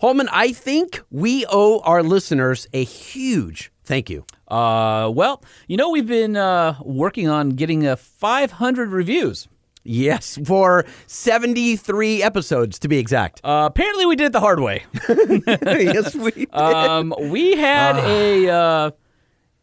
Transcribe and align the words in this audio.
Holman, 0.00 0.28
I 0.30 0.52
think 0.52 1.00
we 1.10 1.44
owe 1.48 1.80
our 1.80 2.02
listeners 2.04 2.66
a 2.72 2.84
huge 2.84 3.72
thank 3.82 4.08
you. 4.10 4.24
Uh, 4.46 5.10
well, 5.12 5.42
you 5.66 5.76
know, 5.76 5.90
we've 5.90 6.06
been 6.06 6.36
uh, 6.36 6.76
working 6.82 7.26
on 7.28 7.50
getting 7.50 7.86
uh, 7.86 7.96
500 7.96 8.90
reviews. 8.92 9.48
Yes, 9.82 10.38
for 10.44 10.84
73 11.06 12.22
episodes 12.22 12.78
to 12.80 12.88
be 12.88 12.98
exact. 12.98 13.40
Uh, 13.42 13.64
apparently, 13.70 14.04
we 14.06 14.14
did 14.16 14.26
it 14.26 14.32
the 14.32 14.40
hard 14.40 14.60
way. 14.60 14.84
yes, 15.08 16.14
we 16.14 16.30
did. 16.32 16.54
Um, 16.54 17.14
we 17.30 17.56
had 17.56 17.96
a 17.96 18.48
uh, 18.50 18.90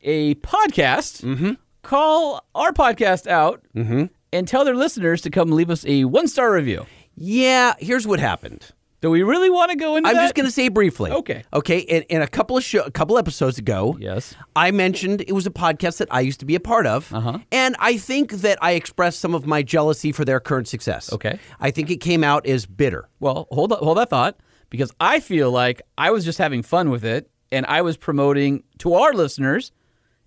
a 0.02 0.36
podcast 0.36 1.22
Mm-hmm. 1.24 1.52
call 1.84 2.44
our 2.56 2.72
podcast 2.74 3.28
out 3.28 3.62
and 3.76 4.48
tell 4.48 4.66
their 4.66 4.76
listeners 4.76 5.22
to 5.22 5.30
come 5.30 5.52
leave 5.52 5.70
us 5.70 5.86
a 5.86 6.06
one 6.06 6.28
star 6.28 6.52
review. 6.52 6.86
yeah, 7.16 7.74
here's 7.80 8.08
what 8.08 8.20
happened. 8.20 8.72
Do 9.06 9.12
we 9.12 9.22
really 9.22 9.52
want 9.52 9.70
to 9.70 9.78
go 9.78 9.98
into 9.98 10.08
that? 10.08 10.10
I'm 10.10 10.16
that? 10.16 10.24
just 10.24 10.34
going 10.34 10.48
to 10.48 10.52
say 10.52 10.68
briefly. 10.68 11.12
Okay. 11.12 11.44
Okay. 11.54 11.78
In, 11.78 12.02
in 12.10 12.22
a 12.24 12.28
couple 12.28 12.58
of 12.58 12.64
show, 12.64 12.82
a 12.82 12.90
couple 12.90 13.20
episodes 13.20 13.60
ago, 13.60 13.96
Yes. 14.00 14.34
I 14.56 14.72
mentioned 14.72 15.22
it 15.28 15.32
was 15.34 15.46
a 15.46 15.52
podcast 15.52 15.98
that 15.98 16.08
I 16.10 16.22
used 16.22 16.40
to 16.40 16.46
be 16.48 16.56
a 16.56 16.60
part 16.60 16.88
of, 16.88 17.14
Uh-huh. 17.14 17.38
and 17.52 17.76
I 17.78 17.98
think 17.98 18.32
that 18.32 18.58
I 18.64 18.72
expressed 18.72 19.20
some 19.20 19.36
of 19.36 19.46
my 19.46 19.62
jealousy 19.62 20.12
for 20.12 20.26
their 20.26 20.40
current 20.40 20.68
success. 20.68 21.14
Okay. 21.14 21.38
I 21.60 21.70
think 21.70 21.92
it 21.92 21.98
came 21.98 22.24
out 22.24 22.48
as 22.48 22.66
bitter. 22.66 23.08
Well, 23.20 23.48
hold 23.52 23.74
on, 23.74 23.78
hold 23.80 24.00
that 24.00 24.10
thought 24.10 24.40
because 24.72 24.92
I 25.00 25.20
feel 25.20 25.52
like 25.52 25.84
I 26.00 26.10
was 26.10 26.26
just 26.26 26.40
having 26.40 26.64
fun 26.64 26.90
with 26.90 27.06
it 27.06 27.30
and 27.52 27.64
I 27.68 27.84
was 27.84 27.98
promoting 27.98 28.64
to 28.80 28.96
our 28.96 29.14
listeners, 29.14 29.72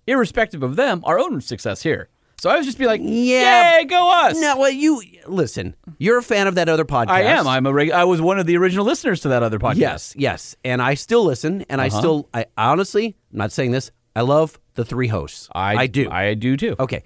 irrespective 0.07 0.63
of 0.63 0.77
them, 0.77 1.01
our 1.03 1.19
own 1.19 1.41
success 1.41 1.83
here. 1.83 2.07
So 2.39 2.49
I 2.49 2.57
was 2.57 2.65
just 2.65 2.77
be 2.77 2.85
like, 2.85 3.01
Yeah. 3.03 3.79
"Yay, 3.79 3.85
go 3.85 4.11
us!" 4.11 4.39
No, 4.39 4.57
well, 4.57 4.69
you 4.69 5.01
listen. 5.27 5.75
You're 5.97 6.19
a 6.19 6.23
fan 6.23 6.47
of 6.47 6.55
that 6.55 6.69
other 6.69 6.85
podcast. 6.85 7.09
I 7.09 7.21
am. 7.23 7.47
I'm 7.47 7.65
a 7.65 7.73
reg- 7.73 7.91
I 7.91 8.05
was 8.05 8.21
one 8.21 8.39
of 8.39 8.45
the 8.45 8.55
original 8.57 8.85
listeners 8.85 9.19
to 9.21 9.29
that 9.29 9.43
other 9.43 9.59
podcast. 9.59 9.75
Yes, 9.77 10.13
yes, 10.17 10.55
and 10.63 10.81
I 10.81 10.93
still 10.93 11.25
listen, 11.25 11.65
and 11.69 11.81
I 11.81 11.89
still, 11.89 12.29
I 12.33 12.45
honestly, 12.57 13.15
I'm 13.31 13.37
not 13.39 13.51
saying 13.51 13.71
this. 13.71 13.91
I 14.15 14.21
love 14.21 14.57
the 14.75 14.85
three 14.85 15.07
hosts. 15.07 15.49
I 15.53 15.87
do. 15.87 16.09
I 16.09 16.33
do 16.33 16.55
too. 16.55 16.75
okay, 16.79 17.03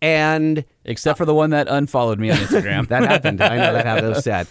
and 0.00 0.64
Except 0.84 1.18
for 1.18 1.24
the 1.24 1.34
one 1.34 1.50
that 1.50 1.68
unfollowed 1.68 2.18
me 2.18 2.30
on 2.30 2.38
Instagram. 2.38 2.88
that 2.88 3.02
happened. 3.02 3.42
I 3.42 3.56
know 3.56 3.72
that 3.74 3.84
happened. 3.84 4.06
That 4.06 4.14
was 4.14 4.24
sad. 4.24 4.46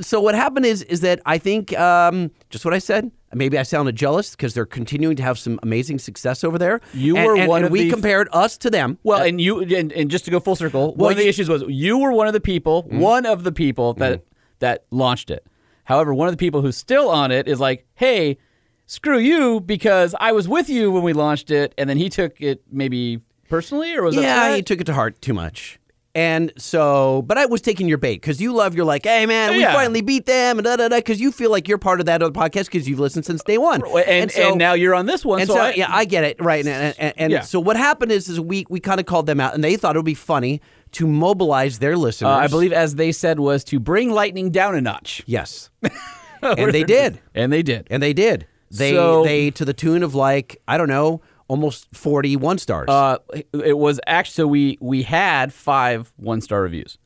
So 0.00 0.20
what 0.20 0.34
happened 0.34 0.64
is, 0.64 0.82
is 0.82 1.02
that 1.02 1.20
I 1.26 1.36
think 1.36 1.78
um, 1.78 2.30
just 2.48 2.64
what 2.64 2.72
I 2.72 2.78
said. 2.78 3.10
Maybe 3.34 3.58
I 3.58 3.62
sounded 3.62 3.96
jealous 3.96 4.32
because 4.32 4.54
they're 4.54 4.66
continuing 4.66 5.16
to 5.16 5.22
have 5.22 5.38
some 5.38 5.58
amazing 5.62 5.98
success 5.98 6.44
over 6.44 6.58
there. 6.58 6.80
You 6.92 7.16
And- 7.16 7.26
were 7.26 7.36
and- 7.36 7.48
one 7.48 7.58
and 7.58 7.66
of 7.66 7.72
we 7.72 7.84
the- 7.84 7.90
compared 7.90 8.28
us 8.32 8.58
to 8.58 8.70
them. 8.70 8.98
Well, 9.02 9.22
and 9.22 9.40
you 9.40 9.60
and, 9.60 9.90
and 9.92 10.10
just 10.10 10.24
to 10.26 10.30
go 10.30 10.38
full 10.40 10.56
circle, 10.56 10.94
one 10.94 11.12
of 11.12 11.18
the 11.18 11.28
issues 11.28 11.48
was 11.48 11.62
you 11.68 11.98
were 11.98 12.12
one 12.12 12.26
of 12.26 12.32
the 12.34 12.40
people, 12.40 12.82
Mm-hmm. 12.84 12.98
one 13.00 13.26
of 13.26 13.44
the 13.44 13.52
people 13.52 13.94
that 13.94 14.22
that 14.58 14.84
launched 14.90 15.30
it. 15.30 15.46
However, 15.84 16.14
one 16.14 16.28
of 16.28 16.32
the 16.32 16.38
people 16.38 16.62
who's 16.62 16.76
still 16.76 17.08
on 17.08 17.30
it 17.32 17.48
is 17.48 17.58
like, 17.58 17.86
"Hey, 17.94 18.38
screw 18.86 19.18
you 19.18 19.60
because 19.60 20.14
I 20.20 20.32
was 20.32 20.48
with 20.48 20.68
you 20.68 20.90
when 20.92 21.02
we 21.02 21.12
launched 21.12 21.50
it." 21.50 21.74
And 21.78 21.88
then 21.90 21.96
he 21.96 22.08
took 22.08 22.40
it 22.40 22.62
maybe 22.70 23.20
personally 23.48 23.94
or 23.96 24.02
was 24.02 24.14
yeah, 24.16 24.54
you 24.54 24.62
took 24.62 24.80
it 24.80 24.84
to 24.84 24.94
heart 24.94 25.20
too 25.20 25.34
much. 25.34 25.78
And 26.14 26.52
so, 26.58 27.22
but 27.22 27.38
I 27.38 27.46
was 27.46 27.62
taking 27.62 27.88
your 27.88 27.96
bait 27.96 28.16
because 28.16 28.38
you 28.38 28.52
love. 28.52 28.74
You're 28.74 28.84
like, 28.84 29.04
hey 29.04 29.24
man, 29.24 29.52
we 29.52 29.60
Yeah. 29.60 29.72
finally 29.72 30.02
beat 30.02 30.26
them, 30.26 30.58
and 30.58 30.64
da 30.66 30.76
da 30.76 30.88
da. 30.88 30.96
Because 30.98 31.20
you 31.22 31.32
feel 31.32 31.50
like 31.50 31.66
you're 31.68 31.78
part 31.78 32.00
of 32.00 32.06
that 32.06 32.22
other 32.22 32.32
podcast 32.32 32.66
because 32.66 32.86
you've 32.86 33.00
listened 33.00 33.24
since 33.24 33.42
day 33.42 33.56
one. 33.56 33.80
and, 33.82 34.06
and, 34.08 34.30
so- 34.30 34.54
now 34.54 34.74
you're 34.74 34.94
on 34.94 35.06
this 35.06 35.24
one. 35.24 35.40
And 35.40 35.48
so, 35.48 35.54
so, 35.54 35.60
I, 35.62 35.72
yeah, 35.72 35.86
I 35.88 36.04
get 36.04 36.24
it, 36.24 36.38
right? 36.38 36.66
And, 36.66 36.94
and, 36.98 37.14
and 37.16 37.32
Yeah. 37.32 37.40
so 37.40 37.58
what 37.60 37.78
happened 37.78 38.12
is, 38.12 38.28
is 38.28 38.38
we 38.38 38.66
we 38.68 38.78
kind 38.78 39.00
of 39.00 39.06
called 39.06 39.24
them 39.26 39.40
out, 39.40 39.54
and 39.54 39.64
they 39.64 39.76
thought 39.76 39.96
it 39.96 39.98
would 39.98 40.04
be 40.04 40.12
funny 40.14 40.60
to 40.92 41.06
mobilize 41.06 41.78
their 41.78 41.96
listeners. 41.96 42.28
uh, 42.28 42.32
I 42.32 42.46
believe 42.46 42.74
as 42.74 42.96
they 42.96 43.10
said 43.12 43.40
was 43.40 43.64
to 43.64 43.80
bring 43.80 44.10
lightning 44.10 44.50
down 44.50 44.74
a 44.74 44.82
notch. 44.82 45.22
yes, 45.24 45.70
and 46.42 46.74
they 46.74 46.84
did, 46.84 47.20
And 47.34 47.50
they 47.50 47.62
did. 47.62 47.86
and 47.90 48.02
they 48.02 48.12
did. 48.12 48.46
They 48.70 48.92
So- 48.94 49.24
they 49.24 49.50
to 49.52 49.64
the 49.64 49.72
tune 49.72 50.02
of 50.02 50.14
like 50.14 50.60
I 50.68 50.76
don't 50.76 50.88
know, 50.88 51.22
almost 51.52 51.86
40 51.92 52.36
one 52.36 52.56
stars. 52.56 52.88
Uh, 52.88 53.18
it 53.52 53.76
was 53.76 54.00
actually 54.06 54.32
so 54.32 54.46
we 54.46 54.78
we 54.80 55.02
had 55.02 55.52
five 55.52 56.10
one 56.16 56.40
star 56.40 56.62
reviews. 56.62 56.96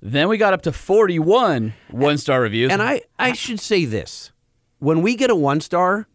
Then 0.00 0.28
we 0.28 0.38
got 0.38 0.54
up 0.54 0.62
to 0.62 0.72
41 0.72 1.74
one 1.90 2.16
star 2.16 2.40
reviews. 2.40 2.72
And 2.72 2.80
I, 2.80 3.02
I 3.18 3.34
should 3.34 3.60
say 3.60 3.84
this. 3.84 4.32
When 4.78 5.02
we 5.02 5.14
get 5.16 5.28
a 5.28 5.34
one 5.34 5.60
star, 5.60 6.08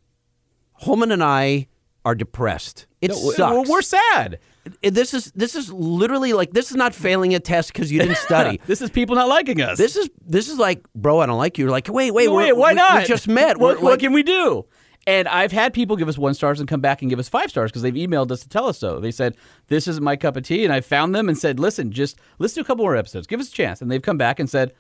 Holman 0.74 1.12
and 1.12 1.24
I 1.24 1.68
are 2.04 2.16
depressed. 2.16 2.88
It 3.02 3.10
No, 3.12 3.16
sucks. 3.16 3.70
We're, 3.70 3.76
we're 3.76 3.82
sad. 3.84 4.40
This 4.82 5.14
is 5.14 5.32
this 5.36 5.54
is 5.54 5.72
literally 5.72 6.34
like 6.34 6.52
this 6.52 6.72
is 6.72 6.76
not 6.76 6.96
failing 6.96 7.36
a 7.36 7.40
test 7.40 7.72
because 7.72 7.92
you 7.92 8.00
didn't 8.00 8.18
study. 8.18 8.60
This 8.66 8.82
is 8.82 8.90
people 8.90 9.16
not 9.16 9.28
liking 9.28 9.62
us. 9.62 9.78
this 9.78 9.96
is 9.96 10.10
this 10.26 10.50
is 10.50 10.58
like, 10.58 10.82
bro, 10.96 11.20
I 11.20 11.28
don't 11.28 11.38
like 11.38 11.60
you. 11.60 11.66
You're 11.66 11.72
like, 11.72 11.88
wait, 11.88 12.12
wait, 12.16 12.30
wait, 12.30 12.54
why 12.58 12.72
we- 12.72 12.76
not? 12.76 13.02
We 13.04 13.08
just 13.08 13.28
met. 13.28 13.60
What, 13.60 13.78
We're 13.78 13.84
what 13.92 14.00
can 14.00 14.12
we 14.12 14.24
do? 14.24 14.66
And 15.08 15.28
I've 15.28 15.52
had 15.52 15.74
people 15.74 15.96
give 15.96 16.08
us 16.08 16.18
one 16.18 16.34
stars 16.34 16.60
and 16.60 16.68
come 16.68 16.82
back 16.82 17.02
and 17.02 17.10
give 17.12 17.20
us 17.20 17.30
five 17.30 17.50
stars 17.52 17.72
because 17.72 17.84
they've 17.84 17.94
emailed 17.94 18.32
us 18.32 18.42
to 18.42 18.50
tell 18.50 18.68
us 18.68 18.80
so. 18.80 19.00
They 19.00 19.12
said, 19.12 19.36
This 19.68 19.88
isn't 19.88 20.04
my 20.04 20.16
cup 20.16 20.36
of 20.36 20.44
tea. 20.44 20.64
And 20.64 20.74
I 20.74 20.82
found 20.82 21.14
them 21.14 21.30
and 21.30 21.38
said, 21.38 21.60
Listen, 21.60 21.92
just 21.92 22.18
listen 22.40 22.56
to 22.56 22.66
a 22.66 22.68
couple 22.68 22.84
more 22.86 22.96
episodes. 22.96 23.28
Give 23.28 23.40
us 23.40 23.50
a 23.50 23.54
chance. 23.54 23.82
And 23.82 23.92
they've 23.92 24.02
come 24.02 24.18
back 24.18 24.40
and 24.40 24.50
said, 24.50 24.74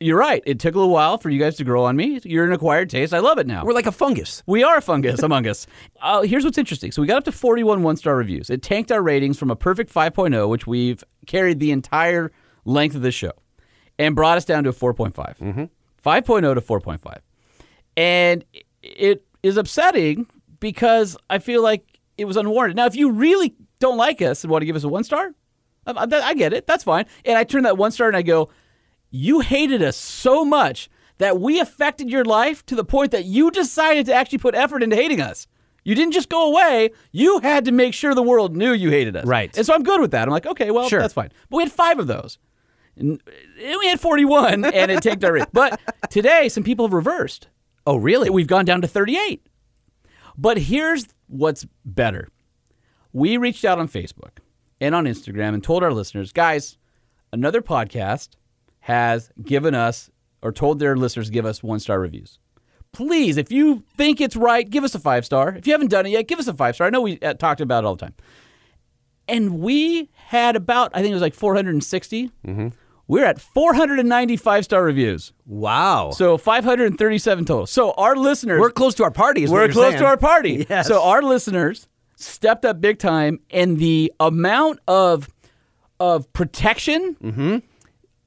You're 0.00 0.18
right. 0.18 0.42
It 0.46 0.58
took 0.58 0.74
a 0.74 0.78
little 0.78 0.92
while 0.92 1.16
for 1.16 1.30
you 1.30 1.38
guys 1.38 1.56
to 1.58 1.64
grow 1.64 1.84
on 1.84 1.94
me. 1.94 2.18
You're 2.24 2.44
an 2.44 2.52
acquired 2.52 2.90
taste. 2.90 3.14
I 3.14 3.20
love 3.20 3.38
it 3.38 3.46
now. 3.46 3.64
we're 3.64 3.72
like 3.72 3.86
a 3.86 3.92
fungus. 3.92 4.42
We 4.46 4.64
are 4.64 4.78
a 4.78 4.82
fungus 4.82 5.22
among 5.22 5.46
us. 5.46 5.66
Uh, 6.00 6.22
here's 6.22 6.44
what's 6.44 6.58
interesting. 6.58 6.92
So 6.92 7.02
we 7.02 7.08
got 7.08 7.18
up 7.18 7.24
to 7.24 7.32
41 7.32 7.82
one 7.82 7.96
star 7.96 8.14
reviews. 8.16 8.50
It 8.50 8.62
tanked 8.62 8.90
our 8.92 9.02
ratings 9.02 9.36
from 9.38 9.50
a 9.50 9.56
perfect 9.56 9.92
5.0, 9.92 10.48
which 10.48 10.64
we've 10.66 11.02
carried 11.26 11.58
the 11.60 11.72
entire 11.72 12.30
length 12.64 12.94
of 12.94 13.02
the 13.02 13.10
show, 13.10 13.32
and 13.98 14.14
brought 14.14 14.36
us 14.38 14.44
down 14.44 14.62
to 14.64 14.70
a 14.70 14.72
4.5. 14.72 15.12
5.0 16.04 16.54
to 16.54 16.60
4.5. 16.60 17.16
And 17.96 18.44
it 18.82 19.24
is 19.48 19.56
upsetting 19.56 20.26
because 20.60 21.16
I 21.28 21.38
feel 21.38 21.62
like 21.62 21.98
it 22.16 22.24
was 22.26 22.36
unwarranted. 22.36 22.76
Now, 22.76 22.86
if 22.86 22.94
you 22.96 23.10
really 23.10 23.54
don't 23.80 23.96
like 23.96 24.20
us 24.22 24.44
and 24.44 24.50
want 24.50 24.62
to 24.62 24.66
give 24.66 24.76
us 24.76 24.84
a 24.84 24.88
one 24.88 25.04
star, 25.04 25.32
I, 25.86 25.92
I- 25.92 26.28
I 26.28 26.34
get 26.34 26.52
it. 26.52 26.66
That's 26.66 26.84
fine. 26.84 27.06
And 27.24 27.36
I 27.38 27.44
turn 27.44 27.62
that 27.64 27.76
one 27.78 27.90
star 27.92 28.08
and 28.08 28.16
I 28.16 28.22
go, 28.22 28.50
you 29.10 29.40
hated 29.40 29.82
us 29.82 29.96
so 29.96 30.44
much 30.44 30.88
that 31.18 31.40
we 31.40 31.58
affected 31.60 32.08
your 32.10 32.24
life 32.24 32.64
to 32.66 32.74
the 32.76 32.84
point 32.84 33.10
that 33.12 33.24
you 33.24 33.50
decided 33.50 34.06
to 34.06 34.14
actually 34.14 34.38
put 34.38 34.54
effort 34.54 34.82
into 34.82 34.94
hating 34.96 35.20
us. 35.20 35.46
You 35.84 35.94
didn't 35.94 36.12
just 36.12 36.28
go 36.28 36.48
away. 36.52 36.90
You 37.12 37.38
had 37.40 37.64
to 37.64 37.72
make 37.72 37.94
sure 37.94 38.14
the 38.14 38.22
world 38.22 38.54
knew 38.56 38.72
you 38.72 38.90
hated 38.90 39.16
us. 39.16 39.24
Right. 39.24 39.56
And 39.56 39.64
so 39.64 39.74
I'm 39.74 39.82
good 39.82 40.00
with 40.00 40.10
that. 40.10 40.24
I'm 40.28 40.30
like, 40.32 40.46
okay, 40.46 40.70
well, 40.70 40.88
Sure. 40.88 41.00
that's 41.00 41.14
fine. 41.14 41.30
But 41.48 41.56
we 41.56 41.62
had 41.62 41.72
five 41.72 41.98
of 41.98 42.06
those. 42.06 42.38
And 42.96 43.20
we 43.56 43.86
had 43.86 43.98
41 44.00 44.64
and 44.64 44.90
it 44.90 45.02
tanked 45.02 45.24
our 45.24 45.32
rate. 45.32 45.46
But 45.52 45.80
today, 46.10 46.48
some 46.48 46.62
people 46.64 46.86
have 46.86 46.92
reversed. 46.92 47.48
Oh, 47.88 47.96
really? 47.96 48.28
We've 48.28 48.46
gone 48.46 48.66
down 48.66 48.82
to 48.82 48.86
38. 48.86 49.46
But 50.36 50.58
here's 50.58 51.06
what's 51.26 51.64
better. 51.86 52.28
We 53.14 53.38
reached 53.38 53.64
out 53.64 53.78
on 53.78 53.88
Facebook 53.88 54.40
and 54.78 54.94
on 54.94 55.06
Instagram 55.06 55.54
and 55.54 55.64
told 55.64 55.82
our 55.82 55.90
listeners, 55.90 56.30
guys, 56.30 56.76
another 57.32 57.62
podcast 57.62 58.36
has 58.80 59.30
given 59.42 59.74
us 59.74 60.10
or 60.42 60.52
told 60.52 60.80
their 60.80 60.98
listeners 60.98 61.28
to 61.28 61.32
give 61.32 61.46
us 61.46 61.62
one 61.62 61.80
star 61.80 61.98
reviews. 61.98 62.38
Please, 62.92 63.38
if 63.38 63.50
you 63.50 63.84
think 63.96 64.20
it's 64.20 64.36
right, 64.36 64.68
give 64.68 64.84
us 64.84 64.94
a 64.94 64.98
five 64.98 65.24
star. 65.24 65.54
If 65.54 65.66
you 65.66 65.72
haven't 65.72 65.88
done 65.88 66.04
it 66.04 66.10
yet, 66.10 66.28
give 66.28 66.38
us 66.38 66.46
a 66.46 66.52
five 66.52 66.74
star. 66.74 66.88
I 66.88 66.90
know 66.90 67.00
we 67.00 67.18
uh, 67.20 67.32
talked 67.32 67.62
about 67.62 67.84
it 67.84 67.86
all 67.86 67.96
the 67.96 68.04
time. 68.04 68.14
And 69.26 69.60
we 69.60 70.10
had 70.12 70.56
about, 70.56 70.90
I 70.92 71.00
think 71.00 71.12
it 71.12 71.14
was 71.14 71.22
like 71.22 71.32
460. 71.32 72.32
We're 73.08 73.24
at 73.24 73.40
495 73.40 74.64
star 74.64 74.84
reviews. 74.84 75.32
wow. 75.46 76.10
So 76.10 76.36
537 76.36 77.44
total. 77.46 77.66
So 77.66 77.92
our 77.92 78.14
listeners, 78.14 78.60
we're 78.60 78.70
close 78.70 78.94
to 78.96 79.04
our 79.04 79.10
party. 79.10 79.44
Is 79.44 79.50
we're 79.50 79.68
close 79.68 79.92
saying. 79.92 79.98
to 80.00 80.06
our 80.06 80.16
party. 80.18 80.66
Yes. 80.68 80.86
So 80.86 81.02
our 81.02 81.22
listeners 81.22 81.88
stepped 82.16 82.64
up 82.66 82.80
big 82.80 82.98
time, 82.98 83.40
and 83.50 83.78
the 83.78 84.12
amount 84.20 84.80
of 84.86 85.28
of 86.00 86.30
protection 86.32 87.16
mm-hmm. 87.22 87.58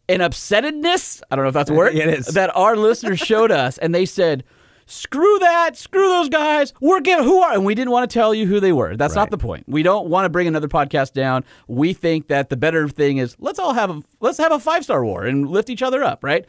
and 0.10 0.22
upsettedness, 0.22 1.22
I 1.30 1.36
don't 1.36 1.46
know 1.46 1.50
if 1.50 1.54
that's 1.54 1.70
a 1.70 1.74
word, 1.82 1.96
It 1.96 2.08
is. 2.10 2.26
that 2.28 2.54
our 2.56 2.76
listeners 2.76 3.20
showed 3.20 3.52
us, 3.52 3.78
and 3.78 3.94
they 3.94 4.06
said, 4.06 4.44
Screw 4.86 5.40
that! 5.40 5.78
Screw 5.78 6.08
those 6.08 6.30
guys! 6.30 6.74
We're 6.82 7.02
giving 7.02 7.26
who 7.26 7.40
are, 7.42 7.54
and 7.54 7.66
we 7.66 7.76
didn't 7.76 7.92
want 7.92 8.10
to 8.10 8.14
tell 8.14 8.34
you 8.34 8.46
who 8.46 8.60
they 8.60 8.72
were. 8.72 8.96
That's 8.98 9.16
not 9.16 9.32
the 9.32 9.38
point. 9.38 9.66
We 9.68 9.84
don't 9.84 10.08
want 10.08 10.26
to 10.26 10.30
bring 10.30 10.48
another 10.48 10.68
podcast 10.68 11.14
down. 11.14 11.44
We 11.68 11.94
think 11.94 12.28
that 12.28 12.50
the 12.50 12.58
better 12.58 12.88
thing 12.88 13.18
is 13.18 13.36
let's 13.40 13.60
all 13.60 13.74
have 13.74 13.90
a 13.90 14.02
let's 14.20 14.38
have 14.38 14.52
a 14.52 14.60
five 14.60 14.84
star 14.84 15.04
war 15.06 15.26
and 15.26 15.48
lift 15.50 15.70
each 15.70 15.82
other 15.82 16.04
up, 16.04 16.24
right? 16.24 16.46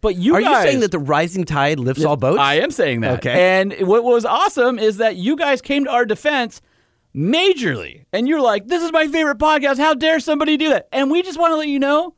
But 0.00 0.16
you 0.16 0.34
Are 0.34 0.40
you 0.40 0.54
saying 0.56 0.80
that 0.80 0.90
the 0.90 0.98
rising 0.98 1.44
tide 1.44 1.80
lifts 1.80 2.04
all 2.04 2.16
boats? 2.16 2.38
I 2.38 2.56
am 2.56 2.70
saying 2.70 3.00
that. 3.00 3.20
Okay. 3.20 3.58
And 3.58 3.74
what 3.88 4.04
was 4.04 4.26
awesome 4.26 4.78
is 4.78 4.98
that 4.98 5.16
you 5.16 5.34
guys 5.34 5.62
came 5.62 5.84
to 5.84 5.90
our 5.90 6.04
defense 6.04 6.60
majorly. 7.14 8.04
And 8.12 8.28
you're 8.28 8.40
like, 8.40 8.66
this 8.66 8.82
is 8.82 8.92
my 8.92 9.06
favorite 9.08 9.38
podcast. 9.38 9.78
How 9.78 9.94
dare 9.94 10.20
somebody 10.20 10.56
do 10.56 10.68
that? 10.70 10.88
And 10.92 11.10
we 11.10 11.22
just 11.22 11.38
want 11.38 11.52
to 11.52 11.56
let 11.56 11.68
you 11.68 11.78
know, 11.78 12.14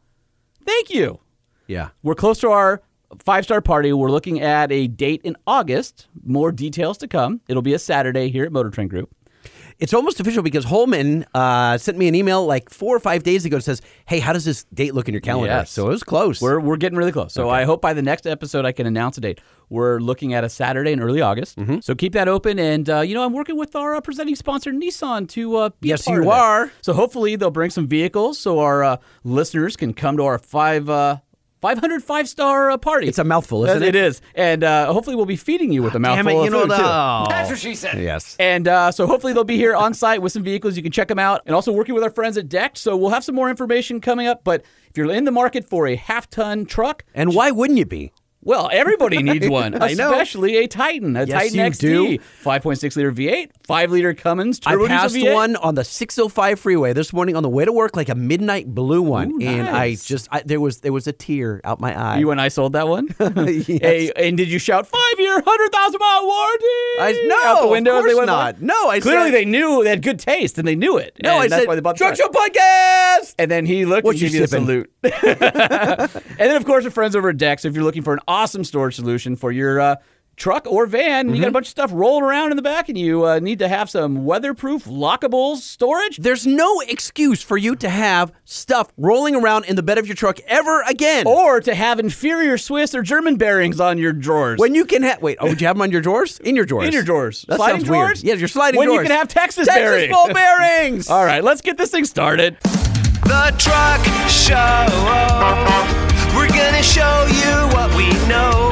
thank 0.65 0.91
you. 0.91 1.21
Yeah. 1.69 1.91
We're 2.03 2.15
close 2.15 2.39
to 2.41 2.51
our 2.51 2.83
five 3.19 3.45
star 3.45 3.61
party. 3.61 3.93
We're 3.93 4.11
looking 4.11 4.41
at 4.41 4.71
a 4.73 4.87
date 4.89 5.21
in 5.25 5.37
August. 5.47 6.09
More 6.25 6.53
details 6.53 6.99
to 6.99 7.09
come. 7.09 7.41
It'll 7.49 7.63
be 7.63 7.75
a 7.75 7.79
Saturday 7.79 8.31
here 8.31 8.45
at 8.45 8.53
Motor 8.53 8.71
Trend 8.71 8.91
Group. 8.91 9.11
It's 9.79 9.93
almost 9.93 10.19
official 10.21 10.43
because 10.43 10.65
Holman 10.65 11.27
uh, 11.35 11.77
sent 11.77 11.99
me 11.99 12.09
an 12.09 12.15
email 12.15 12.47
like 12.47 12.71
four 12.71 12.97
or 12.97 12.99
five 12.99 13.23
days 13.25 13.45
ago. 13.45 13.59
That 13.59 13.63
says, 13.63 13.83
"Hey, 14.07 14.21
how 14.21 14.33
does 14.33 14.47
this 14.47 14.65
date 14.73 14.95
look 14.95 15.07
in 15.07 15.13
your 15.13 15.21
calendar?" 15.21 15.49
Yes. 15.53 15.71
So 15.71 15.87
it 15.87 15.91
was 15.91 16.03
close. 16.03 16.41
We're, 16.41 16.59
we're 16.59 16.79
getting 16.79 16.97
really 16.97 17.13
close. 17.13 17.35
So 17.35 17.51
I 17.51 17.65
hope 17.65 17.83
by 17.83 17.93
the 17.93 18.01
next 18.01 18.27
episode 18.27 18.65
I 18.65 18.73
can 18.73 18.87
announce 18.87 19.19
a 19.19 19.21
date. 19.21 19.39
We're 19.69 19.99
looking 19.99 20.33
at 20.33 20.45
a 20.45 20.49
Saturday 20.49 20.93
in 20.93 21.01
early 21.01 21.21
August. 21.21 21.59
Mm-hmm. 21.59 21.81
So 21.81 21.95
keep 21.95 22.13
that 22.15 22.27
open. 22.27 22.59
And, 22.59 22.89
uh, 22.89 23.01
you 23.01 23.15
know, 23.15 23.25
I'm 23.25 23.33
working 23.33 23.59
with 23.59 23.75
our 23.77 23.97
uh, 23.97 24.01
presenting 24.01 24.37
sponsor, 24.37 24.71
Nissan, 24.73 25.29
to 25.31 25.57
uh, 25.57 25.71
be 25.81 25.89
a 25.89 25.95
Yes, 25.95 26.05
part 26.05 26.23
you 26.23 26.23
of 26.23 26.29
it. 26.29 26.41
are. 26.41 26.73
So 26.83 26.93
hopefully 26.93 27.35
they'll 27.37 27.51
bring 27.51 27.71
some 27.71 27.87
vehicles 27.89 28.39
so 28.39 28.61
our 28.61 28.83
uh, 28.85 28.97
listeners 29.25 29.77
can 29.77 29.93
come 29.93 30.17
to 30.17 30.25
our 30.25 30.39
five. 30.39 30.89
Uh, 31.67 31.75
500 31.75 32.03
five 32.03 32.29
star 32.29 32.71
uh, 32.71 32.79
party. 32.79 33.09
It's 33.09 33.19
a 33.19 33.25
mouthful, 33.25 33.65
isn't 33.65 33.83
it? 33.83 33.89
it 33.89 33.95
is. 33.95 34.21
And 34.35 34.63
uh, 34.65 34.93
hopefully 34.93 35.17
we'll 35.17 35.27
be 35.27 35.37
feeding 35.37 35.73
you 35.73 35.83
with 35.83 35.95
a 35.95 35.99
mouthful 35.99 36.25
Damn 36.25 36.29
it! 36.37 36.39
of 36.39 36.45
You 36.45 36.51
know 36.51 36.61
food, 36.63 36.71
the. 36.71 36.77
too. 36.77 36.83
That's 37.31 37.51
what 37.51 37.59
she 37.59 37.75
said. 37.75 38.01
Yes. 38.01 38.37
And 38.39 38.69
uh, 38.69 38.93
so 38.93 39.07
hopefully 39.07 39.33
they'll 39.33 39.45
be 39.45 39.57
here 39.57 39.75
on 39.75 39.95
site 39.95 40.23
with 40.23 40.33
some 40.33 40.43
vehicles. 40.45 40.77
You 40.77 40.83
can 40.83 40.93
check 40.93 41.09
them 41.09 41.19
out. 41.19 41.43
And 41.47 41.55
also 41.55 41.73
working 41.73 41.95
with 41.95 42.05
our 42.05 42.11
friends 42.11 42.37
at 42.39 42.49
Deck. 42.49 42.77
So 42.77 42.97
we'll 42.97 43.11
have 43.11 43.25
some 43.25 43.35
more 43.35 43.51
information 43.51 44.01
coming 44.01 44.27
up. 44.27 44.45
But 44.45 44.63
if 44.91 44.97
you're 44.97 45.11
in 45.13 45.25
the 45.25 45.33
market 45.33 45.69
for 45.69 45.87
a 45.87 45.97
half 45.97 46.31
ton 46.31 46.67
truck, 46.67 47.05
And 47.15 47.35
why 47.35 47.51
wouldn't 47.51 47.79
you 47.79 47.87
be? 47.87 48.13
Well, 48.47 48.71
everybody 48.73 49.23
needs 49.23 49.49
one, 49.51 49.75
I 49.83 49.93
know. 49.95 50.11
especially 50.13 50.57
a 50.59 50.69
Titan, 50.69 51.17
a 51.17 51.25
Yes, 51.25 51.31
Titan 51.53 51.59
XD, 51.73 51.81
do. 51.81 52.19
5.6 52.45 52.97
liter 52.97 53.13
V8, 53.13 53.51
5 53.65 53.91
liter 53.91 54.15
Cummins. 54.15 54.61
I 54.65 54.77
passed 54.87 55.17
V8. 55.17 55.35
one 55.35 55.57
on 55.57 55.75
the 55.75 55.83
605 55.85 56.61
freeway 56.61 56.93
this 56.93 57.13
morning 57.13 57.35
on 57.35 57.43
the 57.43 57.49
way 57.49 57.65
to 57.65 57.73
work, 57.73 57.97
like 57.97 58.09
a 58.09 58.15
midnight 58.15 58.69
blue 58.73 59.03
one, 59.03 59.33
Ooh, 59.33 59.45
and 59.47 59.69
I 59.69 59.97
just 59.97 60.29
I, 60.31 60.43
there 60.43 60.61
was 60.61 60.81
there 60.81 60.93
was 60.93 61.09
a 61.09 61.13
tear 61.13 61.61
out 61.65 61.81
my 61.81 61.93
eye. 62.01 62.19
You 62.19 62.31
and 62.31 62.41
I 62.41 62.47
sold 62.49 62.73
that 62.75 62.87
one. 62.89 63.09
Yes. 63.67 64.13
And 64.17 64.37
did 64.37 64.49
you 64.49 64.59
shout 64.61 64.87
five 64.87 65.19
year, 65.19 65.43
hundred 65.45 65.73
thousand 65.73 65.99
mile 65.99 66.25
warranty? 66.25 66.67
I 67.01 67.25
no, 67.27 67.51
out 67.51 67.63
the 67.63 67.69
window 67.69 67.99
of 67.99 68.05
they 68.05 68.11
course 68.11 68.17
went 68.19 68.29
by? 68.29 68.53
not. 68.53 68.63
No, 68.63 68.89
I 68.89 69.01
Clearly, 69.01 69.31
said, 69.31 69.35
they 69.35 69.45
knew 69.45 69.83
they 69.83 69.91
had 69.91 70.03
good 70.03 70.21
taste 70.21 70.57
and 70.59 70.67
they 70.69 70.77
knew 70.77 70.97
it. 70.99 71.17
no, 71.23 71.31
and 71.35 71.39
I 71.45 71.49
that's 71.49 71.63
said 71.63 71.69
why 71.69 71.75
they 71.75 71.81
bought 71.81 71.97
Truck. 71.97 72.15
Show 72.17 72.29
podcast. 72.29 73.35
And 73.41 73.51
then 73.51 73.67
he 73.67 73.85
looked 73.85 74.05
What 74.05 74.13
and 74.13 74.21
you 74.23 74.29
gave 74.31 74.41
you 74.41 74.47
sipping? 74.47 74.67
salute. 74.67 74.93
and 75.03 76.39
then, 76.39 76.57
of 76.57 76.65
course, 76.65 76.85
our 76.85 76.91
friends 76.91 77.17
over 77.17 77.31
at 77.31 77.37
Dex. 77.39 77.65
If 77.65 77.75
you're 77.75 77.85
looking 77.85 78.03
for 78.03 78.13
an 78.15 78.21
awesome 78.37 78.65
storage 78.65 78.95
solution 78.97 79.35
for 79.35 79.51
your 79.51 79.81
uh, 79.81 79.97
truck 80.37 80.67
or 80.67 80.85
van, 80.85 81.35
you 81.35 81.41
got 81.41 81.49
a 81.49 81.53
bunch 81.53 81.65
of 81.65 81.71
stuff 81.71 81.91
rolling 81.95 82.23
around 82.23 82.51
in 82.51 82.57
the 82.57 82.63
back, 82.63 82.91
and 82.91 82.99
you 82.99 83.25
uh, 83.25 83.39
need 83.39 83.59
to 83.61 83.69
have 83.69 83.89
some 83.89 84.27
weatherproof, 84.27 84.85
lockable 84.85 85.57
storage. 85.57 86.19
There's 86.19 86.47
no 86.47 86.81
excuse 86.81 87.43
for 87.43 87.57
you 87.57 87.75
to 87.77 87.89
have 87.89 88.33
stuff 88.45 88.93
rolling 88.99 89.35
around 89.35 89.65
in 89.65 89.77
the 89.77 89.83
bed 89.83 89.97
of 89.97 90.07
your 90.07 90.15
truck 90.15 90.39
ever 90.47 90.83
again. 90.83 91.27
Or 91.27 91.61
to 91.63 91.75
have 91.75 91.99
inferior 91.99 92.59
Swiss 92.59 92.95
or 92.95 93.01
German 93.03 93.37
bearings 93.37 93.81
on 93.81 93.97
your 93.97 94.13
drawers. 94.13 94.59
when 94.61 94.75
you 94.75 94.85
can 94.85 95.03
have 95.03 95.23
wait, 95.23 95.39
oh, 95.41 95.49
would 95.49 95.61
you 95.63 95.67
have 95.67 95.77
them 95.77 95.83
on 95.83 95.91
your 95.91 96.03
drawers? 96.03 96.39
In 96.41 96.55
your 96.55 96.67
drawers. 96.67 96.89
in 96.89 96.93
your 96.93 97.03
drawers. 97.03 97.47
That 97.49 97.57
sliding 97.57 97.77
sounds 97.81 97.89
drawers? 97.89 98.23
weird. 98.23 98.37
Yeah, 98.37 98.39
your 98.39 98.49
sliding 98.49 98.77
when 98.79 98.89
drawers. 98.89 98.99
When 98.99 99.05
you 99.07 99.09
can 99.11 99.19
have 99.19 99.29
Texas, 99.29 99.67
Texas 99.67 99.83
bearings. 99.83 100.13
ball 100.13 100.33
bearings. 100.35 101.09
All 101.09 101.25
right, 101.25 101.43
let's 101.43 101.63
get 101.63 101.79
this 101.79 101.91
thing 101.91 102.05
started. 102.05 102.59
The 102.61 103.55
Truck 103.59 104.05
Show. 104.29 106.06
We're 106.37 106.53
gonna 106.53 106.83
show 106.83 107.25
you 107.33 107.55
what 107.73 107.89
we 107.97 108.13
know. 108.29 108.69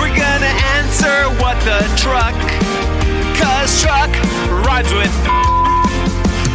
We're 0.00 0.16
gonna 0.16 0.54
answer 0.80 1.28
what 1.36 1.60
the 1.68 1.84
truck. 2.00 2.32
Cause 3.36 3.82
truck 3.82 4.08
rhymes 4.64 4.88
with 4.96 5.12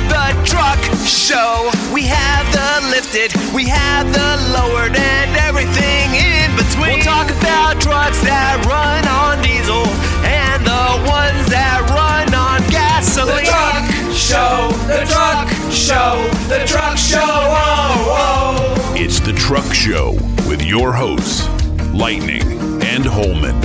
the 0.10 0.26
truck 0.44 0.82
show. 1.06 1.70
We 1.94 2.10
have 2.10 2.46
the 2.50 2.90
lifted, 2.90 3.38
we 3.54 3.66
have 3.70 4.12
the 4.12 4.32
lowered, 4.58 4.96
and 4.98 5.38
everything 5.46 6.18
in 6.18 6.50
between. 6.58 6.98
We'll 6.98 7.06
talk 7.06 7.30
about 7.30 7.80
trucks 7.80 8.20
that 8.26 8.66
run 8.66 9.06
on 9.06 9.46
diesel 9.46 9.86
and 10.26 10.66
the 10.66 11.06
ones 11.06 11.46
that 11.54 11.86
run 11.94 12.34
on 12.34 12.66
gasoline. 12.74 13.46
The 13.46 13.54
truck 13.54 13.86
show, 14.10 14.74
the 14.90 15.06
truck 15.06 15.48
show, 15.70 16.26
the 16.50 16.66
truck 16.66 16.98
show. 16.98 17.22
Oh, 17.22 18.18
oh. 18.18 18.65
It's 19.06 19.20
the 19.20 19.34
Truck 19.34 19.72
Show 19.74 20.14
with 20.50 20.64
your 20.64 20.92
hosts, 20.92 21.48
Lightning 21.94 22.42
and 22.82 23.06
Holman. 23.06 23.62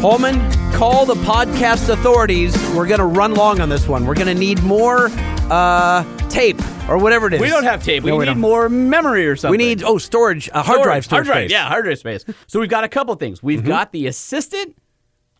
Holman, 0.00 0.72
call 0.72 1.04
the 1.04 1.14
podcast 1.16 1.90
authorities. 1.90 2.56
We're 2.74 2.86
gonna 2.86 3.06
run 3.06 3.34
long 3.34 3.60
on 3.60 3.68
this 3.68 3.86
one. 3.86 4.06
We're 4.06 4.14
gonna 4.14 4.32
need 4.34 4.62
more 4.62 5.08
uh, 5.50 6.04
tape 6.30 6.58
or 6.88 6.96
whatever 6.96 7.26
it 7.26 7.34
is. 7.34 7.40
We 7.42 7.48
don't 7.48 7.64
have 7.64 7.82
tape. 7.84 8.02
We 8.02 8.10
No, 8.10 8.18
need 8.20 8.24
don't. 8.26 8.40
more 8.40 8.68
memory 8.70 9.26
or 9.26 9.36
something. 9.36 9.58
We 9.58 9.64
need 9.64 9.82
oh 9.82 9.98
storage, 9.98 10.48
uh, 10.52 10.62
hard 10.62 10.82
drive 10.82 11.04
storage. 11.04 11.26
Hard 11.26 11.26
drive, 11.26 11.42
space. 11.44 11.50
yeah, 11.52 11.68
hard 11.68 11.84
drive 11.84 11.98
space. 11.98 12.24
So 12.46 12.58
we've 12.58 12.70
got 12.70 12.84
a 12.84 12.88
couple 12.88 13.14
things. 13.16 13.42
We've 13.42 13.58
Mm-hmm. 13.60 13.68
got 13.68 13.92
the 13.92 14.06
assistant 14.06 14.76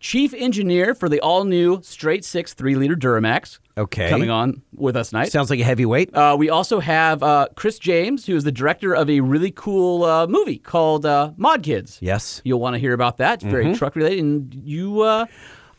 chief 0.02 0.34
engineer 0.34 0.94
for 0.94 1.08
the 1.08 1.20
all 1.20 1.44
new 1.44 1.80
straight 1.82 2.24
six 2.24 2.52
three 2.52 2.74
liter 2.74 2.96
Duramax. 2.96 3.58
Okay. 3.78 4.10
Coming 4.10 4.28
on 4.28 4.60
with 4.74 4.96
us 4.96 5.08
tonight. 5.10 5.32
Sounds 5.32 5.48
like 5.48 5.60
a 5.60 5.64
heavyweight. 5.64 6.14
Uh, 6.14 6.36
we 6.38 6.50
also 6.50 6.80
have 6.80 7.22
uh, 7.22 7.46
Chris 7.54 7.78
James, 7.78 8.26
who 8.26 8.36
is 8.36 8.44
the 8.44 8.52
director 8.52 8.94
of 8.94 9.08
a 9.08 9.20
really 9.20 9.50
cool 9.50 10.04
uh, 10.04 10.26
movie 10.26 10.58
called 10.58 11.06
uh, 11.06 11.32
Mod 11.38 11.62
Kids. 11.62 11.98
yes. 12.02 12.42
You'll 12.44 12.60
want 12.60 12.74
to 12.74 12.78
hear 12.80 12.92
about 12.92 13.16
that. 13.18 13.34
It's 13.42 13.44
very 13.44 13.64
Mm-hmm. 13.64 13.74
truck 13.74 13.96
related. 13.96 14.18
And 14.24 14.54
you, 14.54 15.00
uh, 15.00 15.24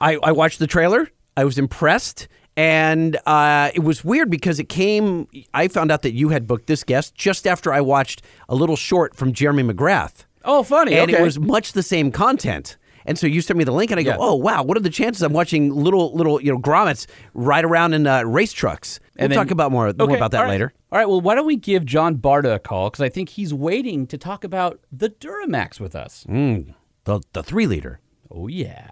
I, 0.01 0.17
I 0.23 0.31
watched 0.31 0.57
the 0.57 0.65
trailer. 0.67 1.11
I 1.37 1.43
was 1.43 1.59
impressed. 1.59 2.27
And 2.55 3.17
uh, 3.25 3.71
it 3.75 3.81
was 3.83 4.03
weird 4.03 4.29
because 4.29 4.59
it 4.59 4.69
came. 4.69 5.27
I 5.53 5.67
found 5.67 5.91
out 5.91 6.01
that 6.03 6.13
you 6.13 6.29
had 6.29 6.47
booked 6.47 6.67
this 6.67 6.83
guest 6.83 7.13
just 7.15 7.45
after 7.45 7.73
I 7.73 7.81
watched 7.81 8.21
a 8.47 8.55
little 8.55 8.75
short 8.75 9.15
from 9.15 9.33
Jeremy 9.33 9.63
McGrath. 9.63 10.25
oh, 10.45 10.63
funny. 10.63 10.93
and 10.95 11.11
okay. 11.11 11.19
it 11.19 11.23
was 11.23 11.39
much 11.39 11.73
the 11.73 11.83
same 11.83 12.11
content. 12.11 12.77
And 13.05 13.17
so 13.19 13.27
you 13.27 13.41
sent 13.41 13.57
me 13.57 13.63
the 13.63 13.71
link, 13.71 13.91
and 13.91 13.99
I 13.99 14.03
go, 14.03 14.11
Yeah. 14.11 14.17
"Oh 14.19 14.35
wow, 14.35 14.63
what 14.63 14.77
are 14.77 14.81
the 14.81 14.89
chances 14.89 15.21
I'm 15.21 15.33
watching 15.33 15.69
little 15.73 16.13
little 16.15 16.41
you 16.41 16.51
know 16.53 16.59
grommets 16.59 17.05
ride 17.33 17.65
around 17.65 17.93
in 17.93 18.07
uh, 18.07 18.23
race 18.23 18.53
trucks?" 18.53 18.99
We'll 19.15 19.23
And 19.25 19.31
then- 19.31 19.37
talk 19.39 19.51
about 19.51 19.71
more, 19.71 19.91
more 19.93 20.15
about 20.15 20.31
that 20.31 20.37
all 20.39 20.43
right. 20.45 20.49
later. 20.51 20.73
All 20.91 20.97
right. 20.99 21.07
Well, 21.07 21.21
why 21.21 21.35
don't 21.35 21.45
we 21.45 21.55
give 21.55 21.85
John 21.85 22.17
Barta 22.17 22.55
a 22.55 22.59
call 22.59 22.89
because 22.89 23.01
I 23.01 23.09
think 23.09 23.29
he's 23.29 23.53
waiting 23.53 24.07
to 24.07 24.17
talk 24.17 24.43
about 24.43 24.79
the 24.91 25.09
Duramax 25.09 25.79
with 25.79 25.95
us. 25.95 26.25
Mm, 26.29 26.73
the 27.03 27.21
the 27.33 27.43
three 27.43 27.67
liter. 27.67 27.99
Oh 28.31 28.47
yeah. 28.47 28.87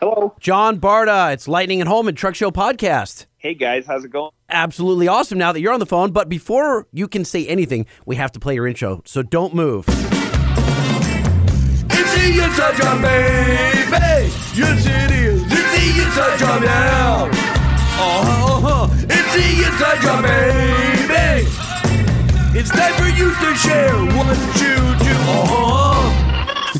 Hello. 0.00 0.34
John 0.40 0.78
Barta, 0.78 1.32
it's 1.32 1.48
Lightning 1.48 1.80
at 1.80 1.86
Home 1.86 2.06
and 2.06 2.06
Holman 2.06 2.14
Truck 2.16 2.34
Show 2.34 2.50
podcast. 2.50 3.26
Hey 3.38 3.54
guys, 3.54 3.86
how's 3.86 4.04
it 4.04 4.10
going? 4.10 4.30
Absolutely 4.48 5.08
awesome 5.08 5.38
now 5.38 5.52
that 5.52 5.60
you're 5.60 5.72
on 5.72 5.80
the 5.80 5.86
phone. 5.86 6.12
But 6.12 6.28
before 6.28 6.86
you 6.92 7.08
can 7.08 7.24
say 7.24 7.46
anything, 7.46 7.86
we 8.04 8.16
have 8.16 8.30
to 8.32 8.40
play 8.40 8.54
your 8.54 8.66
intro. 8.66 9.02
So 9.04 9.22
don't 9.22 9.54
move. 9.54 9.86
It's 11.88 12.14
the 12.14 12.44
inside 12.44 12.76
job, 12.76 13.02
baby. 13.02 14.30
Yes, 14.54 14.86
it 14.86 15.10
is. 15.10 15.42
It's 15.42 15.52
the 15.52 16.02
inside 16.04 16.38
job 16.38 16.62
now. 16.62 17.28
Uh-huh. 17.98 18.88
It's 18.92 19.34
the 19.34 19.64
inside 19.66 20.00
job, 20.02 20.22
baby. 20.22 21.48
It's 22.58 22.70
time 22.70 22.94
for 22.94 23.08
you 23.08 23.34
to 23.34 23.54
share 23.56 23.94
what 24.16 24.38
you 24.62 24.76
do. 25.04 25.14
Uh-huh. 25.28 26.05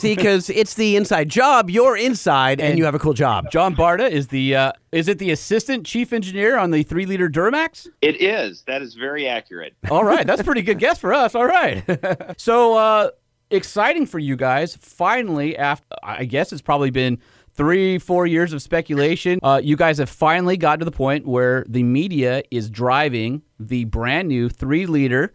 See, 0.00 0.14
because 0.14 0.50
it's 0.50 0.74
the 0.74 0.96
inside 0.96 1.28
job. 1.28 1.70
You're 1.70 1.96
inside, 1.96 2.60
and, 2.60 2.70
And- 2.70 2.78
you 2.78 2.84
have 2.84 2.94
a 2.94 2.98
cool 2.98 3.14
job. 3.14 3.50
John 3.50 3.74
Barta 3.74 4.10
is 4.10 4.28
the 4.28 4.54
uh, 4.56 4.72
is 4.92 5.08
it 5.08 5.18
the 5.18 5.30
assistant 5.30 5.86
chief 5.86 6.12
engineer 6.12 6.58
on 6.58 6.70
the 6.70 6.82
three 6.82 7.06
liter 7.06 7.28
Duramax? 7.28 7.88
It 8.02 8.20
is. 8.20 8.62
That 8.66 8.82
is 8.82 8.94
very 8.94 9.26
accurate. 9.28 9.74
All 9.90 10.04
right, 10.04 10.26
that's 10.26 10.40
a 10.40 10.44
pretty 10.44 10.62
good 10.62 10.78
guess 10.78 10.98
for 10.98 11.12
us. 11.14 11.34
All 11.34 11.46
right, 11.46 11.84
so 12.40 12.76
uh, 12.76 13.10
exciting 13.50 14.06
for 14.06 14.18
you 14.18 14.36
guys. 14.36 14.76
Finally, 14.76 15.56
after 15.56 15.86
I 16.02 16.24
guess 16.24 16.52
it's 16.52 16.62
probably 16.62 16.90
been 16.90 17.18
three, 17.54 17.98
four 17.98 18.26
years 18.26 18.52
of 18.52 18.60
speculation. 18.60 19.40
Uh, 19.42 19.60
you 19.62 19.76
guys 19.76 19.96
have 19.98 20.10
finally 20.10 20.56
got 20.58 20.78
to 20.78 20.84
the 20.84 20.90
point 20.90 21.26
where 21.26 21.64
the 21.68 21.82
media 21.82 22.42
is 22.50 22.68
driving 22.68 23.40
the 23.58 23.84
brand 23.84 24.28
new 24.28 24.48
three 24.50 24.84
liter 24.86 25.32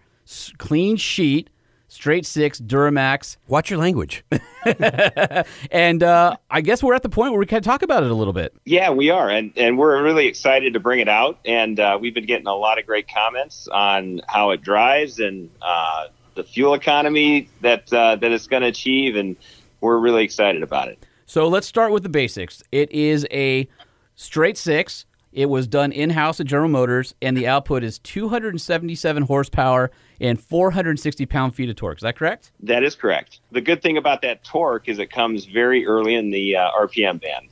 clean 0.60 0.96
sheet 0.98 1.50
straight 1.92 2.26
six 2.26 2.60
Duramax, 2.60 3.36
Watch 3.48 3.70
your 3.70 3.78
language. 3.78 4.24
and 5.72 6.04
uh, 6.04 6.38
I 6.50 6.62
guess 6.62 6.82
we're 6.82 6.94
at 6.94 7.04
the 7.04 7.10
point 7.10 7.32
where 7.32 7.40
we 7.40 7.46
can 7.46 7.62
talk 7.62 7.82
about 7.82 8.04
it 8.04 8.12
a 8.12 8.14
little 8.14 8.34
bit. 8.34 8.56
Yeah, 8.66 8.92
we 8.92 9.10
are, 9.10 9.30
and 9.30 9.52
and 9.58 9.78
we're 9.78 10.02
really 10.02 10.28
excited 10.28 10.74
to 10.74 10.80
bring 10.80 11.00
it 11.00 11.10
out. 11.10 11.40
And 11.46 11.80
uh, 11.80 11.98
we've 12.00 12.14
been 12.14 12.26
getting 12.26 12.48
a 12.48 12.56
lot 12.56 12.80
of 12.80 12.86
great 12.86 13.08
comments 13.14 13.68
on 13.68 14.22
how 14.28 14.52
it 14.52 14.62
drives 14.62 15.20
and 15.20 15.50
uh, 15.62 16.08
the 16.36 16.44
fuel 16.44 16.74
economy 16.74 17.50
that 17.62 17.92
uh, 17.92 18.16
that 18.16 18.32
it's 18.32 18.48
going 18.48 18.62
to 18.62 18.70
achieve, 18.70 19.16
and 19.16 19.36
we're 19.82 19.98
really 19.98 20.24
excited 20.24 20.64
about 20.64 20.88
it. 20.88 21.06
So 21.26 21.48
let's 21.48 21.68
start 21.68 21.92
with 21.92 22.04
the 22.04 22.10
basics. 22.10 22.64
It 22.72 22.92
is 22.92 23.28
a 23.32 23.68
straight 24.16 24.58
six. 24.58 25.06
It 25.32 25.50
was 25.50 25.66
done 25.68 25.92
in 25.94 26.10
house 26.10 26.40
at 26.42 26.46
General 26.48 26.68
Motors, 26.70 27.16
and 27.22 27.38
the 27.38 27.48
output 27.48 27.84
is 27.84 28.00
277 28.00 29.24
horsepower 29.24 29.92
and 30.20 30.40
460 30.40 31.26
pound 31.26 31.56
feet 31.56 31.70
of 31.70 31.76
torque. 31.78 31.98
Is 31.98 32.02
that 32.04 32.18
correct? 32.18 32.52
That 32.62 32.84
is 32.84 32.96
correct. 32.96 33.40
The 33.52 33.62
good 33.62 33.82
thing 33.82 33.98
about 33.98 34.22
that 34.24 34.44
torque 34.44 34.90
is 34.90 35.00
it 35.00 35.10
comes 35.10 35.46
very 35.46 35.86
early 35.88 36.16
in 36.16 36.32
the 36.32 36.58
uh, 36.58 36.70
RPM 36.72 37.22
band. 37.22 37.48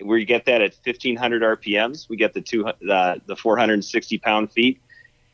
Where 0.00 0.16
you 0.16 0.24
get 0.24 0.46
that 0.46 0.62
at 0.62 0.74
1500 0.84 1.42
RPMs, 1.60 2.08
we 2.08 2.16
get 2.16 2.32
the 2.32 2.40
two 2.40 2.66
uh, 2.66 3.16
the 3.26 3.36
460 3.36 4.18
pound 4.18 4.50
feet, 4.52 4.80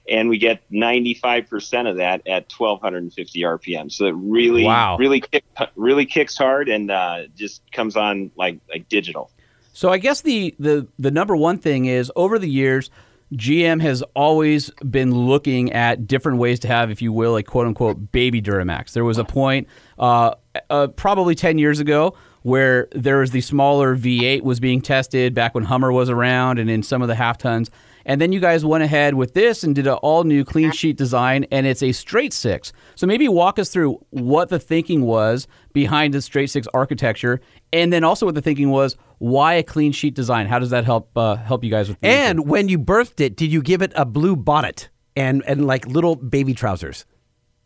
and 0.09 0.29
we 0.29 0.39
get 0.39 0.63
95% 0.73 1.89
of 1.91 1.97
that 1.99 2.27
at 2.27 2.51
1250 2.51 3.41
RPM. 3.43 3.93
So 3.93 4.07
it 4.07 4.15
really, 4.17 4.65
Wow. 4.65 4.97
really, 4.97 5.21
kick, 5.21 5.45
really 5.77 6.07
kicks 6.07 6.37
hard 6.37 6.69
and 6.71 6.91
uh, 6.91 7.27
just 7.37 7.63
comes 7.73 7.95
on 7.97 8.31
like 8.37 8.59
like 8.71 8.89
digital. 8.89 9.31
So 9.75 9.91
I 9.91 9.99
guess 9.99 10.23
the, 10.23 10.55
the 10.61 10.87
the 11.01 11.11
number 11.11 11.37
one 11.37 11.59
thing 11.59 11.87
is 11.87 12.11
over 12.15 12.39
the 12.39 12.49
years, 12.49 12.91
GM 13.35 13.83
has 13.83 14.03
always 14.15 14.71
been 14.89 15.13
looking 15.13 15.73
at 15.73 16.07
different 16.07 16.39
ways 16.39 16.61
to 16.61 16.69
have, 16.69 16.93
if 16.93 17.03
you 17.03 17.13
will, 17.13 17.37
a 17.37 17.43
quote 17.43 17.67
unquote 17.67 18.13
baby 18.13 18.41
Duramax. 18.41 18.93
There 18.93 19.05
was 19.05 19.19
a 19.19 19.25
point, 19.25 19.67
uh, 19.99 20.37
uh, 20.71 20.87
probably 20.89 21.35
ten 21.35 21.59
years 21.59 21.81
ago, 21.81 22.17
where 22.43 22.87
there 22.93 23.19
was 23.19 23.33
the 23.33 23.41
smaller 23.41 23.97
V8 23.97 24.43
was 24.43 24.61
being 24.61 24.81
tested 24.81 25.35
back 25.35 25.57
when 25.57 25.65
Hummer 25.65 25.91
was 25.91 26.09
around, 26.09 26.61
and 26.61 26.71
in 26.71 26.85
some 26.85 27.03
of 27.03 27.09
the 27.09 27.17
half 27.17 27.37
tons. 27.37 27.69
And 28.07 28.21
then 28.21 28.33
you 28.33 28.39
guys 28.39 28.65
went 28.65 28.85
ahead 28.85 29.15
with 29.15 29.35
this 29.35 29.65
and 29.65 29.75
did 29.75 29.87
an 29.87 29.95
all 29.95 30.25
new 30.25 30.45
clean 30.45 30.71
sheet 30.71 30.97
design, 30.97 31.47
and 31.51 31.67
it's 31.67 31.83
a 31.83 31.91
straight 31.91 32.33
six. 32.33 32.73
So 32.95 33.09
maybe 33.09 33.29
walk 33.29 33.59
us 33.59 33.71
through 33.71 33.99
what 34.11 34.51
the 34.51 34.61
thinking 34.61 35.03
was 35.03 35.49
behind 35.73 36.15
the 36.15 36.23
straight 36.23 36.51
six 36.51 36.69
architecture, 36.73 37.41
and 37.73 37.93
then 37.93 38.05
also 38.05 38.27
what 38.27 38.37
the 38.37 38.43
thinking 38.43 38.71
was 38.71 38.97
why 39.19 39.55
a 39.55 39.63
clean 39.63 39.93
sheet 39.93 40.15
design. 40.15 40.47
How 40.47 40.59
does 40.59 40.71
that 40.71 40.85
help 40.85 41.17
uh, 41.17 41.37
help 41.37 41.65
you 41.65 41.71
guys 41.71 41.89
with? 41.89 42.01
the 42.01 42.07
engine? 42.07 42.39
And 42.39 42.49
when 42.49 42.69
you 42.69 42.79
birthed 42.79 43.21
it, 43.21 43.37
did 43.37 43.53
you 43.53 43.63
give 43.63 43.83
it 43.83 43.93
a 43.95 44.05
blue 44.05 44.37
bonnet 44.37 44.89
and 45.17 45.43
and 45.47 45.67
like 45.67 45.87
little 45.87 46.17
baby 46.17 46.55
trousers? 46.55 47.05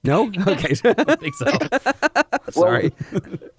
No. 0.05 0.31
Okay. 0.49 0.75
I 0.85 1.17
think 1.17 1.35
so. 1.35 1.50
Sorry. 2.50 2.93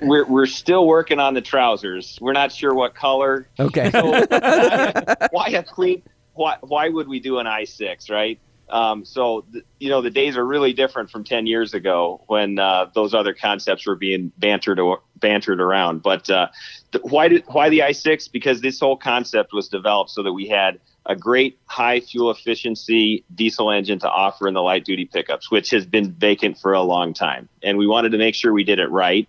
We're, 0.01 0.25
we're 0.25 0.45
still 0.45 0.87
working 0.87 1.19
on 1.19 1.33
the 1.33 1.41
trousers. 1.41 2.17
We're 2.21 2.33
not 2.33 2.51
sure 2.51 2.73
what 2.73 2.95
color. 2.95 3.47
Okay. 3.59 3.91
So 3.91 4.05
why, 4.09 5.27
why 5.31 5.47
a 5.49 5.63
clean? 5.63 6.01
Why, 6.33 6.57
why 6.61 6.89
would 6.89 7.07
we 7.07 7.19
do 7.19 7.37
an 7.39 7.45
i6, 7.45 8.09
right? 8.09 8.39
Um, 8.69 9.05
so 9.05 9.45
th- 9.51 9.65
you 9.79 9.89
know 9.89 10.01
the 10.01 10.09
days 10.09 10.37
are 10.37 10.45
really 10.45 10.73
different 10.73 11.09
from 11.09 11.23
10 11.23 11.47
years 11.47 11.73
ago 11.73 12.23
when 12.27 12.59
uh, 12.59 12.89
those 12.93 13.13
other 13.13 13.33
concepts 13.33 13.87
were 13.87 13.95
being 13.95 14.31
bantered 14.37 14.79
or, 14.79 15.01
bantered 15.15 15.59
around. 15.59 16.01
But 16.01 16.29
uh, 16.29 16.47
th- 16.91 17.03
why 17.03 17.27
did 17.27 17.43
why 17.47 17.69
the 17.69 17.79
i6? 17.79 18.31
Because 18.31 18.61
this 18.61 18.79
whole 18.79 18.97
concept 18.97 19.53
was 19.53 19.67
developed 19.67 20.11
so 20.11 20.23
that 20.23 20.33
we 20.33 20.47
had 20.47 20.79
a 21.05 21.15
great 21.15 21.57
high 21.65 21.99
fuel 21.99 22.29
efficiency 22.29 23.23
diesel 23.33 23.71
engine 23.71 23.99
to 23.99 24.09
offer 24.09 24.47
in 24.47 24.53
the 24.53 24.61
light 24.61 24.85
duty 24.85 25.05
pickups, 25.05 25.49
which 25.49 25.71
has 25.71 25.85
been 25.85 26.11
vacant 26.11 26.57
for 26.57 26.73
a 26.73 26.81
long 26.81 27.13
time, 27.13 27.49
and 27.63 27.77
we 27.77 27.87
wanted 27.87 28.11
to 28.11 28.17
make 28.17 28.35
sure 28.35 28.53
we 28.53 28.63
did 28.63 28.79
it 28.79 28.89
right 28.89 29.27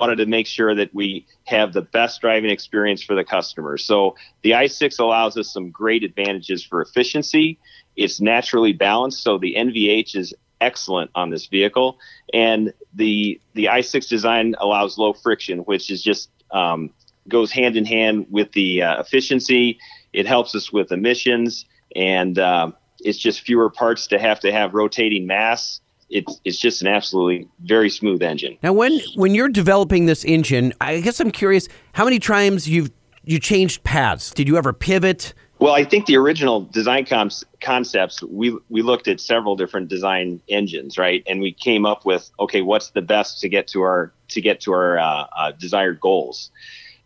wanted 0.00 0.16
to 0.16 0.26
make 0.26 0.46
sure 0.46 0.74
that 0.74 0.92
we 0.94 1.26
have 1.44 1.72
the 1.72 1.82
best 1.82 2.20
driving 2.20 2.50
experience 2.50 3.02
for 3.02 3.14
the 3.14 3.24
customer. 3.24 3.78
So 3.78 4.16
the 4.42 4.52
i6 4.52 4.98
allows 4.98 5.36
us 5.36 5.52
some 5.52 5.70
great 5.70 6.02
advantages 6.02 6.64
for 6.64 6.82
efficiency. 6.82 7.58
It's 7.96 8.20
naturally 8.20 8.72
balanced, 8.72 9.22
so 9.22 9.38
the 9.38 9.54
NVH 9.56 10.16
is 10.16 10.34
excellent 10.60 11.10
on 11.14 11.30
this 11.30 11.46
vehicle, 11.46 11.98
and 12.32 12.72
the 12.94 13.40
the 13.54 13.66
i6 13.66 14.08
design 14.08 14.54
allows 14.58 14.98
low 14.98 15.12
friction, 15.12 15.60
which 15.60 15.90
is 15.90 16.02
just 16.02 16.30
um, 16.50 16.90
goes 17.28 17.52
hand 17.52 17.76
in 17.76 17.84
hand 17.84 18.26
with 18.30 18.52
the 18.52 18.82
uh, 18.82 19.00
efficiency. 19.00 19.78
It 20.12 20.26
helps 20.26 20.54
us 20.54 20.72
with 20.72 20.92
emissions, 20.92 21.66
and 21.94 22.38
uh, 22.38 22.72
it's 23.00 23.18
just 23.18 23.40
fewer 23.40 23.70
parts 23.70 24.06
to 24.08 24.18
have 24.18 24.40
to 24.40 24.52
have 24.52 24.74
rotating 24.74 25.26
mass. 25.26 25.80
It's 26.10 26.40
it's 26.44 26.58
just 26.58 26.82
an 26.82 26.88
absolutely 26.88 27.48
very 27.60 27.90
smooth 27.90 28.22
engine. 28.22 28.58
Now, 28.62 28.72
when 28.72 29.00
when 29.16 29.34
you're 29.34 29.48
developing 29.48 30.06
this 30.06 30.24
engine, 30.24 30.72
I 30.80 31.00
guess 31.00 31.20
I'm 31.20 31.30
curious 31.30 31.68
how 31.92 32.04
many 32.04 32.18
times 32.18 32.68
you've 32.68 32.90
you 33.24 33.38
changed 33.38 33.84
paths. 33.84 34.30
Did 34.30 34.48
you 34.48 34.56
ever 34.56 34.72
pivot? 34.72 35.34
Well, 35.60 35.72
I 35.72 35.84
think 35.84 36.06
the 36.06 36.16
original 36.16 36.62
design 36.62 37.06
comps, 37.06 37.44
concepts, 37.60 38.22
we 38.22 38.56
we 38.68 38.82
looked 38.82 39.06
at 39.08 39.20
several 39.20 39.56
different 39.56 39.88
design 39.88 40.40
engines, 40.48 40.98
right, 40.98 41.22
and 41.26 41.40
we 41.40 41.52
came 41.52 41.86
up 41.86 42.04
with 42.04 42.30
okay, 42.40 42.60
what's 42.60 42.90
the 42.90 43.02
best 43.02 43.40
to 43.40 43.48
get 43.48 43.68
to 43.68 43.82
our 43.82 44.12
to 44.28 44.40
get 44.40 44.60
to 44.62 44.72
our 44.72 44.98
uh, 44.98 45.26
uh, 45.36 45.52
desired 45.52 46.00
goals. 46.00 46.50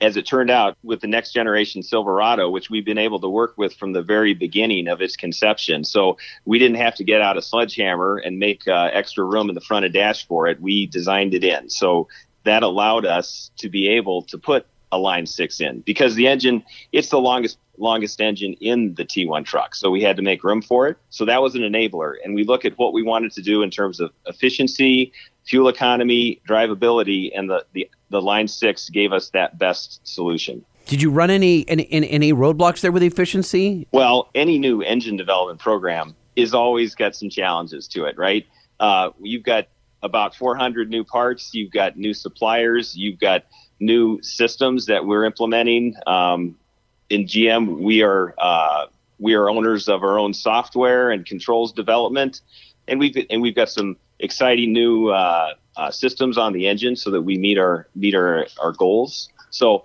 As 0.01 0.17
it 0.17 0.27
turned 0.27 0.49
out, 0.49 0.79
with 0.85 1.01
the 1.01 1.09
next 1.09 1.33
generation 1.33 1.83
Silverado, 1.83 2.49
which 2.51 2.71
we've 2.71 2.85
been 2.85 2.99
able 2.99 3.21
to 3.21 3.29
work 3.29 3.55
with 3.59 3.75
from 3.75 3.93
the 3.93 4.03
very 4.03 4.33
beginning 4.33 4.87
of 4.87 5.03
its 5.03 5.17
conception, 5.17 5.85
so 5.85 6.17
we 6.45 6.59
didn't 6.59 6.77
have 6.77 6.95
to 6.97 7.05
get 7.05 7.21
out 7.21 7.37
a 7.37 7.43
sledgehammer 7.43 8.17
and 8.17 8.39
make 8.39 8.67
uh, 8.69 8.91
extra 8.93 9.25
room 9.25 9.49
in 9.49 9.57
the 9.57 9.61
front 9.61 9.85
of 9.85 9.93
dash 9.93 10.27
for 10.27 10.47
it. 10.47 10.61
We 10.61 10.87
designed 10.87 11.35
it 11.35 11.45
in, 11.45 11.69
so 11.69 12.09
that 12.45 12.63
allowed 12.63 13.05
us 13.05 13.51
to 13.59 13.69
be 13.69 13.89
able 13.89 14.23
to 14.23 14.39
put 14.39 14.67
a 14.91 14.99
line 14.99 15.27
six 15.27 15.61
in 15.61 15.81
because 15.81 16.15
the 16.15 16.27
engine 16.27 16.65
it's 16.93 17.11
the 17.11 17.21
longest 17.21 17.59
longest 17.79 18.21
engine 18.21 18.55
in 18.55 18.95
the 18.95 19.05
T1 19.05 19.45
truck. 19.45 19.75
So 19.75 19.91
we 19.91 20.03
had 20.03 20.17
to 20.17 20.23
make 20.23 20.45
room 20.45 20.63
for 20.63 20.89
it. 20.89 20.97
So 21.11 21.25
that 21.25 21.43
was 21.43 21.55
an 21.55 21.63
enabler. 21.63 22.15
And 22.25 22.35
we 22.35 22.45
look 22.45 22.65
at 22.65 22.77
what 22.79 22.93
we 22.93 23.03
wanted 23.03 23.33
to 23.33 23.43
do 23.43 23.63
in 23.63 23.71
terms 23.71 24.01
of 24.01 24.11
efficiency, 24.27 25.13
fuel 25.45 25.69
economy, 25.69 26.41
drivability, 26.49 27.31
and 27.35 27.49
the, 27.49 27.65
the, 27.73 27.89
the 28.11 28.21
line 28.21 28.49
six 28.49 28.91
gave 28.91 29.13
us 29.13 29.31
that 29.31 29.59
best 29.59 30.01
solution. 30.07 30.65
Did 30.87 31.03
you 31.03 31.11
run 31.11 31.31
any 31.31 31.69
any, 31.69 31.87
any, 31.93 32.09
any 32.09 32.33
roadblocks 32.33 32.81
there 32.81 32.91
with 32.91 33.03
efficiency? 33.03 33.87
Well, 33.93 34.31
any 34.35 34.59
new 34.59 34.81
engine 34.81 35.17
development 35.19 35.61
program 35.61 36.17
is 36.35 36.55
always 36.55 36.95
got 36.95 37.15
some 37.15 37.29
challenges 37.29 37.87
to 37.89 38.05
it, 38.05 38.17
right? 38.17 38.47
Uh, 38.81 39.11
you've 39.21 39.43
got 39.43 39.69
about 40.03 40.35
400 40.35 40.89
new 40.89 41.05
parts, 41.05 41.53
you've 41.53 41.73
got 41.73 41.97
new 41.97 42.15
suppliers, 42.15 42.97
you've 42.97 43.19
got 43.19 43.45
new 43.81 44.21
systems 44.23 44.87
that 44.87 45.05
we're 45.05 45.25
implementing. 45.25 45.95
Um, 46.07 46.57
in 47.11 47.25
GM, 47.25 47.79
we 47.79 48.03
are 48.03 48.35
uh, 48.39 48.87
we 49.19 49.35
are 49.35 49.49
owners 49.51 49.89
of 49.89 50.03
our 50.03 50.19
own 50.19 50.35
software 50.35 51.11
and 51.11 51.25
controls 51.27 51.73
development, 51.73 52.41
and 52.87 53.01
we've 53.01 53.17
and 53.31 53.43
we've 53.43 53.55
got 53.55 53.69
some 53.69 53.97
exciting 54.21 54.73
new 54.73 55.09
uh, 55.09 55.55
uh, 55.77 55.91
systems 55.91 56.37
on 56.37 56.53
the 56.53 56.67
engine 56.69 56.97
so 56.97 57.11
that 57.11 57.23
we 57.23 57.39
meet 57.39 57.59
our 57.59 57.89
meet 57.95 58.15
our, 58.15 58.47
our 58.61 58.73
goals. 58.73 59.29
So 59.51 59.85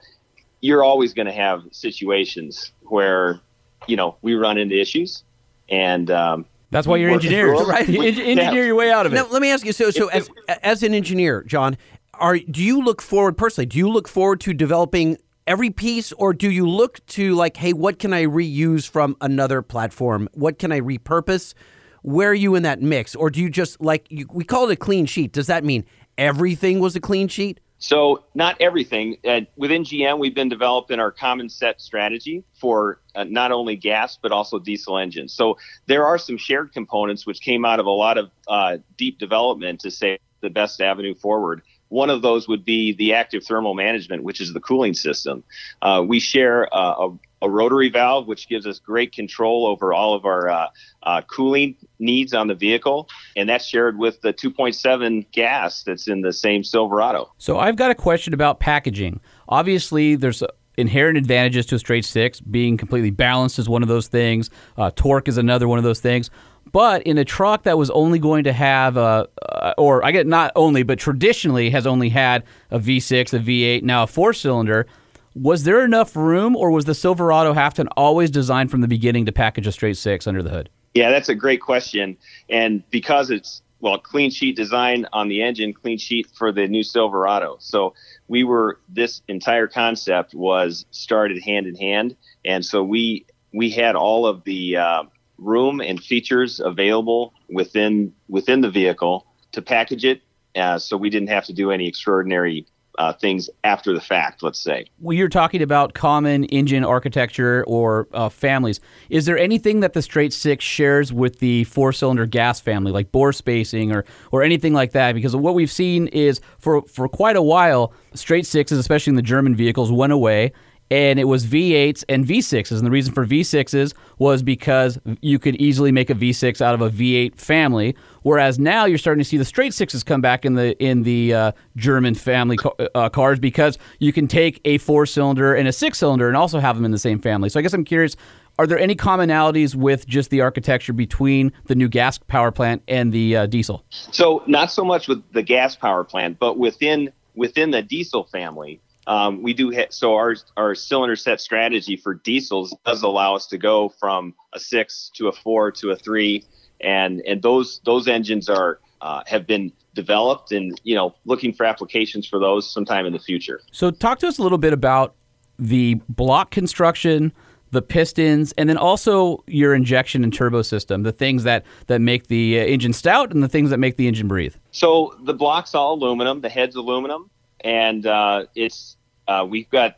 you're 0.62 0.84
always 0.84 1.14
going 1.14 1.28
to 1.28 1.34
have 1.34 1.64
situations 1.72 2.72
where 2.84 3.40
you 3.88 3.96
know 3.96 4.18
we 4.22 4.36
run 4.36 4.58
into 4.58 4.80
issues, 4.80 5.24
and 5.70 6.12
um, 6.12 6.46
That's 6.72 6.88
why 6.88 6.98
you're 6.98 7.12
engineers, 7.12 7.62
right? 7.66 7.88
You 7.88 8.02
en- 8.02 8.08
engineer 8.20 8.62
Yeah. 8.62 8.66
your 8.66 8.76
way 8.76 8.92
out 8.92 9.06
of 9.06 9.14
it. 9.14 9.16
Now, 9.16 9.28
let 9.28 9.42
me 9.42 9.50
ask 9.52 9.66
you. 9.66 9.72
So, 9.72 9.92
so 9.92 10.08
as 10.10 10.30
as 10.62 10.84
an 10.84 10.94
engineer, 10.94 11.44
John, 11.44 11.78
are 12.16 12.38
do 12.38 12.62
you 12.62 12.84
look 12.84 13.02
forward 13.02 13.38
personally? 13.38 13.66
Do 13.66 13.78
you 13.78 13.90
look 13.90 14.08
forward 14.08 14.42
to 14.42 14.54
developing 14.54 15.18
every 15.48 15.70
piece, 15.70 16.12
or 16.14 16.34
do 16.34 16.50
you 16.50 16.68
look 16.68 17.06
to 17.08 17.36
like, 17.36 17.58
hey, 17.58 17.74
what 17.74 18.00
can 18.00 18.14
I 18.14 18.26
reuse 18.26 18.88
from 18.88 19.16
another 19.22 19.62
platform? 19.62 20.30
What 20.34 20.60
can 20.60 20.72
I 20.72 20.80
repurpose? 20.80 21.54
Where 22.02 22.30
are 22.30 22.36
you 22.36 22.56
in 22.56 22.64
that 22.64 22.82
mix, 22.82 23.16
or 23.16 23.30
do 23.30 23.42
you 23.42 23.50
just 23.50 23.80
like 23.80 24.06
you, 24.10 24.28
we 24.32 24.44
call 24.44 24.70
it 24.70 24.74
a 24.74 24.76
clean 24.76 25.06
sheet? 25.06 25.32
Does 25.32 25.48
that 25.48 25.64
mean 25.64 25.86
everything 26.18 26.80
was 26.80 26.96
a 26.96 27.00
clean 27.00 27.28
sheet? 27.28 27.60
So 27.84 28.24
not 28.34 28.56
everything. 28.62 29.18
Uh, 29.28 29.42
within 29.58 29.84
GM, 29.84 30.18
we've 30.18 30.34
been 30.34 30.48
developing 30.48 31.02
our 31.02 31.12
common 31.12 31.50
set 31.50 31.82
strategy 31.82 32.46
for 32.54 33.02
uh, 33.14 33.26
not 33.26 33.52
only 33.52 33.76
gas 33.76 34.18
but 34.22 34.32
also 34.32 34.58
diesel 34.58 34.98
engines. 34.98 35.34
So 35.34 35.58
there 35.86 36.06
are 36.06 36.18
some 36.18 36.38
shared 36.38 36.72
components 36.72 37.26
which 37.26 37.42
came 37.42 37.66
out 37.66 37.82
of 37.82 37.86
a 37.86 37.92
lot 37.92 38.18
of 38.18 38.32
uh, 38.48 38.78
deep 38.96 39.20
development 39.20 39.82
to 39.82 39.92
say 39.92 40.18
the 40.40 40.50
best 40.50 40.80
avenue 40.80 41.14
forward. 41.14 41.62
One 41.94 42.10
of 42.10 42.24
those 42.24 42.48
would 42.48 42.66
be 42.66 42.94
the 42.94 43.14
active 43.14 43.44
thermal 43.44 43.76
management, 43.76 44.24
which 44.24 44.42
is 44.42 44.52
the 44.52 44.60
cooling 44.60 44.96
system. 44.96 45.44
Uh, 45.80 46.04
we 46.06 46.20
share 46.20 46.68
uh, 46.76 47.08
a, 47.08 47.20
a 47.44 47.50
rotary 47.52 47.90
valve, 47.90 48.26
which 48.26 48.50
gives 48.50 48.66
us 48.66 48.80
great 48.80 49.14
control 49.14 49.68
over 49.68 49.94
all 49.94 50.16
of 50.16 50.26
our 50.26 50.50
uh, 50.50 50.68
uh, 51.04 51.22
cooling 51.22 51.76
needs 52.00 52.34
on 52.34 52.48
the 52.48 52.56
vehicle, 52.56 53.08
and 53.38 53.48
that's 53.48 53.68
shared 53.68 54.00
with 54.00 54.20
the 54.22 54.34
2.7 54.34 55.32
gas 55.32 55.84
that's 55.84 56.08
in 56.08 56.22
the 56.22 56.34
same 56.34 56.64
Silverado. 56.64 57.32
So 57.38 57.60
I've 57.60 57.76
got 57.76 57.92
a 57.92 57.96
question 57.96 58.34
about 58.34 58.60
packaging. 58.60 59.22
Obviously, 59.48 60.16
there's 60.16 60.42
uh, 60.42 60.48
inherent 60.78 61.16
advantages 61.20 61.68
to 61.68 61.76
a 61.76 61.80
straight 61.80 62.06
six. 62.06 62.40
Being 62.42 62.76
completely 62.76 63.12
balanced 63.12 63.60
is 63.60 63.70
one 63.70 63.84
of 63.84 63.88
those 63.88 64.08
things. 64.08 64.50
Uh, 64.78 64.90
torque 64.96 65.28
is 65.28 65.38
another 65.38 65.68
one 65.68 65.78
of 65.78 65.84
those 65.84 66.00
things. 66.00 66.32
But 66.74 67.04
in 67.04 67.20
a 67.20 67.24
truck 67.24 67.64
that 67.64 67.78
was 67.78 67.92
only 67.92 68.18
going 68.20 68.44
to 68.46 68.52
have 68.52 68.98
a, 68.98 69.30
uh, 69.42 69.74
or 69.78 70.04
I 70.04 70.12
get 70.12 70.26
not 70.26 70.52
only, 70.56 70.82
but 70.82 70.98
traditionally 71.00 71.70
has 71.70 71.88
only 71.88 72.10
had 72.10 72.44
a 72.72 72.80
V6, 72.80 73.32
a 73.34 73.40
V8, 73.40 73.84
now 73.84 74.04
a 74.04 74.08
four 74.08 74.34
cylinder. 74.34 74.88
Was 75.36 75.64
there 75.64 75.86
enough 75.86 76.16
room, 76.16 76.56
or 76.56 76.72
was 76.72 76.86
the 76.86 76.96
Silverado 76.96 77.54
Halfton 77.54 77.88
always 77.96 78.32
designed 78.32 78.72
from 78.72 78.82
the 78.82 78.88
beginning 78.88 79.26
to 79.28 79.32
package 79.32 79.68
a 79.68 79.72
straight 79.72 79.98
six 79.98 80.28
under 80.28 80.44
the 80.44 80.50
hood? 80.50 80.70
Yeah, 80.96 81.12
that's 81.12 81.30
a 81.30 81.36
great 81.36 81.62
question. 81.62 82.18
And 82.50 82.84
because 82.90 83.30
it's 83.30 83.62
well, 83.80 83.98
clean 83.98 84.32
sheet 84.32 84.56
design 84.56 85.06
on 85.12 85.28
the 85.28 85.44
engine, 85.44 85.74
clean 85.74 85.98
sheet 85.98 86.28
for 86.34 86.54
the 86.54 86.68
new 86.68 86.84
Silverado. 86.84 87.58
So 87.60 87.94
we 88.30 88.44
were 88.46 88.80
this 88.88 89.22
entire 89.28 89.68
concept 89.68 90.34
was 90.34 90.86
started 90.92 91.44
hand 91.44 91.68
in 91.68 91.76
hand, 91.76 92.16
and 92.46 92.66
so 92.66 92.84
we 92.84 93.26
we 93.54 93.70
had 93.70 93.96
all 93.96 94.26
of 94.26 94.44
the 94.46 94.78
uh, 94.78 95.04
room 95.44 95.82
and 95.82 96.02
features 96.02 96.60
available 96.60 97.34
within 97.50 98.14
within 98.28 98.62
the 98.62 98.70
vehicle 98.70 99.28
to 99.52 99.62
package 99.62 100.06
it. 100.06 100.22
Uh, 100.56 100.78
so 100.78 100.96
we 100.96 101.10
didn't 101.10 101.30
have 101.30 101.46
to 101.46 101.54
do 101.54 101.72
any 101.72 101.88
extraordinary 101.88 102.66
uh, 103.00 103.12
things 103.14 103.50
after 103.64 103.92
the 103.94 104.02
fact. 104.02 104.44
Let's 104.44 104.60
say. 104.60 104.86
Well, 105.00 105.14
you're 105.14 105.30
talking 105.30 105.62
about 105.62 105.94
common 105.94 106.46
engine 106.46 106.84
architecture 106.84 107.64
or 107.68 108.08
uh, 108.14 108.30
families. 108.30 108.80
Is 109.10 109.26
there 109.26 109.38
anything 109.38 109.80
that 109.80 109.94
the 109.94 110.02
straight 110.02 110.34
six 110.34 110.64
shares 110.64 111.12
with 111.12 111.40
the 111.40 111.64
four 111.66 111.92
cylinder 111.92 112.26
gas 112.26 112.60
family, 112.60 112.92
like 112.92 113.12
bore 113.12 113.34
spacing 113.34 113.92
or 113.92 114.06
or 114.32 114.44
anything 114.44 114.74
like 114.74 114.92
that? 114.92 115.14
Because 115.14 115.36
what 115.36 115.56
we've 115.56 115.72
seen 115.72 116.08
is 116.08 116.40
for 116.60 116.84
for 116.84 117.08
quite 117.08 117.36
a 117.36 117.42
while, 117.42 117.94
straight 118.14 118.46
sixes, 118.46 118.78
especially 118.78 119.12
in 119.12 119.16
the 119.16 119.22
German 119.22 119.56
vehicles, 119.56 119.92
went 119.92 120.14
away 120.14 120.54
and 120.92 121.20
it 121.20 121.26
was 121.26 121.46
V8s 121.46 122.04
and 122.10 122.26
V6s. 122.26 122.72
And 122.72 122.86
the 122.86 122.92
reason 122.92 123.14
for 123.14 123.26
V6s 123.26 123.94
was 124.20 124.44
because 124.44 125.00
you 125.22 125.40
could 125.40 125.56
easily 125.56 125.92
make 125.92 126.10
a 126.10 126.16
V6 126.16 126.62
out 126.62 126.76
of 126.76 126.82
a 126.82 126.90
V8 126.90 127.36
family. 127.36 127.96
Whereas 128.22 128.60
now 128.60 128.86
you're 128.86 128.98
starting 128.98 129.24
to 129.24 129.28
see 129.28 129.38
the 129.38 129.46
straight 129.46 129.74
sixes 129.74 130.04
come 130.04 130.22
back 130.22 130.46
in 130.46 130.56
the 130.56 130.78
in 130.84 131.04
the 131.04 131.34
uh, 131.34 131.52
German 131.76 132.16
family 132.16 132.58
ca- 132.58 132.72
uh, 132.96 133.10
cars 133.10 133.40
because 133.40 133.78
you 134.00 134.14
can 134.14 134.28
take 134.28 134.62
a 134.66 134.78
four 134.78 135.06
cylinder 135.06 135.54
and 135.54 135.68
a 135.68 135.74
six 135.74 135.98
cylinder 135.98 136.28
and 136.28 136.38
also 136.38 136.60
have 136.60 136.76
them 136.76 136.86
in 136.86 136.92
the 136.92 137.00
same 137.00 137.20
family. 137.20 137.50
So 137.50 137.60
I 137.60 137.64
guess 137.64 137.74
I'm 137.74 137.86
curious. 137.86 138.16
Are 138.60 138.68
there 138.68 138.78
any 138.78 138.96
commonalities 138.96 139.74
with 139.74 140.06
just 140.08 140.30
the 140.30 140.42
architecture 140.42 140.94
between 140.94 141.52
the 141.66 141.74
new 141.74 141.90
gas 141.90 142.20
power 142.20 142.52
plant 142.52 142.84
and 142.88 143.12
the 143.12 143.36
uh, 143.36 143.46
diesel? 143.48 143.84
So 143.90 144.44
not 144.46 144.72
so 144.72 144.86
much 144.86 145.08
with 145.08 145.24
the 145.34 145.42
gas 145.42 145.76
power 145.76 146.04
plant, 146.04 146.38
but 146.38 146.60
within 146.60 147.12
within 147.36 147.72
the 147.72 147.82
diesel 147.82 148.26
family, 148.26 148.80
um, 149.08 149.42
we 149.42 149.54
do 149.54 149.70
hit, 149.70 149.94
so 149.94 150.16
our 150.16 150.36
our 150.58 150.76
cylinder 150.76 151.16
set 151.16 151.42
strategy 151.42 151.98
for 151.98 152.14
diesels 152.14 152.76
does 152.86 153.04
allow 153.04 153.36
us 153.36 153.48
to 153.48 153.58
go 153.58 153.90
from 153.90 154.34
a 154.54 154.60
six 154.60 155.12
to 155.16 155.28
a 155.28 155.32
four 155.32 155.72
to 155.74 155.92
a 155.92 155.96
three, 155.96 156.46
and 156.80 157.22
and 157.22 157.42
those 157.42 157.82
those 157.86 158.08
engines 158.08 158.50
are 158.50 158.80
uh, 159.02 159.24
have 159.28 159.46
been 159.46 159.72
developed 159.94 160.52
and 160.52 160.80
you 160.84 160.96
know 160.96 161.14
looking 161.26 161.54
for 161.54 161.66
applications 161.66 162.28
for 162.28 162.40
those 162.40 162.72
sometime 162.72 163.06
in 163.06 163.14
the 163.14 163.20
future. 163.20 163.62
So 163.72 163.92
talk 163.92 164.20
to 164.20 164.28
us 164.28 164.40
a 164.40 164.44
little 164.44 164.58
bit 164.58 164.74
about 164.74 165.16
the 165.60 165.96
block 166.08 166.52
construction, 166.52 167.34
the 167.72 167.82
pistons, 167.82 168.54
and 168.58 168.70
then 168.70 168.78
also 168.78 169.44
your 169.48 169.76
injection 169.76 170.24
and 170.24 170.34
turbo 170.34 170.62
system, 170.62 171.04
the 171.04 171.12
things 171.12 171.44
that 171.44 171.66
that 171.88 172.00
make 172.00 172.28
the 172.28 172.60
uh, 172.60 172.64
engine 172.64 172.94
stout 172.94 173.34
and 173.34 173.44
the 173.44 173.50
things 173.50 173.70
that 173.70 173.80
make 173.80 173.98
the 173.98 174.08
engine 174.08 174.30
breathe. 174.30 174.56
So 174.72 175.14
the 175.24 175.34
block's 175.34 175.76
all 175.76 175.96
aluminum, 175.96 176.40
the 176.40 176.50
head's 176.50 176.78
aluminum, 176.78 177.30
and 177.64 178.06
uh, 178.06 178.46
it's 178.56 178.98
uh, 179.28 179.46
we've 179.50 179.70
got 179.70 179.98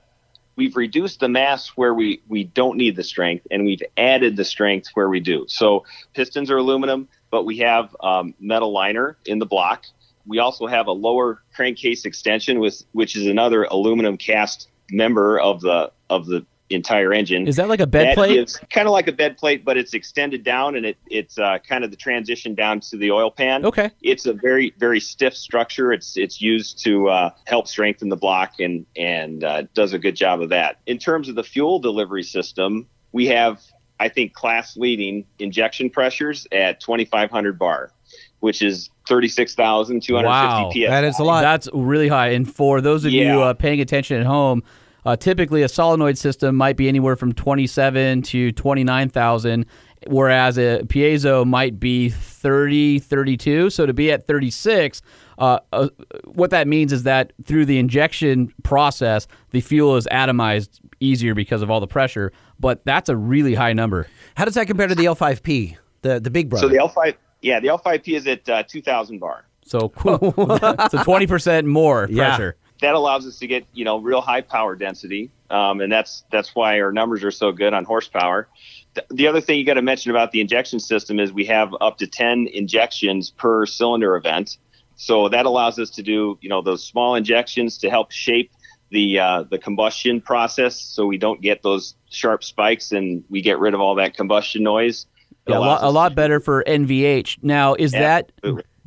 we've 0.56 0.76
reduced 0.76 1.20
the 1.20 1.30
mass 1.30 1.70
where 1.70 1.94
we 1.94 2.22
we 2.28 2.44
don't 2.44 2.78
need 2.78 2.96
the 2.96 3.04
strength, 3.04 3.48
and 3.52 3.66
we've 3.66 3.82
added 3.98 4.36
the 4.36 4.46
strength 4.46 4.90
where 4.94 5.10
we 5.10 5.20
do. 5.20 5.46
So 5.48 5.86
pistons 6.14 6.50
are 6.52 6.58
aluminum, 6.58 7.08
but 7.30 7.44
we 7.46 7.60
have 7.60 7.96
um, 8.02 8.34
metal 8.40 8.72
liner 8.72 9.18
in 9.26 9.40
the 9.40 9.46
block. 9.46 9.86
We 10.26 10.40
also 10.40 10.66
have 10.68 10.88
a 10.88 10.92
lower 10.92 11.42
crankcase 11.56 12.06
extension, 12.06 12.60
with 12.60 12.84
which 12.94 13.16
is 13.16 13.28
another 13.28 13.64
aluminum 13.64 14.18
cast 14.18 14.70
member 14.92 15.40
of 15.40 15.62
the 15.62 15.92
of 16.10 16.26
the 16.26 16.46
entire 16.70 17.14
engine. 17.14 17.48
Is 17.48 17.58
that 17.58 17.70
like 17.70 17.80
a 17.80 17.88
bed 17.88 18.16
plate? 18.16 18.38
It's 18.38 18.58
kind 18.58 18.88
of 18.88 18.92
like 18.92 19.08
a 19.08 19.12
bed 19.12 19.38
plate, 19.38 19.64
but 19.64 19.78
it's 19.78 19.94
extended 19.94 20.44
down, 20.44 20.76
and 20.76 20.86
it 20.86 20.98
it's 21.10 21.38
uh, 21.38 21.60
kind 21.68 21.84
of 21.84 21.92
the 21.92 21.98
transition 21.98 22.56
down 22.56 22.80
to 22.82 22.98
the 22.98 23.12
oil 23.12 23.32
pan. 23.32 23.66
Okay. 23.66 23.92
It's 24.02 24.26
a 24.26 24.34
very 24.34 24.74
very 24.78 25.00
stiff 25.00 25.36
structure. 25.36 25.94
It's 25.94 26.18
it's 26.18 26.42
used 26.42 26.84
to 26.84 27.10
uh, 27.10 27.30
help 27.46 27.68
strengthen 27.68 28.10
the 28.10 28.18
block 28.18 28.60
and 28.60 28.86
and 28.96 29.44
uh, 29.44 29.64
does 29.74 29.94
a 29.94 30.00
good 30.00 30.16
job 30.16 30.42
of 30.42 30.50
that. 30.50 30.80
In 30.86 30.98
terms 30.98 31.30
of 31.30 31.36
the 31.36 31.44
fuel 31.44 31.80
delivery 31.80 32.24
system, 32.24 32.88
we 33.12 33.28
have 33.28 33.62
I 34.00 34.10
think 34.10 34.34
class 34.34 34.76
leading 34.76 35.26
injection 35.40 35.90
pressures 35.90 36.48
at 36.52 36.82
2,500 36.82 37.58
bar, 37.58 37.92
which 38.40 38.62
is 38.62 38.90
36,250 39.08 40.26
Wow, 40.26 40.72
psi. 40.74 40.88
That 40.88 41.04
is 41.04 41.20
a 41.20 41.24
lot. 41.24 41.42
That's 41.42 41.70
really 41.74 42.08
high. 42.08 42.30
And 42.30 42.52
for 42.52 42.82
those 42.82 43.06
of 43.06 43.12
you 43.12 43.42
uh, 43.42 43.54
paying 43.54 43.80
attention 43.80 44.20
at 44.20 44.26
home, 44.26 44.64
uh, 45.06 45.16
typically 45.16 45.62
a 45.62 45.70
solenoid 45.70 46.18
system 46.18 46.56
might 46.56 46.78
be 46.78 46.88
anywhere 46.88 47.16
from 47.16 47.32
27 47.34 48.24
to 48.24 48.52
29,000, 48.52 49.66
whereas 50.08 50.58
a 50.58 50.82
piezo 50.86 51.46
might 51.46 51.80
be 51.80 52.10
30, 52.10 53.00
32. 53.00 53.70
So 53.70 53.86
to 53.86 53.94
be 53.94 54.12
at 54.12 54.28
36, 54.28 55.02
uh, 55.38 55.60
uh, 55.72 55.90
what 56.26 56.50
that 56.50 56.68
means 56.68 56.92
is 56.92 57.04
that 57.04 57.34
through 57.44 57.66
the 57.66 57.78
injection 57.78 58.54
process, 58.64 59.28
the 59.52 59.62
fuel 59.62 59.96
is 59.96 60.08
atomized 60.12 60.80
easier 61.00 61.36
because 61.36 61.62
of 61.62 61.70
all 61.70 61.80
the 61.80 61.88
pressure. 61.88 62.32
But 62.60 62.84
that's 62.86 63.10
a 63.10 63.16
really 63.16 63.54
high 63.54 63.74
number. 63.74 64.08
How 64.36 64.46
does 64.46 64.56
that 64.56 64.68
compare 64.68 64.88
to 64.88 64.96
the 64.96 65.06
L5P, 65.06 65.78
the 66.02 66.20
the 66.20 66.32
big 66.32 66.50
brother? 66.50 66.68
So 66.68 66.74
the 66.74 66.78
L5, 66.78 67.16
yeah, 67.42 67.60
the 67.60 67.68
L5P 67.68 68.16
is 68.16 68.28
at 68.28 68.48
uh, 68.48 68.64
2,000 68.64 69.20
bar. 69.20 69.46
So 69.66 69.90
cool. 69.90 70.18
so 70.36 70.98
20% 71.00 71.66
more 71.66 72.08
Yeah. 72.10 72.52
That 72.82 72.94
allows 72.96 73.26
us 73.26 73.40
to 73.40 73.48
get 73.48 73.66
you 73.74 73.86
know 73.86 73.98
real 74.00 74.22
high 74.22 74.42
power 74.42 74.76
density, 74.76 75.32
um, 75.50 75.82
and 75.82 75.92
that's 75.92 76.24
that's 76.32 76.54
why 76.56 76.80
our 76.82 76.92
numbers 76.92 77.24
are 77.24 77.32
so 77.32 77.52
good 77.52 77.74
on 77.74 77.86
horsepower. 77.86 78.48
Th- 78.96 79.08
The 79.10 79.28
other 79.28 79.42
thing 79.42 79.60
you 79.60 79.66
got 79.66 79.76
to 79.76 79.82
mention 79.82 80.12
about 80.12 80.32
the 80.32 80.42
injection 80.42 80.80
system 80.80 81.20
is 81.20 81.32
we 81.32 81.46
have 81.46 81.74
up 81.82 81.98
to 82.00 82.08
ten 82.08 82.48
injections 82.48 83.30
per 83.32 83.66
cylinder 83.66 84.16
event, 84.16 84.58
so 84.96 85.30
that 85.30 85.46
allows 85.46 85.80
us 85.80 85.90
to 85.92 86.04
do 86.04 86.38
you 86.42 86.50
know 86.50 86.62
those 86.62 86.84
small 86.86 87.16
injections 87.16 87.78
to 87.80 87.90
help 87.90 88.12
shape 88.12 88.52
the 88.92 89.20
uh, 89.20 89.44
the 89.44 89.58
combustion 89.58 90.22
process, 90.22 90.80
so 90.80 91.06
we 91.06 91.18
don't 91.18 91.42
get 91.42 91.64
those 91.64 91.96
sharp 92.10 92.44
spikes 92.44 92.92
and 92.92 93.24
we 93.30 93.42
get 93.42 93.58
rid 93.60 93.74
of 93.74 93.80
all 93.82 93.96
that 93.96 94.16
combustion 94.16 94.64
noise. 94.64 95.06
Yeah, 95.48 95.58
a 95.58 95.60
lot, 95.60 95.84
a 95.84 95.90
lot 95.90 96.16
better 96.16 96.40
for 96.40 96.64
NVH. 96.66 97.38
Now, 97.44 97.76
is 97.76 97.92
that 97.92 98.32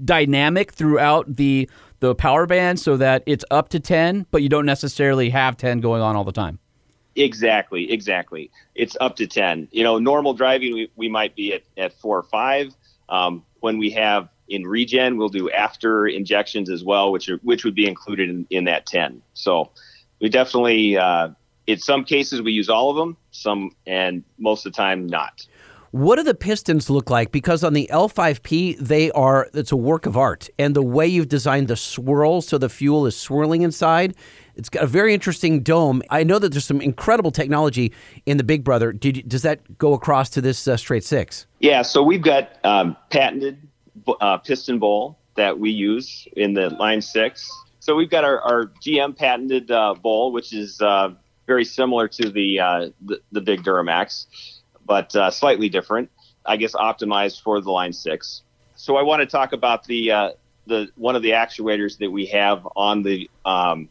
dynamic 0.04 0.72
throughout 0.72 1.36
the 1.36 1.68
the 2.00 2.14
power 2.14 2.46
band 2.46 2.80
so 2.80 2.96
that 2.96 3.22
it's 3.26 3.44
up 3.50 3.68
to 3.70 3.80
10, 3.80 4.26
but 4.30 4.42
you 4.42 4.48
don't 4.48 4.66
necessarily 4.66 5.30
have 5.30 5.56
10 5.56 5.80
going 5.80 6.02
on 6.02 6.16
all 6.16 6.24
the 6.24 6.32
time? 6.32 6.58
Exactly, 7.16 7.90
exactly. 7.90 8.50
It's 8.74 8.96
up 9.00 9.16
to 9.16 9.26
10. 9.26 9.68
You 9.72 9.82
know, 9.82 9.98
normal 9.98 10.34
driving, 10.34 10.74
we, 10.74 10.90
we 10.94 11.08
might 11.08 11.34
be 11.34 11.54
at, 11.54 11.62
at 11.76 11.92
four 11.94 12.18
or 12.18 12.22
five. 12.22 12.74
Um, 13.08 13.44
when 13.60 13.78
we 13.78 13.90
have 13.90 14.28
in 14.48 14.66
regen, 14.66 15.16
we'll 15.16 15.28
do 15.28 15.50
after 15.50 16.06
injections 16.06 16.70
as 16.70 16.84
well, 16.84 17.10
which 17.10 17.28
are, 17.28 17.38
which 17.38 17.64
would 17.64 17.74
be 17.74 17.86
included 17.86 18.30
in, 18.30 18.46
in 18.50 18.64
that 18.64 18.86
10. 18.86 19.20
So 19.34 19.70
we 20.20 20.28
definitely, 20.28 20.96
uh, 20.96 21.30
in 21.66 21.78
some 21.78 22.04
cases, 22.04 22.40
we 22.40 22.52
use 22.52 22.68
all 22.68 22.90
of 22.90 22.96
them, 22.96 23.16
some, 23.30 23.72
and 23.86 24.22
most 24.38 24.64
of 24.64 24.72
the 24.72 24.76
time, 24.76 25.06
not. 25.06 25.44
What 25.90 26.16
do 26.16 26.22
the 26.22 26.34
pistons 26.34 26.90
look 26.90 27.08
like? 27.08 27.32
Because 27.32 27.64
on 27.64 27.72
the 27.72 27.88
L5P, 27.90 28.78
they 28.78 29.10
are, 29.12 29.48
it's 29.54 29.72
a 29.72 29.76
work 29.76 30.04
of 30.04 30.16
art. 30.16 30.50
And 30.58 30.76
the 30.76 30.82
way 30.82 31.06
you've 31.06 31.28
designed 31.28 31.68
the 31.68 31.76
swirl 31.76 32.42
so 32.42 32.58
the 32.58 32.68
fuel 32.68 33.06
is 33.06 33.16
swirling 33.16 33.62
inside, 33.62 34.14
it's 34.54 34.68
got 34.68 34.82
a 34.82 34.86
very 34.86 35.14
interesting 35.14 35.62
dome. 35.62 36.02
I 36.10 36.24
know 36.24 36.38
that 36.38 36.52
there's 36.52 36.66
some 36.66 36.80
incredible 36.80 37.30
technology 37.30 37.92
in 38.26 38.36
the 38.36 38.44
Big 38.44 38.64
Brother. 38.64 38.92
Did 38.92 39.28
does 39.28 39.42
that 39.42 39.78
go 39.78 39.94
across 39.94 40.28
to 40.30 40.40
this 40.40 40.68
uh, 40.68 40.76
straight 40.76 41.04
six? 41.04 41.46
Yeah, 41.60 41.82
so 41.82 42.02
we've 42.02 42.22
got 42.22 42.62
um, 42.64 42.96
patented 43.10 43.58
uh, 44.20 44.38
piston 44.38 44.78
bowl 44.78 45.18
that 45.36 45.58
we 45.58 45.70
use 45.70 46.26
in 46.36 46.52
the 46.52 46.68
Line 46.70 47.00
6. 47.00 47.50
So 47.80 47.94
we've 47.94 48.10
got 48.10 48.24
our, 48.24 48.40
our 48.40 48.66
GM 48.84 49.16
patented 49.16 49.70
uh, 49.70 49.94
bowl, 49.94 50.32
which 50.32 50.52
is 50.52 50.80
uh, 50.80 51.10
very 51.46 51.64
similar 51.64 52.08
to 52.08 52.28
the, 52.28 52.60
uh, 52.60 52.88
the, 53.00 53.20
the 53.32 53.40
big 53.40 53.62
Duramax, 53.62 54.26
but 54.88 55.14
uh, 55.14 55.30
slightly 55.30 55.68
different, 55.68 56.10
I 56.44 56.56
guess 56.56 56.72
optimized 56.72 57.42
for 57.42 57.60
the 57.60 57.70
Line 57.70 57.92
6. 57.92 58.42
So 58.74 58.96
I 58.96 59.02
want 59.02 59.20
to 59.20 59.26
talk 59.26 59.52
about 59.52 59.84
the, 59.84 60.10
uh, 60.10 60.30
the 60.66 60.88
one 60.96 61.14
of 61.14 61.22
the 61.22 61.30
actuators 61.30 61.98
that 61.98 62.10
we 62.10 62.26
have 62.26 62.66
on 62.74 63.02
the, 63.04 63.30
um, 63.44 63.88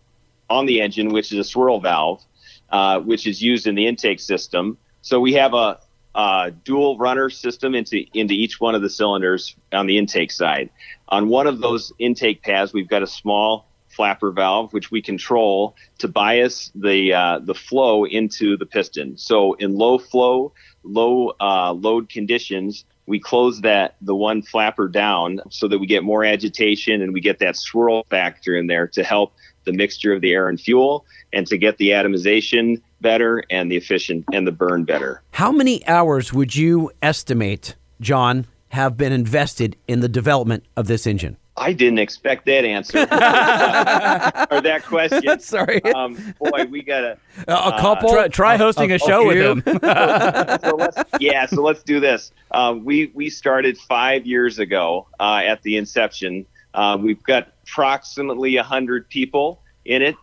on 0.49 0.65
the 0.65 0.81
engine, 0.81 1.09
which 1.09 1.31
is 1.31 1.39
a 1.39 1.43
swirl 1.43 1.79
valve, 1.79 2.21
uh, 2.69 2.99
which 2.99 3.27
is 3.27 3.41
used 3.41 3.67
in 3.67 3.75
the 3.75 3.87
intake 3.87 4.19
system. 4.19 4.77
So 5.01 5.21
we 5.21 5.33
have 5.33 5.53
a, 5.53 5.79
uh, 6.15 6.49
dual 6.63 6.97
runner 6.97 7.29
system 7.29 7.75
into 7.75 8.03
into 8.17 8.33
each 8.33 8.59
one 8.59 8.73
of 8.73 8.81
the 8.81 8.89
cylinders 8.89 9.55
on 9.71 9.85
the 9.85 9.99
intake 9.99 10.31
side. 10.31 10.71
On 11.09 11.29
one 11.29 11.45
of 11.45 11.59
those 11.59 11.93
intake 11.99 12.41
pads, 12.41 12.73
we've 12.73 12.87
got 12.87 13.03
a 13.03 13.07
small 13.07 13.67
flapper 13.97 14.31
valve 14.31 14.71
which 14.73 14.91
we 14.91 15.01
control 15.01 15.75
to 15.97 16.07
bias 16.07 16.71
the 16.75 17.11
uh, 17.13 17.39
the 17.39 17.55
flow 17.55 18.05
into 18.05 18.55
the 18.55 18.65
piston. 18.65 19.17
So 19.17 19.53
in 19.53 19.75
low 19.75 19.97
flow, 19.97 20.53
low 20.83 21.33
uh, 21.41 21.73
load 21.73 22.07
conditions, 22.07 22.85
we 23.07 23.19
close 23.19 23.61
that 23.61 23.95
the 24.01 24.15
one 24.15 24.41
flapper 24.43 24.87
down 24.87 25.41
so 25.49 25.67
that 25.67 25.79
we 25.79 25.87
get 25.87 26.03
more 26.03 26.23
agitation 26.23 27.01
and 27.01 27.11
we 27.11 27.21
get 27.21 27.39
that 27.39 27.55
swirl 27.55 28.03
factor 28.09 28.55
in 28.55 28.67
there 28.67 28.87
to 28.89 29.03
help 29.03 29.33
the 29.65 29.73
mixture 29.73 30.13
of 30.13 30.21
the 30.21 30.31
air 30.31 30.47
and 30.47 30.61
fuel 30.61 31.05
and 31.33 31.47
to 31.47 31.57
get 31.57 31.77
the 31.77 31.89
atomization 31.89 32.81
better 33.01 33.43
and 33.49 33.71
the 33.71 33.77
efficient 33.77 34.25
and 34.31 34.45
the 34.45 34.51
burn 34.51 34.83
better. 34.83 35.21
How 35.31 35.51
many 35.51 35.85
hours 35.87 36.31
would 36.33 36.55
you 36.55 36.91
estimate, 37.01 37.75
John, 37.99 38.45
have 38.69 38.95
been 38.95 39.11
invested 39.11 39.75
in 39.87 40.01
the 40.01 40.09
development 40.09 40.65
of 40.75 40.87
this 40.87 41.07
engine? 41.07 41.37
I 41.57 41.73
didn't 41.73 41.99
expect 41.99 42.45
that 42.45 42.63
answer 42.65 42.99
or 43.01 44.61
that 44.61 44.83
question. 44.85 45.39
Sorry. 45.39 45.81
Um, 45.83 46.13
boy, 46.39 46.65
we 46.69 46.83
gotta. 46.83 47.17
a 47.47 47.75
couple? 47.79 48.09
Try, 48.11 48.27
try 48.27 48.57
hosting 48.57 48.91
a 48.91 48.99
show 48.99 49.25
with 49.25 49.37
few. 49.37 49.71
him. 49.73 49.79
So 50.63 50.75
let's, 50.75 51.03
yeah, 51.19 51.45
so 51.47 51.61
let's 51.63 51.83
do 51.83 51.99
this. 51.99 52.31
Um, 52.51 52.85
we 52.85 53.11
we 53.13 53.29
started 53.29 53.77
five 53.77 54.25
years 54.25 54.59
ago 54.59 55.07
uh, 55.19 55.41
at 55.45 55.61
the 55.63 55.77
inception. 55.77 56.45
Uh, 56.73 56.97
we've 57.01 57.21
got 57.23 57.49
approximately 57.63 58.55
hundred 58.57 59.09
people 59.09 59.61
in 59.85 60.01
it 60.01 60.15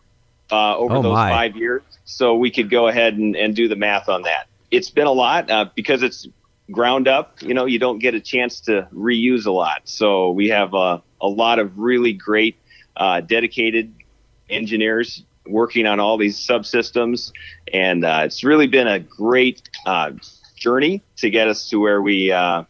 uh, 0.53 0.77
over 0.77 0.97
Oh, 0.97 1.03
those 1.03 1.13
my. 1.13 1.31
five 1.31 1.57
years. 1.57 1.83
So 2.05 2.35
we 2.37 2.51
could 2.51 2.71
go 2.71 2.87
ahead 2.89 3.15
and, 3.17 3.35
and 3.35 3.57
do 3.57 3.67
the 3.69 3.77
math 3.77 4.09
on 4.09 4.23
that. 4.23 4.47
It's 4.71 4.91
been 4.91 5.07
a 5.07 5.13
lot 5.13 5.51
uh, 5.51 5.67
because 5.75 6.03
it's 6.03 6.27
ground 6.71 7.09
up. 7.09 7.43
You 7.43 7.55
know, 7.55 7.67
you 7.67 7.79
don't 7.79 7.99
get 7.99 8.15
a 8.15 8.21
chance 8.21 8.61
to 8.63 8.89
reuse 8.95 9.47
a 9.47 9.51
lot. 9.53 9.83
So 9.85 10.31
we 10.31 10.49
have 10.49 10.75
uh, 10.75 10.99
a 11.25 11.29
lot 11.29 11.59
of 11.59 11.79
really 11.79 12.13
great, 12.13 12.57
uh, 12.97 13.21
dedicated 13.23 13.93
engineers 14.51 15.25
working 15.47 15.87
on 15.87 16.01
all 16.01 16.17
these 16.17 16.39
subsystems, 16.39 17.33
and 17.73 18.05
uh, 18.05 18.23
it's 18.25 18.45
really 18.45 18.67
been 18.67 18.87
a 18.87 18.99
great 18.99 19.63
uh, 19.87 20.11
journey 20.55 21.03
to 21.17 21.31
get 21.31 21.49
us 21.49 21.69
to 21.71 21.81
where 21.81 22.03
we 22.03 22.31
uh, 22.31 22.65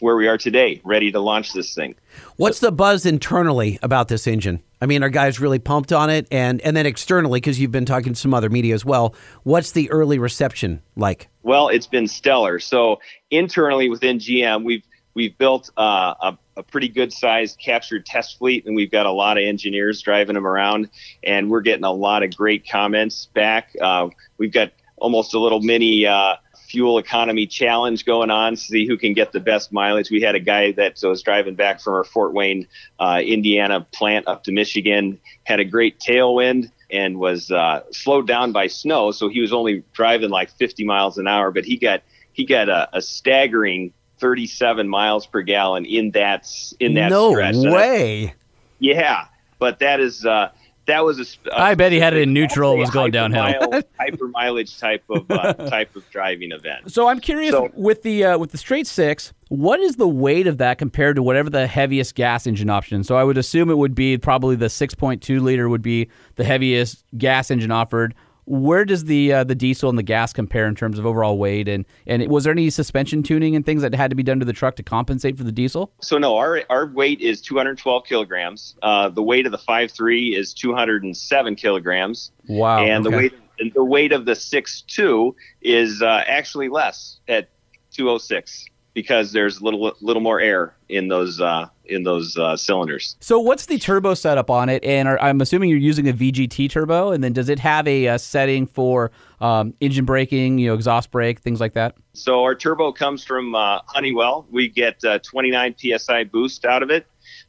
where 0.00 0.16
we 0.16 0.28
are 0.28 0.36
today, 0.36 0.80
ready 0.84 1.10
to 1.10 1.20
launch 1.20 1.52
this 1.54 1.74
thing. 1.74 1.94
What's 2.36 2.60
the 2.60 2.70
buzz 2.70 3.06
internally 3.06 3.78
about 3.82 4.08
this 4.08 4.26
engine? 4.26 4.62
I 4.80 4.84
mean, 4.84 5.02
are 5.02 5.08
guys 5.08 5.40
really 5.40 5.58
pumped 5.58 5.90
on 5.90 6.10
it? 6.10 6.28
And 6.30 6.60
and 6.60 6.76
then 6.76 6.84
externally, 6.84 7.40
because 7.40 7.58
you've 7.58 7.72
been 7.72 7.86
talking 7.86 8.12
to 8.12 8.18
some 8.18 8.34
other 8.34 8.50
media 8.50 8.74
as 8.74 8.84
well, 8.84 9.14
what's 9.42 9.72
the 9.72 9.90
early 9.90 10.18
reception 10.18 10.82
like? 10.96 11.28
Well, 11.42 11.68
it's 11.68 11.86
been 11.86 12.08
stellar. 12.08 12.58
So 12.58 13.00
internally 13.30 13.88
within 13.88 14.18
GM, 14.18 14.64
we've 14.64 14.84
we've 15.14 15.36
built 15.38 15.70
uh, 15.78 16.14
a, 16.20 16.38
a 16.56 16.62
pretty 16.62 16.88
good 16.88 17.12
sized 17.12 17.58
captured 17.58 18.06
test 18.06 18.38
fleet, 18.38 18.66
and 18.66 18.74
we've 18.74 18.90
got 18.90 19.06
a 19.06 19.12
lot 19.12 19.36
of 19.36 19.44
engineers 19.44 20.00
driving 20.02 20.34
them 20.34 20.46
around, 20.46 20.88
and 21.22 21.50
we're 21.50 21.60
getting 21.60 21.84
a 21.84 21.92
lot 21.92 22.22
of 22.22 22.34
great 22.36 22.68
comments 22.68 23.26
back. 23.34 23.70
Uh, 23.80 24.08
we've 24.38 24.52
got 24.52 24.72
almost 24.96 25.34
a 25.34 25.38
little 25.38 25.60
mini 25.60 26.06
uh, 26.06 26.36
fuel 26.68 26.98
economy 26.98 27.46
challenge 27.46 28.04
going 28.04 28.30
on 28.30 28.54
to 28.54 28.60
see 28.60 28.86
who 28.86 28.96
can 28.96 29.12
get 29.12 29.32
the 29.32 29.40
best 29.40 29.72
mileage. 29.72 30.10
We 30.10 30.22
had 30.22 30.34
a 30.34 30.40
guy 30.40 30.72
that 30.72 30.98
was 31.02 31.22
driving 31.22 31.54
back 31.54 31.80
from 31.80 31.94
our 31.94 32.04
Fort 32.04 32.32
Wayne, 32.32 32.66
uh, 32.98 33.20
Indiana 33.24 33.86
plant 33.92 34.26
up 34.26 34.44
to 34.44 34.52
Michigan, 34.52 35.20
had 35.44 35.60
a 35.60 35.64
great 35.64 36.00
tailwind 36.00 36.70
and 36.90 37.18
was 37.18 37.50
uh, 37.50 37.82
slowed 37.90 38.26
down 38.26 38.52
by 38.52 38.68
snow, 38.68 39.10
so 39.10 39.28
he 39.28 39.40
was 39.40 39.52
only 39.52 39.82
driving 39.92 40.30
like 40.30 40.50
50 40.52 40.84
miles 40.84 41.18
an 41.18 41.26
hour, 41.26 41.50
but 41.50 41.64
he 41.64 41.76
got 41.76 42.02
he 42.32 42.44
got 42.44 42.68
a, 42.68 42.88
a 42.92 43.00
staggering 43.00 43.92
37 44.18 44.88
miles 44.88 45.26
per 45.26 45.42
gallon 45.42 45.84
in 45.84 46.10
that 46.12 46.48
in 46.80 46.94
that 46.94 47.10
no 47.10 47.30
stretch. 47.32 47.56
Way. 47.56 48.34
yeah, 48.78 49.26
but 49.58 49.78
that 49.80 50.00
is 50.00 50.24
uh, 50.24 50.50
that 50.86 51.04
was 51.04 51.18
a. 51.18 51.24
sp- 51.26 51.48
a 51.52 51.58
I 51.60 51.74
bet 51.74 51.92
he 51.92 51.98
had 52.00 52.14
it 52.14 52.22
in 52.22 52.32
neutral 52.32 52.76
was 52.78 52.90
going 52.90 53.10
downhill. 53.10 53.82
hyper 53.98 54.28
mileage 54.28 54.78
type 54.78 55.02
of 55.10 55.30
uh, 55.30 55.52
type 55.68 55.94
of 55.96 56.08
driving 56.10 56.52
event. 56.52 56.92
So 56.92 57.08
I'm 57.08 57.20
curious 57.20 57.52
So- 57.52 57.70
with 57.74 58.02
the 58.02 58.24
uh, 58.24 58.38
with 58.38 58.52
the 58.52 58.58
straight 58.58 58.86
six, 58.86 59.32
what 59.48 59.80
is 59.80 59.96
the 59.96 60.08
weight 60.08 60.46
of 60.46 60.58
that 60.58 60.78
compared 60.78 61.16
to 61.16 61.22
whatever 61.22 61.50
the 61.50 61.66
heaviest 61.66 62.14
gas 62.14 62.46
engine 62.46 62.70
option? 62.70 63.04
So 63.04 63.16
I 63.16 63.24
would 63.24 63.36
assume 63.38 63.68
it 63.70 63.78
would 63.78 63.94
be 63.94 64.16
probably 64.18 64.56
the 64.56 64.66
6.2 64.66 65.40
liter 65.40 65.68
would 65.68 65.82
be 65.82 66.08
the 66.36 66.44
heaviest 66.44 67.04
gas 67.18 67.50
engine 67.50 67.70
offered. 67.70 68.14
Where 68.48 68.84
does 68.84 69.04
the 69.04 69.32
uh, 69.32 69.44
the 69.44 69.56
diesel 69.56 69.88
and 69.90 69.98
the 69.98 70.04
gas 70.04 70.32
compare 70.32 70.66
in 70.68 70.74
terms 70.76 70.98
of 71.00 71.06
overall 71.06 71.36
weight? 71.36 71.66
And 71.68 71.84
and 72.06 72.26
was 72.28 72.44
there 72.44 72.52
any 72.52 72.70
suspension 72.70 73.22
tuning 73.24 73.56
and 73.56 73.66
things 73.66 73.82
that 73.82 73.92
had 73.94 74.10
to 74.10 74.14
be 74.16 74.22
done 74.22 74.38
to 74.38 74.44
the 74.44 74.52
truck 74.52 74.76
to 74.76 74.84
compensate 74.84 75.36
for 75.36 75.42
the 75.44 75.50
diesel? 75.52 75.92
So 76.00 76.16
no, 76.16 76.36
our 76.36 76.62
our 76.70 76.86
weight 76.86 77.20
is 77.20 77.40
212 77.40 78.04
kilograms. 78.04 78.76
Uh, 78.82 79.08
the 79.08 79.22
weight 79.22 79.46
of 79.46 79.52
the 79.52 79.58
5.3 79.58 80.36
is 80.38 80.54
207 80.54 81.56
kilograms, 81.56 82.30
Wow. 82.48 82.84
and 82.84 83.04
the 83.04 83.10
weight 83.10 83.34
and 83.58 83.72
the 83.74 83.84
weight 83.84 84.12
of 84.12 84.26
the 84.26 84.32
6.2 84.32 85.34
is 85.62 86.00
uh, 86.02 86.22
actually 86.26 86.68
less 86.68 87.18
at 87.26 87.48
206 87.92 88.66
because 88.96 89.32
there's 89.32 89.58
a 89.58 89.62
little 89.64 89.94
little 90.00 90.22
more 90.22 90.40
air 90.40 90.74
in 90.88 91.08
those 91.08 91.38
uh, 91.38 91.68
in 91.84 92.02
those 92.02 92.34
uh, 92.38 92.56
cylinders. 92.56 93.14
So 93.20 93.38
what's 93.38 93.66
the 93.66 93.78
turbo 93.78 94.14
setup 94.14 94.48
on 94.48 94.70
it? 94.70 94.82
And 94.82 95.06
are, 95.06 95.20
I'm 95.20 95.42
assuming 95.42 95.68
you're 95.68 95.78
using 95.78 96.08
a 96.08 96.14
VGT 96.14 96.70
turbo, 96.70 97.12
and 97.12 97.22
then 97.22 97.34
does 97.34 97.50
it 97.50 97.58
have 97.58 97.86
a, 97.86 98.08
uh 98.08 98.18
setting 98.18 98.66
for 98.66 99.12
um, 99.42 99.74
engine 99.80 100.06
braking, 100.06 100.58
you 100.58 100.68
know, 100.68 100.74
exhaust 100.74 101.10
brake, 101.10 101.40
things 101.40 101.60
like 101.60 101.74
that? 101.74 101.94
So 102.14 102.42
our 102.42 102.54
turbo 102.54 102.90
comes 102.90 103.22
from 103.22 103.54
uh, 103.54 103.80
Honeywell. 103.84 104.46
We 104.50 104.70
get 104.70 105.04
uh, 105.04 105.18
29 105.18 105.74
psi 105.78 106.24
boost 106.24 106.64
out 106.64 106.82
of 106.82 106.90
it. 106.90 107.06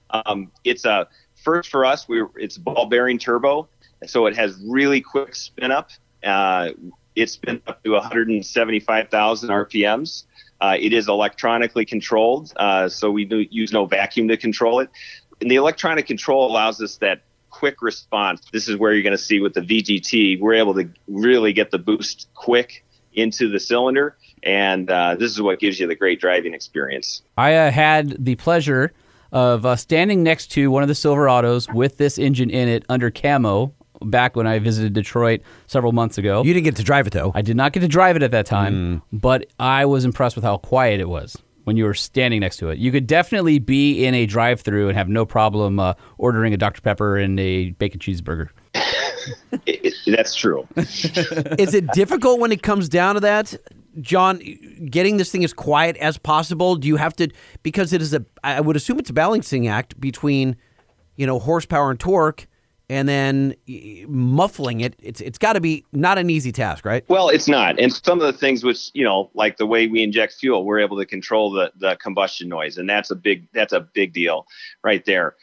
Um, 0.09 0.51
it's 0.65 0.83
a 0.83 1.07
first 1.45 1.69
for 1.69 1.85
us. 1.85 2.09
We 2.09 2.23
it's 2.35 2.57
ball 2.57 2.87
bearing 2.87 3.17
turbo, 3.17 3.69
so 4.05 4.25
it 4.25 4.35
has 4.35 4.61
really 4.67 4.99
quick 4.99 5.33
spin 5.33 5.71
up. 5.71 5.91
Uh, 6.21 6.71
it's 7.15 7.37
been 7.37 7.61
up 7.67 7.81
to 7.83 7.91
175,000 7.91 9.49
RPMs. 9.49 10.25
Uh, 10.59 10.75
it 10.79 10.93
is 10.93 11.07
electronically 11.07 11.85
controlled, 11.85 12.51
uh, 12.55 12.89
so 12.89 13.11
we 13.11 13.25
do 13.25 13.45
use 13.49 13.71
no 13.71 13.85
vacuum 13.85 14.27
to 14.27 14.37
control 14.37 14.79
it. 14.79 14.89
And 15.39 15.51
the 15.51 15.55
electronic 15.55 16.07
control 16.07 16.49
allows 16.49 16.81
us 16.81 16.97
that 16.97 17.21
quick 17.49 17.81
response. 17.81 18.41
This 18.51 18.67
is 18.67 18.75
where 18.77 18.93
you're 18.93 19.03
going 19.03 19.17
to 19.17 19.23
see 19.23 19.39
with 19.39 19.53
the 19.53 19.61
VGT, 19.61 20.39
we're 20.39 20.55
able 20.55 20.73
to 20.75 20.89
really 21.07 21.53
get 21.53 21.71
the 21.71 21.77
boost 21.77 22.27
quick 22.33 22.83
into 23.13 23.49
the 23.49 23.59
cylinder, 23.59 24.15
and 24.43 24.89
uh, 24.89 25.15
this 25.15 25.31
is 25.31 25.41
what 25.41 25.59
gives 25.59 25.79
you 25.79 25.87
the 25.87 25.95
great 25.95 26.19
driving 26.19 26.53
experience. 26.53 27.23
I 27.35 27.55
uh, 27.55 27.71
had 27.71 28.23
the 28.23 28.35
pleasure 28.35 28.93
of 29.31 29.65
uh, 29.65 29.75
standing 29.75 30.23
next 30.23 30.47
to 30.51 30.71
one 30.71 30.83
of 30.83 30.87
the 30.87 30.93
Silverados 30.93 31.73
with 31.73 31.97
this 31.97 32.17
engine 32.17 32.49
in 32.49 32.67
it 32.67 32.85
under 32.87 33.11
camo 33.11 33.73
back 34.01 34.35
when 34.35 34.47
I 34.47 34.59
visited 34.59 34.93
Detroit 34.93 35.41
several 35.67 35.91
months 35.91 36.17
ago. 36.17 36.43
You 36.43 36.53
didn't 36.53 36.65
get 36.65 36.75
to 36.77 36.83
drive 36.83 37.07
it 37.07 37.13
though. 37.13 37.31
I 37.35 37.41
did 37.41 37.55
not 37.57 37.73
get 37.73 37.79
to 37.81 37.87
drive 37.87 38.15
it 38.15 38.23
at 38.23 38.31
that 38.31 38.45
time, 38.45 39.01
but 39.11 39.45
I 39.59 39.85
was 39.85 40.05
impressed 40.05 40.35
with 40.35 40.43
how 40.45 40.57
quiet 40.57 40.99
it 40.99 41.09
was 41.09 41.37
when 41.63 41.75
you 41.77 41.83
were 41.83 41.93
standing 41.93 42.39
next 42.39 42.57
to 42.57 42.69
it. 42.69 42.77
You 42.77 42.91
could 42.91 43.07
definitely 43.07 43.59
be 43.59 44.05
in 44.05 44.13
a 44.15 44.25
drive-through 44.25 44.87
and 44.87 44.97
have 44.97 45.09
no 45.09 45.25
problem 45.25 45.79
uh, 45.81 45.95
ordering 46.17 46.53
a 46.53 46.57
Dr 46.57 46.79
Pepper 46.81 47.17
and 47.17 47.37
a 47.39 47.71
bacon 47.71 47.99
cheeseburger. 47.99 48.49
It- 48.73 48.83
it- 49.65 49.93
that's 50.15 50.33
true. 50.33 50.65
is 50.77 51.73
it 51.73 51.87
difficult 51.91 52.39
when 52.39 52.53
it 52.53 52.63
comes 52.63 52.87
down 52.87 53.15
to 53.15 53.19
that, 53.21 53.53
John? 53.99 54.39
Getting 54.89 55.17
this 55.17 55.29
thing 55.31 55.43
as 55.43 55.51
quiet 55.51 55.97
as 55.97 56.17
possible. 56.17 56.75
Do 56.77 56.87
you 56.87 56.95
have 56.95 57.13
to 57.17 57.27
because 57.63 57.91
it 57.91 58.01
is 58.01 58.13
a? 58.13 58.23
I 58.43 58.61
would 58.61 58.77
assume 58.77 58.99
it's 58.99 59.09
a 59.09 59.13
balancing 59.13 59.67
act 59.67 59.99
between, 59.99 60.55
you 61.17 61.27
know, 61.27 61.39
horsepower 61.39 61.91
and 61.91 61.99
torque, 61.99 62.47
and 62.89 63.09
then 63.09 63.55
muffling 64.07 64.81
it. 64.81 64.95
It's 64.99 65.19
it's 65.19 65.37
got 65.37 65.53
to 65.53 65.61
be 65.61 65.85
not 65.91 66.17
an 66.17 66.29
easy 66.29 66.51
task, 66.51 66.85
right? 66.85 67.03
Well, 67.09 67.29
it's 67.29 67.47
not. 67.47 67.79
And 67.79 67.93
some 67.93 68.21
of 68.21 68.27
the 68.27 68.37
things 68.37 68.63
which, 68.63 68.91
you 68.93 69.03
know, 69.03 69.29
like 69.33 69.57
the 69.57 69.65
way 69.65 69.87
we 69.87 70.03
inject 70.03 70.33
fuel, 70.33 70.63
we're 70.63 70.79
able 70.79 70.97
to 70.97 71.05
control 71.05 71.51
the, 71.51 71.71
the 71.77 71.97
combustion 71.97 72.47
noise. 72.47 72.77
And 72.77 72.89
that's 72.89 73.11
a 73.11 73.15
big 73.15 73.47
that's 73.53 73.73
a 73.73 73.81
big 73.81 74.13
deal 74.13 74.47
right 74.83 75.03
there. 75.05 75.35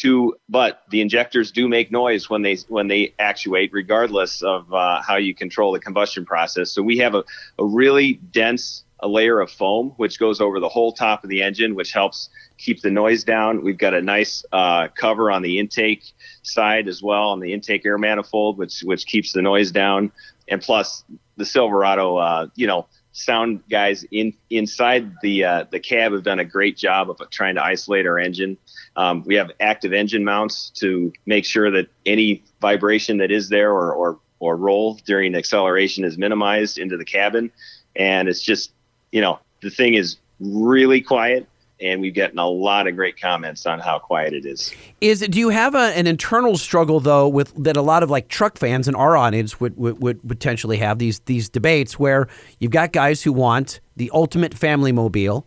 To 0.00 0.36
but 0.48 0.82
the 0.90 1.00
injectors 1.00 1.50
do 1.50 1.68
make 1.68 1.90
noise 1.90 2.28
when 2.28 2.42
they 2.42 2.56
when 2.68 2.88
they 2.88 3.14
actuate, 3.18 3.72
regardless 3.72 4.42
of 4.42 4.72
uh, 4.72 5.00
how 5.02 5.16
you 5.16 5.34
control 5.34 5.72
the 5.72 5.80
combustion 5.80 6.24
process. 6.24 6.70
So 6.70 6.82
we 6.82 6.98
have 6.98 7.14
a, 7.14 7.24
a 7.58 7.64
really 7.64 8.14
dense 8.30 8.84
a 9.00 9.08
layer 9.08 9.40
of 9.40 9.50
foam 9.50 9.92
which 9.96 10.18
goes 10.18 10.40
over 10.40 10.58
the 10.58 10.68
whole 10.68 10.92
top 10.92 11.22
of 11.22 11.30
the 11.30 11.42
engine, 11.42 11.74
which 11.74 11.92
helps 11.92 12.30
keep 12.58 12.80
the 12.80 12.90
noise 12.90 13.24
down. 13.24 13.62
We've 13.62 13.76
got 13.76 13.94
a 13.94 14.00
nice 14.00 14.44
uh, 14.52 14.88
cover 14.88 15.30
on 15.30 15.42
the 15.42 15.58
intake 15.58 16.04
side 16.42 16.88
as 16.88 17.02
well 17.02 17.28
on 17.30 17.40
the 17.40 17.52
intake 17.52 17.84
air 17.84 17.98
manifold, 17.98 18.58
which 18.58 18.80
which 18.80 19.06
keeps 19.06 19.32
the 19.32 19.42
noise 19.42 19.70
down. 19.70 20.12
And 20.48 20.62
plus, 20.62 21.04
the 21.36 21.44
Silverado, 21.44 22.16
uh, 22.16 22.46
you 22.54 22.66
know, 22.66 22.86
sound 23.12 23.62
guys 23.68 24.04
in 24.10 24.32
inside 24.50 25.12
the 25.22 25.44
uh, 25.44 25.64
the 25.70 25.80
cab 25.80 26.12
have 26.12 26.22
done 26.22 26.38
a 26.38 26.44
great 26.44 26.76
job 26.76 27.10
of 27.10 27.18
trying 27.30 27.56
to 27.56 27.64
isolate 27.64 28.06
our 28.06 28.18
engine. 28.18 28.56
Um, 28.94 29.24
we 29.26 29.34
have 29.34 29.50
active 29.60 29.92
engine 29.92 30.24
mounts 30.24 30.70
to 30.76 31.12
make 31.26 31.44
sure 31.44 31.70
that 31.70 31.88
any 32.06 32.44
vibration 32.60 33.18
that 33.18 33.30
is 33.30 33.48
there 33.48 33.72
or 33.72 33.92
or, 33.92 34.20
or 34.38 34.56
roll 34.56 34.94
during 35.04 35.34
acceleration 35.34 36.04
is 36.04 36.16
minimized 36.16 36.78
into 36.78 36.96
the 36.96 37.04
cabin. 37.04 37.50
And 37.94 38.28
it's 38.28 38.42
just, 38.42 38.72
you 39.12 39.20
know, 39.20 39.38
the 39.62 39.70
thing 39.70 39.94
is 39.94 40.16
really 40.40 41.00
quiet. 41.00 41.46
And 41.78 42.00
we've 42.00 42.14
gotten 42.14 42.38
a 42.38 42.48
lot 42.48 42.86
of 42.86 42.96
great 42.96 43.20
comments 43.20 43.66
on 43.66 43.80
how 43.80 43.98
quiet 43.98 44.32
it 44.32 44.46
is. 44.46 44.74
Is 45.02 45.20
do 45.20 45.38
you 45.38 45.50
have 45.50 45.74
a, 45.74 45.92
an 45.94 46.06
internal 46.06 46.56
struggle 46.56 47.00
though 47.00 47.28
with 47.28 47.52
that 47.62 47.76
a 47.76 47.82
lot 47.82 48.02
of 48.02 48.08
like 48.08 48.28
truck 48.28 48.56
fans 48.56 48.88
and 48.88 48.96
our 48.96 49.14
audience 49.14 49.60
would, 49.60 49.76
would 49.76 50.02
would 50.02 50.26
potentially 50.26 50.78
have 50.78 50.98
these 50.98 51.18
these 51.26 51.50
debates 51.50 51.98
where 51.98 52.28
you've 52.60 52.70
got 52.70 52.92
guys 52.92 53.22
who 53.22 53.30
want 53.30 53.80
the 53.94 54.10
ultimate 54.14 54.54
family 54.54 54.90
mobile 54.90 55.46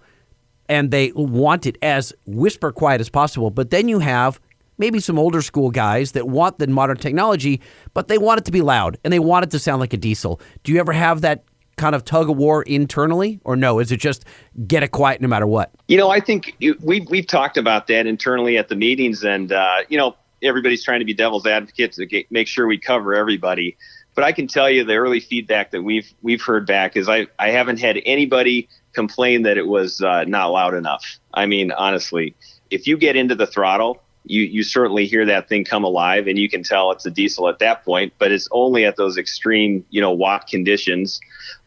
and 0.67 0.91
they 0.91 1.11
want 1.15 1.65
it 1.65 1.79
as 1.81 2.13
whisper 2.27 2.71
quiet 2.71 3.01
as 3.01 3.09
possible, 3.09 3.49
but 3.49 3.71
then 3.71 3.87
you 3.89 3.97
have 3.97 4.39
maybe 4.77 4.99
some 4.99 5.19
older 5.19 5.41
school 5.41 5.71
guys 5.71 6.13
that 6.13 6.27
want 6.27 6.59
the 6.59 6.67
modern 6.67 6.95
technology, 6.95 7.59
but 7.93 8.07
they 8.07 8.17
want 8.17 8.39
it 8.39 8.45
to 8.45 8.51
be 8.51 8.61
loud 8.61 8.97
and 9.03 9.11
they 9.11 9.19
want 9.19 9.43
it 9.43 9.51
to 9.51 9.59
sound 9.59 9.79
like 9.79 9.93
a 9.93 9.97
diesel. 9.97 10.39
Do 10.63 10.71
you 10.71 10.79
ever 10.79 10.93
have 10.93 11.21
that 11.21 11.43
kind 11.79 11.95
of 11.95 12.05
tug 12.05 12.29
of 12.29 12.37
war 12.37 12.61
internally, 12.63 13.39
or 13.43 13.55
no? 13.55 13.79
Is 13.79 13.91
it 13.91 13.99
just 13.99 14.25
get 14.67 14.83
it 14.83 14.91
quiet 14.91 15.21
no 15.21 15.27
matter 15.27 15.47
what? 15.47 15.71
You 15.87 15.97
know, 15.97 16.09
I 16.09 16.19
think 16.19 16.55
we've 16.81 17.09
we've 17.09 17.25
talked 17.25 17.57
about 17.57 17.87
that 17.87 18.05
internally 18.05 18.57
at 18.57 18.67
the 18.67 18.75
meetings, 18.75 19.23
and 19.23 19.51
uh, 19.51 19.77
you 19.87 19.97
know, 19.97 20.15
everybody's 20.43 20.83
trying 20.83 20.99
to 20.99 21.05
be 21.05 21.13
devil's 21.13 21.47
advocate 21.47 21.93
to 21.93 22.05
get, 22.05 22.31
make 22.31 22.47
sure 22.47 22.67
we 22.67 22.77
cover 22.77 23.15
everybody. 23.15 23.77
But 24.13 24.25
I 24.25 24.33
can 24.33 24.47
tell 24.47 24.69
you 24.69 24.83
the 24.83 24.95
early 24.95 25.21
feedback 25.21 25.71
that 25.71 25.81
we've 25.81 26.13
we've 26.21 26.41
heard 26.41 26.67
back 26.67 26.95
is 26.95 27.09
I 27.09 27.27
I 27.39 27.51
haven't 27.51 27.79
had 27.79 27.99
anybody 28.05 28.67
complain 28.93 29.43
that 29.43 29.57
it 29.57 29.67
was 29.67 30.01
uh, 30.01 30.25
not 30.25 30.47
loud 30.47 30.73
enough. 30.73 31.19
I 31.33 31.45
mean, 31.45 31.71
honestly, 31.71 32.35
if 32.69 32.85
you 32.85 32.97
get 32.97 33.15
into 33.15 33.35
the 33.35 33.47
throttle 33.47 34.01
you 34.25 34.43
you 34.43 34.63
certainly 34.63 35.05
hear 35.05 35.25
that 35.25 35.49
thing 35.49 35.63
come 35.63 35.83
alive, 35.83 36.27
and 36.27 36.37
you 36.37 36.49
can 36.49 36.63
tell 36.63 36.91
it's 36.91 37.05
a 37.05 37.11
diesel 37.11 37.49
at 37.49 37.59
that 37.59 37.83
point. 37.83 38.13
But 38.19 38.31
it's 38.31 38.47
only 38.51 38.85
at 38.85 38.95
those 38.95 39.17
extreme, 39.17 39.85
you 39.89 40.01
know, 40.01 40.11
WOT 40.11 40.47
conditions, 40.47 41.19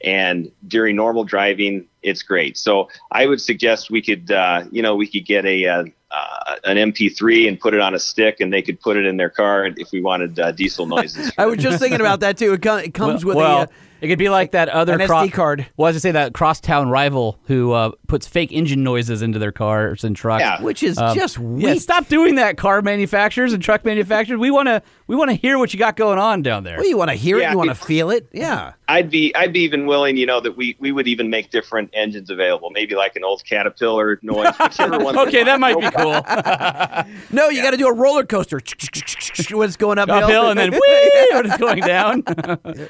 and 0.03 0.51
during 0.67 0.97
normal 0.97 1.25
driving, 1.25 1.87
it's 2.03 2.23
great. 2.23 2.57
So 2.59 2.88
I 3.11 3.27
would 3.27 3.41
suggest 3.41 3.91
we 3.91 4.03
could, 4.03 4.31
uh, 4.31 4.65
you 4.71 4.83
know, 4.83 4.97
we 4.97 5.07
could 5.07 5.27
get 5.27 5.45
a. 5.45 5.67
Uh, 5.67 5.85
uh, 6.15 6.57
an 6.65 6.77
MP3 6.77 7.49
and 7.49 7.59
put 7.59 7.73
it 7.73 7.81
on 7.81 7.95
a 7.95 7.99
stick, 7.99 8.38
and 8.41 8.53
they 8.53 8.61
could 8.61 8.79
put 8.79 8.99
it 8.99 9.07
in 9.07 9.17
their 9.17 9.31
car 9.31 9.65
if 9.79 9.93
we 9.93 10.03
wanted 10.03 10.38
uh, 10.38 10.53
diesel 10.53 10.85
noises. 10.85 11.33
I 11.38 11.47
was 11.47 11.57
just 11.57 11.79
thinking 11.79 12.01
about 12.01 12.21
that 12.21 12.37
too. 12.37 12.53
It, 12.53 12.61
co- 12.61 12.77
it 12.77 12.93
comes 12.93 13.25
with 13.25 13.38
well, 13.38 13.62
a. 13.62 13.69
It 14.03 14.09
could 14.09 14.19
be 14.19 14.29
like 14.29 14.51
that 14.51 14.69
other 14.69 14.95
an 14.95 15.07
cro- 15.07 15.19
SD 15.27 15.33
card. 15.33 15.67
Well, 15.77 15.87
I 15.87 15.88
was 15.91 15.97
to 15.97 16.01
say 16.01 16.11
that 16.11 16.35
crosstown 16.35 16.91
rival 16.91 17.38
who 17.47 17.71
uh, 17.73 17.93
puts 18.09 18.27
fake 18.27 18.51
engine 18.53 18.83
noises 18.83 19.23
into 19.23 19.38
their 19.38 19.53
cars 19.53 20.03
and 20.03 20.15
trucks. 20.17 20.41
Yeah. 20.43 20.61
which 20.61 20.83
is 20.83 20.99
Um, 20.99 21.17
just 21.17 21.38
Yeah, 21.38 21.75
stop 21.77 22.09
doing 22.09 22.35
that, 22.35 22.57
car 22.57 22.83
manufacturers 22.83 23.53
and 23.53 23.62
truck 23.62 23.85
manufacturers. 23.85 24.38
We 24.41 24.51
want 24.51 24.67
to 24.69 24.83
we 25.07 25.15
want 25.17 25.31
to 25.31 25.35
hear 25.37 25.57
what 25.59 25.73
you 25.73 25.79
got 25.79 25.97
going 25.97 26.19
on 26.19 26.43
down 26.43 26.65
there. 26.65 26.79
Well, 26.79 26.87
you 26.88 26.97
want 26.99 27.11
to 27.11 27.17
hear 27.17 27.37
it, 27.38 27.43
Yeah. 27.43 27.53
you 27.53 27.59
want 27.59 27.69
to 27.71 27.75
feel 27.77 28.11
it. 28.11 28.29
Yeah. 28.33 28.73
I'd 28.88 29.09
be 29.09 29.33
I'd 29.37 29.53
be 29.53 29.61
even 29.61 29.87
willing, 29.87 30.17
you 30.17 30.27
know, 30.27 30.41
that 30.41 30.57
we 30.57 30.77
we 30.81 30.91
would 30.91 31.07
even 31.07 31.31
make 31.31 31.51
different 31.51 31.91
engines 31.93 32.29
available, 32.29 32.71
maybe 32.71 32.95
like 32.97 33.15
an 33.15 33.23
old 33.25 33.45
Caterpillar 33.45 34.19
noise. 34.23 34.53
whichever 34.59 34.99
one 34.99 35.17
okay, 35.29 35.45
that 35.45 35.61
might 35.61 35.79
be 35.79 35.88
cool. 35.91 36.23
No, 37.31 37.49
you 37.49 37.62
got 37.62 37.71
to 37.71 37.77
do 37.77 37.87
a 37.87 37.95
roller 37.95 38.25
coaster 38.25 38.57
when 39.53 39.69
it's 39.69 39.77
going 39.77 39.99
uphill. 39.99 40.17
Uphill 40.17 40.51
and 40.51 40.59
then 40.59 40.73
whee 40.73 41.29
when 41.33 41.47
it's 41.47 41.57
going 41.57 41.81
down. 41.81 42.23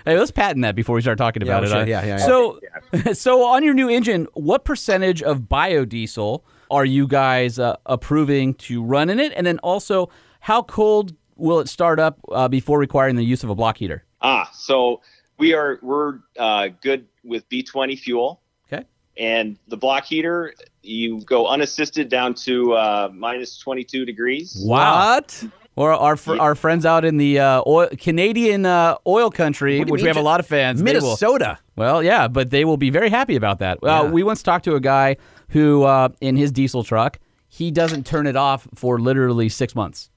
hey, 0.05 0.19
let's 0.19 0.31
patent 0.31 0.63
that 0.63 0.75
before 0.75 0.97
we 0.97 1.02
start 1.03 1.19
talking 1.19 1.43
about 1.43 1.63
we 1.63 1.69
it. 1.69 1.71
should. 1.71 1.79
huh? 1.79 1.85
Yeah, 1.85 2.05
yeah, 2.05 2.19
yeah. 2.19 2.27
So, 2.27 2.61
so 3.13 3.45
on 3.45 3.63
your 3.63 3.75
new 3.75 3.89
engine, 3.89 4.27
what 4.35 4.65
percentage 4.65 5.23
of 5.23 5.41
biodiesel 5.41 6.43
are 6.71 6.85
you 6.85 7.07
guys 7.07 7.59
uh, 7.59 7.77
approving 7.87 8.55
to 8.55 8.83
run 8.83 9.11
in 9.11 9.21
it? 9.21 9.33
And 9.37 9.47
then 9.47 9.59
also, 9.59 10.09
how 10.41 10.63
cold 10.63 11.15
will 11.37 11.61
it 11.61 11.69
start 11.69 12.01
up 12.01 12.19
uh, 12.31 12.49
before 12.49 12.79
requiring 12.79 13.17
the 13.17 13.25
use 13.25 13.45
of 13.45 13.51
a 13.51 13.55
block 13.55 13.77
heater? 13.79 14.05
Ah, 14.23 14.51
so 14.55 15.01
we 15.39 15.53
are 15.55 15.79
we're 15.83 16.21
uh, 16.39 16.69
good 16.81 17.07
with 17.25 17.49
B20 17.49 17.99
fuel. 17.99 18.41
Okay. 18.73 18.85
And 19.17 19.59
the 19.69 19.77
block 19.77 20.05
heater, 20.05 20.55
you 20.83 21.21
go 21.23 21.47
unassisted 21.47 22.09
down 22.09 22.35
to 22.35 22.73
uh, 22.75 23.11
minus 23.13 23.59
22 23.59 24.05
degrees. 24.05 24.63
What? 24.65 25.45
Or 25.75 25.93
our 25.95 26.17
fr- 26.17 26.37
our 26.39 26.55
friends 26.55 26.85
out 26.85 27.05
in 27.05 27.17
the 27.17 27.39
uh, 27.39 27.63
oil, 27.67 27.89
Canadian 27.99 28.67
uh, 28.67 28.97
oil 29.07 29.31
country, 29.31 29.79
What 29.79 29.87
do 29.87 29.89
you 29.89 29.93
which 29.93 30.01
we 30.03 30.05
mean, 30.05 30.09
have 30.09 30.17
a 30.19 30.21
ju- 30.21 30.25
lot 30.25 30.39
of 30.41 30.47
fans, 30.47 30.83
they 30.83 30.93
will- 30.93 31.01
Minnesota. 31.03 31.59
Well, 31.77 32.03
yeah, 32.03 32.29
but 32.29 32.51
they 32.51 32.67
will 32.67 32.77
be 32.77 32.91
very 32.91 33.09
happy 33.09 33.37
about 33.37 33.59
that. 33.61 33.79
Uh, 33.83 33.87
Yeah. 33.87 34.11
we 34.11 34.23
once 34.23 34.43
talked 34.43 34.67
to 34.67 34.75
a 34.75 34.81
guy 34.81 35.17
who, 35.49 35.85
uh, 35.85 36.11
in 36.21 36.37
his 36.37 36.53
diesel 36.53 36.85
truck, 36.85 37.19
he 37.49 37.71
doesn't 37.71 38.05
turn 38.05 38.27
it 38.27 38.37
off 38.37 38.69
for 38.75 38.99
literally 38.99 39.49
six 39.49 39.75
months 39.75 40.11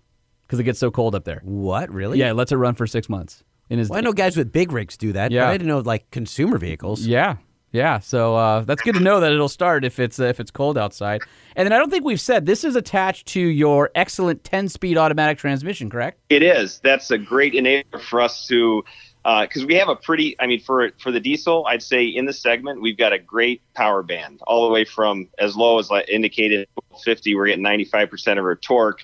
because 0.45 0.59
it 0.59 0.63
gets 0.63 0.77
so 0.79 0.91
cold 0.91 1.15
up 1.15 1.23
there. 1.23 1.41
What? 1.45 1.89
Really? 1.89 2.19
Yeah, 2.19 2.31
it 2.31 2.33
lets 2.35 2.51
it 2.51 2.57
run 2.57 2.75
for 2.75 2.85
six 2.85 3.07
months. 3.07 3.43
In 3.69 3.79
his 3.79 3.89
Well, 3.89 3.97
I 3.97 4.01
know 4.01 4.11
guys 4.13 4.35
with 4.37 4.51
big 4.51 4.71
rigs 4.73 4.95
do 4.97 5.13
that, 5.13 5.31
Yeah. 5.31 5.45
but 5.45 5.49
I 5.49 5.53
didn't 5.53 5.67
know 5.67 5.79
like 5.79 6.11
consumer 6.11 6.57
vehicles. 6.57 7.05
Yeah, 7.07 7.37
yeah. 7.75 7.99
So 7.99 8.35
uh, 8.35 8.61
that's 8.61 8.81
good 8.81 8.95
to 8.95 9.01
know 9.01 9.19
that 9.19 9.31
it'll 9.31 9.49
start 9.49 9.83
if 9.83 9.99
it's 9.99 10.19
uh, 10.19 10.25
if 10.25 10.39
it's 10.39 10.51
cold 10.51 10.77
outside. 10.77 11.21
And 11.55 11.65
then 11.65 11.73
I 11.73 11.77
don't 11.77 11.89
think 11.89 12.05
we've 12.05 12.21
said 12.21 12.45
this 12.45 12.63
is 12.63 12.75
attached 12.75 13.27
to 13.29 13.39
your 13.39 13.91
excellent 13.95 14.43
ten-speed 14.43 14.97
automatic 14.97 15.37
transmission, 15.37 15.89
correct? 15.89 16.19
It 16.29 16.41
is. 16.41 16.79
That's 16.79 17.11
a 17.11 17.17
great 17.17 17.53
enabler 17.53 18.01
for 18.01 18.21
us 18.21 18.47
to, 18.47 18.83
because 19.23 19.65
we 19.65 19.75
have 19.75 19.89
a 19.89 19.95
pretty. 19.95 20.35
I 20.39 20.47
mean, 20.47 20.61
for 20.61 20.91
for 21.01 21.11
the 21.11 21.19
diesel, 21.19 21.65
I'd 21.67 21.83
say 21.83 22.05
in 22.05 22.25
the 22.25 22.33
segment 22.33 22.81
we've 22.81 22.97
got 22.97 23.11
a 23.11 23.19
great 23.19 23.61
power 23.73 24.01
band, 24.01 24.39
all 24.47 24.65
the 24.65 24.73
way 24.73 24.85
from 24.85 25.27
as 25.37 25.55
low 25.55 25.77
as 25.79 25.89
like 25.89 26.07
indicated 26.07 26.67
50, 27.03 27.35
we're 27.35 27.47
getting 27.47 27.63
95 27.63 28.09
percent 28.09 28.39
of 28.39 28.45
our 28.45 28.55
torque, 28.55 29.01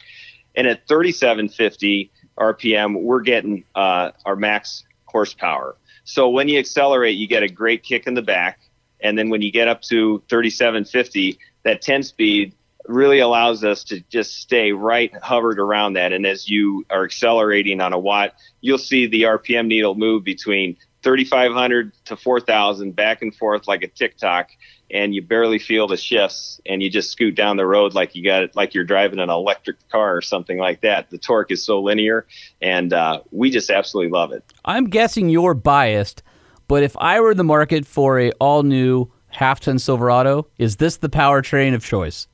and 0.55 0.65
at 0.65 0.87
3750 0.87 2.09
RPM, 2.37 3.01
we're 3.01 3.21
getting 3.21 3.65
uh, 3.75 4.11
our 4.25 4.35
max 4.35 4.83
horsepower. 5.05 5.75
So 6.03 6.29
when 6.29 6.49
you 6.49 6.59
accelerate, 6.59 7.17
you 7.17 7.27
get 7.27 7.43
a 7.43 7.49
great 7.49 7.83
kick 7.83 8.07
in 8.07 8.13
the 8.13 8.21
back, 8.21 8.59
and 8.99 9.17
then 9.17 9.29
when 9.29 9.41
you 9.41 9.51
get 9.51 9.67
up 9.67 9.81
to 9.83 10.23
3750, 10.29 11.39
that 11.63 11.81
10 11.81 12.03
speed 12.03 12.53
really 12.87 13.19
allows 13.19 13.63
us 13.63 13.83
to 13.85 13.99
just 14.09 14.35
stay 14.37 14.71
right 14.71 15.13
hovered 15.21 15.59
around 15.59 15.93
that. 15.93 16.13
And 16.13 16.25
as 16.25 16.49
you 16.49 16.85
are 16.89 17.03
accelerating 17.03 17.79
on 17.79 17.93
a 17.93 17.99
WOT, 17.99 18.33
you'll 18.61 18.77
see 18.77 19.05
the 19.05 19.23
RPM 19.23 19.67
needle 19.67 19.95
move 19.95 20.23
between 20.23 20.77
3,500 21.03 21.93
to 22.05 22.15
4,000 22.15 22.95
back 22.95 23.21
and 23.21 23.35
forth 23.35 23.67
like 23.67 23.83
a 23.83 23.87
tick-tock, 23.87 24.49
and 24.93 25.15
you 25.15 25.21
barely 25.21 25.59
feel 25.59 25.87
the 25.87 25.97
shifts, 25.97 26.59
and 26.65 26.81
you 26.83 26.89
just 26.89 27.11
scoot 27.11 27.35
down 27.35 27.57
the 27.57 27.65
road 27.65 27.93
like 27.93 28.15
you 28.15 28.23
got 28.23 28.43
it, 28.43 28.55
like 28.55 28.73
you're 28.73 28.83
driving 28.83 29.19
an 29.19 29.29
electric 29.29 29.77
car 29.89 30.15
or 30.15 30.21
something 30.21 30.57
like 30.57 30.81
that. 30.81 31.09
The 31.09 31.17
torque 31.17 31.51
is 31.51 31.63
so 31.63 31.81
linear, 31.81 32.25
and 32.61 32.93
uh, 32.93 33.21
we 33.31 33.49
just 33.49 33.69
absolutely 33.69 34.11
love 34.11 34.31
it. 34.31 34.43
I'm 34.65 34.85
guessing 34.85 35.29
you're 35.29 35.53
biased, 35.53 36.23
but 36.67 36.83
if 36.83 36.95
I 36.97 37.19
were 37.19 37.31
in 37.31 37.37
the 37.37 37.43
market 37.43 37.85
for 37.85 38.19
a 38.19 38.31
all-new 38.33 39.11
half-ton 39.29 39.79
Silverado, 39.79 40.47
is 40.57 40.75
this 40.77 40.97
the 40.97 41.09
powertrain 41.09 41.73
of 41.73 41.83
choice? 41.83 42.27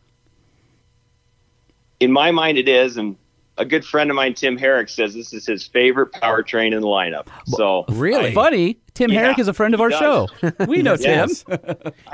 in 1.99 2.11
my 2.11 2.31
mind 2.31 2.57
it 2.57 2.69
is 2.69 2.97
and 2.97 3.15
a 3.57 3.65
good 3.65 3.83
friend 3.85 4.09
of 4.09 4.15
mine 4.15 4.33
tim 4.33 4.57
herrick 4.57 4.87
says 4.89 5.13
this 5.13 5.33
is 5.33 5.45
his 5.45 5.65
favorite 5.67 6.11
powertrain 6.13 6.73
in 6.73 6.81
the 6.81 6.87
lineup 6.87 7.27
so 7.45 7.85
Really? 7.89 8.33
Funny, 8.33 8.79
Tim 8.93 9.11
Yeah, 9.11 9.19
Herrick 9.21 9.39
is 9.39 9.47
a 9.47 9.53
friend 9.53 9.73
of 9.73 9.81
our 9.81 9.89
does. 9.89 9.99
show. 9.99 10.27
We 10.67 10.81
know 10.81 10.95
Tim. 10.97 11.29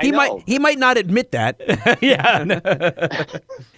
He 0.00 0.10
know. 0.10 0.16
might 0.18 0.42
he 0.46 0.58
might 0.58 0.78
not 0.78 0.96
admit 0.98 1.32
that. 1.32 1.58
yeah. 2.02 2.44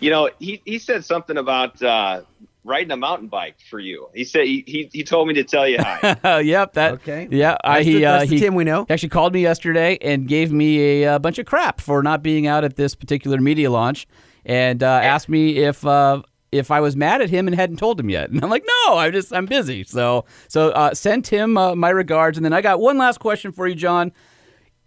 you 0.01 0.11
know 0.11 0.31
he, 0.39 0.61
he 0.65 0.79
said 0.79 1.05
something 1.05 1.37
about 1.37 1.81
uh, 1.83 2.23
riding 2.65 2.91
a 2.91 2.97
mountain 2.97 3.29
bike 3.29 3.57
for 3.71 3.79
you 3.79 4.09
he 4.15 4.25
said 4.25 4.45
he, 4.45 4.65
he, 4.67 4.91
he 4.93 5.05
told 5.05 5.29
me 5.29 5.35
to 5.35 5.45
tell 5.45 5.69
you 5.69 5.79
hi 5.81 6.17
Uh, 6.25 6.39
yep. 6.45 6.73
That. 6.75 6.93
Okay. 6.95 7.29
Yeah. 7.31 7.57
I, 7.65 7.77
That's 7.79 7.87
he. 7.87 7.95
the- 7.95 8.07
uh, 8.07 8.19
the 8.21 8.27
he 8.27 8.39
Tim 8.39 8.55
we 8.55 8.65
know. 8.65 8.85
he 8.89 8.93
actually 8.93 9.09
called 9.11 9.33
me 9.33 9.43
yesterday 9.43 9.99
and 10.01 10.27
gave 10.29 10.53
me 10.53 11.03
a, 11.03 11.15
uh 11.15 11.19
bunch 11.19 11.39
of 11.39 11.47
crap 11.47 11.81
for 11.81 12.03
not 12.03 12.23
being 12.23 12.47
out 12.47 12.65
at 12.65 12.77
this 12.77 12.95
particular 12.95 13.39
media 13.41 13.71
launch, 13.71 14.07
and 14.45 14.83
uh, 14.83 14.87
asked 14.87 15.29
me 15.29 15.59
if. 15.59 15.85
Uh, 15.87 16.23
if 16.53 16.71
I 16.71 16.81
was 16.81 16.97
mad 16.97 17.21
at 17.21 17.31
him 17.31 17.47
and 17.47 17.55
hadn't 17.55 17.79
told 17.79 17.99
him 17.99 18.11
yet, 18.11 18.31
and 18.31 18.43
I'm 18.43 18.51
like, 18.51 18.65
no, 18.67 18.99
I'm 18.99 19.13
just 19.13 19.33
I'm 19.33 19.47
busy. 19.47 19.85
So 19.85 20.25
so 20.49 20.71
uh, 20.71 20.95
send 20.95 21.25
Tim 21.25 21.57
uh, 21.57 21.75
my 21.75 21.91
regards, 21.91 22.39
and 22.39 22.45
then 22.45 22.53
I 22.53 22.61
got 22.61 22.81
one 22.81 22.99
last 22.99 23.19
question 23.19 23.53
for 23.53 23.67
you, 23.67 23.75
John. 23.75 24.13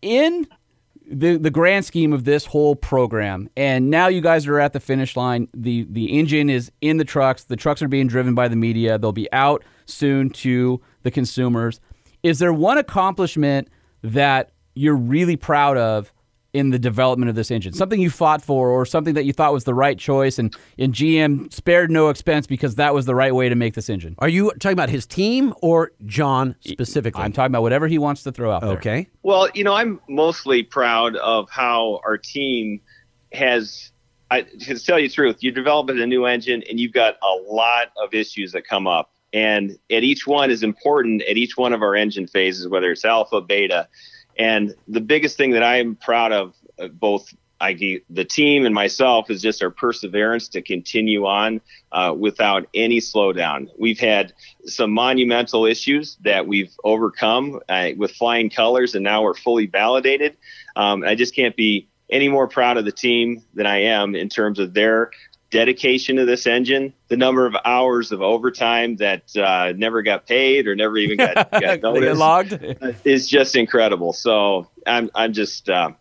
In 0.02 0.48
the 1.06 1.38
the 1.38 1.50
grand 1.50 1.86
scheme 1.86 2.14
of 2.14 2.24
this 2.24 2.46
whole 2.46 2.76
program, 2.76 3.50
and 3.58 3.90
now 3.90 4.08
you 4.08 4.22
guys 4.22 4.48
are 4.48 4.60
at 4.60 4.74
the 4.74 4.80
finish 4.80 5.18
line. 5.18 5.48
the 5.54 5.88
The 5.90 6.18
engine 6.18 6.50
is 6.50 6.72
in 6.82 6.98
the 6.98 7.06
trucks. 7.06 7.44
The 7.44 7.56
trucks 7.56 7.82
are 7.82 7.88
being 7.88 8.08
driven 8.08 8.36
by 8.36 8.48
the 8.48 8.56
media. 8.56 8.98
They'll 8.98 9.12
be 9.12 9.32
out 9.34 9.64
soon 9.86 10.30
to 10.30 10.82
the 11.04 11.12
consumers. 11.12 11.80
Is 12.22 12.40
there 12.40 12.54
one 12.54 12.78
accomplishment 12.78 13.70
that 14.04 14.52
you're 14.76 14.96
really 14.96 15.36
proud 15.36 15.78
of 15.78 16.14
in 16.54 16.72
the 16.72 16.80
development 16.80 17.30
of 17.30 17.36
this 17.36 17.52
engine? 17.52 17.74
Something 17.74 18.00
you 18.00 18.10
fought 18.10 18.42
for, 18.42 18.70
or 18.70 18.86
something 18.86 19.14
that 19.14 19.26
you 19.26 19.34
thought 19.34 19.54
was 19.54 19.64
the 19.64 19.74
right 19.74 19.98
choice, 19.98 20.40
and 20.40 20.56
and 20.78 20.94
GM 20.94 21.52
spared 21.54 21.92
no 21.92 22.10
expense 22.10 22.48
because 22.48 22.76
that 22.76 22.94
was 22.94 23.06
the 23.06 23.16
right 23.16 23.34
way 23.34 23.50
to 23.50 23.56
make 23.56 23.74
this 23.74 23.90
engine. 23.90 24.16
Are 24.20 24.30
you 24.30 24.52
talking 24.60 24.74
about 24.74 24.90
his 24.90 25.06
team 25.06 25.54
or 25.62 25.92
John 26.06 26.56
specifically? 26.62 27.22
I'm 27.24 27.32
talking 27.32 27.52
about 27.52 27.62
whatever 27.62 27.88
he 27.88 27.98
wants 27.98 28.24
to 28.24 28.32
throw 28.32 28.52
out 28.52 28.62
there. 28.62 28.72
okay. 28.72 29.08
Well, 29.24 29.50
you 29.54 29.64
know, 29.64 29.74
I'm 29.74 30.00
mostly 30.10 30.64
proud 30.64 31.16
of 31.18 31.50
how 31.50 32.02
our 32.06 32.18
team 32.18 32.82
has. 33.34 33.92
I 34.32 34.42
to 34.42 34.80
tell 34.80 35.00
you 35.00 35.08
the 35.08 35.14
truth, 35.14 35.38
you 35.40 35.52
develop 35.52 35.90
a 35.90 36.06
new 36.06 36.26
engine 36.26 36.64
and 36.70 36.80
you've 36.80 36.94
got 36.94 37.16
a 37.24 37.52
lot 37.52 37.92
of 38.02 38.14
issues 38.14 38.52
that 38.52 38.68
come 38.68 38.86
up, 38.86 39.12
and 39.34 39.78
at 39.92 40.04
each 40.04 40.28
one 40.28 40.52
is 40.52 40.62
important 40.64 41.24
at 41.24 41.38
each 41.38 41.58
one 41.58 41.74
of 41.74 41.82
our 41.82 41.96
engine 41.96 42.28
phases, 42.28 42.68
whether 42.68 42.92
it's 42.92 43.06
alpha, 43.06 43.42
beta, 43.42 43.88
and 44.40 44.74
the 44.88 45.02
biggest 45.02 45.38
thing 45.38 45.52
that 45.52 45.64
I 45.64 45.78
am 45.78 45.96
proud 45.96 46.32
of, 46.32 46.56
uh, 46.80 46.88
both 46.88 47.32
I, 47.62 47.74
the 48.10 48.24
team 48.24 48.66
and 48.66 48.74
myself, 48.74 49.30
is 49.30 49.42
just 49.42 49.62
our 49.62 49.70
perseverance 49.70 50.48
to 50.50 50.62
continue 50.62 51.26
on 51.26 51.60
uh, 51.92 52.16
without 52.18 52.70
any 52.74 53.00
slowdown. 53.00 53.68
We've 53.78 54.00
had 54.00 54.32
some 54.66 54.92
monumental 54.92 55.66
issues 55.66 56.18
that 56.22 56.48
we've 56.48 56.74
overcome 56.86 57.60
uh, 57.68 57.90
with 57.98 58.12
flying 58.12 58.50
colors, 58.50 58.96
and 58.96 59.04
now 59.04 59.24
we're 59.24 59.36
fully 59.36 59.66
validated. 59.66 60.38
Um, 60.78 61.04
I 61.04 61.16
just 61.16 61.36
can't 61.36 61.56
be 61.58 61.90
any 62.10 62.30
more 62.30 62.48
proud 62.48 62.78
of 62.78 62.86
the 62.86 62.94
team 62.94 63.44
than 63.54 63.66
I 63.66 63.84
am 63.84 64.16
in 64.16 64.30
terms 64.30 64.58
of 64.58 64.74
their 64.74 65.12
dedication 65.52 66.18
to 66.18 66.26
this 66.26 66.46
engine, 66.46 66.94
the 67.08 67.18
number 67.18 67.46
of 67.46 67.56
hours 67.66 68.12
of 68.12 68.22
overtime 68.22 68.98
that 68.98 69.36
uh, 69.36 69.74
never 69.76 70.02
got 70.02 70.28
paid 70.28 70.68
or 70.68 70.76
never 70.76 70.98
even 70.98 71.18
got, 71.18 71.52
got 71.52 71.82
noticed 71.82 72.20
logged. 72.20 72.60
is 73.04 73.28
just 73.28 73.56
incredible. 73.56 74.14
So 74.14 74.68
I'm 74.86 75.10
I'm 75.16 75.34
just 75.34 75.70
uh, 75.70 75.92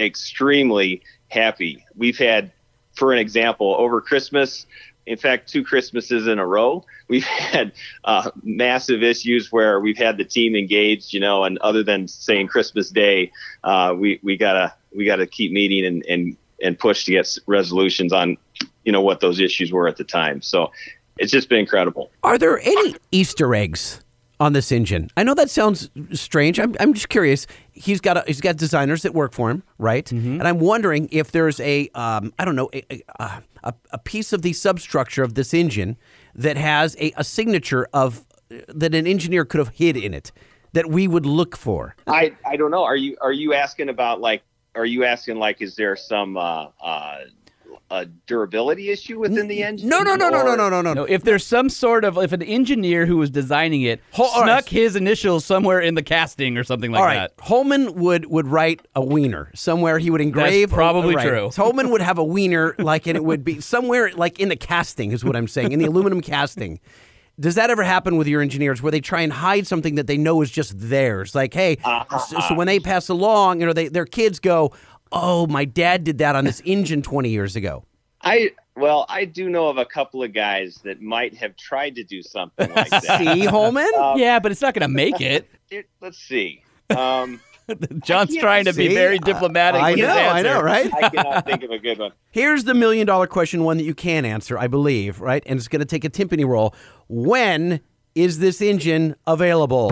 extremely 0.00 1.02
happy. 1.28 1.84
We've 1.96 2.18
had, 2.18 2.52
for 2.94 3.12
an 3.12 3.18
example, 3.18 3.74
over 3.78 4.00
Christmas. 4.00 4.66
In 5.04 5.16
fact, 5.16 5.48
two 5.48 5.64
Christmases 5.64 6.28
in 6.28 6.38
a 6.38 6.46
row, 6.46 6.84
we've 7.08 7.24
had 7.24 7.72
uh, 8.04 8.30
massive 8.42 9.02
issues 9.02 9.50
where 9.50 9.80
we've 9.80 9.98
had 9.98 10.16
the 10.16 10.24
team 10.24 10.54
engaged, 10.54 11.12
you 11.12 11.20
know, 11.20 11.44
and 11.44 11.58
other 11.58 11.82
than 11.82 12.06
saying 12.08 12.48
Christmas 12.48 12.90
Day, 12.90 13.32
uh, 13.64 13.94
we 13.96 14.20
we 14.22 14.36
gotta 14.36 14.74
we 14.94 15.04
gotta 15.04 15.26
keep 15.26 15.52
meeting 15.52 15.84
and 15.84 16.04
and 16.08 16.36
and 16.62 16.78
push 16.78 17.04
to 17.04 17.12
get 17.12 17.28
resolutions 17.46 18.12
on 18.12 18.36
you 18.84 18.92
know 18.92 19.00
what 19.00 19.20
those 19.20 19.40
issues 19.40 19.72
were 19.72 19.88
at 19.88 19.96
the 19.96 20.04
time. 20.04 20.42
So 20.42 20.70
it's 21.18 21.32
just 21.32 21.48
been 21.48 21.60
incredible. 21.60 22.10
Are 22.22 22.38
there 22.38 22.58
any 22.60 22.96
Easter 23.10 23.54
eggs 23.54 24.00
on 24.40 24.52
this 24.52 24.72
engine? 24.72 25.10
I 25.16 25.22
know 25.22 25.34
that 25.34 25.50
sounds 25.50 25.90
strange. 26.12 26.58
I'm, 26.58 26.74
I'm 26.80 26.94
just 26.94 27.08
curious. 27.08 27.46
He's 27.72 28.00
got 28.00 28.16
a, 28.16 28.24
he's 28.26 28.40
got 28.40 28.56
designers 28.56 29.02
that 29.02 29.14
work 29.14 29.32
for 29.32 29.50
him, 29.50 29.62
right? 29.78 30.10
And 30.10 30.42
I'm 30.42 30.58
wondering 30.58 31.08
if 31.12 31.30
there's 31.32 31.60
a 31.60 31.88
um, 31.94 32.32
I 32.38 32.44
don't 32.44 32.56
know 32.56 32.70
a, 32.72 33.02
a, 33.18 33.42
a, 33.64 33.74
a 33.92 33.98
piece 33.98 34.32
of 34.32 34.42
the 34.42 34.52
substructure 34.52 35.22
of 35.22 35.34
this 35.34 35.54
engine 35.54 35.96
that 36.34 36.56
has 36.56 36.96
a, 36.98 37.12
a 37.16 37.24
signature 37.24 37.86
of 37.92 38.24
that 38.68 38.94
an 38.94 39.06
engineer 39.06 39.44
could 39.44 39.58
have 39.58 39.68
hid 39.70 39.96
in 39.96 40.12
it 40.12 40.32
that 40.72 40.90
we 40.90 41.06
would 41.06 41.26
look 41.26 41.56
for. 41.56 41.94
I 42.06 42.34
I 42.46 42.56
don't 42.56 42.70
know. 42.70 42.84
Are 42.84 42.96
you 42.96 43.16
are 43.20 43.32
you 43.32 43.54
asking 43.54 43.88
about 43.88 44.20
like? 44.20 44.42
Are 44.74 44.86
you 44.86 45.04
asking 45.04 45.36
like? 45.36 45.60
Is 45.60 45.76
there 45.76 45.94
some 45.96 46.36
uh, 46.36 46.68
uh, 46.82 47.18
a 47.92 48.06
durability 48.06 48.88
issue 48.88 49.18
within 49.18 49.48
the 49.48 49.62
engine? 49.62 49.86
No, 49.86 50.00
no, 50.00 50.16
no, 50.16 50.30
no, 50.30 50.42
no, 50.42 50.56
no, 50.56 50.70
no, 50.70 50.80
no. 50.80 50.94
No, 50.94 51.04
if 51.04 51.24
there's 51.24 51.44
some 51.44 51.68
sort 51.68 52.04
of 52.04 52.16
if 52.16 52.32
an 52.32 52.42
engineer 52.42 53.04
who 53.04 53.18
was 53.18 53.28
designing 53.28 53.82
it 53.82 54.00
Ho- 54.12 54.28
snuck 54.28 54.46
right. 54.46 54.68
his 54.68 54.96
initials 54.96 55.44
somewhere 55.44 55.78
in 55.78 55.94
the 55.94 56.02
casting 56.02 56.56
or 56.56 56.64
something 56.64 56.90
like 56.90 57.00
All 57.00 57.06
right, 57.06 57.16
that. 57.16 57.32
Holman 57.38 57.94
would 57.94 58.26
would 58.26 58.48
write 58.48 58.80
a 58.94 59.04
wiener 59.04 59.50
somewhere. 59.54 59.98
He 59.98 60.10
would 60.10 60.22
engrave. 60.22 60.70
probably 60.70 61.14
right. 61.14 61.28
true. 61.28 61.50
Holman 61.54 61.90
would 61.90 62.00
have 62.00 62.16
a 62.16 62.24
wiener 62.32 62.74
like, 62.78 63.06
and 63.06 63.16
it 63.16 63.24
would 63.24 63.44
be 63.44 63.60
somewhere 63.60 64.10
like 64.12 64.40
in 64.40 64.48
the 64.48 64.56
casting 64.56 65.12
is 65.12 65.22
what 65.22 65.36
I'm 65.36 65.48
saying 65.48 65.72
in 65.72 65.78
the 65.78 65.84
aluminum 65.84 66.22
casting. 66.22 66.80
Does 67.40 67.54
that 67.54 67.70
ever 67.70 67.82
happen 67.82 68.16
with 68.16 68.28
your 68.28 68.42
engineers 68.42 68.82
where 68.82 68.92
they 68.92 69.00
try 69.00 69.22
and 69.22 69.32
hide 69.32 69.66
something 69.66 69.94
that 69.94 70.06
they 70.06 70.18
know 70.18 70.42
is 70.42 70.50
just 70.50 70.78
theirs? 70.78 71.34
Like, 71.34 71.54
hey, 71.54 71.78
uh-huh. 71.82 72.18
so, 72.18 72.40
so 72.40 72.54
when 72.54 72.66
they 72.66 72.78
pass 72.78 73.08
along, 73.08 73.60
you 73.60 73.66
know, 73.66 73.72
they, 73.72 73.88
their 73.88 74.04
kids 74.04 74.38
go, 74.38 74.72
"Oh, 75.12 75.46
my 75.46 75.64
dad 75.64 76.04
did 76.04 76.18
that 76.18 76.34
on 76.36 76.44
this 76.44 76.60
engine 76.64 77.02
20 77.02 77.28
years 77.28 77.56
ago." 77.56 77.84
I 78.22 78.52
well, 78.76 79.04
I 79.08 79.24
do 79.24 79.48
know 79.48 79.68
of 79.68 79.78
a 79.78 79.84
couple 79.84 80.22
of 80.22 80.32
guys 80.32 80.80
that 80.84 81.02
might 81.02 81.34
have 81.36 81.56
tried 81.56 81.96
to 81.96 82.04
do 82.04 82.22
something 82.22 82.72
like 82.72 82.88
that. 82.90 83.18
See, 83.18 83.44
Holman. 83.44 83.90
yeah, 84.16 84.38
but 84.38 84.52
it's 84.52 84.62
not 84.62 84.74
going 84.74 84.82
to 84.88 84.88
make 84.94 85.20
it. 85.20 85.48
Here, 85.70 85.84
let's 86.00 86.18
see. 86.18 86.62
Um, 86.90 87.40
John's 88.02 88.36
trying 88.36 88.64
to 88.66 88.72
be 88.72 88.88
very 88.88 89.18
diplomatic. 89.18 89.80
I 89.80 89.90
with 89.92 90.00
his 90.00 90.08
know, 90.08 90.14
I 90.14 90.42
know, 90.42 90.60
right? 90.60 90.92
I 90.92 91.08
cannot 91.08 91.46
think 91.46 91.62
of 91.62 91.70
a 91.70 91.78
good 91.78 91.98
one. 91.98 92.12
Here's 92.30 92.64
the 92.64 92.74
million 92.74 93.06
dollar 93.06 93.26
question, 93.26 93.64
one 93.64 93.78
that 93.78 93.84
you 93.84 93.94
can 93.94 94.24
answer, 94.24 94.58
I 94.58 94.66
believe, 94.66 95.20
right? 95.20 95.42
And 95.46 95.58
it's 95.58 95.68
going 95.68 95.80
to 95.80 95.86
take 95.86 96.04
a 96.04 96.10
timpani 96.10 96.46
roll. 96.46 96.74
When 97.08 97.80
is 98.14 98.40
this 98.40 98.60
engine 98.60 99.16
available? 99.26 99.90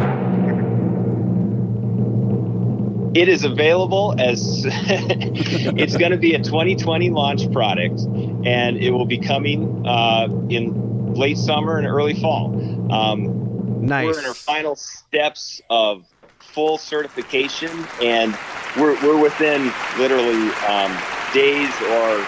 It 3.14 3.28
is 3.28 3.44
available 3.44 4.14
as 4.18 4.64
it's 4.68 5.96
going 5.96 6.12
to 6.12 6.16
be 6.16 6.34
a 6.34 6.38
2020 6.38 7.10
launch 7.10 7.50
product, 7.52 8.00
and 8.00 8.76
it 8.76 8.90
will 8.90 9.06
be 9.06 9.18
coming 9.18 9.86
uh, 9.86 10.28
in 10.48 11.14
late 11.14 11.36
summer 11.36 11.78
and 11.78 11.86
early 11.86 12.14
fall. 12.14 12.92
Um, 12.92 13.40
Nice. 13.80 14.06
We're 14.14 14.20
in 14.20 14.26
our 14.26 14.34
final 14.34 14.76
steps 14.76 15.62
of 15.70 16.06
full 16.38 16.76
certification, 16.76 17.70
and 18.02 18.36
we're, 18.76 18.94
we're 19.02 19.20
within 19.20 19.72
literally 19.98 20.52
um, 20.68 20.92
days 21.32 21.70
or 21.88 22.20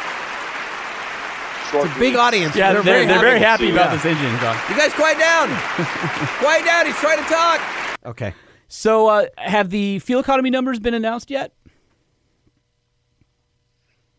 It's 1.84 1.94
a 1.94 1.98
big 1.98 2.16
audience. 2.16 2.56
Yeah, 2.56 2.72
they're, 2.72 2.82
they're, 2.82 3.20
very 3.20 3.38
happy 3.38 3.66
Yeah. 3.66 3.72
about 3.72 3.92
this 3.92 4.04
engine, 4.06 4.38
John. 4.40 4.56
You 4.70 4.76
guys 4.76 4.92
quiet 4.94 5.18
down. 5.18 5.48
quiet 6.38 6.64
down. 6.64 6.86
He's 6.86 6.96
trying 6.96 7.18
to 7.18 7.28
talk. 7.28 7.60
Okay. 8.06 8.34
So, 8.74 9.06
uh, 9.08 9.26
have 9.36 9.68
the 9.68 9.98
fuel 9.98 10.18
economy 10.22 10.48
numbers 10.48 10.80
been 10.80 10.94
announced 10.94 11.30
yet? 11.30 11.52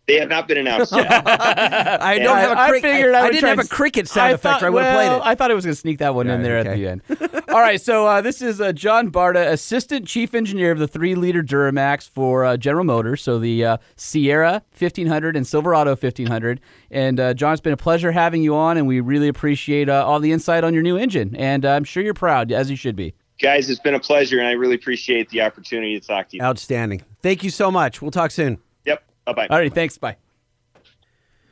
They 0.05 0.19
have 0.19 0.29
not 0.29 0.47
been 0.47 0.59
announced 0.59 0.91
yet. 0.91 1.07
I 1.25 2.19
don't 2.23 2.37
have 2.37 2.51
a 2.51 2.59
I 2.59 2.69
crick- 2.69 2.83
figured 2.83 3.15
I, 3.15 3.21
I, 3.21 3.23
I 3.23 3.31
didn't 3.31 3.49
have 3.49 3.65
a 3.65 3.67
cricket 3.67 4.07
sound 4.07 4.27
I 4.27 4.29
effect. 4.33 4.59
thought- 4.59 4.63
or 4.63 4.67
I 4.67 4.69
would 4.69 4.83
have 4.83 4.95
well, 4.95 5.09
played 5.09 5.17
it. 5.17 5.27
I 5.27 5.33
thought 5.33 5.49
I 5.49 5.55
was 5.55 5.65
going 5.65 5.73
to 5.73 5.79
sneak 5.81 5.97
that 5.97 6.13
one 6.13 6.27
in 6.27 6.35
Right, 6.35 6.43
there 6.43 6.57
okay. 6.59 6.69
at 6.69 6.75
the 6.75 6.87
end. 6.87 7.41
All 7.49 7.61
right, 7.61 7.81
so 7.81 8.05
uh, 8.05 8.21
this 8.21 8.43
is 8.43 8.61
uh, 8.61 8.73
John 8.73 9.11
Barta, 9.11 9.51
Assistant 9.51 10.05
Chief 10.07 10.35
Engineer 10.35 10.71
of 10.71 10.77
the 10.77 10.87
three-liter 10.87 11.41
Duramax 11.41 12.07
for 12.07 12.45
uh, 12.45 12.55
General 12.55 12.83
Motors, 12.83 13.23
so 13.23 13.39
the 13.39 13.65
uh, 13.65 13.77
Sierra 13.95 14.61
1500 14.77 15.35
and 15.35 15.47
Silverado 15.47 15.91
1500. 15.91 16.61
And 16.91 17.19
uh, 17.19 17.33
John, 17.33 17.53
it's 17.53 17.61
been 17.61 17.73
a 17.73 17.77
pleasure 17.77 18.11
having 18.11 18.43
you 18.43 18.53
on, 18.55 18.77
and 18.77 18.85
we 18.85 18.99
really 18.99 19.29
appreciate 19.29 19.89
uh, 19.89 20.05
all 20.05 20.19
the 20.19 20.31
insight 20.31 20.63
on 20.63 20.75
your 20.75 20.83
new 20.83 20.95
engine. 20.97 21.35
And 21.37 21.65
uh, 21.65 21.71
I'm 21.71 21.85
sure 21.85 22.03
you're 22.03 22.13
proud, 22.13 22.51
as 22.51 22.69
you 22.69 22.75
should 22.75 22.95
be. 22.95 23.15
Guys, 23.39 23.69
it's 23.69 23.79
been 23.79 23.95
a 23.95 23.99
pleasure, 23.99 24.39
and 24.39 24.47
I 24.47 24.51
really 24.51 24.75
appreciate 24.75 25.29
the 25.29 25.41
opportunity 25.41 25.99
to 25.99 26.05
talk 26.07 26.29
to 26.29 26.37
you. 26.37 26.43
Outstanding. 26.43 27.01
Thank 27.21 27.43
you 27.43 27.49
so 27.49 27.71
much. 27.71 28.01
We'll 28.01 28.11
talk 28.11 28.31
soon. 28.31 28.59
Yep. 28.85 29.03
Bye 29.25 29.33
bye. 29.33 29.47
All 29.49 29.57
right, 29.57 29.73
thanks. 29.73 29.97
Bye. 29.97 30.17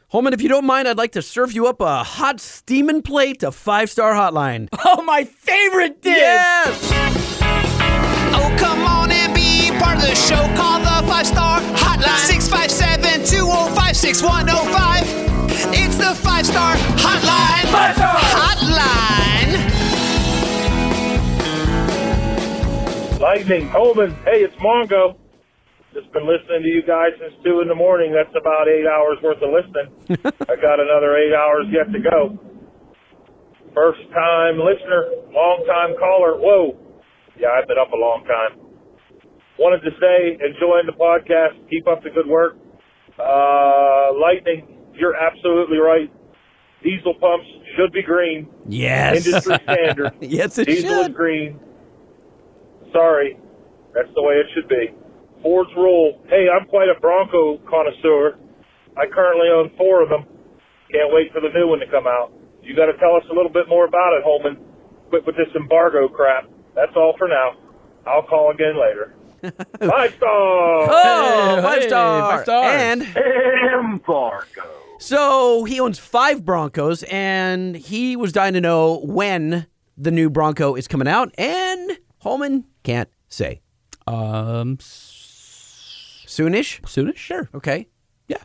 Holman, 0.09 0.33
if 0.33 0.41
you 0.41 0.49
don't 0.49 0.65
mind, 0.65 0.87
I'd 0.87 0.97
like 0.97 1.13
to 1.13 1.21
serve 1.21 1.53
you 1.53 1.67
up 1.67 1.79
a 1.79 2.03
hot 2.03 2.39
steaming 2.41 3.01
plate 3.01 3.43
of 3.43 3.55
five 3.55 3.89
star 3.89 4.13
hotline. 4.13 4.67
Oh, 4.83 5.01
my 5.03 5.23
favorite 5.23 6.01
dish! 6.01 6.17
Yes! 6.17 6.89
Oh, 8.33 8.55
come 8.59 8.81
on 8.85 9.09
and 9.11 9.33
be 9.33 9.71
part 9.79 9.95
of 9.97 10.01
the 10.03 10.15
show. 10.15 10.35
Call 10.57 10.79
the 10.79 11.07
five 11.07 11.25
star 11.25 11.61
hotline 11.61 12.27
657 12.27 13.25
205 13.25 13.95
6105. 13.95 15.03
It's 15.73 15.95
the 15.97 16.13
five 16.15 16.45
star 16.45 16.75
hotline. 16.75 17.30
Lightning, 23.21 23.67
Holman. 23.69 24.11
Hey, 24.25 24.41
it's 24.41 24.55
Mongo. 24.55 25.15
Just 25.93 26.11
been 26.11 26.25
listening 26.25 26.63
to 26.63 26.69
you 26.69 26.81
guys 26.81 27.11
since 27.19 27.33
two 27.43 27.61
in 27.61 27.67
the 27.67 27.75
morning. 27.75 28.11
That's 28.11 28.33
about 28.33 28.67
eight 28.67 28.87
hours 28.89 29.17
worth 29.21 29.37
of 29.43 29.51
listening. 29.53 29.93
I 30.49 30.55
got 30.57 30.79
another 30.81 31.13
eight 31.17 31.29
hours 31.33 31.67
yet 31.69 31.91
to 31.93 31.99
go. 31.99 32.39
First 33.75 34.01
time 34.11 34.57
listener, 34.57 35.05
long 35.31 35.63
time 35.67 35.95
caller. 35.99 36.33
Whoa. 36.41 36.75
Yeah, 37.37 37.49
I've 37.49 37.67
been 37.67 37.77
up 37.77 37.93
a 37.93 37.95
long 37.95 38.25
time. 38.25 38.57
Wanted 39.59 39.81
to 39.85 39.91
say, 40.01 40.33
enjoying 40.41 40.87
the 40.87 40.97
podcast. 40.97 41.61
Keep 41.69 41.87
up 41.87 42.01
the 42.03 42.09
good 42.09 42.27
work. 42.27 42.57
Uh, 43.19 44.17
Lightning, 44.19 44.65
you're 44.95 45.15
absolutely 45.15 45.77
right. 45.77 46.11
Diesel 46.83 47.13
pumps 47.19 47.45
should 47.77 47.91
be 47.93 48.01
green. 48.01 48.49
Yes. 48.67 49.27
Industry 49.27 49.57
standard. 49.63 50.13
yes, 50.21 50.57
it 50.57 50.65
Diesel 50.65 50.89
is 50.89 51.05
should. 51.05 51.13
green. 51.13 51.59
Sorry, 52.93 53.37
that's 53.93 54.09
the 54.15 54.21
way 54.23 54.35
it 54.35 54.47
should 54.53 54.67
be. 54.67 54.89
Ford's 55.41 55.71
rule. 55.75 56.21
Hey, 56.29 56.47
I'm 56.49 56.67
quite 56.67 56.89
a 56.89 56.99
Bronco 56.99 57.57
connoisseur. 57.69 58.37
I 58.97 59.05
currently 59.07 59.47
own 59.53 59.71
four 59.77 60.03
of 60.03 60.09
them. 60.09 60.25
Can't 60.91 61.11
wait 61.13 61.31
for 61.31 61.39
the 61.41 61.49
new 61.53 61.67
one 61.67 61.79
to 61.79 61.87
come 61.87 62.05
out. 62.05 62.31
You 62.61 62.75
got 62.75 62.85
to 62.87 62.97
tell 62.97 63.15
us 63.15 63.23
a 63.31 63.33
little 63.33 63.51
bit 63.51 63.67
more 63.67 63.85
about 63.85 64.13
it, 64.13 64.23
Holman. 64.23 64.57
Quit 65.09 65.25
with 65.25 65.35
this 65.35 65.47
embargo 65.55 66.07
crap. 66.07 66.45
That's 66.75 66.91
all 66.95 67.15
for 67.17 67.27
now. 67.27 67.51
I'll 68.05 68.23
call 68.23 68.51
again 68.51 68.75
later. 68.79 69.15
Five 69.79 70.13
star. 70.15 70.87
Oh, 70.91 71.55
Hey, 71.55 71.61
five 71.63 71.81
hey, 71.81 71.87
star. 71.87 72.31
five 72.31 72.43
stars. 72.43 72.81
And 72.81 73.01
Embargo. 73.73 74.61
so 74.99 75.63
he 75.63 75.79
owns 75.79 75.97
five 75.97 76.45
Broncos, 76.45 77.03
and 77.03 77.75
he 77.75 78.15
was 78.15 78.31
dying 78.31 78.53
to 78.53 78.61
know 78.61 78.99
when 79.03 79.65
the 79.97 80.11
new 80.11 80.29
Bronco 80.29 80.75
is 80.75 80.87
coming 80.87 81.07
out, 81.07 81.33
and 81.39 81.97
Holman 82.21 82.65
can't 82.83 83.09
say. 83.29 83.61
Um, 84.07 84.77
Soonish? 86.25 86.81
soonish? 86.81 87.15
Sure. 87.17 87.49
Okay. 87.53 87.87
Yeah. 88.27 88.37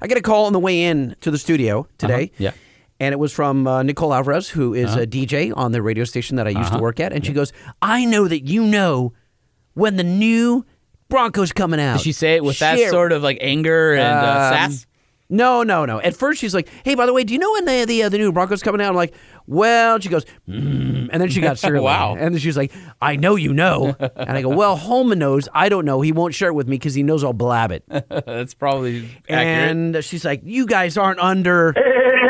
I 0.00 0.06
got 0.06 0.18
a 0.18 0.22
call 0.22 0.46
on 0.46 0.52
the 0.52 0.58
way 0.60 0.82
in 0.84 1.16
to 1.20 1.30
the 1.30 1.38
studio 1.38 1.86
today. 1.98 2.24
Uh-huh. 2.34 2.34
Yeah. 2.44 2.50
And 2.98 3.12
it 3.12 3.18
was 3.18 3.32
from 3.32 3.66
uh, 3.66 3.82
Nicole 3.82 4.14
Alvarez, 4.14 4.48
who 4.48 4.72
is 4.74 4.90
Uh-huh. 4.92 5.00
a 5.02 5.06
DJ 5.06 5.52
on 5.54 5.72
the 5.72 5.82
radio 5.82 6.04
station 6.04 6.36
that 6.36 6.46
I 6.46 6.50
used 6.50 6.72
to 6.72 6.78
work 6.78 6.98
at. 7.00 7.12
And 7.12 7.24
she 7.26 7.32
goes, 7.32 7.52
I 7.82 8.04
know 8.06 8.26
that 8.28 8.44
you 8.46 8.64
know 8.64 9.12
when 9.74 9.96
the 9.96 10.04
new 10.04 10.64
Bronco's 11.10 11.52
coming 11.52 11.78
out. 11.78 11.98
Did 11.98 12.02
she 12.04 12.12
say 12.12 12.36
it 12.36 12.44
with 12.44 12.58
that 12.60 12.78
sort 12.90 13.12
of 13.12 13.22
like 13.22 13.38
anger 13.40 13.94
and 13.94 14.02
uh, 14.02 14.18
Um, 14.18 14.70
sass? 14.72 14.86
No, 15.28 15.62
no, 15.64 15.84
no. 15.84 16.00
At 16.00 16.14
first, 16.16 16.40
she's 16.40 16.54
like, 16.54 16.68
"Hey, 16.84 16.94
by 16.94 17.04
the 17.06 17.12
way, 17.12 17.24
do 17.24 17.32
you 17.32 17.38
know 17.40 17.50
when 17.52 17.64
the 17.64 17.84
the, 17.84 18.02
uh, 18.04 18.08
the 18.08 18.18
new 18.18 18.30
Broncos 18.32 18.62
coming 18.62 18.80
out?" 18.80 18.90
I'm 18.90 18.94
like, 18.96 19.12
"Well," 19.46 19.98
she 19.98 20.08
goes, 20.08 20.24
mm, 20.48 21.08
and 21.12 21.20
then 21.20 21.28
she 21.30 21.40
got 21.40 21.58
surly. 21.58 21.80
Wow. 21.80 22.14
And 22.18 22.34
then 22.34 22.38
she's 22.40 22.56
like, 22.56 22.72
"I 23.02 23.16
know 23.16 23.34
you 23.36 23.52
know," 23.52 23.96
and 24.16 24.30
I 24.38 24.42
go, 24.42 24.50
"Well, 24.50 24.76
Holman 24.76 25.18
knows. 25.18 25.48
I 25.52 25.68
don't 25.68 25.84
know. 25.84 26.00
He 26.00 26.12
won't 26.12 26.34
share 26.34 26.50
it 26.50 26.54
with 26.54 26.68
me 26.68 26.76
because 26.76 26.94
he 26.94 27.02
knows 27.02 27.24
I'll 27.24 27.32
blab 27.32 27.72
it." 27.72 27.82
That's 28.08 28.54
probably 28.54 29.08
accurate. 29.28 29.70
and 29.96 30.04
she's 30.04 30.24
like, 30.24 30.42
"You 30.44 30.64
guys 30.66 30.96
aren't 30.96 31.18
under, 31.18 31.74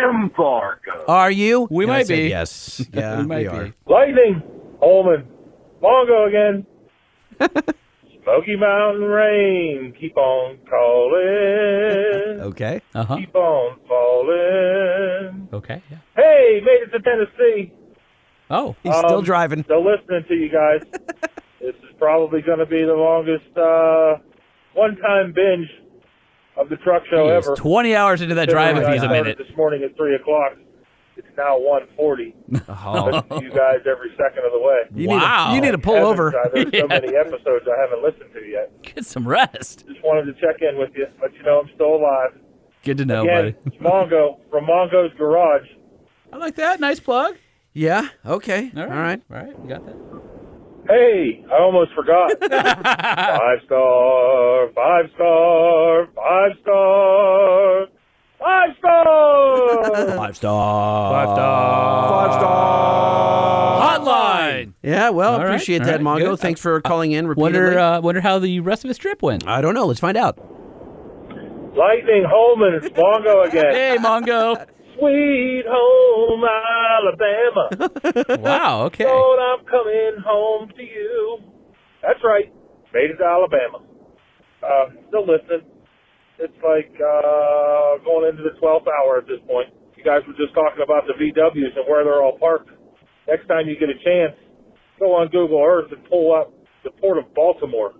Embargo. 0.09 1.05
are 1.07 1.31
you?" 1.31 1.69
We 1.71 1.85
And 1.85 1.93
I 1.93 1.97
might 1.99 2.07
said, 2.07 2.17
be. 2.17 2.29
Yes, 2.29 2.87
yeah, 2.93 3.21
we 3.21 3.27
might 3.27 3.39
be. 3.43 3.47
are. 3.49 3.75
Lightning, 3.87 4.43
Holman, 4.81 5.27
Mongo 5.83 6.29
again. 6.29 6.67
Smoky 8.27 8.57
Mountain 8.57 9.03
Rain, 9.05 9.95
keep 10.01 10.17
on 10.17 10.59
calling, 10.69 12.41
Okay. 12.51 12.81
Uh 12.93 13.05
huh. 13.05 13.17
keep 13.19 13.33
on 13.37 13.79
falling. 13.87 15.49
Okay. 15.53 15.81
Yeah. 15.89 15.99
Hey, 16.17 16.61
made 16.65 16.83
it 16.83 16.91
to 16.91 16.99
Tennessee. 17.01 17.73
Oh. 18.51 18.75
He's 18.83 18.95
still 18.97 19.19
Um, 19.19 19.25
driving. 19.25 19.63
Still 19.63 19.85
listening 19.85 20.25
to 20.27 20.35
you 20.35 20.49
guys. 20.51 20.81
this 21.61 21.75
is 21.77 21.95
probably 22.01 22.43
going 22.43 22.59
to 22.59 22.67
be 22.67 22.83
the 22.83 22.95
longest 22.95 23.57
uh, 23.57 24.17
one-time 24.75 25.33
binge 25.33 25.69
of 26.57 26.69
the 26.69 26.77
truck 26.79 27.03
show 27.09 27.27
He 27.27 27.31
ever. 27.31 27.55
20 27.55 27.95
hours 27.95 28.23
into 28.23 28.35
that 28.35 28.49
drive 28.49 28.77
if 28.77 28.89
he's 28.89 29.03
a 29.05 29.09
minute. 29.09 29.39
This 29.39 29.57
morning 29.57 29.85
at 29.85 29.97
three 29.97 30.17
o'clock. 30.17 30.53
It's 31.37 31.45
now 31.45 31.59
one 31.59 31.83
forty. 31.97 32.35
Oh. 32.69 33.11
Listen 33.13 33.29
to 33.39 33.45
you 33.45 33.51
guys 33.53 33.81
every 33.91 34.11
second 34.17 34.45
of 34.47 34.53
the 34.53 34.61
way. 34.61 34.79
You 34.95 35.09
Wow. 35.09 35.17
Need 35.17 35.51
to, 35.51 35.55
you 35.57 35.61
need 35.73 35.77
to 35.77 35.83
pull 35.85 35.95
Heavens, 35.95 36.11
over. 36.13 36.35
There's 36.55 36.67
Yeah. 36.73 36.81
so 36.83 36.87
many 36.89 37.15
episodes 37.17 37.67
I 37.69 37.81
haven't 37.81 38.03
listened 38.03 38.33
to 38.33 38.41
yet. 38.41 38.83
Get 38.83 39.05
some 39.05 39.29
rest. 39.29 39.87
Just 39.87 40.03
wanted 40.03 40.25
to 40.27 40.33
check 40.41 40.63
in 40.63 40.79
with 40.79 40.91
you, 40.97 41.07
let 41.21 41.35
you 41.35 41.43
know 41.43 41.61
I'm 41.61 41.69
still 41.75 41.95
alive. 41.97 42.31
Good 42.85 42.99
to 42.99 43.05
know, 43.05 43.23
Again, 43.25 43.37
buddy. 43.37 43.57
it's 43.67 43.77
Mongo 43.83 44.39
from 44.51 44.65
Mongo's 44.67 45.13
Garage. 45.19 45.67
I 46.33 46.37
like 46.39 46.55
that. 46.57 46.81
Nice 46.81 47.01
plug. 47.01 47.37
Yeah. 47.73 48.09
Okay. 48.25 48.71
All 48.77 48.87
right. 48.87 48.91
All 48.91 48.97
right. 48.99 49.23
All 49.31 49.37
right. 49.37 49.61
We 49.61 49.69
got 49.69 49.85
that. 49.87 49.97
Hey, 50.89 51.45
I 51.53 51.59
almost 51.61 51.91
forgot. 51.95 52.31
five 52.41 53.59
star, 53.67 54.69
five 54.75 55.07
star, 55.17 56.07
five 56.15 56.53
star, 56.63 57.87
five 58.39 58.71
star. 58.79 59.05
Five 60.17 60.37
star. 60.37 61.13
Five 61.13 61.29
star. 61.37 62.11
Five 62.29 62.33
star. 62.35 63.99
Hotline. 63.99 64.73
Yeah. 64.83 65.11
Well, 65.11 65.33
All 65.35 65.39
right, 65.41 65.47
appreciate 65.47 65.81
all 65.83 65.87
that, 65.87 65.93
right, 65.97 66.01
Mongo. 66.01 66.31
good. 66.31 66.41
Thanks 66.41 66.61
for 66.61 66.81
calling 66.81 67.13
in 67.13 67.27
repeatedly. 67.27 67.61
Wonder, 67.61 67.79
uh, 67.79 68.01
wonder 68.01 68.21
how 68.21 68.39
the 68.39 68.61
rest 68.61 68.85
of 68.85 68.89
his 68.89 68.99
trip 68.99 69.23
went. 69.23 69.47
I 69.47 69.61
don't 69.61 69.75
know. 69.75 69.87
Let's 69.87 70.01
find 70.01 70.17
out. 70.17 70.39
Lightning 71.77 72.25
Holman, 72.27 72.75
it's 72.83 72.89
Mongo 72.97 73.47
again. 73.47 73.65
Hey, 73.73 73.97
Mongo. 74.01 74.67
Sweet 74.99 75.65
home 75.69 76.43
Alabama. 76.45 78.41
wow. 78.43 78.85
Okay. 78.85 79.05
Lord, 79.05 79.39
I'm 79.41 79.65
coming 79.67 80.13
home 80.25 80.71
to 80.75 80.83
you. 80.83 81.39
That's 82.03 82.21
right. 82.25 82.51
Made 82.95 83.11
it 83.11 83.17
to 83.19 83.25
Alabama. 83.25 83.81
Uh, 84.63 84.87
still 85.09 85.27
listening. 85.27 85.63
It's 86.39 86.57
like 86.63 86.93
uh, 87.01 88.03
going 88.05 88.29
into 88.29 88.43
the 88.43 88.55
12th 88.61 88.87
hour 88.87 89.19
at 89.19 89.27
this 89.27 89.41
point. 89.49 89.69
You 89.97 90.05
guys 90.05 90.21
were 90.27 90.35
just 90.35 90.53
talking 90.55 90.83
about 90.85 91.05
the 91.07 91.15
VWs 91.15 91.77
and 91.77 91.89
where 91.89 92.05
they're 92.05 92.23
all 92.23 92.39
parked. 92.39 92.71
Next 93.27 93.47
time 93.49 93.67
you 93.67 93.75
get 93.79 93.89
a 93.89 93.99
chance, 94.05 94.37
go 95.01 95.15
on 95.15 95.29
Google 95.29 95.63
Earth 95.65 95.91
and 95.91 96.05
pull 96.09 96.35
up 96.35 96.53
the 96.85 96.91
port 97.01 97.19
of 97.19 97.33
Baltimore. 97.35 97.93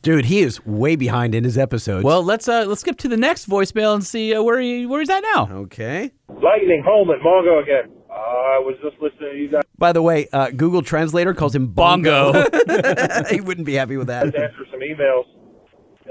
Dude, 0.00 0.24
he 0.24 0.40
is 0.40 0.64
way 0.66 0.96
behind 0.96 1.34
in 1.34 1.44
his 1.44 1.56
episodes. 1.56 2.02
Well, 2.02 2.24
let's 2.24 2.48
uh, 2.48 2.64
let's 2.66 2.80
skip 2.80 2.96
to 2.98 3.08
the 3.08 3.16
next 3.16 3.48
voicemail 3.48 3.94
and 3.94 4.04
see 4.04 4.34
uh, 4.34 4.42
where 4.42 4.60
he 4.60 4.84
where 4.84 4.98
he's 5.00 5.10
at 5.10 5.20
now. 5.34 5.48
okay. 5.52 6.10
Lightning, 6.28 6.82
Holman, 6.84 7.20
Mongo 7.24 7.62
again. 7.62 7.92
Uh, 8.10 8.14
I 8.14 8.58
was 8.58 8.74
just 8.82 9.00
listening 9.00 9.30
to 9.30 9.36
you 9.38 9.48
guys 9.50 9.62
By 9.78 9.92
the 9.92 10.02
way, 10.02 10.28
uh, 10.32 10.50
Google 10.50 10.82
Translator 10.82 11.34
calls 11.34 11.54
him 11.54 11.68
Bongo. 11.68 12.32
he 13.30 13.40
wouldn't 13.40 13.64
be 13.66 13.74
happy 13.74 13.96
with 13.96 14.08
that. 14.08 14.26
answer 14.26 14.66
some 14.70 14.80
emails. 14.80 15.24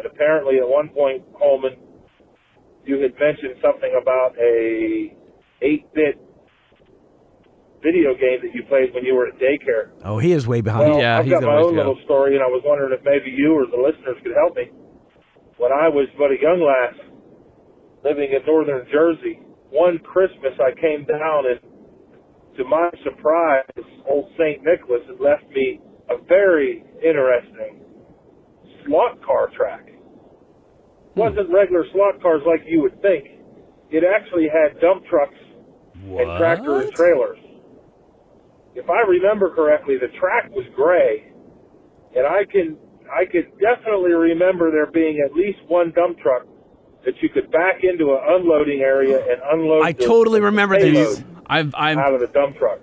And 0.01 0.11
apparently, 0.11 0.57
at 0.57 0.67
one 0.67 0.89
point, 0.89 1.21
Coleman, 1.37 1.77
you 2.85 2.99
had 3.01 3.13
mentioned 3.19 3.61
something 3.61 3.93
about 4.01 4.33
a 4.41 5.13
8-bit 5.61 6.17
video 7.83 8.13
game 8.17 8.41
that 8.41 8.49
you 8.53 8.63
played 8.67 8.93
when 8.93 9.05
you 9.05 9.13
were 9.13 9.27
at 9.27 9.37
daycare. 9.37 9.91
Oh, 10.03 10.17
he 10.17 10.31
is 10.33 10.47
way 10.47 10.61
behind. 10.61 10.89
Well, 10.89 10.99
Yeah, 10.99 11.17
I've 11.19 11.25
he's 11.25 11.33
got 11.33 11.41
got 11.41 11.53
my 11.53 11.61
own 11.61 11.75
go. 11.75 11.77
little 11.77 11.99
story, 12.05 12.33
and 12.33 12.43
I 12.43 12.47
was 12.47 12.63
wondering 12.65 12.93
if 12.97 13.03
maybe 13.05 13.29
you 13.29 13.53
or 13.53 13.65
the 13.69 13.77
listeners 13.77 14.17
could 14.23 14.33
help 14.33 14.55
me. 14.55 14.71
When 15.57 15.71
I 15.71 15.87
was 15.89 16.07
but 16.17 16.31
a 16.31 16.37
young 16.41 16.61
lass, 16.61 16.97
living 18.03 18.33
in 18.33 18.41
northern 18.47 18.87
Jersey, 18.91 19.37
one 19.69 19.99
Christmas 19.99 20.53
I 20.57 20.73
came 20.81 21.05
down, 21.05 21.45
and 21.45 21.59
to 22.57 22.63
my 22.65 22.89
surprise, 23.03 23.69
old 24.09 24.31
St. 24.33 24.63
Nicholas 24.63 25.01
had 25.05 25.19
left 25.19 25.45
me 25.53 25.79
a 26.09 26.17
very 26.25 26.83
interesting 27.05 27.85
slot 28.85 29.21
car 29.23 29.49
track. 29.55 29.85
Wasn't 31.15 31.49
regular 31.51 31.85
slot 31.91 32.21
cars 32.21 32.41
like 32.45 32.61
you 32.65 32.81
would 32.81 33.01
think. 33.01 33.25
It 33.89 34.03
actually 34.03 34.47
had 34.47 34.79
dump 34.79 35.05
trucks 35.05 35.35
and 35.93 36.37
tractor 36.37 36.81
and 36.81 36.91
trailers. 36.93 37.37
If 38.73 38.89
I 38.89 39.01
remember 39.01 39.53
correctly, 39.53 39.97
the 39.97 40.07
track 40.17 40.49
was 40.51 40.65
gray, 40.75 41.31
and 42.15 42.25
I 42.25 42.45
can 42.49 42.77
I 43.11 43.25
could 43.25 43.51
definitely 43.59 44.13
remember 44.13 44.71
there 44.71 44.89
being 44.89 45.19
at 45.25 45.33
least 45.33 45.59
one 45.67 45.91
dump 45.91 46.19
truck 46.19 46.47
that 47.03 47.15
you 47.21 47.29
could 47.29 47.51
back 47.51 47.83
into 47.83 48.13
an 48.13 48.19
unloading 48.27 48.79
area 48.79 49.19
and 49.19 49.41
unload. 49.51 49.83
I 49.83 49.91
totally 49.91 50.39
remember 50.39 50.79
this. 50.79 51.21
I'm 51.47 51.73
I'm 51.75 51.97
out 51.99 52.13
of 52.13 52.21
the 52.21 52.27
dump 52.27 52.57
truck. 52.57 52.79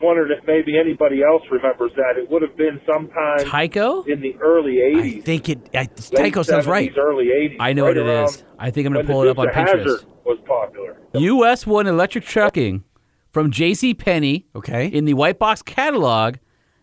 Wondered 0.00 0.30
if 0.30 0.46
maybe 0.46 0.78
anybody 0.78 1.22
else 1.22 1.42
remembers 1.50 1.92
that. 1.96 2.16
It 2.16 2.30
would 2.30 2.40
have 2.40 2.56
been 2.56 2.80
sometime 2.86 3.40
Tyco. 3.40 4.06
in 4.08 4.20
the 4.22 4.34
early 4.40 4.76
'80s. 4.76 5.18
I 5.18 5.20
think 5.20 5.48
it. 5.50 5.68
I, 5.74 5.80
late 5.80 5.88
Tyco 6.32 6.44
sounds 6.44 6.64
70s, 6.64 6.68
right. 6.68 6.92
Early 6.96 7.26
'80s. 7.26 7.56
I 7.60 7.72
know 7.74 7.84
right 7.84 7.96
what 7.96 8.06
it 8.06 8.24
is. 8.24 8.42
I 8.58 8.70
think 8.70 8.86
I'm 8.86 8.94
gonna 8.94 9.06
pull 9.06 9.22
it 9.22 9.28
up 9.28 9.38
on 9.38 9.48
Pinterest. 9.48 9.84
Hazzard 9.84 10.06
was 10.24 10.38
popular. 10.46 10.96
US 11.12 11.66
One 11.66 11.86
Electric 11.86 12.24
Trucking 12.24 12.82
from 13.30 13.50
J.C. 13.50 13.92
Penney. 13.92 14.46
Okay. 14.56 14.86
In 14.86 15.04
the 15.04 15.14
white 15.14 15.38
box 15.38 15.60
catalog, 15.60 16.36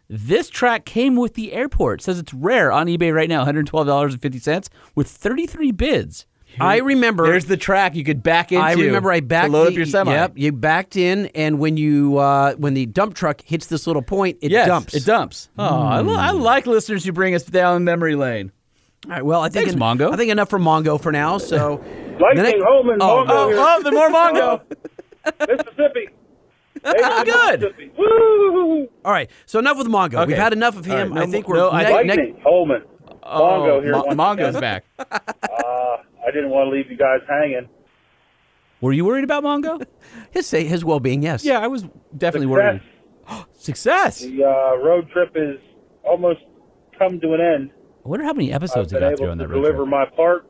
this 0.07 0.49
track 0.49 0.85
came 0.85 1.15
with 1.15 1.33
the 1.33 1.53
airport. 1.53 2.01
It 2.01 2.03
says 2.03 2.19
it's 2.19 2.35
rare 2.35 2.71
on 2.71 2.85
eBay 2.85 3.11
right 3.11 3.27
now, 3.27 3.43
$112.50 3.45 4.69
with 4.93 5.09
33 5.09 5.71
bids. 5.71 6.26
I 6.59 6.77
remember. 6.77 7.25
There's 7.25 7.45
the 7.45 7.57
track 7.57 7.95
you 7.95 8.03
could 8.03 8.21
back 8.23 8.51
into. 8.51 8.63
I 8.63 8.73
remember 8.73 9.11
I 9.11 9.19
to 9.19 9.25
backed 9.25 9.51
load 9.51 9.65
the, 9.65 9.67
up 9.69 9.73
your 9.75 9.85
semi. 9.85 10.11
Yep, 10.11 10.33
you 10.35 10.51
backed 10.51 10.95
in, 10.95 11.27
and 11.27 11.59
when 11.59 11.77
you 11.77 12.17
uh, 12.17 12.53
when 12.55 12.73
the 12.73 12.85
dump 12.85 13.13
truck 13.15 13.41
hits 13.45 13.67
this 13.67 13.87
little 13.87 14.01
point, 14.01 14.37
it 14.41 14.51
Yes, 14.51 14.67
dumps. 14.67 14.93
It 14.93 15.05
dumps. 15.05 15.49
Oh, 15.57 15.63
I, 15.63 15.99
lo- 16.01 16.15
I 16.15 16.31
like 16.31 16.65
listeners 16.67 17.03
who 17.05 17.11
bring 17.11 17.35
us 17.35 17.43
down 17.43 17.83
memory 17.83 18.15
lane. 18.15 18.51
All 19.05 19.11
right, 19.11 19.23
well, 19.25 19.41
I 19.41 19.49
think 19.49 19.67
Thanks, 19.69 19.79
Mongo. 19.81 20.11
I 20.11 20.17
think 20.17 20.31
enough 20.31 20.49
for 20.49 20.59
Mongo 20.59 20.99
for 21.01 21.11
now. 21.11 21.37
So, 21.37 21.75
Lightning 22.19 22.43
next- 22.43 22.63
Holman, 22.63 22.97
Oh, 23.01 23.23
Mongo 23.23 23.29
Oh, 23.29 23.47
here. 23.49 23.57
oh, 23.59 23.81
the 23.83 23.91
more 23.91 24.09
Mongo. 24.09 24.61
Mississippi. 25.47 26.09
Oh, 26.83 27.23
good. 27.25 27.61
Mississippi. 27.61 27.91
Woo! 27.97 28.87
all 29.05 29.11
right. 29.11 29.29
So 29.45 29.59
enough 29.59 29.77
with 29.77 29.87
Mongo. 29.87 30.15
Okay. 30.15 30.25
We've 30.27 30.37
had 30.37 30.51
enough 30.53 30.77
of 30.77 30.85
him. 30.85 31.09
right, 31.13 31.15
no 31.15 31.21
I 31.21 31.25
think 31.27 31.47
we're 31.47 31.55
no, 31.57 31.69
I- 31.69 31.83
ne- 31.83 31.89
ne- 31.89 31.93
Lightning 32.15 32.41
Holman. 32.43 32.81
Oh, 33.23 33.41
Mongo 33.41 33.83
here. 33.83 33.91
Mo- 33.91 34.03
Mongo's 34.11 34.55
again. 34.55 34.81
back. 34.97 35.09
I 36.27 36.31
didn't 36.31 36.49
want 36.49 36.67
to 36.67 36.75
leave 36.75 36.91
you 36.91 36.97
guys 36.97 37.21
hanging. 37.27 37.69
Were 38.81 38.91
you 38.91 39.05
worried 39.05 39.23
about 39.23 39.43
Mongo? 39.43 39.85
his 40.31 40.45
say 40.45 40.65
his 40.65 40.83
well 40.83 40.99
being. 40.99 41.23
Yes. 41.23 41.43
Yeah, 41.45 41.59
I 41.59 41.67
was 41.67 41.83
definitely 42.15 42.47
Success. 42.53 42.81
worried. 43.29 43.45
Success. 43.53 44.19
The 44.19 44.43
uh, 44.43 44.77
road 44.83 45.09
trip 45.11 45.31
is 45.35 45.57
almost 46.03 46.41
come 46.99 47.19
to 47.21 47.33
an 47.33 47.41
end. 47.41 47.71
I 48.05 48.09
wonder 48.09 48.25
how 48.25 48.33
many 48.33 48.51
I've 48.51 48.57
episodes 48.61 48.91
he 48.91 48.99
been 48.99 49.09
got 49.09 49.17
through 49.17 49.25
able 49.27 49.31
on 49.31 49.37
to 49.37 49.43
that 49.43 49.49
road 49.53 49.61
deliver 49.61 49.77
trip. 49.85 49.89
my 49.89 50.05
part. 50.15 50.47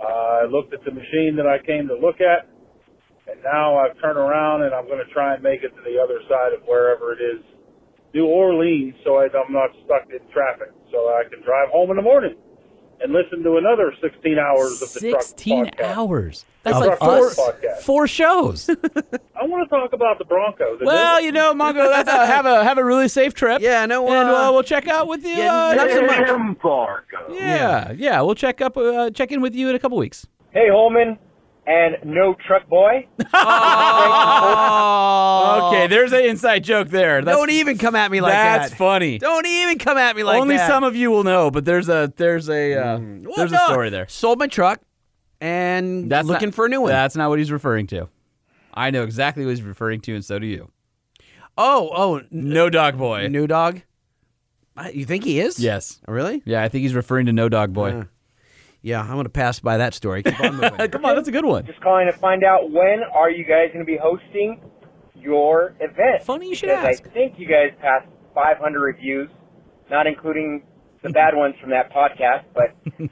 Uh, 0.00 0.04
I 0.06 0.44
looked 0.50 0.72
at 0.74 0.84
the 0.84 0.90
machine 0.90 1.36
that 1.36 1.46
I 1.46 1.64
came 1.64 1.86
to 1.88 1.94
look 1.94 2.20
at, 2.20 2.48
and 3.30 3.40
now 3.44 3.78
I've 3.78 3.94
turned 4.00 4.18
around 4.18 4.62
and 4.64 4.74
I'm 4.74 4.86
going 4.86 4.98
to 5.04 5.12
try 5.12 5.34
and 5.34 5.42
make 5.42 5.62
it 5.62 5.70
to 5.76 5.82
the 5.84 6.00
other 6.02 6.18
side 6.28 6.52
of 6.52 6.62
wherever 6.66 7.12
it 7.12 7.22
is, 7.22 7.44
New 8.12 8.26
Orleans, 8.26 8.94
so 9.04 9.16
I, 9.18 9.28
I'm 9.30 9.52
not 9.52 9.70
stuck 9.84 10.10
in 10.10 10.18
traffic, 10.32 10.72
so 10.90 10.98
I 11.08 11.22
can 11.30 11.40
drive 11.44 11.68
home 11.70 11.90
in 11.90 11.96
the 11.96 12.02
morning 12.02 12.34
and 13.02 13.12
listen 13.12 13.42
to 13.42 13.56
another 13.56 13.92
16 14.00 14.38
hours 14.38 14.80
of 14.82 14.92
the 14.92 15.10
truck 15.10 15.22
16 15.22 15.66
podcast. 15.66 15.80
hours. 15.82 16.44
That's 16.62 16.76
Of 16.76 16.86
like 16.86 16.98
the 16.98 17.04
four, 17.04 17.74
four 17.80 18.06
shows. 18.06 18.68
I 18.70 19.44
want 19.44 19.68
to 19.68 19.68
talk 19.68 19.92
about 19.92 20.18
the 20.18 20.24
Broncos. 20.24 20.80
Well, 20.80 21.20
you 21.20 21.32
know, 21.32 21.52
Mongo, 21.54 21.88
that's 21.88 22.08
a, 22.08 22.26
have 22.26 22.46
a 22.46 22.62
have 22.62 22.78
a 22.78 22.84
really 22.84 23.08
safe 23.08 23.34
trip. 23.34 23.60
Yeah, 23.60 23.84
no, 23.86 24.06
and 24.06 24.28
uh, 24.28 24.48
uh, 24.48 24.52
we'll 24.52 24.62
check 24.62 24.86
out 24.86 25.08
with 25.08 25.24
you. 25.24 25.30
yeah, 25.30 25.52
uh, 25.52 25.74
not 25.74 25.90
so 25.90 26.02
much. 26.02 26.26
Damn 26.26 26.56
yeah, 27.30 27.92
yeah, 27.92 28.20
we'll 28.20 28.36
check 28.36 28.60
up, 28.60 28.76
uh, 28.76 29.10
check 29.10 29.32
in 29.32 29.40
with 29.40 29.54
you 29.54 29.68
in 29.70 29.74
a 29.74 29.78
couple 29.80 29.98
weeks. 29.98 30.26
Hey, 30.52 30.68
Holman 30.70 31.18
and 31.66 31.96
no 32.04 32.34
truck 32.46 32.68
boy. 32.68 33.06
Oh. 33.34 34.88
Okay, 35.72 35.86
there's 35.86 36.12
an 36.12 36.24
inside 36.24 36.64
joke 36.64 36.88
there. 36.88 37.22
That's, 37.22 37.36
Don't 37.36 37.50
even 37.50 37.78
come 37.78 37.94
at 37.94 38.10
me 38.10 38.20
like 38.20 38.32
that. 38.32 38.58
that's 38.62 38.74
funny. 38.74 39.18
Don't 39.18 39.46
even 39.46 39.78
come 39.78 39.96
at 39.96 40.16
me 40.16 40.22
like 40.22 40.40
Only 40.40 40.56
that. 40.56 40.62
Only 40.64 40.72
some 40.72 40.84
of 40.84 40.96
you 40.96 41.10
will 41.10 41.24
know, 41.24 41.50
but 41.50 41.64
there's 41.64 41.88
a 41.88 42.12
there's 42.16 42.48
a 42.48 42.74
uh, 42.74 42.98
Well, 42.98 43.34
there's 43.36 43.52
a 43.52 43.56
no, 43.56 43.66
story 43.66 43.90
there. 43.90 44.06
Sold 44.08 44.38
my 44.38 44.46
truck 44.48 44.80
and 45.40 46.10
That's 46.10 46.26
looking 46.28 46.48
not- 46.48 46.54
for 46.54 46.66
a 46.66 46.68
new 46.68 46.82
one. 46.82 46.90
That's 46.90 47.16
not 47.16 47.30
what 47.30 47.38
he's 47.38 47.50
referring 47.52 47.86
to. 47.88 48.08
I 48.74 48.90
know 48.90 49.02
exactly 49.02 49.44
what 49.44 49.50
he's 49.50 49.62
referring 49.62 50.00
to, 50.02 50.14
and 50.14 50.24
so 50.24 50.38
do 50.38 50.46
you. 50.46 50.70
oh, 51.58 51.90
oh, 51.94 52.16
n- 52.18 52.28
No 52.30 52.70
dog 52.70 52.98
boy. 52.98 53.28
new 53.28 53.46
dog. 53.46 53.82
Uh, 54.76 54.88
You 54.92 55.04
think 55.04 55.24
he 55.24 55.40
is? 55.40 55.58
Yes. 55.58 56.00
Really? 56.08 56.42
Yeah, 56.44 56.62
I 56.62 56.68
think 56.68 56.82
he's 56.82 56.94
referring 56.94 57.26
to 57.26 57.32
No 57.32 57.48
Dog 57.50 57.74
Boy. 57.74 57.90
Uh, 57.90 58.04
Yeah, 58.82 59.00
I'm 59.00 59.12
going 59.12 59.24
to 59.24 59.30
pass 59.30 59.60
by 59.60 59.76
that 59.78 59.94
story. 59.94 60.24
Keep 60.24 60.40
on 60.40 60.56
moving. 60.56 60.72
Come 60.90 61.04
on, 61.04 61.14
that's 61.14 61.28
a 61.28 61.32
good 61.32 61.44
one. 61.44 61.64
Just 61.64 61.80
calling 61.80 62.06
to 62.06 62.18
find 62.18 62.42
out 62.42 62.70
when 62.70 63.02
are 63.14 63.30
you 63.30 63.44
guys 63.44 63.68
going 63.72 63.84
to 63.84 63.90
be 63.90 63.98
hosting 64.00 64.60
your 65.14 65.74
event? 65.80 66.24
Funny 66.24 66.48
you 66.48 66.54
should 66.56 66.68
because 66.68 66.98
ask. 67.00 67.06
I 67.06 67.10
think 67.10 67.34
you 67.38 67.46
guys 67.46 67.70
passed 67.80 68.08
500 68.34 68.80
reviews, 68.80 69.30
not 69.88 70.06
including 70.08 70.64
the 71.02 71.10
bad 71.10 71.34
ones 71.36 71.54
from 71.60 71.70
that 71.70 71.92
podcast. 71.92 72.44
But 72.54 72.74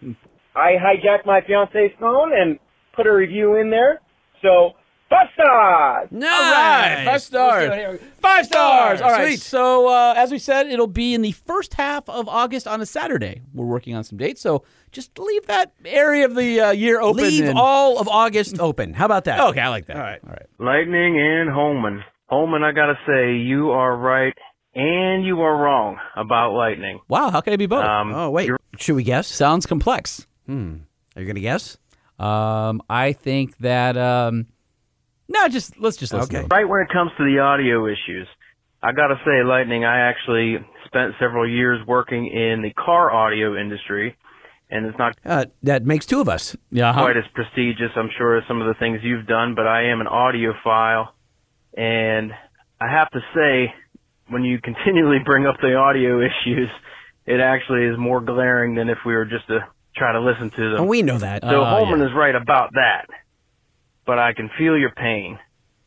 I 0.57 0.73
hijacked 0.75 1.25
my 1.25 1.41
fiance's 1.47 1.97
phone 2.01 2.33
and 2.35 2.59
put 2.95 3.07
a 3.07 3.13
review 3.13 3.55
in 3.55 3.71
there. 3.71 4.01
So 4.43 4.73
Five 5.11 5.27
stars. 5.35 6.09
Nice. 6.13 6.31
All 6.31 6.53
right, 6.53 7.05
five 7.05 7.21
stars. 7.23 8.01
Five 8.23 8.47
stars. 8.47 9.01
All 9.01 9.11
right. 9.11 9.27
Sweet. 9.31 9.41
So 9.41 9.89
uh, 9.89 10.15
as 10.17 10.31
we 10.31 10.39
said, 10.39 10.69
it'll 10.69 10.87
be 10.87 11.15
in 11.15 11.23
the 11.23 11.33
first 11.33 11.75
half 11.75 12.09
of 12.09 12.29
August 12.29 12.69
on 12.69 12.81
a 12.81 12.87
Saturday. 12.87 13.41
We're 13.53 13.67
working 13.67 13.97
on 13.97 14.05
some 14.05 14.19
dates, 14.19 14.41
so 14.41 14.65
just 14.93 15.19
leave 15.19 15.47
that 15.47 15.73
area 15.85 16.25
of 16.27 16.37
the 16.37 16.61
uh, 16.61 16.71
year 16.71 17.01
open. 17.01 17.25
Leave 17.25 17.45
and- 17.45 17.59
all 17.59 17.99
of 17.99 18.07
August 18.09 18.61
open. 18.61 18.95
How 18.95 19.05
about 19.07 19.25
that? 19.25 19.41
Okay, 19.51 19.61
I 19.61 19.69
like 19.69 19.87
that. 19.87 19.97
All 19.97 20.03
right. 20.03 20.21
All 20.23 20.31
right. 20.31 20.47
Lightning 20.61 21.19
and 21.21 21.51
Holman. 21.51 22.05
Holman, 22.29 22.63
I 22.63 22.71
gotta 22.71 22.95
say, 23.05 23.35
you 23.37 23.71
are 23.71 23.97
right 23.97 24.35
and 24.77 25.27
you 25.27 25.41
are 25.41 25.57
wrong 25.57 25.99
about 26.17 26.53
lightning. 26.55 27.01
Wow. 27.09 27.31
How 27.31 27.41
can 27.41 27.53
I 27.53 27.57
be 27.57 27.67
both? 27.67 27.83
Um, 27.85 28.15
Oh 28.15 28.31
wait, 28.31 28.47
you're- 28.47 28.59
should 28.79 28.95
we 28.95 29.03
guess? 29.03 29.27
Sounds 29.27 29.67
complex. 29.67 30.29
Hmm. 30.47 30.77
Are 31.17 31.23
you 31.23 31.27
gonna 31.27 31.41
guess? 31.41 31.79
Um, 32.21 32.81
I 32.89 33.13
think 33.13 33.57
that. 33.59 33.97
Um, 33.97 34.47
no, 35.31 35.49
just 35.49 35.79
let's 35.81 35.97
just 35.97 36.13
listen. 36.13 36.37
Okay. 36.37 36.47
To 36.49 36.55
right 36.55 36.69
when 36.69 36.83
it 36.83 36.89
comes 36.93 37.11
to 37.17 37.25
the 37.25 37.39
audio 37.39 37.87
issues, 37.87 38.27
I 38.83 38.93
gotta 38.93 39.17
say, 39.25 39.43
lightning. 39.45 39.85
I 39.85 40.01
actually 40.09 40.59
spent 40.87 41.15
several 41.21 41.49
years 41.49 41.81
working 41.87 42.27
in 42.27 42.63
the 42.63 42.71
car 42.73 43.11
audio 43.13 43.57
industry, 43.59 44.17
and 44.71 44.87
it's 44.87 44.99
not 44.99 45.17
Uh, 45.25 45.45
that 45.63 45.85
makes 45.87 46.05
two 46.05 46.21
of 46.21 46.29
us. 46.29 46.57
Yeah. 46.71 46.91
uh-huh. 46.91 47.03
quite 47.03 47.17
as 47.17 47.25
prestigious, 47.35 47.93
I'm 47.97 48.11
sure, 48.19 48.37
as 48.39 48.45
some 48.49 48.61
of 48.61 48.67
the 48.67 48.75
things 48.75 49.01
you've 49.03 49.27
done, 49.27 49.55
but 49.55 49.67
I 49.67 49.85
am 49.91 50.01
an 50.01 50.07
audiophile, 50.09 51.09
and 51.77 52.33
I 52.81 52.91
have 52.91 53.11
to 53.11 53.21
say, 53.35 53.73
when 54.29 54.43
you 54.45 54.59
continually 54.63 55.19
bring 55.25 55.47
up 55.47 55.57
the 55.61 55.75
audio 55.75 56.21
issues, 56.21 56.69
it 57.27 57.41
actually 57.41 57.85
is 57.85 57.97
more 57.99 58.21
glaring 58.21 58.75
than 58.75 58.89
if 58.89 58.99
we 59.07 59.15
were 59.15 59.27
just 59.27 59.47
to 59.49 59.61
try 59.97 60.13
to 60.13 60.21
listen 60.21 60.51
to 60.51 60.71
them. 60.71 60.81
And 60.81 60.89
we 60.89 61.03
know 61.03 61.19
that. 61.19 61.43
So 61.43 61.61
Oh, 61.61 61.65
Holman 61.65 62.01
yeah. 62.01 62.07
is 62.07 62.13
right 62.15 62.35
about 62.35 62.71
that, 62.75 63.07
but 64.11 64.19
I 64.19 64.33
can 64.35 64.51
feel 64.59 64.75
your 64.77 64.91
pain. 64.91 65.39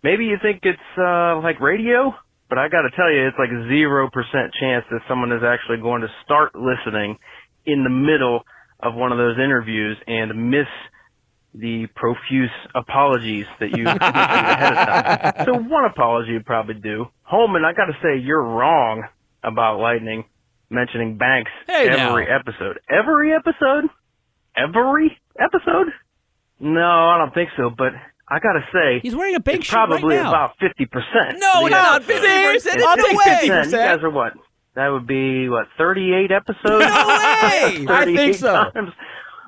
Maybe 0.02 0.24
you 0.32 0.38
think 0.42 0.62
it's 0.64 0.90
uh, 0.98 1.42
like 1.44 1.60
radio, 1.60 2.16
but 2.48 2.58
I 2.58 2.70
got 2.70 2.84
to 2.88 2.92
tell 2.96 3.12
you, 3.12 3.28
it's 3.28 3.36
like 3.38 3.52
zero 3.68 4.08
percent 4.14 4.54
chance 4.60 4.86
that 4.92 5.02
someone 5.10 5.34
is 5.34 5.44
actually 5.44 5.80
going 5.82 6.02
to 6.02 6.08
start 6.24 6.56
listening 6.56 7.18
in 7.66 7.84
the 7.84 7.90
middle 7.90 8.44
of 8.80 8.96
one 8.96 9.12
of 9.12 9.18
those 9.18 9.36
interviews 9.38 9.98
and 10.08 10.50
miss 10.52 10.68
the 11.54 11.88
profuse 11.96 12.50
apologies 12.74 13.46
that 13.60 13.76
you 13.78 13.86
ahead 13.88 14.72
of 14.74 14.88
time. 14.88 15.46
So 15.48 15.54
one 15.68 15.84
apology 15.86 16.32
you 16.32 16.40
probably 16.46 16.76
do. 16.76 17.06
Holman, 17.24 17.64
I 17.66 17.74
got 17.74 17.86
to 17.88 17.98
say 18.02 18.18
you're 18.24 18.42
wrong 18.44 19.04
about 19.44 19.80
Lightning 19.80 20.24
mentioning 20.70 21.18
Banks 21.18 21.52
Hey, 21.68 21.88
every 21.90 22.26
now. 22.26 22.40
episode. 22.40 22.80
Every 22.90 23.34
episode? 23.34 23.86
Every 24.56 25.18
episode? 25.40 25.88
No, 26.60 26.82
I 26.82 27.18
don't 27.20 27.34
think 27.34 27.50
so. 27.58 27.70
But 27.70 27.92
I 28.30 28.40
got 28.40 28.54
to 28.54 28.62
say, 28.74 29.00
He's 29.02 29.16
wearing 29.16 29.36
a 29.36 29.40
bank 29.40 29.60
it's 29.60 29.68
shirt 29.68 29.76
right 29.78 29.88
probably 30.00 30.16
now. 30.16 30.30
about 30.30 30.52
fifty 30.60 30.86
percent. 30.86 31.40
No, 31.40 31.68
not 31.68 32.04
50%. 32.04 32.82
I'll 32.82 32.98
No 32.98 33.04
take 33.06 33.18
way. 33.18 33.40
50%. 33.50 33.66
You 33.66 33.72
guys 33.72 34.00
are 34.04 34.10
what? 34.10 34.34
That 34.76 34.88
would 34.90 35.06
be 35.06 35.50
what? 35.50 35.68
Thirty-eight 35.78 36.32
episodes. 36.32 36.64
No 36.66 36.78
way! 36.80 36.84
I 36.90 37.72
think 37.76 37.88
38 37.90 38.36
so. 38.40 38.54
times. 38.74 38.90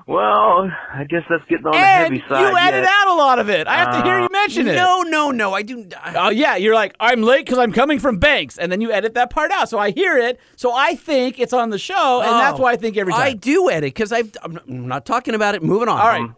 Well, 0.08 0.70
I 0.94 1.04
guess 1.10 1.24
that's 1.28 1.44
getting 1.50 1.66
on 1.66 1.72
the 1.72 1.80
heavy 1.80 2.24
side. 2.30 2.42
you 2.42 2.56
edited 2.56 2.84
yet. 2.84 2.92
out 2.94 3.08
a 3.08 3.16
lot 3.18 3.40
of 3.40 3.50
it. 3.50 3.66
I 3.66 3.78
have 3.78 3.92
to 3.96 4.04
hear 4.04 4.20
you 4.20 4.26
uh, 4.26 4.30
mention 4.32 4.68
it. 4.68 4.76
No, 4.76 5.02
no, 5.02 5.32
no. 5.32 5.54
I 5.56 5.64
do. 5.64 5.88
Oh 6.16 6.30
yeah, 6.30 6.58
you're 6.58 6.76
like 6.76 6.96
I'm 7.00 7.24
late 7.24 7.44
because 7.44 7.58
I'm 7.58 7.72
coming 7.74 7.98
from 7.98 8.20
Banks, 8.20 8.60
and 8.60 8.72
then 8.72 8.82
you 8.82 8.92
edit 8.92 9.16
that 9.16 9.32
part 9.32 9.50
out. 9.50 9.68
So 9.68 9.80
I 9.80 9.90
hear 9.90 10.16
it, 10.16 10.40
so 10.58 10.72
I 10.74 10.94
think 10.96 11.40
it's 11.40 11.54
on 11.54 11.72
the 11.72 11.80
show, 11.80 12.22
and 12.22 12.30
oh. 12.30 12.38
that's 12.38 12.60
Oh, 12.60 12.64
why 12.64 12.74
I 12.74 12.76
think 12.76 12.98
every 12.98 13.14
time. 13.14 13.22
I 13.24 13.34
do 13.34 13.72
edit 13.72 13.96
because 13.96 14.12
I've. 14.12 14.32
I'm 14.44 14.52
not- 14.54 14.68
I'm 14.68 14.88
not 14.88 15.06
talking 15.08 15.34
about 15.34 15.56
it. 15.56 15.64
Moving 15.64 15.88
on. 15.90 16.00
All 16.00 16.08
right. 16.08 16.30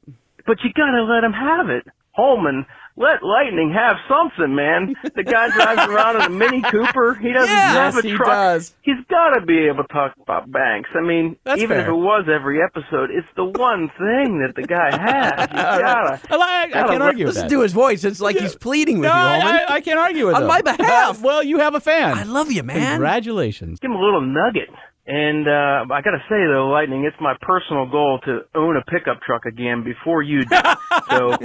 But 0.45 0.59
you 0.63 0.69
gotta 0.73 1.03
let 1.03 1.25
him 1.25 1.33
have 1.33 1.69
it. 1.69 1.85
Holman, 2.17 2.65
let 2.99 3.21
Lightning 3.21 3.71
have 3.77 3.97
something, 4.09 4.55
man. 4.55 4.95
The 5.15 5.23
guy 5.23 5.49
drives 5.55 5.87
around 5.87 6.15
in 6.15 6.21
a 6.23 6.29
Mini 6.29 6.63
Cooper. 6.63 7.13
He 7.13 7.31
doesn't 7.31 7.47
Yeah. 7.53 7.73
drive 7.73 7.93
Yes, 7.93 8.03
a 8.03 8.07
he 8.07 8.13
truck. 8.15 8.27
does. 8.27 8.73
He's 8.81 8.95
gotta 9.07 9.45
be 9.45 9.67
able 9.67 9.83
to 9.83 9.93
talk 9.93 10.13
about 10.19 10.51
banks. 10.51 10.89
I 10.95 11.01
mean, 11.01 11.37
That's 11.43 11.61
even 11.61 11.79
if 11.79 11.87
it 11.87 11.91
was 11.93 12.25
every 12.27 12.57
episode, 12.63 13.11
it's 13.11 13.27
the 13.35 13.45
one 13.45 13.89
thing 13.99 14.39
that 14.39 14.53
the 14.55 14.63
guy 14.67 14.89
has. 14.97 15.47
You 15.51 15.55
gotta. 15.55 16.19
I, 16.29 16.35
like- 16.35 16.41
I 16.41 16.69
gotta 16.73 16.89
can't 16.89 17.03
argue 17.03 17.25
with 17.27 17.35
that. 17.35 17.41
Listen 17.43 17.49
that. 17.49 17.55
to 17.55 17.61
his 17.61 17.73
voice. 17.73 18.03
It's 18.03 18.19
like 18.19 18.35
he's 18.37 18.55
pleading 18.55 18.97
with 18.99 19.09
no, 19.09 19.13
you, 19.13 19.19
I, 19.19 19.39
Holman. 19.39 19.61
I, 19.69 19.73
I 19.75 19.81
can't 19.81 19.99
argue 19.99 20.25
with 20.25 20.35
On 20.35 20.41
him. 20.41 20.47
my 20.47 20.61
behalf. 20.63 21.21
well, 21.21 21.43
you 21.43 21.59
have 21.59 21.75
a 21.75 21.79
fan. 21.79 22.17
I 22.17 22.23
love 22.23 22.51
you, 22.51 22.63
man. 22.63 22.93
Congratulations. 22.93 23.79
Give 23.79 23.91
him 23.91 23.97
a 23.97 24.03
little 24.03 24.21
nugget. 24.21 24.69
And 25.07 25.47
uh 25.47 25.85
I 25.89 26.01
gotta 26.01 26.21
say 26.29 26.35
though, 26.51 26.67
Lightning, 26.69 27.05
it's 27.05 27.15
my 27.21 27.33
personal 27.41 27.85
goal 27.89 28.19
to 28.25 28.41
own 28.55 28.75
a 28.75 28.83
pickup 28.91 29.21
truck 29.21 29.45
again 29.45 29.83
before 29.83 30.21
you 30.21 30.43
do. 30.43 30.55
so 31.09 31.37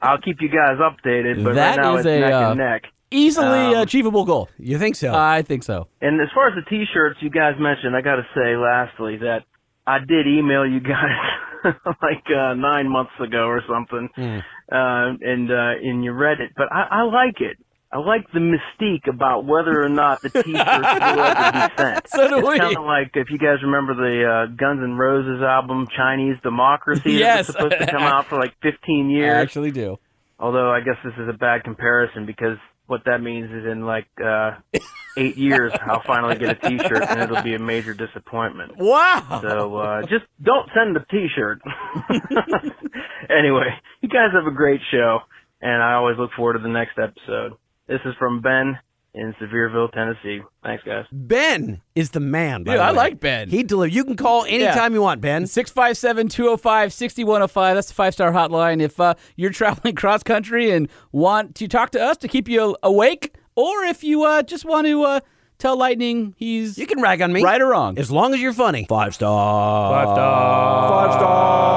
I'll 0.00 0.20
keep 0.20 0.40
you 0.40 0.48
guys 0.48 0.78
updated. 0.78 1.42
But 1.42 1.56
That 1.56 1.76
right 1.78 1.82
now 1.82 1.96
is 1.96 2.06
it's 2.06 2.16
a, 2.16 2.20
neck 2.20 2.32
uh, 2.32 2.50
and 2.50 2.58
neck. 2.58 2.82
Easily 3.10 3.74
Um, 3.74 3.82
achievable 3.82 4.24
goal. 4.24 4.48
You 4.58 4.78
think 4.78 4.94
so? 4.96 5.12
I 5.12 5.42
think 5.42 5.64
so. 5.64 5.88
And 6.00 6.20
as 6.20 6.28
far 6.34 6.46
as 6.48 6.54
the 6.54 6.62
T-shirts 6.70 7.18
you 7.20 7.28
guys 7.28 7.54
mentioned, 7.58 7.94
I 7.94 8.00
got 8.00 8.16
to 8.16 8.26
say, 8.34 8.56
lastly, 8.56 9.18
that 9.18 9.44
I 9.86 9.98
did 9.98 10.26
email 10.26 10.64
you 10.64 10.80
guys 10.80 11.20
like 12.02 12.24
uh, 12.34 12.54
nine 12.54 12.88
months 12.88 13.12
ago 13.20 13.46
or 13.48 13.62
something, 13.68 14.08
Hmm. 14.14 14.38
uh, 14.72 15.08
and 15.20 15.50
uh, 15.50 15.72
and 15.82 16.02
you 16.04 16.12
read 16.12 16.40
it. 16.40 16.52
But 16.56 16.72
I, 16.72 16.86
I 16.90 17.02
like 17.02 17.40
it. 17.40 17.58
I 17.94 17.98
like 17.98 18.24
the 18.32 18.38
mystique 18.40 19.06
about 19.06 19.44
whether 19.44 19.84
or 19.84 19.90
not 19.90 20.22
the 20.22 20.30
T-shirts 20.30 20.46
will 20.56 21.20
ever 21.22 21.52
be 21.68 21.76
sent. 21.76 22.06
So 22.08 22.28
do 22.28 22.38
it's 22.50 22.58
kind 22.58 22.76
of 22.76 22.84
like 22.84 23.10
if 23.14 23.28
you 23.30 23.38
guys 23.38 23.58
remember 23.62 23.94
the 23.94 24.24
uh, 24.24 24.46
Guns 24.56 24.80
N' 24.82 24.94
Roses 24.96 25.42
album 25.42 25.86
"Chinese 25.94 26.36
Democracy" 26.42 27.12
Yes. 27.12 27.48
that 27.48 27.62
was 27.62 27.72
supposed 27.74 27.78
to 27.86 27.92
come 27.92 28.02
out 28.14 28.26
for 28.26 28.38
like 28.38 28.54
15 28.62 29.10
years. 29.10 29.36
I 29.36 29.40
actually 29.42 29.72
do. 29.72 29.98
Although 30.40 30.70
I 30.72 30.80
guess 30.80 30.96
this 31.04 31.12
is 31.18 31.28
a 31.28 31.36
bad 31.36 31.64
comparison 31.64 32.24
because 32.24 32.56
what 32.86 33.02
that 33.04 33.22
means 33.22 33.50
is 33.50 33.64
in 33.70 33.84
like 33.84 34.06
uh, 34.24 34.52
eight 35.16 35.36
years 35.36 35.72
I'll 35.86 36.02
finally 36.02 36.36
get 36.36 36.50
a 36.64 36.68
T-shirt 36.68 37.02
and 37.08 37.20
it'll 37.20 37.42
be 37.42 37.54
a 37.54 37.58
major 37.58 37.92
disappointment. 37.94 38.76
Wow. 38.78 39.40
So 39.42 39.76
uh, 39.76 40.00
just 40.02 40.24
don't 40.42 40.68
send 40.74 40.96
the 40.96 41.04
T-shirt. 41.10 41.60
anyway, 43.30 43.68
you 44.00 44.08
guys 44.08 44.30
have 44.32 44.46
a 44.46 44.54
great 44.54 44.80
show, 44.90 45.18
and 45.60 45.82
I 45.82 45.94
always 45.94 46.16
look 46.18 46.30
forward 46.36 46.54
to 46.54 46.58
the 46.58 46.68
next 46.68 46.98
episode. 46.98 47.52
This 47.92 48.00
is 48.06 48.14
from 48.18 48.40
Ben 48.40 48.78
in 49.14 49.34
Sevierville, 49.34 49.92
Tennessee. 49.92 50.40
Thanks, 50.62 50.82
guys. 50.84 51.04
ben 51.12 51.82
is 51.94 52.12
the 52.12 52.20
man. 52.20 52.64
by 52.64 52.72
Dude, 52.72 52.80
the 52.80 52.84
I 52.84 52.90
way. 52.92 52.96
like 52.96 53.20
Ben. 53.20 53.50
He 53.50 53.62
delivers. 53.62 53.94
You 53.94 54.04
can 54.04 54.16
call 54.16 54.44
anytime 54.46 54.94
you 54.94 55.02
want, 55.02 55.20
Ben. 55.20 55.46
657 55.46 56.28
205 56.28 56.90
6105. 56.94 57.74
That's 57.74 57.88
the 57.88 57.94
five 57.94 58.14
star 58.14 58.32
hotline. 58.32 58.80
If 58.80 58.98
uh, 58.98 59.12
you're 59.36 59.50
traveling 59.60 59.94
cross 59.94 60.22
country 60.22 60.70
and 60.70 60.88
want 61.12 61.54
to 61.56 61.68
talk 61.68 61.90
to 61.90 62.00
us 62.02 62.16
to 62.18 62.28
keep 62.28 62.48
you 62.48 62.74
awake, 62.82 63.34
or 63.56 63.84
if 63.84 64.02
you 64.02 64.24
uh, 64.24 64.42
just 64.42 64.64
want 64.64 64.86
to 64.86 65.02
uh, 65.02 65.20
tell 65.58 65.76
Lightning 65.76 66.34
he's 66.38 66.78
You 66.78 66.86
can 66.86 67.02
rag 67.02 67.20
on 67.20 67.30
me. 67.30 67.44
right 67.44 67.60
or 67.60 67.66
wrong. 67.68 67.98
As 67.98 68.10
long 68.10 68.32
as 68.32 68.40
you're 68.40 68.54
funny. 68.54 68.86
Five 68.88 69.14
star. 69.14 69.92
Five 69.92 70.14
star. 70.16 70.88
Five 70.88 71.12
star. 71.20 71.71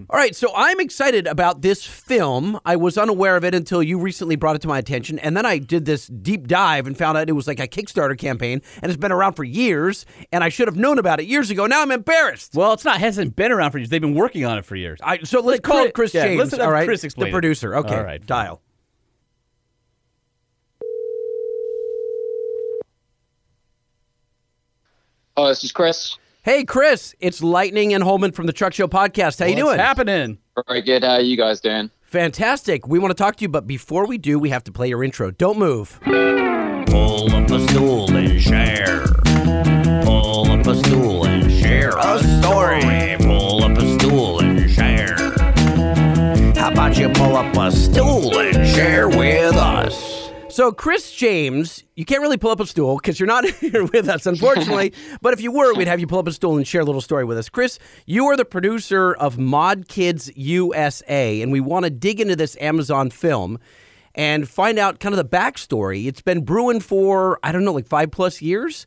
Hotline. 0.00 0.06
All 0.10 0.18
right, 0.18 0.34
so 0.34 0.50
I'm 0.54 0.80
excited 0.80 1.26
about 1.26 1.62
this 1.62 1.84
film. 1.84 2.58
I 2.64 2.76
was 2.76 2.96
unaware 2.98 3.36
of 3.36 3.44
it 3.44 3.54
until 3.54 3.82
you 3.82 3.98
recently 3.98 4.36
brought 4.36 4.56
it 4.56 4.62
to 4.62 4.68
my 4.68 4.78
attention. 4.78 5.18
And 5.18 5.36
then 5.36 5.46
I 5.46 5.58
did 5.58 5.84
this 5.84 6.06
deep 6.06 6.46
dive 6.46 6.86
and 6.86 6.96
found 6.96 7.18
out 7.18 7.28
it 7.28 7.32
was 7.32 7.46
like 7.46 7.60
a 7.60 7.68
Kickstarter 7.68 8.16
campaign 8.18 8.62
and 8.82 8.90
it's 8.90 9.00
been 9.00 9.12
around 9.12 9.34
for 9.34 9.44
years. 9.44 10.06
And 10.32 10.42
I 10.44 10.48
should 10.48 10.68
have 10.68 10.76
known 10.76 10.98
about 10.98 11.20
it 11.20 11.26
years 11.26 11.50
ago. 11.50 11.66
Now 11.66 11.82
I'm 11.82 11.90
embarrassed. 11.90 12.54
Well, 12.54 12.72
it's 12.72 12.84
not 12.84 13.00
hasn't 13.00 13.36
been 13.36 13.52
around 13.52 13.70
for 13.72 13.78
years. 13.78 13.88
They've 13.90 14.00
been 14.00 14.14
working 14.14 14.44
on 14.44 14.58
it 14.58 14.64
for 14.64 14.76
years. 14.76 14.98
I, 15.02 15.18
so 15.22 15.38
let's 15.40 15.46
Let 15.58 15.62
call 15.62 15.82
Chris- 15.82 15.92
Chris 15.92 16.14
yeah, 16.14 16.24
James. 16.26 16.38
let's 16.38 16.50
have 16.52 16.60
all 16.60 16.72
right, 16.72 16.86
Chris 16.86 17.04
explain 17.04 17.26
the 17.26 17.28
it. 17.30 17.32
producer. 17.32 17.76
Okay, 17.76 17.96
All 17.96 18.04
right, 18.04 18.20
fine. 18.20 18.26
dial. 18.26 18.62
Oh, 25.36 25.48
this 25.48 25.64
is 25.64 25.72
Chris. 25.72 26.16
Hey, 26.46 26.62
Chris, 26.62 27.12
it's 27.18 27.42
Lightning 27.42 27.92
and 27.92 28.04
Holman 28.04 28.30
from 28.30 28.46
the 28.46 28.52
Truck 28.52 28.72
Show 28.72 28.86
podcast. 28.86 29.40
How 29.40 29.46
you 29.46 29.56
doing? 29.56 29.64
What's 29.64 29.78
doing? 29.78 29.84
happening? 29.84 30.38
Very 30.68 30.80
good. 30.80 31.02
How 31.02 31.18
you 31.18 31.36
guys 31.36 31.60
doing? 31.60 31.90
Fantastic. 32.02 32.86
We 32.86 33.00
want 33.00 33.10
to 33.10 33.20
talk 33.20 33.34
to 33.38 33.42
you, 33.42 33.48
but 33.48 33.66
before 33.66 34.06
we 34.06 34.16
do, 34.16 34.38
we 34.38 34.50
have 34.50 34.62
to 34.62 34.70
play 34.70 34.88
your 34.88 35.02
intro. 35.02 35.32
Don't 35.32 35.58
move. 35.58 35.98
Pull 36.04 37.34
up 37.34 37.50
a 37.50 37.68
stool 37.68 38.16
and 38.16 38.40
share. 38.40 39.06
Pull 40.04 40.52
up 40.52 40.64
a 40.68 40.76
stool 40.76 41.26
and 41.26 41.50
share 41.50 41.90
a 41.98 42.22
story. 42.40 43.16
Pull 43.18 43.64
up 43.64 43.76
a 43.76 43.98
stool 43.98 44.38
and 44.38 44.70
share. 44.70 45.16
How 46.54 46.70
about 46.70 46.96
you 46.96 47.08
pull 47.08 47.34
up 47.34 47.56
a 47.56 47.72
stool 47.72 48.35
So, 50.56 50.72
Chris 50.72 51.12
James, 51.12 51.84
you 51.96 52.06
can't 52.06 52.22
really 52.22 52.38
pull 52.38 52.50
up 52.50 52.60
a 52.60 52.66
stool 52.66 52.96
because 52.96 53.20
you're 53.20 53.26
not 53.26 53.44
here 53.60 53.84
with 53.84 54.08
us, 54.08 54.24
unfortunately. 54.24 54.94
but 55.20 55.34
if 55.34 55.42
you 55.42 55.52
were, 55.52 55.74
we'd 55.74 55.86
have 55.86 56.00
you 56.00 56.06
pull 56.06 56.18
up 56.18 56.26
a 56.26 56.32
stool 56.32 56.56
and 56.56 56.66
share 56.66 56.80
a 56.80 56.84
little 56.84 57.02
story 57.02 57.26
with 57.26 57.36
us. 57.36 57.50
Chris, 57.50 57.78
you 58.06 58.24
are 58.24 58.38
the 58.38 58.44
producer 58.46 59.12
of 59.12 59.36
Mod 59.36 59.86
Kids 59.86 60.34
USA, 60.34 61.42
and 61.42 61.52
we 61.52 61.60
want 61.60 61.84
to 61.84 61.90
dig 61.90 62.22
into 62.22 62.36
this 62.36 62.56
Amazon 62.58 63.10
film 63.10 63.58
and 64.14 64.48
find 64.48 64.78
out 64.78 64.98
kind 64.98 65.12
of 65.14 65.18
the 65.18 65.28
backstory. 65.28 66.06
It's 66.06 66.22
been 66.22 66.42
brewing 66.42 66.80
for, 66.80 67.38
I 67.42 67.52
don't 67.52 67.66
know, 67.66 67.74
like 67.74 67.86
five 67.86 68.10
plus 68.10 68.40
years. 68.40 68.86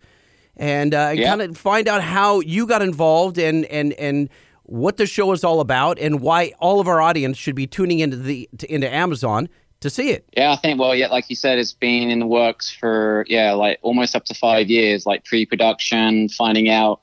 And 0.57 0.95
uh, 0.95 1.11
Yeah. 1.13 1.27
kind 1.29 1.43
of 1.43 1.55
find 1.55 1.87
out 1.87 2.01
how 2.01 2.39
you 2.39 2.65
got 2.65 2.81
involved 2.81 3.37
and, 3.37 3.65
and, 3.65 3.93
and 3.93 4.29
what 4.63 4.97
the 4.97 5.05
show 5.05 5.31
is 5.33 5.43
all 5.43 5.59
about 5.59 5.99
and 5.99 6.19
why 6.19 6.51
all 6.57 6.79
of 6.79 6.87
our 6.87 6.99
audience 6.99 7.37
should 7.37 7.55
be 7.55 7.67
tuning 7.67 7.99
into 7.99 8.17
the 8.17 8.49
to, 8.57 8.73
into 8.73 8.91
Amazon 8.91 9.49
to 9.81 9.89
see 9.89 10.09
it. 10.09 10.25
Yeah, 10.35 10.51
I 10.51 10.55
think 10.57 10.79
well, 10.79 10.93
yeah, 10.95 11.07
like 11.07 11.29
you 11.29 11.35
said, 11.35 11.57
it's 11.57 11.73
been 11.73 12.09
in 12.09 12.19
the 12.19 12.27
works 12.27 12.69
for 12.69 13.25
yeah, 13.27 13.53
like 13.53 13.79
almost 13.81 14.15
up 14.15 14.25
to 14.25 14.33
five 14.33 14.69
years, 14.69 15.05
like 15.05 15.25
pre-production, 15.25 16.29
finding 16.29 16.69
out 16.69 16.99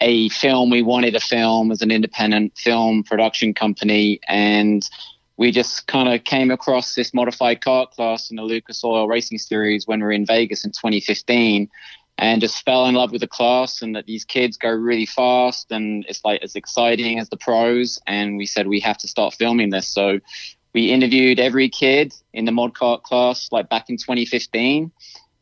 a 0.00 0.28
film 0.28 0.70
we 0.70 0.82
wanted 0.82 1.12
to 1.12 1.20
film 1.20 1.70
as 1.70 1.82
an 1.82 1.90
independent 1.90 2.56
film 2.56 3.02
production 3.02 3.54
company, 3.54 4.20
and 4.28 4.88
we 5.36 5.52
just 5.52 5.86
kind 5.86 6.08
of 6.08 6.24
came 6.24 6.50
across 6.50 6.94
this 6.94 7.14
modified 7.14 7.60
kart 7.60 7.90
class 7.92 8.30
in 8.30 8.36
the 8.36 8.42
Lucas 8.42 8.82
Oil 8.82 9.06
Racing 9.06 9.38
Series 9.38 9.86
when 9.86 10.00
we 10.00 10.04
were 10.04 10.12
in 10.12 10.26
Vegas 10.26 10.64
in 10.64 10.72
2015. 10.72 11.68
And 12.20 12.40
just 12.40 12.64
fell 12.64 12.86
in 12.86 12.96
love 12.96 13.12
with 13.12 13.20
the 13.20 13.28
class, 13.28 13.80
and 13.80 13.94
that 13.94 14.06
these 14.06 14.24
kids 14.24 14.56
go 14.56 14.70
really 14.70 15.06
fast, 15.06 15.70
and 15.70 16.04
it's 16.08 16.24
like 16.24 16.42
as 16.42 16.56
exciting 16.56 17.20
as 17.20 17.28
the 17.28 17.36
pros. 17.36 18.00
And 18.08 18.36
we 18.36 18.44
said 18.44 18.66
we 18.66 18.80
have 18.80 18.98
to 18.98 19.06
start 19.06 19.34
filming 19.34 19.70
this. 19.70 19.86
So 19.86 20.18
we 20.74 20.90
interviewed 20.90 21.40
every 21.40 21.68
kid 21.68 22.14
in 22.32 22.44
the 22.44 22.52
mod 22.52 22.74
kart 22.74 23.02
class 23.02 23.48
like 23.52 23.68
back 23.68 23.88
in 23.88 23.96
2015 23.96 24.90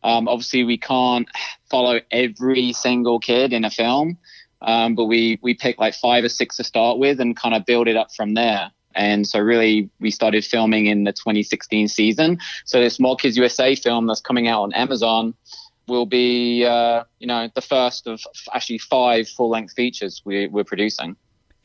um, 0.03 0.29
obviously 0.29 0.65
we 0.65 0.79
can't 0.79 1.29
follow 1.71 2.01
every 2.11 2.73
single 2.73 3.19
kid 3.19 3.53
in 3.53 3.65
a 3.65 3.71
film 3.71 4.19
um, 4.63 4.95
but 4.95 5.05
we 5.05 5.39
we 5.43 5.55
picked 5.55 5.79
like 5.79 5.95
five 5.95 6.25
or 6.25 6.29
six 6.29 6.57
to 6.57 6.65
start 6.65 6.99
with 6.99 7.21
and 7.21 7.37
kind 7.37 7.55
of 7.55 7.65
build 7.67 7.89
it 7.89 7.97
up 7.97 8.13
from 8.15 8.35
there. 8.35 8.71
And 8.95 9.27
so 9.27 9.39
really 9.39 9.91
we 10.01 10.11
started 10.11 10.45
filming 10.45 10.87
in 10.87 11.05
the 11.05 11.13
2016 11.13 11.89
season. 11.89 12.39
So 12.65 12.81
this 12.81 12.99
mod 12.99 13.21
kids 13.21 13.37
usa 13.37 13.75
film 13.75 14.07
that's 14.07 14.21
coming 14.21 14.49
out 14.49 14.63
on 14.63 14.73
amazon 14.73 15.35
will 15.87 16.07
be 16.07 16.65
uh, 16.65 17.05
you 17.21 17.27
know 17.27 17.49
the 17.55 17.61
first 17.61 18.07
of 18.07 18.21
actually 18.53 18.79
five 18.79 19.29
full-length 19.29 19.75
features 19.75 20.21
we, 20.25 20.49
we're 20.49 20.65
producing 20.65 21.17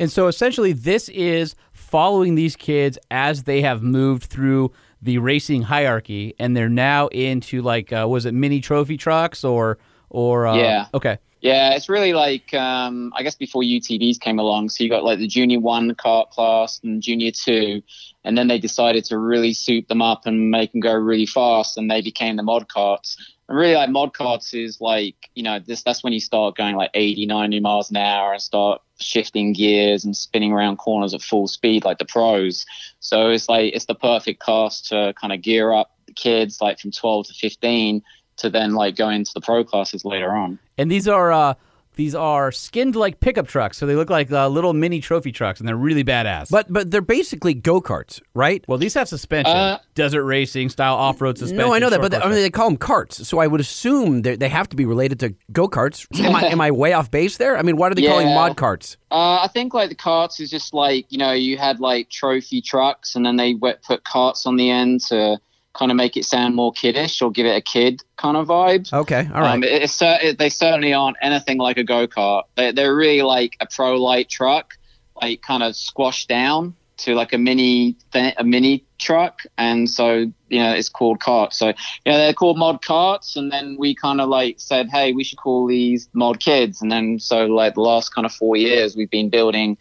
And 0.01 0.11
so 0.11 0.25
essentially, 0.25 0.73
this 0.73 1.09
is 1.09 1.53
following 1.73 2.33
these 2.33 2.55
kids 2.55 2.97
as 3.11 3.43
they 3.43 3.61
have 3.61 3.83
moved 3.83 4.23
through 4.23 4.71
the 4.99 5.19
racing 5.19 5.61
hierarchy, 5.61 6.33
and 6.39 6.57
they're 6.57 6.69
now 6.69 7.07
into 7.09 7.61
like, 7.61 7.93
uh, 7.93 8.07
was 8.09 8.25
it 8.25 8.33
mini 8.33 8.61
trophy 8.61 8.97
trucks 8.97 9.43
or 9.43 9.77
or 10.09 10.47
uh, 10.47 10.57
Yeah. 10.57 10.87
okay, 10.95 11.19
Yeah, 11.41 11.75
it's 11.75 11.87
really 11.87 12.13
like 12.13 12.51
um, 12.55 13.13
I 13.15 13.21
guess 13.21 13.35
before 13.35 13.61
UTVs 13.61 14.19
came 14.19 14.39
along, 14.39 14.69
so 14.69 14.83
you 14.83 14.89
got 14.89 15.03
like 15.03 15.19
the 15.19 15.27
junior 15.27 15.59
one 15.59 15.93
kart 15.93 16.31
class 16.31 16.79
and 16.83 16.99
junior 17.03 17.29
two, 17.29 17.83
and 18.23 18.35
then 18.35 18.47
they 18.47 18.57
decided 18.57 19.05
to 19.05 19.19
really 19.19 19.53
suit 19.53 19.87
them 19.87 20.01
up 20.01 20.25
and 20.25 20.49
make 20.49 20.71
them 20.71 20.81
go 20.81 20.95
really 20.95 21.27
fast, 21.27 21.77
and 21.77 21.91
they 21.91 22.01
became 22.01 22.37
the 22.37 22.43
mod 22.43 22.67
carts. 22.69 23.17
And 23.47 23.55
really, 23.55 23.75
like 23.75 23.91
mod 23.91 24.15
carts 24.15 24.55
is 24.55 24.81
like 24.81 25.29
you 25.35 25.43
know 25.43 25.59
this 25.59 25.83
that's 25.83 26.03
when 26.03 26.11
you 26.11 26.19
start 26.19 26.57
going 26.57 26.75
like 26.75 26.89
80, 26.95 27.27
90 27.27 27.59
miles 27.59 27.91
an 27.91 27.97
hour 27.97 28.33
and 28.33 28.41
start 28.41 28.81
shifting 29.01 29.53
gears 29.53 30.05
and 30.05 30.15
spinning 30.15 30.51
around 30.51 30.77
corners 30.77 31.13
at 31.13 31.21
full 31.21 31.47
speed 31.47 31.83
like 31.83 31.97
the 31.97 32.05
pros. 32.05 32.65
So 32.99 33.29
it's 33.29 33.49
like 33.49 33.73
it's 33.73 33.85
the 33.85 33.95
perfect 33.95 34.39
class 34.39 34.81
to 34.89 35.13
kind 35.19 35.33
of 35.33 35.41
gear 35.41 35.71
up 35.73 35.91
the 36.05 36.13
kids 36.13 36.61
like 36.61 36.79
from 36.79 36.91
12 36.91 37.27
to 37.27 37.33
15 37.33 38.03
to 38.37 38.49
then 38.49 38.73
like 38.73 38.95
go 38.95 39.09
into 39.09 39.31
the 39.33 39.41
pro 39.41 39.63
classes 39.63 40.03
later 40.05 40.31
on. 40.31 40.59
and 40.77 40.91
these 40.91 41.07
are 41.07 41.31
uh, 41.31 41.53
these 41.95 42.15
are 42.15 42.51
skinned 42.51 42.95
like 42.95 43.19
pickup 43.19 43.47
trucks, 43.47 43.77
so 43.77 43.85
they 43.85 43.95
look 43.95 44.09
like 44.09 44.31
uh, 44.31 44.47
little 44.47 44.73
mini 44.73 44.99
trophy 44.99 45.31
trucks, 45.31 45.59
and 45.59 45.67
they're 45.67 45.75
really 45.75 46.03
badass. 46.03 46.49
But 46.49 46.71
but 46.71 46.91
they're 46.91 47.01
basically 47.01 47.53
go 47.53 47.81
karts, 47.81 48.21
right? 48.33 48.63
well, 48.67 48.77
these 48.77 48.93
have 48.93 49.07
suspension, 49.07 49.55
Uh, 49.55 49.79
desert 49.95 50.23
racing 50.23 50.69
style 50.69 50.95
off 50.95 51.21
road 51.21 51.37
suspension. 51.37 51.67
No, 51.67 51.73
I 51.73 51.79
know 51.79 51.89
that, 51.89 52.01
but 52.01 52.11
they, 52.11 52.17
I 52.17 52.25
mean, 52.25 52.35
they 52.35 52.49
call 52.49 52.69
them 52.69 52.77
carts, 52.77 53.27
so 53.27 53.39
I 53.39 53.47
would 53.47 53.59
assume 53.59 54.21
they 54.21 54.35
they 54.35 54.49
have 54.49 54.69
to 54.69 54.75
be 54.75 54.85
related 54.85 55.19
to 55.21 55.35
go 55.51 55.67
karts. 55.67 56.07
Am 56.23 56.35
I 56.35 56.43
am 56.43 56.61
I 56.61 56.71
way 56.71 56.93
off 56.93 57.11
base 57.11 57.37
there? 57.37 57.57
I 57.57 57.61
mean, 57.61 57.75
why 57.75 57.89
are 57.89 57.93
they 57.95 58.07
calling 58.07 58.27
mod 58.33 58.57
carts? 58.57 58.97
Uh, 59.11 59.41
I 59.43 59.49
think 59.51 59.73
like 59.73 59.89
the 59.89 59.95
carts 59.95 60.39
is 60.39 60.49
just 60.49 60.73
like 60.73 61.05
you 61.09 61.17
know 61.17 61.33
you 61.33 61.57
had 61.57 61.79
like 61.79 62.09
trophy 62.09 62.61
trucks 62.61 63.15
and 63.15 63.25
then 63.25 63.35
they 63.35 63.53
put 63.55 64.03
carts 64.05 64.45
on 64.45 64.55
the 64.55 64.69
end 64.69 65.01
to 65.09 65.37
kind 65.73 65.91
of 65.91 65.97
make 65.97 66.17
it 66.17 66.25
sound 66.25 66.55
more 66.55 66.71
kiddish 66.71 67.21
or 67.21 67.31
give 67.31 67.45
it 67.45 67.55
a 67.55 67.61
kid 67.61 68.01
kind 68.17 68.37
of 68.37 68.47
vibe. 68.47 68.91
Okay, 68.91 69.29
all 69.33 69.41
right. 69.41 69.53
Um, 69.53 69.63
it, 69.63 69.83
it's 69.83 70.01
it, 70.01 70.37
they 70.37 70.49
certainly 70.49 70.93
aren't 70.93 71.17
anything 71.21 71.57
like 71.57 71.77
a 71.77 71.83
go 71.83 72.07
kart. 72.07 72.43
They, 72.55 72.71
they're 72.71 72.95
really 72.95 73.21
like 73.21 73.57
a 73.59 73.67
pro 73.67 73.95
light 73.95 74.29
truck, 74.29 74.73
like 75.21 75.41
kind 75.41 75.63
of 75.63 75.75
squashed 75.75 76.27
down 76.27 76.75
to 76.97 77.15
like 77.15 77.33
a 77.33 77.37
mini 77.37 77.95
th- 78.11 78.35
a 78.37 78.43
mini 78.43 78.85
truck, 78.99 79.41
and 79.57 79.89
so 79.89 80.31
you 80.49 80.59
know 80.59 80.73
it's 80.73 80.89
called 80.89 81.19
cart. 81.19 81.53
So 81.53 81.67
you 81.67 81.73
know 82.11 82.17
they're 82.17 82.33
called 82.33 82.57
mod 82.57 82.83
carts, 82.83 83.35
and 83.35 83.51
then 83.51 83.77
we 83.79 83.95
kind 83.95 84.21
of 84.21 84.29
like 84.29 84.59
said, 84.59 84.89
hey, 84.89 85.13
we 85.13 85.23
should 85.23 85.37
call 85.37 85.67
these 85.67 86.09
mod 86.13 86.39
kids, 86.39 86.81
and 86.81 86.91
then 86.91 87.19
so 87.19 87.45
like 87.45 87.75
the 87.75 87.81
last 87.81 88.13
kind 88.13 88.25
of 88.25 88.33
four 88.33 88.55
years 88.55 88.95
we've 88.95 89.09
been 89.09 89.29
building 89.29 89.77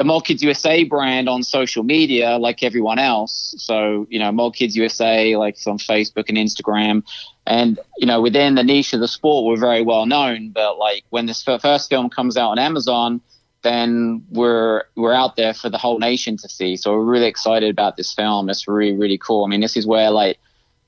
the 0.00 0.04
Mod 0.04 0.24
Kids 0.24 0.42
USA 0.42 0.82
brand 0.84 1.28
on 1.28 1.42
social 1.42 1.82
media 1.82 2.38
like 2.38 2.62
everyone 2.62 2.98
else. 2.98 3.54
So, 3.58 4.06
you 4.08 4.18
know, 4.18 4.32
Mod 4.32 4.56
Kids 4.56 4.74
USA, 4.74 5.36
like 5.36 5.56
it's 5.56 5.66
on 5.66 5.76
Facebook 5.76 6.30
and 6.30 6.38
Instagram. 6.38 7.02
And, 7.46 7.78
you 7.98 8.06
know, 8.06 8.22
within 8.22 8.54
the 8.54 8.64
niche 8.64 8.94
of 8.94 9.00
the 9.00 9.08
sport, 9.08 9.44
we're 9.44 9.60
very 9.60 9.82
well 9.82 10.06
known. 10.06 10.52
But 10.52 10.78
like 10.78 11.04
when 11.10 11.26
this 11.26 11.42
first 11.42 11.90
film 11.90 12.08
comes 12.08 12.38
out 12.38 12.48
on 12.48 12.58
Amazon, 12.58 13.20
then 13.60 14.24
we're 14.30 14.84
we're 14.96 15.12
out 15.12 15.36
there 15.36 15.52
for 15.52 15.68
the 15.68 15.76
whole 15.76 15.98
nation 15.98 16.38
to 16.38 16.48
see. 16.48 16.76
So 16.76 16.92
we're 16.92 17.04
really 17.04 17.26
excited 17.26 17.68
about 17.68 17.98
this 17.98 18.14
film. 18.14 18.48
It's 18.48 18.66
really, 18.66 18.96
really 18.96 19.18
cool. 19.18 19.44
I 19.44 19.48
mean, 19.48 19.60
this 19.60 19.76
is 19.76 19.86
where 19.86 20.10
like 20.10 20.38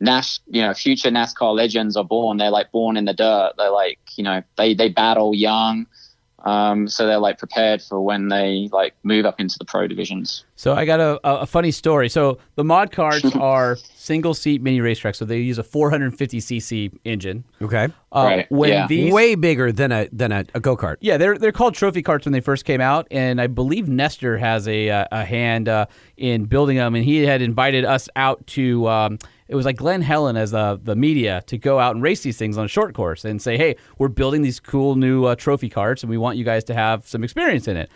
Nash, 0.00 0.40
you 0.46 0.62
know, 0.62 0.72
future 0.72 1.10
NASCAR 1.10 1.54
legends 1.54 1.98
are 1.98 2.04
born. 2.04 2.38
They're 2.38 2.50
like 2.50 2.72
born 2.72 2.96
in 2.96 3.04
the 3.04 3.12
dirt. 3.12 3.52
They're 3.58 3.70
like, 3.70 3.98
you 4.16 4.24
know, 4.24 4.42
they 4.56 4.72
they 4.72 4.88
battle 4.88 5.34
young. 5.34 5.86
Um, 6.44 6.88
so 6.88 7.06
they're 7.06 7.18
like 7.18 7.38
prepared 7.38 7.80
for 7.82 8.00
when 8.00 8.28
they 8.28 8.68
like 8.72 8.94
move 9.04 9.24
up 9.26 9.38
into 9.40 9.56
the 9.58 9.64
pro 9.64 9.86
divisions. 9.86 10.44
So 10.56 10.74
I 10.74 10.84
got 10.84 11.00
a, 11.00 11.20
a 11.26 11.40
a 11.42 11.46
funny 11.46 11.70
story. 11.70 12.08
So 12.08 12.38
the 12.56 12.64
mod 12.64 12.92
carts 12.92 13.24
are 13.36 13.76
single 13.94 14.34
seat 14.34 14.60
mini 14.62 14.80
racetracks. 14.80 15.16
So 15.16 15.24
they 15.24 15.38
use 15.38 15.58
a 15.58 15.62
450cc 15.62 16.92
engine. 17.04 17.44
Okay, 17.60 17.88
Uh, 18.12 18.22
Right, 18.24 18.50
When 18.50 18.70
yeah. 18.70 18.86
these, 18.86 19.12
way 19.12 19.34
bigger 19.34 19.72
than 19.72 19.92
a 19.92 20.08
than 20.12 20.32
a, 20.32 20.44
a 20.54 20.60
go 20.60 20.76
kart. 20.76 20.96
yeah, 21.00 21.16
they're 21.16 21.38
they're 21.38 21.52
called 21.52 21.74
trophy 21.74 22.02
carts 22.02 22.26
when 22.26 22.32
they 22.32 22.40
first 22.40 22.64
came 22.64 22.80
out, 22.80 23.06
and 23.10 23.40
I 23.40 23.46
believe 23.46 23.88
Nestor 23.88 24.38
has 24.38 24.66
a 24.68 24.90
uh, 24.90 25.04
a 25.12 25.24
hand 25.24 25.68
uh, 25.68 25.86
in 26.16 26.44
building 26.44 26.76
them, 26.76 26.94
and 26.94 27.04
he 27.04 27.24
had 27.24 27.42
invited 27.42 27.84
us 27.84 28.08
out 28.16 28.46
to. 28.48 28.88
Um, 28.88 29.18
it 29.52 29.54
was 29.54 29.66
like 29.66 29.76
Glen 29.76 30.00
Helen 30.00 30.38
as 30.38 30.54
uh, 30.54 30.78
the 30.82 30.96
media 30.96 31.42
to 31.46 31.58
go 31.58 31.78
out 31.78 31.94
and 31.94 32.02
race 32.02 32.22
these 32.22 32.38
things 32.38 32.56
on 32.56 32.64
a 32.64 32.68
short 32.68 32.94
course 32.94 33.22
and 33.26 33.40
say, 33.40 33.58
hey, 33.58 33.76
we're 33.98 34.08
building 34.08 34.40
these 34.40 34.58
cool 34.58 34.94
new 34.94 35.26
uh, 35.26 35.34
trophy 35.34 35.68
carts, 35.68 36.02
and 36.02 36.08
we 36.08 36.16
want 36.16 36.38
you 36.38 36.44
guys 36.44 36.64
to 36.64 36.74
have 36.74 37.06
some 37.06 37.22
experience 37.22 37.68
in 37.68 37.76
it. 37.76 37.90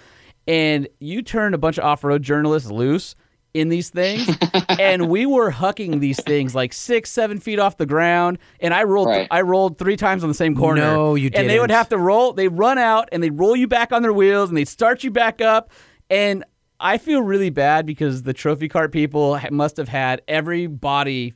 And 0.47 0.87
you 1.01 1.23
turned 1.23 1.55
a 1.55 1.59
bunch 1.59 1.79
of 1.79 1.85
off 1.85 2.05
road 2.05 2.23
journalists 2.23 2.71
loose 2.71 3.17
in 3.55 3.71
these 3.71 3.89
things, 3.89 4.29
and 4.69 5.09
we 5.09 5.25
were 5.25 5.51
hucking 5.51 6.01
these 6.01 6.23
things 6.23 6.55
like 6.55 6.75
six, 6.75 7.11
seven 7.11 7.41
feet 7.41 7.59
off 7.59 7.79
the 7.79 7.87
ground. 7.87 8.37
And 8.61 8.75
I 8.75 8.83
rolled, 8.83 9.09
Right. 9.09 9.27
I 9.31 9.41
rolled 9.41 9.79
three 9.79 9.97
times 9.97 10.23
on 10.23 10.29
the 10.29 10.35
same 10.35 10.55
corner. 10.55 10.83
No, 10.83 11.15
you 11.15 11.31
did 11.31 11.41
And 11.41 11.49
they 11.49 11.59
would 11.59 11.71
have 11.71 11.89
to 11.89 11.97
roll. 11.97 12.35
They 12.35 12.49
run 12.49 12.77
out 12.77 13.09
and 13.13 13.23
they 13.23 13.31
roll 13.31 13.57
you 13.57 13.67
back 13.67 13.93
on 13.93 14.03
their 14.03 14.13
wheels 14.13 14.51
and 14.51 14.59
they 14.59 14.67
start 14.67 15.03
you 15.05 15.11
back 15.11 15.41
up. 15.41 15.71
And 16.11 16.45
I 16.79 16.99
feel 16.99 17.23
really 17.23 17.49
bad 17.49 17.87
because 17.87 18.25
the 18.25 18.35
trophy 18.35 18.69
cart 18.69 18.93
people 18.93 19.41
must 19.51 19.79
have 19.79 19.89
had 19.89 20.21
every 20.29 20.67
body 20.67 21.33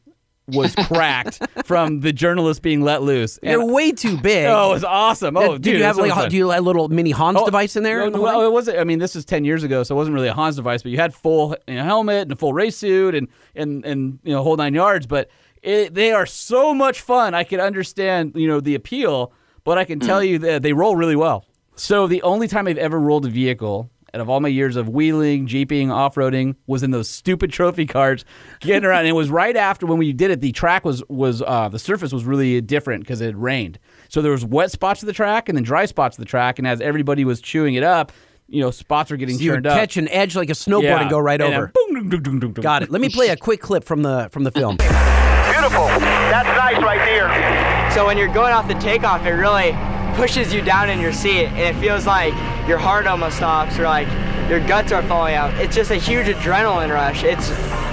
was 0.55 0.75
cracked 0.75 1.41
from 1.65 2.01
the 2.01 2.13
journalists 2.13 2.61
being 2.61 2.83
let 2.83 3.03
loose. 3.03 3.39
And 3.39 3.51
They're 3.51 3.65
way 3.65 3.93
too 3.93 4.17
big. 4.17 4.47
Oh, 4.47 4.71
it 4.71 4.75
was 4.75 4.85
awesome. 4.85 5.37
Oh, 5.37 5.53
did 5.53 5.63
dude, 5.63 5.79
you 5.79 5.85
have 5.85 5.97
like 5.97 6.31
do 6.31 6.37
you 6.37 6.51
have 6.51 6.61
a 6.61 6.63
little 6.63 6.89
mini 6.89 7.11
Hans 7.11 7.39
Oh, 7.41 7.45
device 7.45 7.77
in 7.77 7.83
there? 7.83 8.11
No, 8.11 8.21
well, 8.21 8.43
it 8.43 8.53
wasn't. 8.53 8.79
I 8.79 8.85
mean, 8.85 8.99
this 8.99 9.15
was 9.15 9.25
ten 9.25 9.45
years 9.45 9.63
ago, 9.63 9.83
so 9.83 9.95
it 9.95 9.99
wasn't 9.99 10.15
really 10.15 10.29
a 10.29 10.35
Hans 10.35 10.57
device. 10.57 10.83
But 10.83 10.93
you 10.93 10.99
had 10.99 11.15
full 11.15 11.57
you 11.67 11.75
know, 11.75 11.85
helmet 11.85 12.23
and 12.23 12.33
a 12.33 12.37
full 12.37 12.53
race 12.53 12.77
suit 12.77 13.15
and 13.15 13.29
and 13.55 13.85
and 13.85 14.19
you 14.23 14.33
know 14.33 14.43
whole 14.43 14.57
nine 14.57 14.75
yards. 14.75 15.07
But 15.07 15.31
it, 15.63 15.95
they 15.95 16.13
are 16.13 16.27
so 16.27 16.75
much 16.75 17.01
fun. 17.01 17.35
I 17.35 17.45
can 17.45 17.61
understand 17.61 18.33
you 18.35 18.49
know 18.49 18.61
the 18.61 18.75
appeal, 18.75 19.33
but 19.65 19.79
I 19.79 19.85
can 19.85 20.01
tell 20.01 20.21
mm. 20.21 20.29
you 20.29 20.39
that 20.41 20.63
they 20.63 20.73
roll 20.73 20.97
really 20.97 21.17
well. 21.17 21.45
So 21.77 22.07
the 22.07 22.23
only 22.23 22.47
time 22.47 22.67
I've 22.67 22.79
ever 22.79 23.01
rolled 23.01 23.27
a 23.27 23.31
vehicle. 23.31 23.91
Out 24.13 24.21
of 24.21 24.29
all 24.29 24.41
my 24.41 24.49
years 24.49 24.75
of 24.75 24.89
wheeling, 24.89 25.47
jeeping, 25.47 25.91
off-roading, 25.93 26.57
was 26.67 26.83
in 26.83 26.91
those 26.91 27.09
stupid 27.09 27.53
trophy 27.53 27.87
cars, 27.87 28.25
getting 28.61 28.85
around. 28.85 29.01
And 29.01 29.09
it 29.09 29.13
was 29.13 29.31
right 29.31 29.57
after 29.57 29.87
when 29.87 29.99
we 29.99 30.13
did 30.13 30.31
it. 30.33 30.41
The 30.41 30.51
track 30.53 30.85
was 30.85 31.03
was 31.09 31.43
uh, 31.43 31.69
the 31.69 31.79
surface 31.79 32.13
was 32.13 32.25
really 32.25 32.61
different 32.61 33.05
because 33.05 33.21
it 33.21 33.27
had 33.27 33.37
rained. 33.37 33.79
So 34.09 34.21
there 34.21 34.33
was 34.33 34.45
wet 34.45 34.73
spots 34.73 35.03
of 35.03 35.07
the 35.07 35.13
track 35.13 35.49
and 35.49 35.57
then 35.57 35.63
dry 35.63 35.85
spots 35.87 36.19
of 36.19 36.23
the 36.23 36.29
track. 36.29 36.59
And 36.59 36.67
as 36.67 36.81
everybody 36.81 37.25
was 37.25 37.41
chewing 37.41 37.75
it 37.77 37.85
up, 37.85 38.11
you 38.49 38.61
know, 38.61 38.73
spots 38.73 39.13
were 39.13 39.17
getting 39.17 39.37
So 39.39 39.45
you 39.45 39.51
would 39.53 39.59
turned 39.59 39.67
up. 39.69 39.79
catch 39.79 39.97
an 39.97 40.09
edge 40.09 40.35
like 40.35 40.51
a 40.51 40.55
snowboard 40.55 40.83
Yeah. 40.83 41.01
and 41.03 41.09
go 41.11 41.19
right 41.21 41.41
And 41.41 41.55
over. 41.55 41.73
boom, 41.73 41.95
dum, 41.95 42.09
dum, 42.09 42.23
dum, 42.23 42.41
dum, 42.41 42.53
dum. 42.55 42.63
Got 42.63 42.83
it. 42.83 42.91
Let 42.91 43.01
me 43.01 43.09
play 43.09 43.29
a 43.29 43.37
quick 43.37 43.61
clip 43.61 43.85
from 43.85 44.03
the 44.03 44.29
from 44.33 44.43
the 44.43 44.51
film. 44.51 44.77
Beautiful. 44.79 45.87
That's 45.87 46.49
nice 46.49 46.83
right 46.83 46.99
there. 47.05 47.91
So 47.93 48.07
when 48.07 48.19
you're 48.19 48.33
going 48.33 48.53
off 48.53 48.67
the 48.67 48.75
takeoff, 48.75 49.25
it 49.25 49.31
really 49.31 49.71
pushes 50.17 50.53
you 50.53 50.63
down 50.63 50.91
in 50.91 51.01
your 51.01 51.13
seat, 51.13 51.47
and 51.47 51.59
it 51.77 51.79
feels 51.81 52.07
like 52.07 52.35
your 52.71 52.79
heart 52.79 53.09
almost 53.09 53.37
stops, 53.39 53.81
or 53.81 53.83
like 53.83 54.07
your 54.49 54.61
guts 54.61 54.93
are 54.93 55.03
falling 55.03 55.35
out. 55.35 55.53
It's 55.55 55.75
just 55.75 55.91
a 55.91 55.97
huge 55.97 56.27
adrenaline 56.27 56.95
rush. 56.95 57.25
It's 57.25 57.51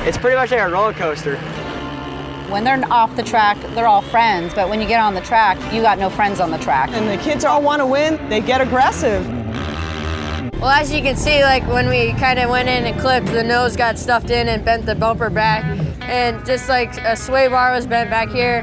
it's 0.08 0.20
pretty 0.20 0.36
much 0.36 0.52
like 0.52 0.60
a 0.60 0.70
roller 0.70 0.94
coaster. 0.94 1.36
When 2.52 2.64
they're 2.64 2.80
off 2.94 3.16
the 3.16 3.24
track, 3.24 3.58
they're 3.74 3.88
all 3.88 4.04
friends, 4.04 4.54
but 4.54 4.70
when 4.70 4.80
you 4.80 4.88
get 4.88 5.02
on 5.02 5.16
the 5.16 5.22
track, 5.22 5.58
you 5.74 5.82
got 5.82 5.98
no 5.98 6.12
friends 6.12 6.40
on 6.40 6.52
the 6.52 6.60
track. 6.60 6.92
And 6.92 7.10
the 7.10 7.22
kids 7.24 7.44
all 7.44 7.64
want 7.64 7.82
to 7.82 7.88
win, 7.88 8.30
they 8.30 8.40
get 8.40 8.62
aggressive. 8.62 9.28
Well, 10.62 10.70
as 10.70 10.94
you 10.94 11.02
can 11.02 11.16
see, 11.16 11.44
like 11.44 11.68
when 11.68 11.90
we 11.90 12.14
kind 12.14 12.38
of 12.38 12.52
went 12.52 12.70
in 12.70 12.86
and 12.86 13.00
clipped, 13.00 13.28
the 13.28 13.44
nose 13.44 13.76
got 13.76 13.98
stuffed 13.98 14.30
in 14.30 14.48
and 14.48 14.64
bent 14.64 14.86
the 14.86 14.94
bumper 14.94 15.32
back, 15.32 15.66
and 16.02 16.46
just 16.46 16.70
like 16.70 16.96
a 17.00 17.16
sway 17.16 17.48
bar 17.48 17.72
was 17.72 17.88
bent 17.88 18.12
back 18.12 18.30
here. 18.30 18.62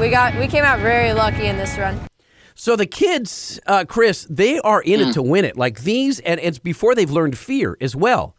We 0.00 0.08
got 0.08 0.34
we 0.36 0.46
came 0.46 0.64
out 0.64 0.80
very 0.80 1.12
lucky 1.12 1.46
in 1.46 1.58
this 1.58 1.76
run. 1.76 2.09
So 2.60 2.76
the 2.76 2.84
kids, 2.84 3.58
uh, 3.66 3.86
Chris, 3.88 4.26
they 4.28 4.58
are 4.58 4.82
in 4.82 5.00
it 5.00 5.14
to 5.14 5.22
win 5.22 5.46
it. 5.46 5.56
Like 5.56 5.80
these, 5.80 6.20
and 6.20 6.38
it's 6.40 6.58
before 6.58 6.94
they've 6.94 7.10
learned 7.10 7.38
fear 7.38 7.78
as 7.80 7.96
well. 7.96 8.36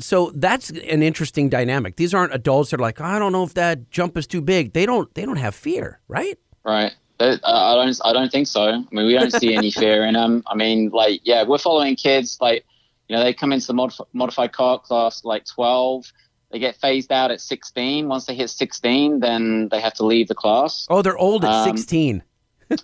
So 0.00 0.32
that's 0.34 0.70
an 0.70 1.00
interesting 1.00 1.48
dynamic. 1.48 1.94
These 1.94 2.12
aren't 2.12 2.34
adults 2.34 2.70
that 2.72 2.80
are 2.80 2.82
like, 2.82 3.00
I 3.00 3.20
don't 3.20 3.30
know 3.30 3.44
if 3.44 3.54
that 3.54 3.88
jump 3.92 4.16
is 4.16 4.26
too 4.26 4.40
big. 4.40 4.72
They 4.72 4.84
don't. 4.84 5.14
They 5.14 5.24
don't 5.24 5.36
have 5.36 5.54
fear, 5.54 6.00
right? 6.08 6.36
Right. 6.64 6.92
I 7.20 7.36
don't. 7.76 8.00
I 8.04 8.12
don't 8.12 8.32
think 8.32 8.48
so. 8.48 8.62
I 8.64 8.78
mean, 8.90 9.06
we 9.06 9.14
don't 9.14 9.32
see 9.32 9.54
any 9.54 9.70
fear 9.82 10.04
in 10.06 10.14
them. 10.14 10.42
I 10.48 10.56
mean, 10.56 10.88
like, 10.88 11.20
yeah, 11.22 11.44
we're 11.44 11.58
following 11.58 11.94
kids. 11.94 12.38
Like, 12.40 12.64
you 13.06 13.14
know, 13.14 13.22
they 13.22 13.32
come 13.32 13.52
into 13.52 13.68
the 13.68 13.74
modif- 13.74 14.04
modified 14.12 14.50
car 14.50 14.80
class 14.80 15.24
like 15.24 15.44
12. 15.44 16.12
They 16.50 16.58
get 16.58 16.74
phased 16.74 17.12
out 17.12 17.30
at 17.30 17.40
16. 17.40 18.08
Once 18.08 18.24
they 18.24 18.34
hit 18.34 18.50
16, 18.50 19.20
then 19.20 19.68
they 19.68 19.80
have 19.80 19.94
to 19.94 20.04
leave 20.04 20.26
the 20.26 20.34
class. 20.34 20.84
Oh, 20.90 21.00
they're 21.00 21.16
old 21.16 21.44
at 21.44 21.52
Um, 21.52 21.76
16. 21.76 22.24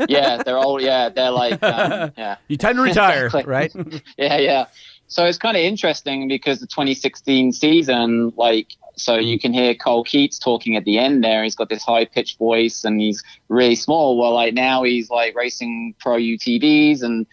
Yeah, 0.08 0.42
they're 0.42 0.58
all 0.58 0.80
Yeah, 0.80 1.08
they're 1.08 1.30
like, 1.30 1.62
um, 1.62 2.12
yeah. 2.18 2.36
You 2.48 2.56
time 2.56 2.76
to 2.76 2.82
retire, 2.82 3.26
Exactly. 3.34 3.50
right? 3.50 3.72
yeah, 4.18 4.36
yeah. 4.38 4.66
So 5.08 5.24
it's 5.24 5.38
kind 5.38 5.56
of 5.56 5.62
interesting 5.62 6.28
because 6.28 6.60
the 6.60 6.66
2016 6.66 7.52
season, 7.52 8.32
like, 8.36 8.74
so 8.96 9.14
you 9.16 9.38
can 9.38 9.52
hear 9.52 9.74
Cole 9.74 10.04
Keats 10.04 10.38
talking 10.38 10.76
at 10.76 10.84
the 10.84 10.98
end 10.98 11.24
there. 11.24 11.44
He's 11.44 11.54
got 11.54 11.68
this 11.70 11.82
high 11.84 12.04
pitched 12.04 12.36
voice 12.38 12.84
and 12.84 13.00
he's 13.00 13.22
really 13.48 13.76
small. 13.76 14.18
Well, 14.18 14.34
like 14.34 14.54
now 14.54 14.82
he's 14.82 15.08
like 15.08 15.34
racing 15.34 15.94
pro 15.98 16.16
UTVs 16.16 17.02
and 17.02 17.26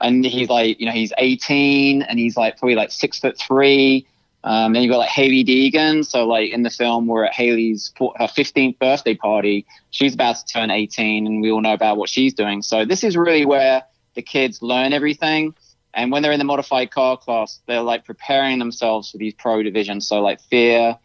and 0.00 0.24
he's 0.24 0.48
like, 0.48 0.80
you 0.80 0.86
know, 0.86 0.92
he's 0.92 1.12
18 1.18 2.02
and 2.02 2.18
he's 2.18 2.36
like 2.36 2.58
probably 2.58 2.74
like 2.74 2.90
six 2.90 3.18
foot 3.20 3.38
three. 3.38 4.06
Um, 4.44 4.72
then 4.72 4.82
you've 4.82 4.90
got 4.90 4.98
like 4.98 5.08
Hailie 5.08 5.44
Deegan. 5.44 6.04
So 6.04 6.26
like 6.26 6.50
in 6.50 6.62
the 6.62 6.70
film, 6.70 7.06
we're 7.06 7.24
at 7.24 7.32
Hailie's 7.32 7.92
her 7.98 8.26
15th 8.26 8.78
birthday 8.78 9.14
party. 9.14 9.66
She's 9.90 10.14
about 10.14 10.36
to 10.36 10.44
turn 10.46 10.70
18, 10.70 11.26
and 11.26 11.42
we 11.42 11.50
all 11.50 11.60
know 11.60 11.74
about 11.74 11.96
what 11.96 12.08
she's 12.08 12.34
doing. 12.34 12.62
So 12.62 12.84
this 12.84 13.04
is 13.04 13.16
really 13.16 13.46
where 13.46 13.84
the 14.14 14.22
kids 14.22 14.60
learn 14.62 14.92
everything. 14.92 15.54
And 15.94 16.10
when 16.10 16.22
they're 16.22 16.32
in 16.32 16.38
the 16.38 16.44
modified 16.44 16.90
car 16.90 17.16
class, 17.16 17.60
they're 17.66 17.82
like 17.82 18.04
preparing 18.04 18.58
themselves 18.58 19.10
for 19.10 19.18
these 19.18 19.34
pro 19.34 19.62
divisions. 19.62 20.08
So 20.08 20.20
like 20.22 20.40
fear, 20.40 20.96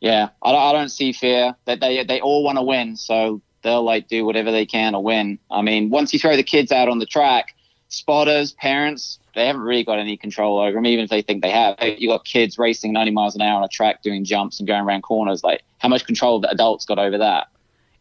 yeah, 0.00 0.30
I 0.42 0.52
don't, 0.52 0.62
I 0.62 0.72
don't 0.72 0.88
see 0.88 1.12
fear. 1.12 1.54
That 1.66 1.80
they 1.80 2.02
they 2.04 2.20
all 2.20 2.42
want 2.42 2.58
to 2.58 2.62
win, 2.62 2.96
so 2.96 3.40
they'll 3.62 3.84
like 3.84 4.08
do 4.08 4.24
whatever 4.24 4.50
they 4.50 4.66
can 4.66 4.94
to 4.94 5.00
win. 5.00 5.38
I 5.50 5.62
mean, 5.62 5.90
once 5.90 6.12
you 6.12 6.18
throw 6.18 6.36
the 6.36 6.42
kids 6.42 6.72
out 6.72 6.88
on 6.88 6.98
the 6.98 7.06
track, 7.06 7.54
spotters, 7.88 8.52
parents, 8.52 9.19
they 9.34 9.46
haven't 9.46 9.62
really 9.62 9.84
got 9.84 9.98
any 9.98 10.16
control 10.16 10.58
over 10.58 10.72
them, 10.72 10.86
even 10.86 11.04
if 11.04 11.10
they 11.10 11.22
think 11.22 11.42
they 11.42 11.50
have. 11.50 11.76
You 11.80 12.08
got 12.08 12.24
kids 12.24 12.58
racing 12.58 12.92
90 12.92 13.12
miles 13.12 13.34
an 13.34 13.42
hour 13.42 13.56
on 13.56 13.64
a 13.64 13.68
track, 13.68 14.02
doing 14.02 14.24
jumps 14.24 14.58
and 14.58 14.66
going 14.66 14.82
around 14.82 15.02
corners. 15.02 15.42
Like, 15.44 15.62
how 15.78 15.88
much 15.88 16.06
control 16.06 16.38
have 16.38 16.42
the 16.42 16.50
adults 16.50 16.84
got 16.84 16.98
over 16.98 17.18
that? 17.18 17.48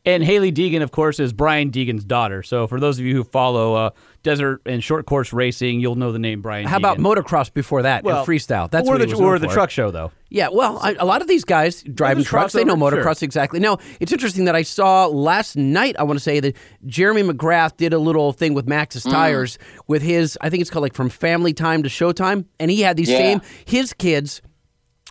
And 0.05 0.23
Hailie 0.23 0.51
Deegan, 0.51 0.81
of 0.81 0.91
course, 0.91 1.19
is 1.19 1.33
Brian 1.33 1.71
Deegan's 1.71 2.05
daughter. 2.05 2.41
So 2.41 2.67
for 2.67 2.79
those 2.79 2.99
of 2.99 3.05
you 3.05 3.15
who 3.15 3.23
follow 3.23 3.75
uh, 3.75 3.89
desert 4.23 4.61
and 4.65 4.83
short 4.83 5.05
course 5.05 5.31
racing, 5.33 5.79
you'll 5.79 5.95
know 5.95 6.11
the 6.11 6.19
name 6.19 6.41
Brian. 6.41 6.65
How 6.67 6.77
about 6.77 6.97
motocross 6.97 7.53
before 7.53 7.83
that 7.83 8.03
Well, 8.03 8.19
and 8.19 8.27
freestyle? 8.27 8.69
That's 8.69 8.87
or 8.87 8.93
what 8.93 8.97
the 9.01 9.07
he 9.07 9.13
was 9.13 9.21
or 9.21 9.39
the 9.39 9.47
for. 9.47 9.53
truck 9.53 9.69
show 9.69 9.91
though. 9.91 10.11
Yeah, 10.31 10.49
well, 10.51 10.77
I, 10.81 10.93
a 10.99 11.05
lot 11.05 11.21
of 11.23 11.27
these 11.27 11.43
guys 11.43 11.81
driving 11.81 12.17
there's 12.17 12.27
trucks, 12.27 12.53
they 12.53 12.63
know 12.63 12.75
motocross 12.75 13.19
sure. 13.19 13.25
exactly. 13.25 13.59
Now, 13.59 13.79
it's 13.99 14.11
interesting 14.11 14.45
that 14.45 14.55
I 14.55 14.61
saw 14.61 15.07
last 15.07 15.55
night, 15.55 15.95
I 15.97 16.03
want 16.03 16.19
to 16.19 16.23
say 16.23 16.39
that 16.39 16.55
Jeremy 16.85 17.23
McGrath 17.23 17.77
did 17.77 17.93
a 17.93 17.97
little 17.99 18.31
thing 18.31 18.53
with 18.53 18.67
Maxxis 18.67 19.07
Mm. 19.07 19.11
Tires 19.11 19.57
with 19.87 20.03
his, 20.03 20.37
I 20.41 20.49
think 20.51 20.61
it's 20.61 20.69
called 20.69 20.83
like 20.83 20.93
From 20.93 21.09
Family 21.09 21.51
Time 21.53 21.81
to 21.81 21.89
Showtime. 21.89 22.45
And 22.59 22.69
he 22.69 22.81
had 22.81 22.95
these 22.95 23.09
Yeah. 23.09 23.17
same, 23.17 23.41
his 23.65 23.91
kids. 23.93 24.41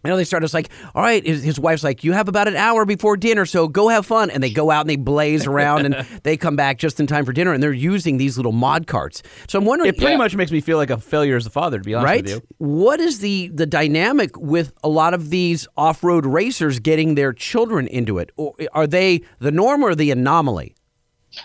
You 0.04 0.10
know, 0.10 0.16
they 0.16 0.24
start 0.24 0.44
us 0.44 0.54
like, 0.54 0.68
all 0.94 1.02
right, 1.02 1.26
his, 1.26 1.42
his 1.42 1.58
wife's 1.58 1.82
like, 1.82 2.04
you 2.04 2.12
have 2.12 2.28
about 2.28 2.46
an 2.46 2.54
hour 2.54 2.84
before 2.84 3.16
dinner, 3.16 3.44
so 3.44 3.66
go 3.66 3.88
have 3.88 4.06
fun. 4.06 4.30
And 4.30 4.40
they 4.40 4.50
go 4.50 4.70
out 4.70 4.82
and 4.82 4.90
they 4.90 4.94
blaze 4.96 5.44
around 5.44 5.86
and 5.86 6.06
they 6.22 6.36
come 6.36 6.54
back 6.54 6.78
just 6.78 7.00
in 7.00 7.08
time 7.08 7.24
for 7.24 7.32
dinner. 7.32 7.52
And 7.52 7.60
they're 7.60 7.72
using 7.72 8.16
these 8.16 8.36
little 8.36 8.52
mod 8.52 8.86
carts. 8.86 9.24
So 9.48 9.58
I'm 9.58 9.64
wondering, 9.64 9.88
It 9.88 9.98
pretty 9.98 10.16
much 10.16 10.36
makes 10.36 10.52
me 10.52 10.60
feel 10.60 10.76
like 10.76 10.90
a 10.90 10.98
failure 10.98 11.34
as 11.34 11.46
a 11.46 11.50
father, 11.50 11.78
to 11.78 11.84
be 11.84 11.94
honest 11.94 12.06
right? 12.06 12.22
with 12.22 12.32
you. 12.32 12.42
What 12.58 13.00
is 13.00 13.18
the 13.18 13.48
the 13.48 13.66
dynamic 13.66 14.36
with 14.38 14.72
a 14.84 14.88
lot 14.88 15.14
of 15.14 15.30
these 15.30 15.66
off 15.76 16.04
road 16.04 16.24
racers 16.24 16.78
getting 16.78 17.16
their 17.16 17.32
children 17.32 17.88
into 17.88 18.18
it? 18.18 18.30
Or 18.36 18.54
are 18.72 18.86
they 18.86 19.22
the 19.40 19.50
norm 19.50 19.82
or 19.82 19.96
the 19.96 20.12
anomaly? 20.12 20.76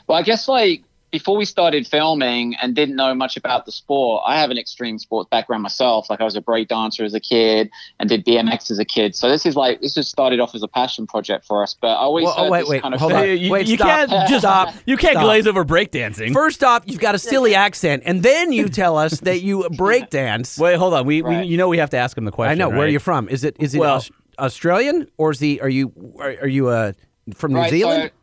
Well, 0.07 0.19
I 0.19 0.21
guess 0.21 0.47
like 0.47 0.83
before 1.13 1.37
we 1.37 1.45
started 1.45 1.85
filming 1.85 2.55
and 2.55 2.75
didn't 2.75 2.95
know 2.95 3.13
much 3.13 3.37
about 3.37 3.67
the 3.67 3.71
sport, 3.71 4.23
I 4.25 4.39
have 4.41 4.49
an 4.49 4.57
extreme 4.57 4.97
sports 4.97 5.29
background 5.29 5.61
myself. 5.61 6.09
Like 6.09 6.19
I 6.19 6.23
was 6.23 6.35
a 6.35 6.41
break 6.41 6.69
dancer 6.69 7.03
as 7.05 7.13
a 7.13 7.19
kid 7.19 7.69
and 7.99 8.09
did 8.09 8.25
BMX 8.25 8.71
as 8.71 8.79
a 8.79 8.83
kid. 8.83 9.15
So 9.15 9.29
this 9.29 9.45
is 9.45 9.55
like 9.55 9.79
this 9.79 9.93
just 9.93 10.09
started 10.09 10.39
off 10.39 10.55
as 10.55 10.63
a 10.63 10.67
passion 10.67 11.05
project 11.05 11.45
for 11.45 11.61
us. 11.61 11.75
But 11.79 11.89
I 11.91 11.97
always 11.97 12.25
Well, 12.25 12.33
oh, 12.35 12.43
heard 12.45 12.51
wait, 12.51 12.59
this 12.61 12.69
wait, 12.69 12.81
kind 12.81 12.93
of 12.95 12.99
hold 12.99 13.13
on. 13.13 13.37
You, 13.37 13.51
Wait, 13.51 13.67
you 13.67 13.75
stop. 13.77 14.09
can't 14.09 14.27
just 14.27 14.41
Stop. 14.41 14.73
You 14.87 14.97
can't 14.97 15.13
Stop. 15.13 15.23
glaze 15.25 15.45
over 15.45 15.63
breakdancing. 15.63 16.33
First 16.33 16.63
off, 16.63 16.81
you've 16.87 16.99
got 16.99 17.13
a 17.13 17.19
silly 17.19 17.53
accent, 17.53 18.01
and 18.07 18.23
then 18.23 18.51
you 18.51 18.67
tell 18.67 18.97
us 18.97 19.19
that 19.19 19.41
you 19.41 19.69
break 19.77 20.09
dance. 20.09 20.57
Wait, 20.57 20.77
hold 20.77 20.95
on. 20.95 21.05
We, 21.05 21.21
we 21.21 21.43
you 21.43 21.57
know 21.57 21.67
we 21.69 21.77
have 21.77 21.91
to 21.91 21.97
ask 21.97 22.17
him 22.17 22.25
the 22.25 22.31
question. 22.31 22.51
I 22.51 22.55
know. 22.55 22.69
Where 22.75 22.87
are 22.87 22.89
you 22.89 22.97
from? 22.99 23.29
Is 23.29 23.43
it 23.43 23.55
is 23.59 23.75
it 23.75 23.79
Well- 23.79 24.03
Australian 24.39 25.07
or 25.19 25.29
is 25.29 25.37
the 25.37 25.61
are 25.61 25.69
you 25.69 25.93
are, 26.19 26.29
are 26.41 26.47
you 26.47 26.69
uh, 26.69 26.93
from 27.35 27.53
New 27.53 27.59
Right, 27.59 27.69
Zealand? 27.69 28.11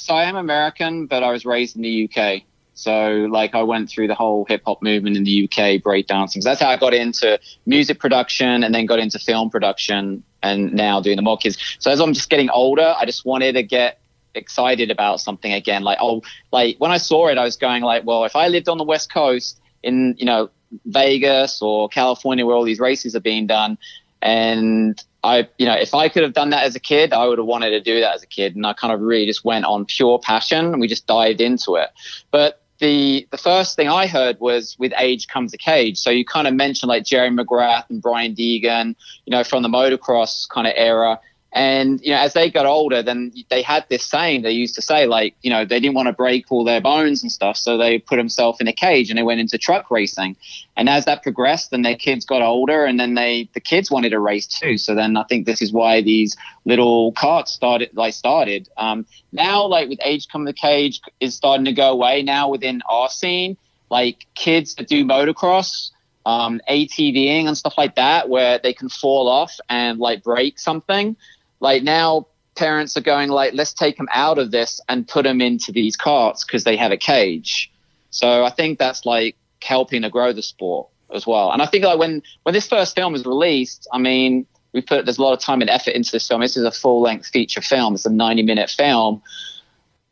so 0.00 0.14
I 0.14 0.24
am 0.24 0.36
American, 0.36 1.06
but 1.06 1.22
I 1.22 1.30
was 1.30 1.44
raised 1.44 1.76
in 1.76 1.82
the 1.82 2.10
UK. 2.10 2.42
So 2.74 3.28
like 3.30 3.54
I 3.54 3.62
went 3.62 3.90
through 3.90 4.08
the 4.08 4.14
whole 4.14 4.46
hip 4.46 4.62
hop 4.64 4.82
movement 4.82 5.16
in 5.16 5.24
the 5.24 5.44
UK, 5.44 5.82
breakdancing. 5.82 6.42
So 6.42 6.48
that's 6.48 6.60
how 6.60 6.70
I 6.70 6.76
got 6.76 6.94
into 6.94 7.38
music 7.66 7.98
production 8.00 8.64
and 8.64 8.74
then 8.74 8.86
got 8.86 8.98
into 8.98 9.18
film 9.18 9.50
production 9.50 10.22
and 10.42 10.72
now 10.72 11.00
doing 11.00 11.16
the 11.16 11.22
mod 11.22 11.42
kids. 11.42 11.58
So 11.78 11.90
as 11.90 12.00
I'm 12.00 12.14
just 12.14 12.30
getting 12.30 12.48
older, 12.48 12.94
I 12.98 13.04
just 13.04 13.26
wanted 13.26 13.52
to 13.52 13.62
get 13.62 14.00
excited 14.34 14.90
about 14.90 15.20
something 15.20 15.52
again. 15.52 15.82
Like, 15.82 15.98
oh, 16.00 16.22
like 16.52 16.76
when 16.78 16.90
I 16.90 16.96
saw 16.96 17.28
it, 17.28 17.36
I 17.36 17.44
was 17.44 17.56
going 17.56 17.82
like, 17.82 18.06
well, 18.06 18.24
if 18.24 18.34
I 18.34 18.48
lived 18.48 18.68
on 18.68 18.78
the 18.78 18.84
West 18.84 19.12
Coast 19.12 19.60
in, 19.82 20.14
you 20.18 20.24
know, 20.24 20.48
Vegas 20.86 21.60
or 21.60 21.88
California 21.88 22.46
where 22.46 22.56
all 22.56 22.64
these 22.64 22.80
races 22.80 23.14
are 23.14 23.20
being 23.20 23.46
done, 23.46 23.76
and 24.22 25.02
I, 25.22 25.48
you 25.58 25.66
know, 25.66 25.74
if 25.74 25.94
I 25.94 26.08
could 26.08 26.22
have 26.22 26.32
done 26.32 26.50
that 26.50 26.64
as 26.64 26.74
a 26.74 26.80
kid, 26.80 27.12
I 27.12 27.26
would 27.26 27.38
have 27.38 27.46
wanted 27.46 27.70
to 27.70 27.80
do 27.80 28.00
that 28.00 28.14
as 28.14 28.22
a 28.22 28.26
kid. 28.26 28.56
And 28.56 28.66
I 28.66 28.72
kind 28.72 28.92
of 28.92 29.00
really 29.00 29.26
just 29.26 29.44
went 29.44 29.64
on 29.64 29.84
pure 29.84 30.18
passion 30.18 30.66
and 30.66 30.80
we 30.80 30.88
just 30.88 31.06
dived 31.06 31.40
into 31.40 31.76
it. 31.76 31.90
But 32.30 32.62
the 32.78 33.28
the 33.30 33.36
first 33.38 33.76
thing 33.76 33.88
I 33.88 34.06
heard 34.06 34.40
was 34.40 34.76
with 34.78 34.92
age 34.98 35.28
comes 35.28 35.52
a 35.52 35.58
cage. 35.58 35.98
So 35.98 36.10
you 36.10 36.24
kind 36.24 36.48
of 36.48 36.54
mentioned 36.54 36.88
like 36.88 37.04
Jerry 37.04 37.30
McGrath 37.30 37.88
and 37.90 38.00
Brian 38.00 38.34
Deegan, 38.34 38.96
you 39.26 39.30
know, 39.30 39.44
from 39.44 39.62
the 39.62 39.68
motocross 39.68 40.48
kind 40.48 40.66
of 40.66 40.72
era. 40.76 41.20
And 41.52 42.00
you 42.00 42.12
know, 42.12 42.18
as 42.18 42.32
they 42.32 42.48
got 42.48 42.66
older, 42.66 43.02
then 43.02 43.32
they 43.48 43.62
had 43.62 43.84
this 43.88 44.04
saying 44.04 44.42
they 44.42 44.52
used 44.52 44.76
to 44.76 44.82
say, 44.82 45.06
like, 45.06 45.34
you 45.42 45.50
know, 45.50 45.64
they 45.64 45.80
didn't 45.80 45.96
want 45.96 46.06
to 46.06 46.12
break 46.12 46.50
all 46.50 46.62
their 46.62 46.80
bones 46.80 47.22
and 47.22 47.32
stuff, 47.32 47.56
so 47.56 47.76
they 47.76 47.98
put 47.98 48.16
themselves 48.16 48.60
in 48.60 48.68
a 48.68 48.72
cage 48.72 49.10
and 49.10 49.18
they 49.18 49.24
went 49.24 49.40
into 49.40 49.58
truck 49.58 49.90
racing. 49.90 50.36
And 50.76 50.88
as 50.88 51.06
that 51.06 51.24
progressed, 51.24 51.72
then 51.72 51.82
their 51.82 51.96
kids 51.96 52.24
got 52.24 52.40
older, 52.40 52.84
and 52.84 53.00
then 53.00 53.14
they 53.14 53.48
the 53.52 53.60
kids 53.60 53.90
wanted 53.90 54.10
to 54.10 54.20
race 54.20 54.46
too. 54.46 54.78
So 54.78 54.94
then 54.94 55.16
I 55.16 55.24
think 55.24 55.44
this 55.44 55.60
is 55.60 55.72
why 55.72 56.02
these 56.02 56.36
little 56.64 57.12
carts 57.12 57.52
started 57.52 57.90
like 57.94 58.14
started. 58.14 58.68
Um, 58.76 59.04
now, 59.32 59.66
like 59.66 59.88
with 59.88 60.00
age 60.04 60.28
come 60.28 60.44
the 60.44 60.52
cage 60.52 61.00
is 61.18 61.34
starting 61.34 61.64
to 61.64 61.72
go 61.72 61.90
away. 61.90 62.22
Now 62.22 62.48
within 62.48 62.80
our 62.88 63.08
scene, 63.08 63.56
like 63.90 64.26
kids 64.34 64.76
that 64.76 64.88
do 64.88 65.04
motocross 65.04 65.90
um, 66.26 66.60
ATVing 66.68 67.46
and 67.46 67.56
stuff 67.56 67.74
like 67.76 67.96
that, 67.96 68.28
where 68.28 68.58
they 68.58 68.72
can 68.72 68.88
fall 68.88 69.28
off 69.28 69.58
and 69.68 69.98
like 69.98 70.22
break 70.22 70.58
something. 70.58 71.16
Like 71.60 71.82
now, 71.82 72.26
parents 72.56 72.96
are 72.96 73.02
going 73.02 73.28
like, 73.30 73.54
let's 73.54 73.72
take 73.72 73.96
them 73.96 74.08
out 74.12 74.38
of 74.38 74.50
this 74.50 74.80
and 74.88 75.06
put 75.06 75.24
them 75.24 75.40
into 75.40 75.72
these 75.72 75.96
carts 75.96 76.44
because 76.44 76.64
they 76.64 76.76
have 76.76 76.92
a 76.92 76.96
cage. 76.96 77.70
So 78.10 78.44
I 78.44 78.50
think 78.50 78.78
that's 78.78 79.06
like 79.06 79.36
helping 79.62 80.02
to 80.02 80.10
grow 80.10 80.32
the 80.32 80.42
sport 80.42 80.88
as 81.14 81.26
well. 81.26 81.52
And 81.52 81.62
I 81.62 81.66
think 81.66 81.84
like 81.84 81.98
when 81.98 82.22
when 82.42 82.52
this 82.54 82.66
first 82.66 82.94
film 82.96 83.12
was 83.12 83.24
released, 83.24 83.86
I 83.92 83.98
mean, 83.98 84.46
we 84.72 84.80
put 84.80 85.04
there's 85.04 85.18
a 85.18 85.22
lot 85.22 85.32
of 85.32 85.40
time 85.40 85.60
and 85.60 85.70
effort 85.70 85.92
into 85.92 86.10
this 86.12 86.26
film. 86.26 86.40
This 86.40 86.56
is 86.56 86.64
a 86.64 86.70
full 86.72 87.00
length 87.02 87.26
feature 87.26 87.60
film. 87.60 87.94
It's 87.94 88.06
a 88.06 88.10
90 88.10 88.42
minute 88.42 88.70
film. 88.70 89.22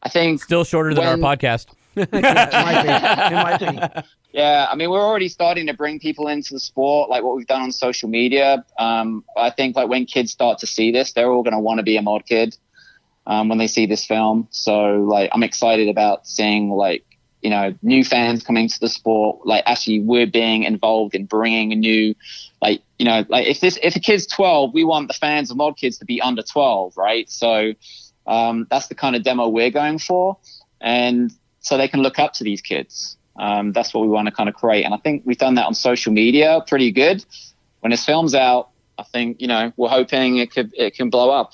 I 0.03 0.09
think 0.09 0.43
Still 0.43 0.65
shorter 0.65 0.95
than 0.95 1.05
when- 1.05 1.25
our 1.25 1.37
podcast. 1.37 1.67
Yeah, 4.33 4.67
I 4.71 4.77
mean, 4.77 4.91
we're 4.91 5.01
already 5.01 5.29
starting 5.29 5.67
to 5.67 5.75
bring 5.75 5.99
people 5.99 6.29
into 6.29 6.53
the 6.53 6.61
sport, 6.61 7.09
like 7.09 7.25
what 7.25 7.35
we've 7.35 7.47
done 7.47 7.63
on 7.63 7.73
social 7.73 8.09
media. 8.09 8.65
Um, 8.79 9.25
I 9.37 9.51
think 9.51 9.75
like 9.75 9.89
when 9.89 10.05
kids 10.05 10.31
start 10.31 10.59
to 10.59 10.67
see 10.67 10.93
this, 10.93 11.13
they're 11.13 11.31
all 11.31 11.43
going 11.43 11.55
to 11.55 11.59
want 11.59 11.79
to 11.79 11.83
be 11.83 11.97
a 11.97 12.03
mod 12.03 12.27
kid 12.27 12.57
um, 13.27 13.49
when 13.49 13.59
they 13.59 13.67
see 13.67 13.87
this 13.87 14.05
film. 14.05 14.47
So 14.51 15.03
like, 15.03 15.31
I'm 15.33 15.43
excited 15.43 15.89
about 15.89 16.27
seeing 16.27 16.71
like 16.71 17.05
you 17.43 17.51
know 17.51 17.75
new 17.83 18.05
fans 18.05 18.43
coming 18.43 18.69
to 18.69 18.81
the 18.81 18.89
sport. 18.89 19.47
Like 19.47 19.65
actually, 19.67 20.01
we're 20.01 20.27
being 20.27 20.65
involved 20.65 21.15
in 21.15 21.27
bringing 21.27 21.73
a 21.73 21.77
new, 21.77 22.15
like 22.61 22.83
you 22.99 23.07
know, 23.07 23.25
like 23.29 23.47
if 23.47 23.61
this 23.61 23.79
if 23.83 23.97
a 23.97 24.01
kid's 24.01 24.27
12, 24.27 24.75
we 24.75 24.85
want 24.85 25.09
the 25.09 25.15
fans 25.15 25.51
of 25.51 25.57
mod 25.57 25.77
kids 25.77 25.99
to 25.99 26.05
be 26.05 26.21
under 26.21 26.43
12, 26.43 26.97
right? 26.97 27.31
So 27.31 27.73
um, 28.27 28.67
that's 28.71 28.89
the 28.89 28.95
kind 28.95 29.17
of 29.17 29.23
demo 29.23 29.49
we're 29.49 29.71
going 29.71 29.99
for, 29.99 30.37
and 30.81 31.33
so 31.61 31.77
they 31.77 31.89
can 31.89 32.01
look 32.01 32.19
up 32.19 32.33
to 32.35 32.45
these 32.45 32.61
kids. 32.61 33.17
Um, 33.39 33.73
that's 33.73 33.95
what 33.95 34.01
we 34.03 34.09
want 34.09 34.27
to 34.27 34.33
kind 34.33 34.49
of 34.49 34.55
create. 34.55 34.85
And 34.85 34.93
I 34.95 34.97
think 34.97 35.23
we've 35.25 35.39
done 35.39 35.55
that 35.55 35.67
on 35.67 35.75
social 35.75 36.13
media 36.13 36.61
pretty 36.67 36.91
good. 36.91 37.25
When 37.81 37.91
this 37.91 38.05
film's 38.05 38.35
out, 38.35 38.71
I 38.99 39.05
think, 39.05 39.41
you 39.41 39.47
know, 39.47 39.73
we're 39.77 39.89
hoping 39.89 40.39
it 40.39 40.51
could 40.51 40.73
it 40.75 40.95
can 40.95 41.09
blow 41.11 41.31
up. 41.31 41.53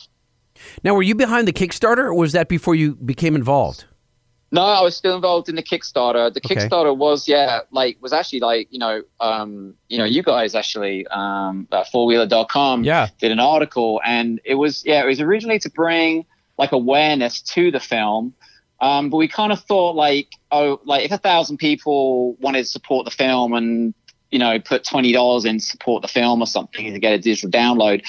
Now, 0.82 0.94
were 0.94 1.02
you 1.02 1.14
behind 1.14 1.46
the 1.48 1.52
Kickstarter, 1.52 2.05
or 2.05 2.14
was 2.14 2.32
that 2.32 2.48
before 2.48 2.74
you 2.74 2.94
became 2.94 3.34
involved? 3.34 3.84
No, 4.52 4.62
I 4.62 4.80
was 4.82 4.96
still 4.96 5.16
involved 5.16 5.48
in 5.48 5.57
the 5.57 5.62
Kickstarter. 5.64 6.32
The 6.32 6.40
Okay. 6.44 6.55
Kickstarter 6.55 6.96
was, 6.96 7.26
yeah, 7.26 7.61
like 7.72 7.98
was 8.00 8.12
actually 8.12 8.38
like, 8.40 8.68
you 8.70 8.78
know, 8.78 9.02
um, 9.20 9.74
you 9.88 9.98
know, 9.98 10.05
you 10.05 10.22
guys 10.22 10.55
actually, 10.55 11.07
um, 11.09 11.66
at 11.72 11.88
fourwheeler.com 11.92 12.84
Yeah. 12.84 13.09
did 13.20 13.32
an 13.32 13.40
article 13.40 14.00
and 14.05 14.40
it 14.44 14.55
was, 14.55 14.84
yeah, 14.86 15.02
it 15.02 15.07
was 15.07 15.20
originally 15.20 15.59
to 15.59 15.70
bring 15.70 16.24
like 16.57 16.70
awareness 16.70 17.42
to 17.42 17.72
the 17.72 17.80
film. 17.80 18.32
Um, 18.81 19.11
but 19.11 19.16
we 19.16 19.29
kind 19.29 19.53
of 19.53 19.61
thought 19.62 19.95
like, 19.95 20.29
oh, 20.51 20.81
like 20.85 21.05
if 21.05 21.12
a 21.12 21.18
thousand 21.18 21.59
people 21.59 22.35
wanted 22.35 22.62
to 22.62 22.68
support 22.68 23.05
the 23.05 23.11
film 23.11 23.53
and, 23.53 23.95
you 24.31 24.39
know, 24.39 24.59
put 24.59 24.85
$20 24.85 25.47
in 25.47 25.59
to 25.59 25.64
support 25.64 26.03
the 26.03 26.09
film 26.09 26.43
or 26.43 26.47
something 26.47 26.93
to 26.93 26.99
get 26.99 27.12
a 27.12 27.18
digital 27.18 27.51
download, 27.51 28.03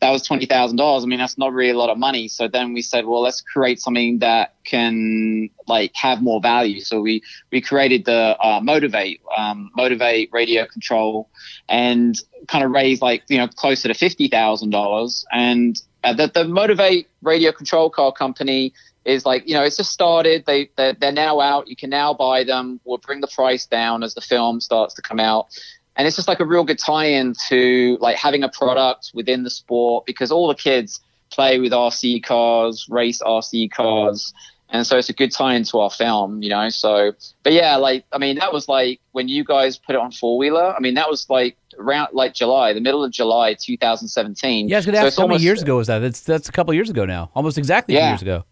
that 0.00 0.10
was 0.10 0.26
twenty 0.26 0.46
thousand 0.46 0.78
dollars. 0.78 1.04
I 1.04 1.06
mean, 1.06 1.18
that's 1.18 1.36
not 1.36 1.52
really 1.52 1.70
a 1.70 1.76
lot 1.76 1.90
of 1.90 1.98
money. 1.98 2.26
So 2.28 2.48
then 2.48 2.72
we 2.72 2.82
said, 2.82 3.04
well, 3.06 3.20
let's 3.20 3.40
create 3.40 3.80
something 3.80 4.18
that 4.20 4.54
can 4.64 5.50
like 5.68 5.92
have 5.94 6.22
more 6.22 6.40
value. 6.40 6.80
So 6.80 7.00
we 7.00 7.22
we 7.52 7.60
created 7.60 8.06
the 8.06 8.36
uh, 8.40 8.60
motivate 8.62 9.20
um, 9.36 9.70
motivate 9.76 10.30
radio 10.32 10.66
control 10.66 11.28
and 11.68 12.18
kind 12.48 12.64
of 12.64 12.70
raised 12.70 13.02
like 13.02 13.24
you 13.28 13.38
know 13.38 13.48
closer 13.48 13.88
to 13.88 13.94
fifty 13.94 14.28
thousand 14.28 14.70
dollars. 14.70 15.24
And 15.32 15.80
uh, 16.02 16.14
the 16.14 16.28
the 16.28 16.44
motivate 16.44 17.08
radio 17.22 17.52
control 17.52 17.90
car 17.90 18.10
company 18.10 18.72
is 19.04 19.24
like 19.24 19.48
you 19.48 19.54
know 19.54 19.62
it's 19.62 19.76
just 19.76 19.90
started. 19.90 20.44
They 20.46 20.70
they're, 20.76 20.94
they're 20.94 21.12
now 21.12 21.40
out. 21.40 21.68
You 21.68 21.76
can 21.76 21.90
now 21.90 22.14
buy 22.14 22.44
them. 22.44 22.80
We'll 22.84 22.98
bring 22.98 23.20
the 23.20 23.28
price 23.28 23.66
down 23.66 24.02
as 24.02 24.14
the 24.14 24.20
film 24.20 24.60
starts 24.60 24.94
to 24.94 25.02
come 25.02 25.20
out 25.20 25.48
and 25.96 26.06
it's 26.06 26.16
just 26.16 26.28
like 26.28 26.40
a 26.40 26.46
real 26.46 26.64
good 26.64 26.78
tie-in 26.78 27.34
to 27.48 27.98
like 28.00 28.16
having 28.16 28.42
a 28.42 28.48
product 28.48 29.10
within 29.12 29.42
the 29.42 29.50
sport 29.50 30.06
because 30.06 30.32
all 30.32 30.48
the 30.48 30.54
kids 30.54 31.00
play 31.30 31.60
with 31.60 31.72
RC 31.72 32.22
cars, 32.22 32.86
race 32.88 33.20
RC 33.20 33.70
cars, 33.70 34.32
and 34.70 34.86
so 34.86 34.96
it's 34.96 35.10
a 35.10 35.12
good 35.12 35.30
tie-in 35.32 35.64
to 35.64 35.80
our 35.80 35.90
film, 35.90 36.42
you 36.42 36.48
know. 36.48 36.68
So, 36.68 37.12
but 37.42 37.52
yeah, 37.52 37.76
like 37.76 38.04
I 38.12 38.18
mean, 38.18 38.38
that 38.38 38.52
was 38.52 38.68
like 38.68 39.00
when 39.12 39.28
you 39.28 39.44
guys 39.44 39.76
put 39.76 39.94
it 39.94 40.00
on 40.00 40.12
four 40.12 40.38
wheeler. 40.38 40.74
I 40.74 40.80
mean, 40.80 40.94
that 40.94 41.10
was 41.10 41.28
like 41.28 41.56
around 41.78 42.10
like 42.12 42.34
July, 42.34 42.72
the 42.72 42.80
middle 42.80 43.04
of 43.04 43.10
July, 43.10 43.54
2017. 43.54 44.68
Yeah, 44.68 44.76
I 44.76 44.78
was 44.78 44.84
So 44.86 44.92
ask 44.92 45.06
it's 45.06 45.18
how 45.18 45.26
many 45.26 45.42
years 45.42 45.60
ago 45.60 45.76
was 45.76 45.88
that? 45.88 45.98
That's 45.98 46.20
that's 46.20 46.48
a 46.48 46.52
couple 46.52 46.72
years 46.72 46.88
ago 46.88 47.04
now, 47.04 47.30
almost 47.34 47.58
exactly 47.58 47.94
two 47.94 48.00
years 48.00 48.22
ago. 48.22 48.44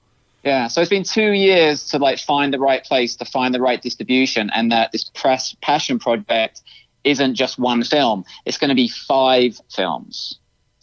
Yeah, 0.45 0.69
so 0.69 0.81
it's 0.81 0.91
been 0.91 1.05
two 1.05 1.33
years 1.33 1.89
to 1.89 1.99
like 1.99 2.19
find 2.19 2.55
the 2.55 2.59
right 2.59 2.85
place, 2.85 3.17
to 3.17 3.25
find 3.25 3.53
the 3.55 3.61
right 3.61 3.81
distribution, 3.83 4.51
and 4.55 4.71
that 4.73 4.93
this 4.93 5.05
press 5.05 5.57
passion 5.61 5.99
project 5.99 6.63
isn't 7.05 7.35
just 7.35 7.59
one 7.59 7.83
film. 7.83 8.25
It's 8.45 8.59
going 8.59 8.69
to 8.69 8.75
be 8.75 8.89
five 8.89 9.61
films. 9.75 10.38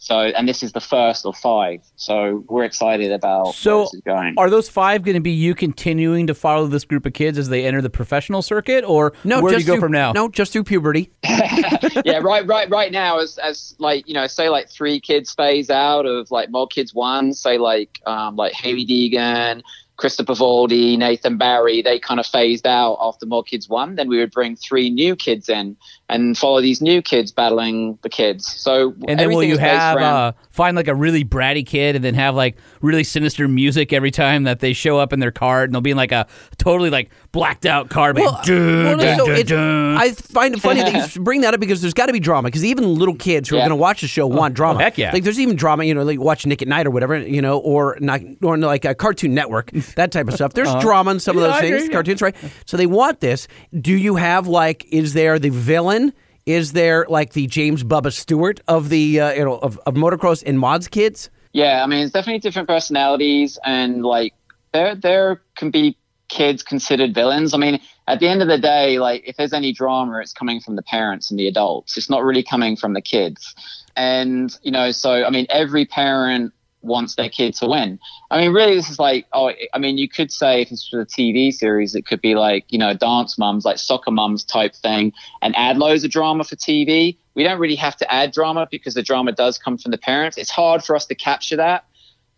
So, 0.06 0.20
and 0.20 0.48
this 0.48 0.62
is 0.62 0.70
the 0.70 0.80
first 0.80 1.26
of 1.26 1.36
five. 1.36 1.80
So 1.96 2.44
we're 2.48 2.62
excited 2.62 3.10
about 3.10 3.46
where 3.46 3.52
So, 3.54 3.80
this 3.80 3.94
is 3.94 4.00
going. 4.02 4.34
are 4.38 4.48
those 4.48 4.68
five 4.68 5.02
going 5.02 5.16
to 5.16 5.20
be 5.20 5.32
you 5.32 5.52
continuing 5.52 6.28
to 6.28 6.34
follow 6.34 6.68
this 6.68 6.84
group 6.84 7.06
of 7.06 7.12
kids 7.12 7.38
as 7.38 7.48
they 7.48 7.66
enter 7.66 7.82
the 7.82 7.90
professional 7.90 8.40
circuit, 8.40 8.84
or 8.84 9.14
No, 9.24 9.40
where 9.40 9.50
do 9.50 9.56
just 9.56 9.66
you 9.66 9.72
go 9.72 9.72
through- 9.74 9.80
from 9.80 9.92
now? 9.92 10.12
No, 10.12 10.28
just 10.28 10.52
through 10.52 10.62
puberty. 10.62 11.10
yeah, 11.24 12.18
right, 12.18 12.46
right, 12.46 12.70
right 12.70 12.92
now, 12.92 13.18
as 13.18 13.36
as 13.38 13.74
like 13.80 14.06
you 14.06 14.14
know, 14.14 14.28
say 14.28 14.48
like 14.48 14.68
three 14.70 15.00
kids 15.00 15.34
phase 15.34 15.70
out 15.70 16.06
of 16.06 16.30
like 16.30 16.50
Mod 16.50 16.70
Kids 16.70 16.94
One, 16.94 17.32
say 17.32 17.58
like 17.58 18.00
um 18.06 18.36
like 18.36 18.52
Hailie 18.52 18.86
Deegan, 18.86 19.62
Christopher 19.96 20.34
Valdi, 20.34 20.98
Nathan 20.98 21.38
Barry, 21.38 21.80
they 21.80 21.98
kind 21.98 22.20
of 22.20 22.26
phased 22.26 22.66
out 22.66 22.98
after 23.00 23.24
Mod 23.24 23.46
Kids 23.46 23.68
One. 23.68 23.94
Then 23.94 24.08
we 24.08 24.18
would 24.18 24.30
bring 24.30 24.54
three 24.56 24.90
new 24.90 25.16
kids 25.16 25.48
in 25.48 25.76
and 26.08 26.36
follow 26.36 26.60
these 26.60 26.82
new 26.82 27.00
kids 27.00 27.32
battling 27.32 27.98
the 28.02 28.08
kids. 28.10 28.46
So 28.46 28.94
And 29.08 29.18
then 29.18 29.30
will 29.30 29.42
you 29.42 29.56
have 29.58 29.96
around- 29.96 30.04
uh, 30.04 30.32
find 30.50 30.76
like 30.76 30.88
a 30.88 30.94
really 30.94 31.24
bratty 31.24 31.64
kid, 31.66 31.96
and 31.96 32.04
then 32.04 32.14
have 32.14 32.34
like 32.34 32.56
really 32.80 33.04
sinister 33.04 33.48
music 33.48 33.92
every 33.92 34.10
time 34.10 34.44
that 34.44 34.60
they 34.60 34.72
show 34.72 34.98
up 34.98 35.12
in 35.12 35.20
their 35.20 35.30
car, 35.30 35.64
and 35.64 35.72
they'll 35.74 35.80
be 35.80 35.90
in 35.92 35.96
like 35.96 36.12
a 36.12 36.26
totally 36.58 36.90
like 36.90 37.10
blacked 37.36 37.66
out 37.66 37.90
car. 37.90 38.14
Like, 38.14 38.24
Well, 38.24 38.40
dun, 38.44 38.84
well, 38.84 38.96
no, 38.96 39.02
dun, 39.04 39.18
so 39.18 39.26
dun, 39.26 39.46
dun. 39.46 39.96
I 39.98 40.10
find 40.12 40.54
it 40.54 40.60
funny 40.60 40.80
that 40.80 41.14
you 41.14 41.20
bring 41.22 41.42
that 41.42 41.52
up 41.52 41.60
because 41.60 41.82
there's 41.82 41.92
got 41.92 42.06
to 42.06 42.12
be 42.12 42.18
drama. 42.20 42.48
Because 42.48 42.64
even 42.64 42.94
little 42.94 43.14
kids 43.14 43.48
who 43.48 43.56
are 43.56 43.60
going 43.60 43.68
to 43.70 43.76
watch 43.76 44.00
the 44.00 44.08
show 44.08 44.26
want 44.26 44.54
drama. 44.54 44.78
oh, 44.78 44.82
heck 44.82 44.96
yeah. 44.96 45.12
Like 45.12 45.22
there's 45.22 45.38
even 45.38 45.54
drama, 45.54 45.84
you 45.84 45.92
know, 45.94 46.02
like 46.02 46.18
watch 46.18 46.46
Nick 46.46 46.62
at 46.62 46.68
Nite 46.68 46.86
or 46.86 46.90
whatever, 46.90 47.18
you 47.18 47.42
know, 47.42 47.58
or 47.58 47.98
not, 48.00 48.20
or 48.42 48.56
like 48.56 48.84
a 48.86 48.94
Cartoon 48.94 49.34
Network, 49.34 49.70
that 49.96 50.12
type 50.12 50.28
of 50.28 50.34
stuff. 50.34 50.54
There's 50.54 50.68
Uh-huh. 50.68 50.80
drama 50.80 51.10
in 51.12 51.20
some 51.20 51.36
of 51.36 51.42
those 51.42 51.52
I 51.52 51.60
things, 51.60 51.74
agree, 51.74 51.86
yeah. 51.88 51.92
cartoons, 51.92 52.22
right? 52.22 52.34
So 52.64 52.76
they 52.76 52.86
want 52.86 53.20
this. 53.20 53.46
Do 53.78 53.94
you 53.94 54.16
have 54.16 54.46
like? 54.48 54.86
Is 54.90 55.12
there 55.12 55.38
the 55.38 55.50
villain? 55.50 56.12
Is 56.46 56.72
there 56.72 57.04
like 57.08 57.32
the 57.34 57.46
James 57.48 57.84
Bubba 57.84 58.12
Stewart 58.12 58.60
of 58.66 58.88
the 58.88 59.20
uh, 59.20 59.32
you 59.32 59.44
know 59.44 59.58
of, 59.58 59.78
of 59.84 59.94
motocross 59.94 60.42
and 60.46 60.58
mods 60.58 60.88
kids? 60.88 61.28
Yeah, 61.52 61.82
I 61.82 61.86
mean, 61.86 62.00
it's 62.04 62.12
definitely 62.12 62.40
different 62.40 62.68
personalities, 62.68 63.58
and 63.64 64.04
like 64.04 64.32
there 64.72 64.94
there 64.94 65.42
can 65.56 65.70
be 65.70 65.96
kids 66.28 66.62
considered 66.62 67.14
villains. 67.14 67.54
I 67.54 67.58
mean, 67.58 67.80
at 68.08 68.20
the 68.20 68.28
end 68.28 68.42
of 68.42 68.48
the 68.48 68.58
day, 68.58 68.98
like 68.98 69.22
if 69.26 69.36
there's 69.36 69.52
any 69.52 69.72
drama, 69.72 70.18
it's 70.20 70.32
coming 70.32 70.60
from 70.60 70.76
the 70.76 70.82
parents 70.82 71.30
and 71.30 71.38
the 71.38 71.48
adults. 71.48 71.96
It's 71.96 72.10
not 72.10 72.24
really 72.24 72.42
coming 72.42 72.76
from 72.76 72.94
the 72.94 73.02
kids. 73.02 73.54
And 73.96 74.56
you 74.62 74.70
know, 74.70 74.90
so 74.90 75.24
I 75.24 75.30
mean, 75.30 75.46
every 75.50 75.86
parent 75.86 76.52
wants 76.82 77.16
their 77.16 77.28
kid 77.28 77.54
to 77.54 77.66
win. 77.66 77.98
I 78.30 78.40
mean, 78.40 78.52
really, 78.52 78.74
this 78.74 78.88
is 78.88 78.98
like, 78.98 79.26
oh, 79.32 79.52
I 79.74 79.78
mean, 79.78 79.98
you 79.98 80.08
could 80.08 80.32
say 80.32 80.62
if 80.62 80.70
it's 80.70 80.88
for 80.88 80.98
the 80.98 81.06
TV 81.06 81.52
series, 81.52 81.94
it 81.94 82.06
could 82.06 82.20
be 82.20 82.34
like, 82.34 82.64
you 82.68 82.78
know, 82.78 82.94
dance 82.94 83.36
mums, 83.38 83.64
like 83.64 83.78
soccer 83.78 84.10
mums 84.10 84.44
type 84.44 84.74
thing, 84.74 85.12
and 85.42 85.54
add 85.56 85.78
loads 85.78 86.04
of 86.04 86.10
drama 86.10 86.44
for 86.44 86.56
TV. 86.56 87.16
We 87.34 87.42
don't 87.42 87.58
really 87.58 87.76
have 87.76 87.96
to 87.96 88.12
add 88.12 88.32
drama 88.32 88.68
because 88.70 88.94
the 88.94 89.02
drama 89.02 89.32
does 89.32 89.58
come 89.58 89.76
from 89.78 89.90
the 89.90 89.98
parents. 89.98 90.38
It's 90.38 90.50
hard 90.50 90.84
for 90.84 90.96
us 90.96 91.06
to 91.06 91.14
capture 91.14 91.56
that. 91.56 91.84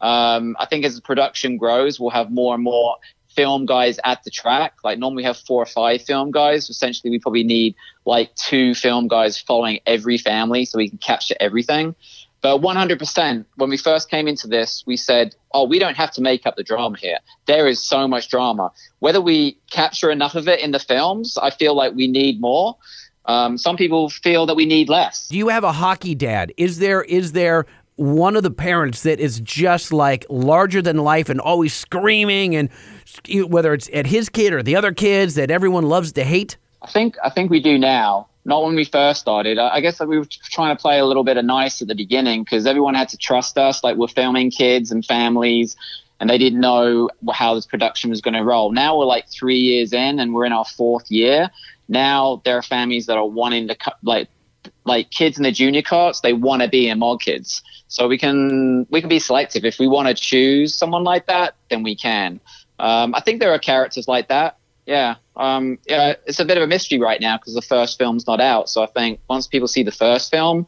Um, 0.00 0.56
I 0.58 0.66
think 0.66 0.84
as 0.84 0.94
the 0.96 1.02
production 1.02 1.56
grows, 1.56 1.98
we'll 1.98 2.10
have 2.10 2.30
more 2.30 2.54
and 2.54 2.62
more 2.62 2.96
film 3.38 3.66
guys 3.66 4.00
at 4.02 4.24
the 4.24 4.30
track. 4.32 4.74
Like 4.82 4.98
normally 4.98 5.20
we 5.20 5.24
have 5.26 5.36
four 5.36 5.62
or 5.62 5.66
five 5.66 6.02
film 6.02 6.32
guys. 6.32 6.68
Essentially, 6.68 7.08
we 7.08 7.20
probably 7.20 7.44
need 7.44 7.76
like 8.04 8.34
two 8.34 8.74
film 8.74 9.06
guys 9.06 9.38
following 9.38 9.78
every 9.86 10.18
family 10.18 10.64
so 10.64 10.76
we 10.76 10.88
can 10.88 10.98
capture 10.98 11.36
everything. 11.38 11.94
But 12.40 12.60
100%, 12.60 13.44
when 13.54 13.70
we 13.70 13.76
first 13.76 14.10
came 14.10 14.26
into 14.26 14.48
this, 14.48 14.82
we 14.86 14.96
said, 14.96 15.36
oh, 15.52 15.64
we 15.68 15.78
don't 15.78 15.96
have 15.96 16.10
to 16.12 16.20
make 16.20 16.46
up 16.46 16.56
the 16.56 16.64
drama 16.64 16.98
here. 16.98 17.18
There 17.46 17.68
is 17.68 17.80
so 17.80 18.08
much 18.08 18.28
drama. 18.28 18.72
Whether 18.98 19.20
we 19.20 19.56
capture 19.70 20.10
enough 20.10 20.34
of 20.34 20.48
it 20.48 20.58
in 20.58 20.72
the 20.72 20.80
films, 20.80 21.38
I 21.40 21.50
feel 21.50 21.76
like 21.76 21.94
we 21.94 22.08
need 22.08 22.40
more. 22.40 22.76
Um, 23.24 23.56
some 23.56 23.76
people 23.76 24.08
feel 24.08 24.46
that 24.46 24.56
we 24.56 24.66
need 24.66 24.88
less. 24.88 25.28
Do 25.28 25.38
you 25.38 25.48
have 25.48 25.62
a 25.62 25.72
hockey 25.72 26.16
dad? 26.16 26.52
Is 26.56 26.78
there 26.78 27.02
is 27.02 27.32
there 27.32 27.66
one 27.98 28.36
of 28.36 28.44
the 28.44 28.50
parents 28.50 29.02
that 29.02 29.18
is 29.18 29.40
just 29.40 29.92
like 29.92 30.24
larger 30.30 30.80
than 30.80 30.98
life 30.98 31.28
and 31.28 31.40
always 31.40 31.74
screaming 31.74 32.54
and 32.54 32.70
whether 33.28 33.74
it's 33.74 33.90
at 33.92 34.06
his 34.06 34.28
kid 34.28 34.52
or 34.52 34.62
the 34.62 34.76
other 34.76 34.92
kids 34.92 35.34
that 35.34 35.50
everyone 35.50 35.88
loves 35.88 36.12
to 36.12 36.24
hate? 36.24 36.56
I 36.80 36.86
think 36.86 37.16
I 37.22 37.30
think 37.30 37.50
we 37.50 37.60
do 37.60 37.76
now. 37.76 38.28
Not 38.44 38.64
when 38.64 38.76
we 38.76 38.84
first 38.84 39.20
started. 39.20 39.58
I 39.58 39.80
guess 39.80 40.00
we 40.00 40.18
were 40.18 40.24
trying 40.24 40.74
to 40.74 40.80
play 40.80 40.98
a 41.00 41.04
little 41.04 41.24
bit 41.24 41.36
of 41.36 41.44
nice 41.44 41.82
at 41.82 41.88
the 41.88 41.94
beginning 41.94 42.44
because 42.44 42.66
everyone 42.66 42.94
had 42.94 43.10
to 43.10 43.18
trust 43.18 43.58
us. 43.58 43.84
Like 43.84 43.96
we're 43.96 44.08
filming 44.08 44.50
kids 44.50 44.90
and 44.90 45.04
families, 45.04 45.76
and 46.18 46.30
they 46.30 46.38
didn't 46.38 46.60
know 46.60 47.10
how 47.30 47.54
this 47.54 47.66
production 47.66 48.08
was 48.08 48.22
going 48.22 48.34
to 48.34 48.42
roll. 48.42 48.72
Now 48.72 48.96
we're 48.96 49.04
like 49.04 49.28
three 49.28 49.58
years 49.58 49.92
in, 49.92 50.18
and 50.18 50.32
we're 50.32 50.46
in 50.46 50.52
our 50.52 50.64
fourth 50.64 51.10
year. 51.10 51.50
Now 51.88 52.40
there 52.44 52.56
are 52.56 52.62
families 52.62 53.06
that 53.06 53.18
are 53.18 53.28
wanting 53.28 53.68
to 53.68 53.76
like 54.02 54.28
like 54.88 55.10
kids 55.10 55.36
in 55.36 55.44
the 55.44 55.52
junior 55.52 55.82
carts. 55.82 56.20
They 56.20 56.32
want 56.32 56.62
to 56.62 56.68
be 56.68 56.88
in 56.88 56.98
mod 56.98 57.22
kids, 57.22 57.62
so 57.86 58.08
we 58.08 58.18
can 58.18 58.86
we 58.90 59.00
can 59.00 59.08
be 59.08 59.20
selective. 59.20 59.64
If 59.64 59.78
we 59.78 59.86
want 59.86 60.08
to 60.08 60.14
choose 60.14 60.74
someone 60.74 61.04
like 61.04 61.26
that, 61.26 61.54
then 61.70 61.84
we 61.84 61.94
can. 61.94 62.40
Um, 62.80 63.14
I 63.14 63.20
think 63.20 63.40
there 63.40 63.52
are 63.52 63.58
characters 63.58 64.08
like 64.08 64.28
that. 64.28 64.58
Yeah. 64.86 65.16
Um, 65.36 65.78
yeah, 65.86 66.14
it's 66.26 66.40
a 66.40 66.44
bit 66.44 66.56
of 66.56 66.62
a 66.62 66.66
mystery 66.66 66.98
right 66.98 67.20
now 67.20 67.36
because 67.36 67.54
the 67.54 67.62
first 67.62 67.98
film's 67.98 68.26
not 68.26 68.40
out. 68.40 68.68
So 68.68 68.82
I 68.82 68.86
think 68.86 69.20
once 69.28 69.46
people 69.46 69.68
see 69.68 69.82
the 69.82 69.92
first 69.92 70.30
film, 70.30 70.66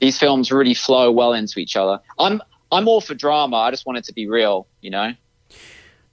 these 0.00 0.18
films 0.18 0.50
really 0.50 0.74
flow 0.74 1.12
well 1.12 1.32
into 1.32 1.60
each 1.60 1.76
other. 1.76 2.00
I'm 2.18 2.42
I'm 2.72 2.88
all 2.88 3.00
for 3.00 3.14
drama. 3.14 3.56
I 3.56 3.70
just 3.70 3.86
want 3.86 3.98
it 3.98 4.04
to 4.04 4.12
be 4.12 4.26
real, 4.26 4.66
you 4.80 4.90
know. 4.90 5.12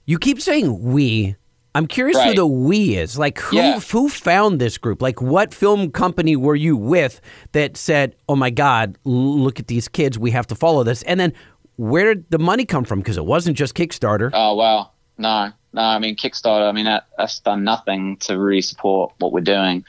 You 0.04 0.18
keep 0.18 0.40
saying 0.40 0.80
we. 0.80 1.36
I'm 1.74 1.86
curious 1.86 2.20
who 2.22 2.34
the 2.34 2.46
we 2.46 2.96
is. 2.96 3.18
Like 3.18 3.38
who 3.38 3.56
Yeah. 3.56 3.78
who 3.80 4.08
found 4.08 4.60
this 4.60 4.76
group? 4.78 5.00
Like 5.00 5.22
what 5.22 5.54
film 5.54 5.90
company 5.92 6.34
were 6.36 6.56
you 6.56 6.76
with 6.76 7.20
that 7.52 7.76
said, 7.76 8.16
"Oh 8.28 8.36
my 8.36 8.50
god, 8.50 8.98
look 9.04 9.60
at 9.60 9.68
these 9.68 9.86
kids, 9.88 10.18
we 10.18 10.32
have 10.32 10.46
to 10.48 10.54
follow 10.54 10.82
this." 10.82 11.02
And 11.02 11.20
then 11.20 11.32
where 11.76 12.14
did 12.14 12.30
the 12.30 12.38
money 12.38 12.64
come 12.64 12.84
from 12.84 12.98
because 13.00 13.16
it 13.16 13.24
wasn't 13.24 13.56
just 13.56 13.74
Kickstarter. 13.74 14.30
Oh 14.34 14.54
wow, 14.54 14.90
no, 15.18 15.50
no. 15.72 15.80
I 15.82 15.98
mean 16.00 16.16
Kickstarter. 16.16 16.68
I 16.68 16.72
mean 16.72 16.86
that, 16.86 17.06
that's 17.16 17.38
done 17.40 17.62
nothing 17.64 18.16
to 18.18 18.36
really 18.38 18.62
support 18.62 19.12
what 19.18 19.32
we're 19.32 19.40
doing. 19.40 19.84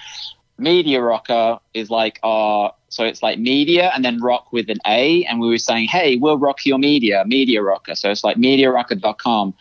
Media 0.60 1.02
Rocker 1.02 1.58
is 1.74 1.90
like 1.90 2.20
our 2.22 2.74
so 2.90 3.04
it's 3.06 3.24
like 3.24 3.40
media 3.40 3.90
and 3.96 4.06
then 4.06 4.22
rock 4.22 4.52
with 4.54 4.70
an 4.70 4.78
A, 4.86 5.24
and 5.26 5.40
we 5.40 5.48
were 5.48 5.58
saying, 5.58 5.88
hey, 5.88 6.18
we'll 6.18 6.38
rock 6.38 6.66
your 6.66 6.78
media, 6.78 7.24
Media 7.26 7.64
Rocker. 7.64 7.96
So 7.96 8.12
it's 8.12 8.24
like 8.24 8.36
MediaRocker.com. 8.38 9.54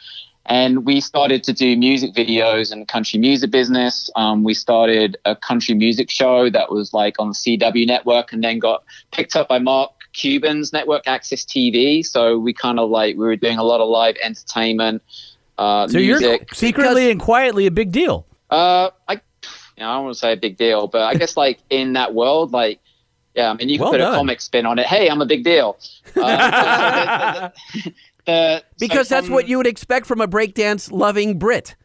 And 0.47 0.85
we 0.85 1.01
started 1.01 1.45
to 1.45 1.53
do 1.53 1.77
music 1.77 2.15
videos 2.15 2.73
and 2.73 2.89
country 2.89 3.19
music 3.21 3.51
business. 3.51 4.11
Um, 4.17 4.43
we 4.43 4.55
started 4.55 5.17
a 5.25 5.37
country 5.37 5.75
music 5.75 6.11
show 6.11 6.51
that 6.51 6.73
was 6.73 6.93
like 6.93 7.17
on 7.21 7.29
the 7.29 7.35
CW 7.35 7.87
network 7.87 8.33
and 8.33 8.43
then 8.43 8.59
got 8.59 8.83
picked 9.13 9.37
up 9.37 9.49
by 9.49 9.59
Mark 9.59 9.93
Cuban's 10.13 10.73
network, 10.73 11.05
AXS 11.05 11.45
TV. 11.47 12.05
So 12.05 12.39
we 12.39 12.53
kind 12.53 12.81
of 12.81 12.91
like, 12.91 13.17
we 13.17 13.25
were 13.27 13.37
doing 13.37 13.59
a 13.59 13.63
lot 13.63 13.81
of 13.81 13.89
live 13.89 14.17
entertainment, 14.23 15.03
uh, 15.59 15.87
So 15.87 15.99
music. 15.99 16.41
you're 16.41 16.55
secretly 16.55 17.11
and 17.11 17.21
quietly 17.21 17.67
a 17.67 17.71
big 17.71 17.93
deal. 17.93 18.27
Uh, 18.51 18.91
I, 19.07 19.13
you 19.13 19.21
know, 19.79 19.91
I 19.91 19.95
don't 19.97 20.05
want 20.05 20.15
to 20.15 20.19
say 20.19 20.33
a 20.33 20.37
big 20.37 20.57
deal, 20.57 20.89
but 20.89 21.03
I 21.03 21.15
guess 21.15 21.37
like 21.37 21.61
in 21.71 21.93
that 21.93 22.13
world, 22.15 22.51
like, 22.51 22.81
yeah, 23.37 23.51
I 23.51 23.55
mean, 23.55 23.69
you 23.69 23.77
can 23.79 23.85
Well 23.85 23.93
put 23.93 23.99
done. 23.99 24.15
a 24.15 24.17
comic 24.17 24.41
spin 24.41 24.67
on 24.67 24.81
it. 24.81 24.87
Hey, 24.87 25.09
I'm 25.09 25.23
a 25.23 25.27
big 25.27 25.45
deal. 25.45 25.79
Uh, 26.17 27.51
the- 27.85 27.93
Uh, 28.31 28.61
the- 28.61 28.63
Because 28.79 29.09
so 29.09 29.15
that's 29.17 29.27
from- 29.27 29.35
what 29.35 29.49
you 29.49 29.57
would 29.59 29.67
expect 29.67 30.07
from 30.07 30.21
a 30.21 30.29
breakdance 30.29 30.91
loving 30.93 31.39
Brit. 31.39 31.77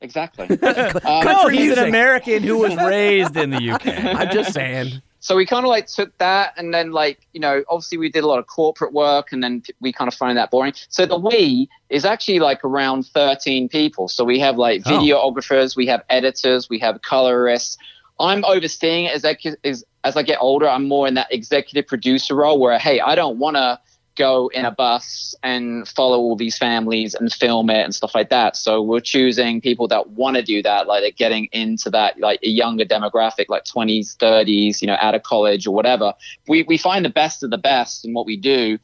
exactly. 0.00 0.46
Uh, 0.62 1.22
Country 1.22 1.32
no, 1.32 1.48
he's 1.48 1.60
music. 1.66 1.78
an 1.78 1.88
American 1.88 2.42
who 2.42 2.58
was 2.58 2.74
raised 2.76 3.36
in 3.36 3.50
the 3.50 3.70
UK. 3.70 3.86
I'm 4.20 4.30
just 4.32 4.52
saying. 4.52 5.00
so 5.20 5.36
we 5.36 5.46
kind 5.46 5.64
of 5.64 5.68
like 5.70 5.86
took 5.86 6.16
that 6.18 6.52
and 6.56 6.74
then 6.74 6.90
like 6.90 7.20
you 7.32 7.38
know 7.40 7.62
obviously 7.68 7.96
we 7.98 8.08
did 8.10 8.24
a 8.24 8.26
lot 8.26 8.38
of 8.40 8.46
corporate 8.48 8.92
work 8.92 9.32
and 9.32 9.42
then 9.44 9.62
we 9.80 9.92
kind 9.92 10.08
of 10.08 10.14
find 10.14 10.36
that 10.36 10.50
boring 10.50 10.72
so 10.88 11.06
the 11.06 11.16
we 11.16 11.68
is 11.90 12.04
actually 12.04 12.40
like 12.40 12.64
around 12.64 13.06
13 13.06 13.68
people 13.68 14.08
so 14.08 14.24
we 14.24 14.40
have 14.40 14.56
like 14.56 14.82
Oh. 14.86 14.90
videographers 14.90 15.76
we 15.76 15.86
have 15.86 16.02
editors 16.10 16.68
we 16.68 16.80
have 16.80 17.00
colorists 17.02 17.78
i'm 18.18 18.44
overseeing 18.44 19.04
it 19.04 19.14
as, 19.14 19.24
I- 19.24 19.38
as 19.62 19.84
as 20.02 20.16
i 20.16 20.22
get 20.24 20.38
older 20.40 20.68
i'm 20.68 20.88
more 20.88 21.06
in 21.06 21.14
that 21.14 21.28
executive 21.30 21.86
producer 21.86 22.34
role 22.34 22.58
where 22.58 22.76
hey 22.80 22.98
i 22.98 23.14
don't 23.14 23.38
want 23.38 23.54
to 23.56 23.78
go 24.16 24.48
in 24.48 24.64
a 24.64 24.70
bus 24.70 25.34
and 25.42 25.88
follow 25.88 26.18
all 26.18 26.36
these 26.36 26.58
families 26.58 27.14
and 27.14 27.32
film 27.32 27.70
it 27.70 27.82
and 27.82 27.94
stuff 27.94 28.14
like 28.14 28.30
that. 28.30 28.56
So 28.56 28.82
we're 28.82 29.00
choosing 29.00 29.60
people 29.60 29.88
that 29.88 30.10
want 30.10 30.36
to 30.36 30.42
do 30.42 30.62
that, 30.62 30.86
like 30.86 31.02
they're 31.02 31.10
getting 31.10 31.48
into 31.52 31.90
that, 31.90 32.18
like 32.18 32.40
a 32.42 32.48
younger 32.48 32.84
demographic, 32.84 33.46
like 33.48 33.64
20s, 33.64 34.16
30s, 34.16 34.80
you 34.80 34.86
know, 34.86 34.96
out 35.00 35.14
of 35.14 35.22
college 35.22 35.66
or 35.66 35.74
whatever. 35.74 36.14
We, 36.48 36.62
we 36.64 36.76
find 36.76 37.04
the 37.04 37.10
best 37.10 37.42
of 37.42 37.50
the 37.50 37.58
best 37.58 38.04
in 38.04 38.12
what 38.12 38.26
we 38.26 38.36
do. 38.36 38.78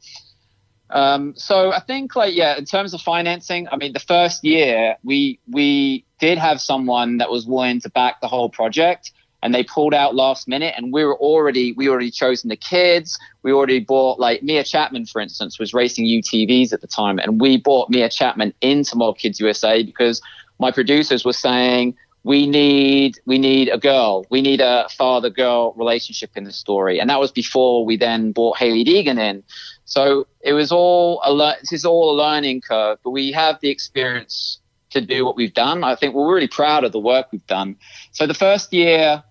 Um, 0.89 1.35
so 1.35 1.71
I 1.71 1.79
think 1.79 2.15
like, 2.15 2.35
yeah, 2.35 2.57
in 2.57 2.65
terms 2.65 2.93
of 2.93 3.01
financing, 3.01 3.67
I 3.71 3.75
mean, 3.75 3.93
the 3.93 3.99
first 3.99 4.43
year 4.43 4.97
we, 5.03 5.39
we 5.47 6.05
did 6.19 6.39
have 6.39 6.59
someone 6.59 7.17
that 7.17 7.29
was 7.29 7.45
willing 7.45 7.81
to 7.81 7.89
back 7.89 8.21
the 8.21 8.27
whole 8.27 8.49
project 8.49 9.11
and 9.41 9.53
they 9.53 9.63
pulled 9.63 9.93
out 9.93 10.15
last 10.15 10.47
minute 10.47 10.73
and 10.77 10.91
we 10.91 11.03
were 11.03 11.17
already 11.17 11.73
we 11.73 11.87
already 11.87 12.11
chosen 12.11 12.49
the 12.49 12.55
kids. 12.55 13.17
We 13.43 13.51
already 13.51 13.79
bought 13.79 14.19
like 14.19 14.43
mia 14.43 14.63
chapman 14.63 15.05
for 15.05 15.21
instance 15.21 15.59
was 15.59 15.73
racing 15.73 16.05
utvs 16.05 16.73
at 16.73 16.81
the 16.81 16.87
time 16.87 17.19
and 17.19 17.39
we 17.39 17.57
bought 17.57 17.89
mia 17.89 18.09
chapman 18.09 18.53
into 18.61 18.95
Mod 18.95 19.17
Kids 19.17 19.39
USA 19.39 19.83
because 19.83 20.21
my 20.59 20.71
producers 20.71 21.23
were 21.23 21.33
saying 21.33 21.95
we 22.23 22.47
need 22.47 23.17
we 23.25 23.37
need 23.37 23.69
a 23.69 23.77
girl. 23.77 24.25
We 24.29 24.41
need 24.41 24.59
a 24.61 24.87
father 24.89 25.29
girl 25.29 25.73
relationship 25.77 26.31
in 26.35 26.43
the 26.43 26.51
story. 26.51 26.99
And 26.99 27.09
that 27.09 27.19
was 27.19 27.31
before 27.31 27.85
we 27.85 27.95
then 27.95 28.33
bought 28.33 28.57
Hailie 28.57 28.83
Deegan 28.83 29.17
in. 29.17 29.43
So 29.85 30.27
it 30.41 30.53
was 30.53 30.71
all 30.71 31.21
a 31.23 31.31
le- 31.31 31.57
this 31.61 31.71
is 31.71 31.85
all 31.85 32.11
a 32.11 32.15
learning 32.15 32.61
curve 32.61 32.99
but 33.03 33.11
we 33.11 33.31
have 33.31 33.59
the 33.61 33.69
experience 33.69 34.59
to 34.91 35.01
do 35.01 35.23
what 35.25 35.35
we've 35.35 35.53
done. 35.53 35.83
I 35.83 35.95
think 35.95 36.13
we're 36.15 36.33
really 36.33 36.47
proud 36.47 36.83
of 36.83 36.91
the 36.91 36.99
work 36.99 37.27
we've 37.31 37.45
done. 37.47 37.75
So 38.11 38.27
the 38.27 38.33
first 38.33 38.73
year 38.73 39.23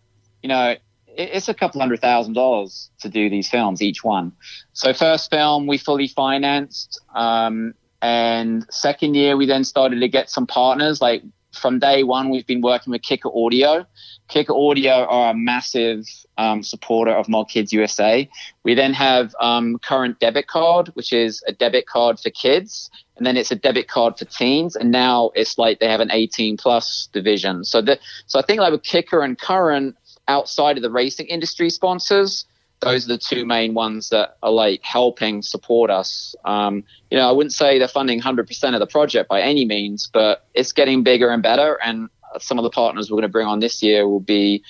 you 0.43 0.49
know, 0.49 0.77
it's 1.07 1.49
a 1.49 1.55
couple 1.55 1.81
hundred 1.81 2.01
thousand 2.01 2.35
dollars 2.35 2.91
to 3.01 3.09
do 3.09 3.29
these 3.29 3.49
films, 3.49 3.83
each 3.83 4.05
one. 4.05 4.33
So 4.73 4.93
first 4.93 5.31
film 5.31 5.67
we 5.67 5.77
fully 5.79 6.09
financed, 6.09 7.01
um, 7.15 7.75
and 8.01 8.65
second 8.71 9.15
year 9.15 9.37
we 9.37 9.47
then 9.47 9.65
started 9.65 10.01
to 10.01 10.09
get 10.09 10.31
some 10.31 10.47
partners. 10.47 11.01
Like 11.01 11.23
from 11.53 11.79
day 11.79 12.05
one, 12.05 12.31
we've 12.31 12.47
been 12.47 12.61
working 12.61 12.93
with 12.93 13.03
Kicker 13.03 13.31
Audio. 13.35 13.85
Kicker 14.29 14.53
Audio 14.55 15.07
are 15.07 15.31
a 15.31 15.35
massive 15.35 16.05
um, 16.37 16.63
supporter 16.63 17.13
of 17.13 17.29
Mod 17.29 17.49
Kids 17.49 17.73
USA. 17.73 18.29
We 18.63 18.75
then 18.75 18.93
have 18.93 19.35
um, 19.41 19.79
Current 19.79 20.21
Debit 20.21 20.47
Card, 20.47 20.89
which 20.89 21.13
is 21.13 21.43
a 21.49 21.53
debit 21.53 21.87
card 21.87 22.21
for 22.21 22.31
kids, 22.31 22.91
and 23.17 23.27
then 23.27 23.37
it's 23.37 23.51
a 23.51 23.57
debit 23.57 23.89
card 23.89 24.19
for 24.19 24.27
teens, 24.27 24.77
and 24.77 24.93
now 24.93 25.31
it's 25.35 25.59
like 25.59 25.81
they 25.81 25.89
have 25.89 26.01
an 26.01 26.13
18 26.13 26.59
plus 26.59 27.09
division. 27.13 27.65
So 27.65 27.81
that 27.83 28.01
so 28.27 28.39
I 28.39 28.43
think 28.43 28.61
like 28.61 28.71
with 28.71 28.83
Kicker 28.83 29.23
and 29.23 29.39
Current 29.39 29.97
outside 30.29 30.77
of 30.77 30.83
the 30.83 30.91
racing 30.91 31.27
industry 31.27 31.71
sponsors, 31.71 32.47
those 32.81 33.07
are 33.07 33.09
the 33.09 33.19
two 33.19 33.45
main 33.45 33.75
ones 33.75 34.11
that 34.11 34.37
are 34.43 34.53
like 34.53 34.83
helping 34.85 35.43
support 35.43 35.91
us. 35.91 36.37
Um, 36.45 36.85
you 37.11 37.19
know, 37.19 37.29
I 37.29 37.33
wouldn't 37.33 37.53
say 37.53 37.79
they're 37.79 37.89
funding 37.89 38.21
100% 38.21 38.75
of 38.75 38.81
the 38.81 38.87
project 38.87 39.29
by 39.29 39.41
any 39.41 39.65
means, 39.65 40.09
but 40.13 40.47
it's 40.55 40.73
getting 40.73 41.03
bigger 41.03 41.31
and 41.31 41.43
better. 41.43 41.79
And 41.85 42.09
some 42.39 42.59
of 42.59 42.63
the 42.63 42.71
partners 42.71 43.11
we're 43.11 43.17
going 43.17 43.23
to 43.23 43.29
bring 43.29 43.47
on 43.47 43.59
this 43.61 43.83
year 43.83 44.07
will 44.07 44.21
be 44.21 44.63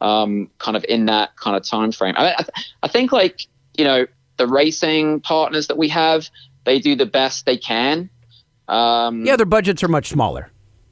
um, 0.00 0.50
kind 0.58 0.76
of 0.76 0.84
in 0.88 1.06
that 1.06 1.36
kind 1.36 1.56
of 1.56 1.64
time 1.64 1.92
frame. 1.92 2.14
I, 2.16 2.34
I, 2.34 2.44
I 2.84 2.88
think 2.88 3.12
like 3.12 3.46
you 3.76 3.84
know 3.84 4.06
the 4.36 4.46
racing 4.46 5.20
partners 5.20 5.68
that 5.68 5.78
we 5.78 5.88
have, 5.88 6.28
they 6.64 6.78
do 6.78 6.94
the 6.94 7.06
best 7.06 7.46
they 7.46 7.56
can. 7.56 8.10
Um, 8.68 9.24
Yeah, 9.24 9.36
their 9.36 9.46
budgets 9.46 9.82
are 9.82 9.88
much 9.88 10.08
smaller. 10.08 10.50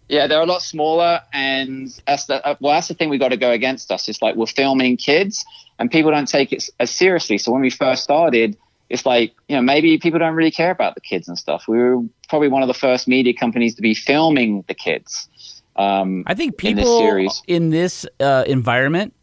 Yeah, 0.09 0.27
they're 0.27 0.41
a 0.43 0.47
lot 0.47 0.63
smaller, 0.63 1.21
and 1.33 1.89
that's 2.07 2.27
the 2.27 2.45
uh, 2.47 2.55
well, 2.61 2.75
that's 2.75 2.89
the 2.89 2.95
thing 2.95 3.09
we 3.09 3.19
got 3.19 3.29
to 3.29 3.37
go 3.37 3.51
against 3.51 3.91
us. 3.91 4.09
It's 4.09 4.21
like 4.23 4.37
we're 4.37 4.47
filming 4.47 4.97
kids, 4.97 5.45
and 5.79 5.91
people 5.91 6.11
don't 6.11 6.29
take 6.29 6.53
it 6.53 6.69
as 6.79 6.91
seriously. 6.91 7.39
So 7.39 7.53
when 7.53 7.63
we 7.63 7.71
first 7.71 8.05
started, 8.05 8.57
it's 8.91 9.07
like 9.07 9.33
you 9.49 9.57
know 9.57 9.63
maybe 9.63 9.99
people 9.99 10.19
don't 10.19 10.35
really 10.35 10.51
care 10.51 10.71
about 10.71 10.95
the 10.95 11.01
kids 11.01 11.29
and 11.29 11.39
stuff. 11.39 11.65
We 11.69 11.79
were 11.79 12.03
probably 12.29 12.49
one 12.49 12.63
of 12.63 12.69
the 12.69 12.75
first 12.75 13.09
media 13.09 13.33
companies 13.35 13.75
to 13.77 13.83
be 13.83 13.95
filming 13.95 14.65
the 14.69 14.75
kids. 14.75 15.29
Um, 15.77 16.23
I 16.27 16.35
think 16.35 16.63
in 16.63 16.77
this 16.77 16.85
people 16.85 16.99
series. 16.99 17.43
in 17.47 17.71
this 17.71 18.07
uh, 18.21 18.45
environment 18.47 19.15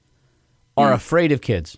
are 0.78 0.90
Hmm. 0.90 0.96
afraid 0.96 1.32
of 1.32 1.42
kids. 1.42 1.78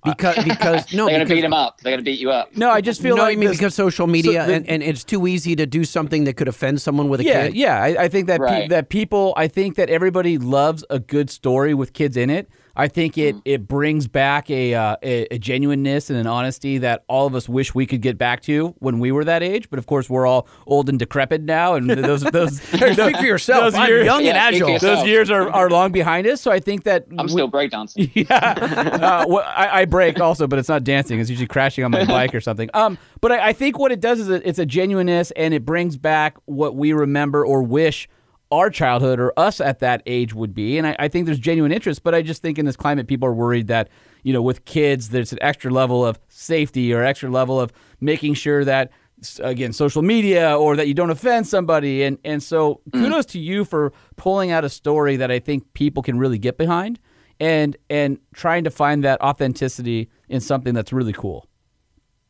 Because 0.04 0.36
because 0.44 0.94
no, 0.94 1.04
they're 1.06 1.14
gonna 1.16 1.24
because, 1.24 1.36
beat 1.36 1.40
them 1.42 1.52
up. 1.52 1.80
They're 1.82 1.92
gonna 1.92 2.02
beat 2.02 2.20
you 2.20 2.30
up. 2.30 2.56
No, 2.56 2.70
I 2.70 2.80
just 2.80 3.02
feel 3.02 3.16
no, 3.16 3.22
like 3.22 3.36
I 3.36 3.40
mean 3.40 3.48
this- 3.50 3.58
because 3.58 3.74
social 3.74 4.06
media 4.06 4.42
so 4.42 4.46
the- 4.46 4.54
and, 4.54 4.66
and 4.68 4.82
it's 4.82 5.04
too 5.04 5.26
easy 5.26 5.54
to 5.56 5.66
do 5.66 5.84
something 5.84 6.24
that 6.24 6.38
could 6.38 6.48
offend 6.48 6.80
someone 6.80 7.08
with 7.10 7.20
a 7.20 7.24
yeah, 7.24 7.46
kid. 7.48 7.54
yeah. 7.54 7.82
I, 7.82 8.04
I 8.04 8.08
think 8.08 8.26
that 8.28 8.40
pe- 8.40 8.68
that 8.68 8.88
people, 8.88 9.34
I 9.36 9.46
think 9.46 9.76
that 9.76 9.90
everybody 9.90 10.38
loves 10.38 10.84
a 10.88 10.98
good 10.98 11.28
story 11.28 11.74
with 11.74 11.92
kids 11.92 12.16
in 12.16 12.30
it. 12.30 12.48
I 12.76 12.88
think 12.88 13.18
it 13.18 13.34
Mm. 13.36 13.42
it 13.44 13.68
brings 13.68 14.06
back 14.08 14.50
a, 14.50 14.74
uh, 14.74 14.96
a 15.02 15.26
a 15.34 15.38
genuineness 15.38 16.10
and 16.10 16.18
an 16.18 16.26
honesty 16.26 16.78
that 16.78 17.04
all 17.08 17.26
of 17.26 17.34
us 17.34 17.48
wish 17.48 17.74
we 17.74 17.86
could 17.86 18.00
get 18.00 18.16
back 18.18 18.40
to 18.42 18.74
when 18.78 18.98
we 18.98 19.12
were 19.12 19.24
that 19.24 19.42
age. 19.42 19.68
But 19.70 19.78
of 19.78 19.86
course, 19.86 20.08
we're 20.08 20.26
all 20.26 20.46
old 20.66 20.88
and 20.88 20.98
decrepit 20.98 21.42
now, 21.42 21.74
and 21.74 21.88
those 21.90 22.22
those 22.22 22.60
Speak 22.62 23.16
for 23.16 23.24
yourself. 23.24 23.64
Those 23.64 23.74
I'm 23.74 23.88
years- 23.88 24.04
young 24.06 24.18
and 24.18 24.26
Yeah, 24.36 24.48
speak 24.50 24.62
for 24.62 24.70
agile. 24.74 24.96
those 24.96 25.06
years 25.06 25.30
are, 25.30 25.48
are 25.52 25.68
long 25.70 25.92
behind 25.92 26.26
us. 26.26 26.40
So 26.40 26.50
I 26.50 26.60
think 26.60 26.84
that 26.84 27.06
I'm 27.18 27.26
we- 27.26 27.32
still 27.32 27.50
breakdancing. 27.50 28.10
yeah, 28.14 28.54
uh, 29.20 29.24
well, 29.28 29.44
I, 29.46 29.80
I 29.82 29.84
break 29.84 30.20
also, 30.20 30.46
but 30.46 30.58
it's 30.58 30.68
not 30.68 30.84
dancing. 30.84 31.18
It's 31.20 31.30
usually 31.30 31.46
crashing 31.48 31.84
on 31.84 31.90
my 31.90 32.04
bike 32.04 32.34
or 32.34 32.40
something. 32.40 32.70
Um, 32.74 32.98
but 33.20 33.32
I, 33.32 33.48
I 33.48 33.52
think 33.52 33.78
what 33.78 33.92
it 33.92 34.00
does 34.00 34.20
is 34.20 34.28
it, 34.28 34.42
it's 34.44 34.58
a 34.58 34.66
genuineness, 34.66 35.30
and 35.32 35.52
it 35.54 35.64
brings 35.64 35.96
back 35.96 36.36
what 36.46 36.74
we 36.76 36.92
remember 36.92 37.44
or 37.44 37.62
wish 37.62 38.08
our 38.50 38.70
childhood 38.70 39.20
or 39.20 39.32
us 39.38 39.60
at 39.60 39.78
that 39.80 40.02
age 40.06 40.34
would 40.34 40.54
be. 40.54 40.76
And 40.76 40.86
I, 40.86 40.96
I 40.98 41.08
think 41.08 41.26
there's 41.26 41.38
genuine 41.38 41.72
interest, 41.72 42.02
but 42.02 42.14
I 42.14 42.22
just 42.22 42.42
think 42.42 42.58
in 42.58 42.66
this 42.66 42.76
climate, 42.76 43.06
people 43.06 43.28
are 43.28 43.34
worried 43.34 43.68
that 43.68 43.88
you 44.22 44.32
know 44.32 44.42
with 44.42 44.64
kids, 44.64 45.10
there's 45.10 45.32
an 45.32 45.38
extra 45.40 45.70
level 45.70 46.04
of 46.04 46.18
safety 46.28 46.92
or 46.92 47.02
extra 47.02 47.30
level 47.30 47.60
of 47.60 47.72
making 48.00 48.34
sure 48.34 48.64
that 48.64 48.90
again 49.40 49.72
social 49.72 50.00
media 50.00 50.56
or 50.56 50.76
that 50.76 50.88
you 50.88 50.94
don't 50.94 51.10
offend 51.10 51.46
somebody 51.46 52.02
and 52.04 52.16
and 52.24 52.42
so 52.42 52.80
mm. 52.88 52.92
kudos 52.92 53.26
to 53.26 53.38
you 53.38 53.66
for 53.66 53.92
pulling 54.16 54.50
out 54.50 54.64
a 54.64 54.68
story 54.70 55.16
that 55.16 55.30
I 55.30 55.38
think 55.38 55.70
people 55.74 56.02
can 56.02 56.18
really 56.18 56.38
get 56.38 56.56
behind 56.56 56.98
and 57.38 57.76
and 57.88 58.18
trying 58.34 58.64
to 58.64 58.70
find 58.70 59.04
that 59.04 59.20
authenticity 59.20 60.08
in 60.28 60.40
something 60.40 60.74
that's 60.74 60.92
really 60.92 61.12
cool. 61.12 61.46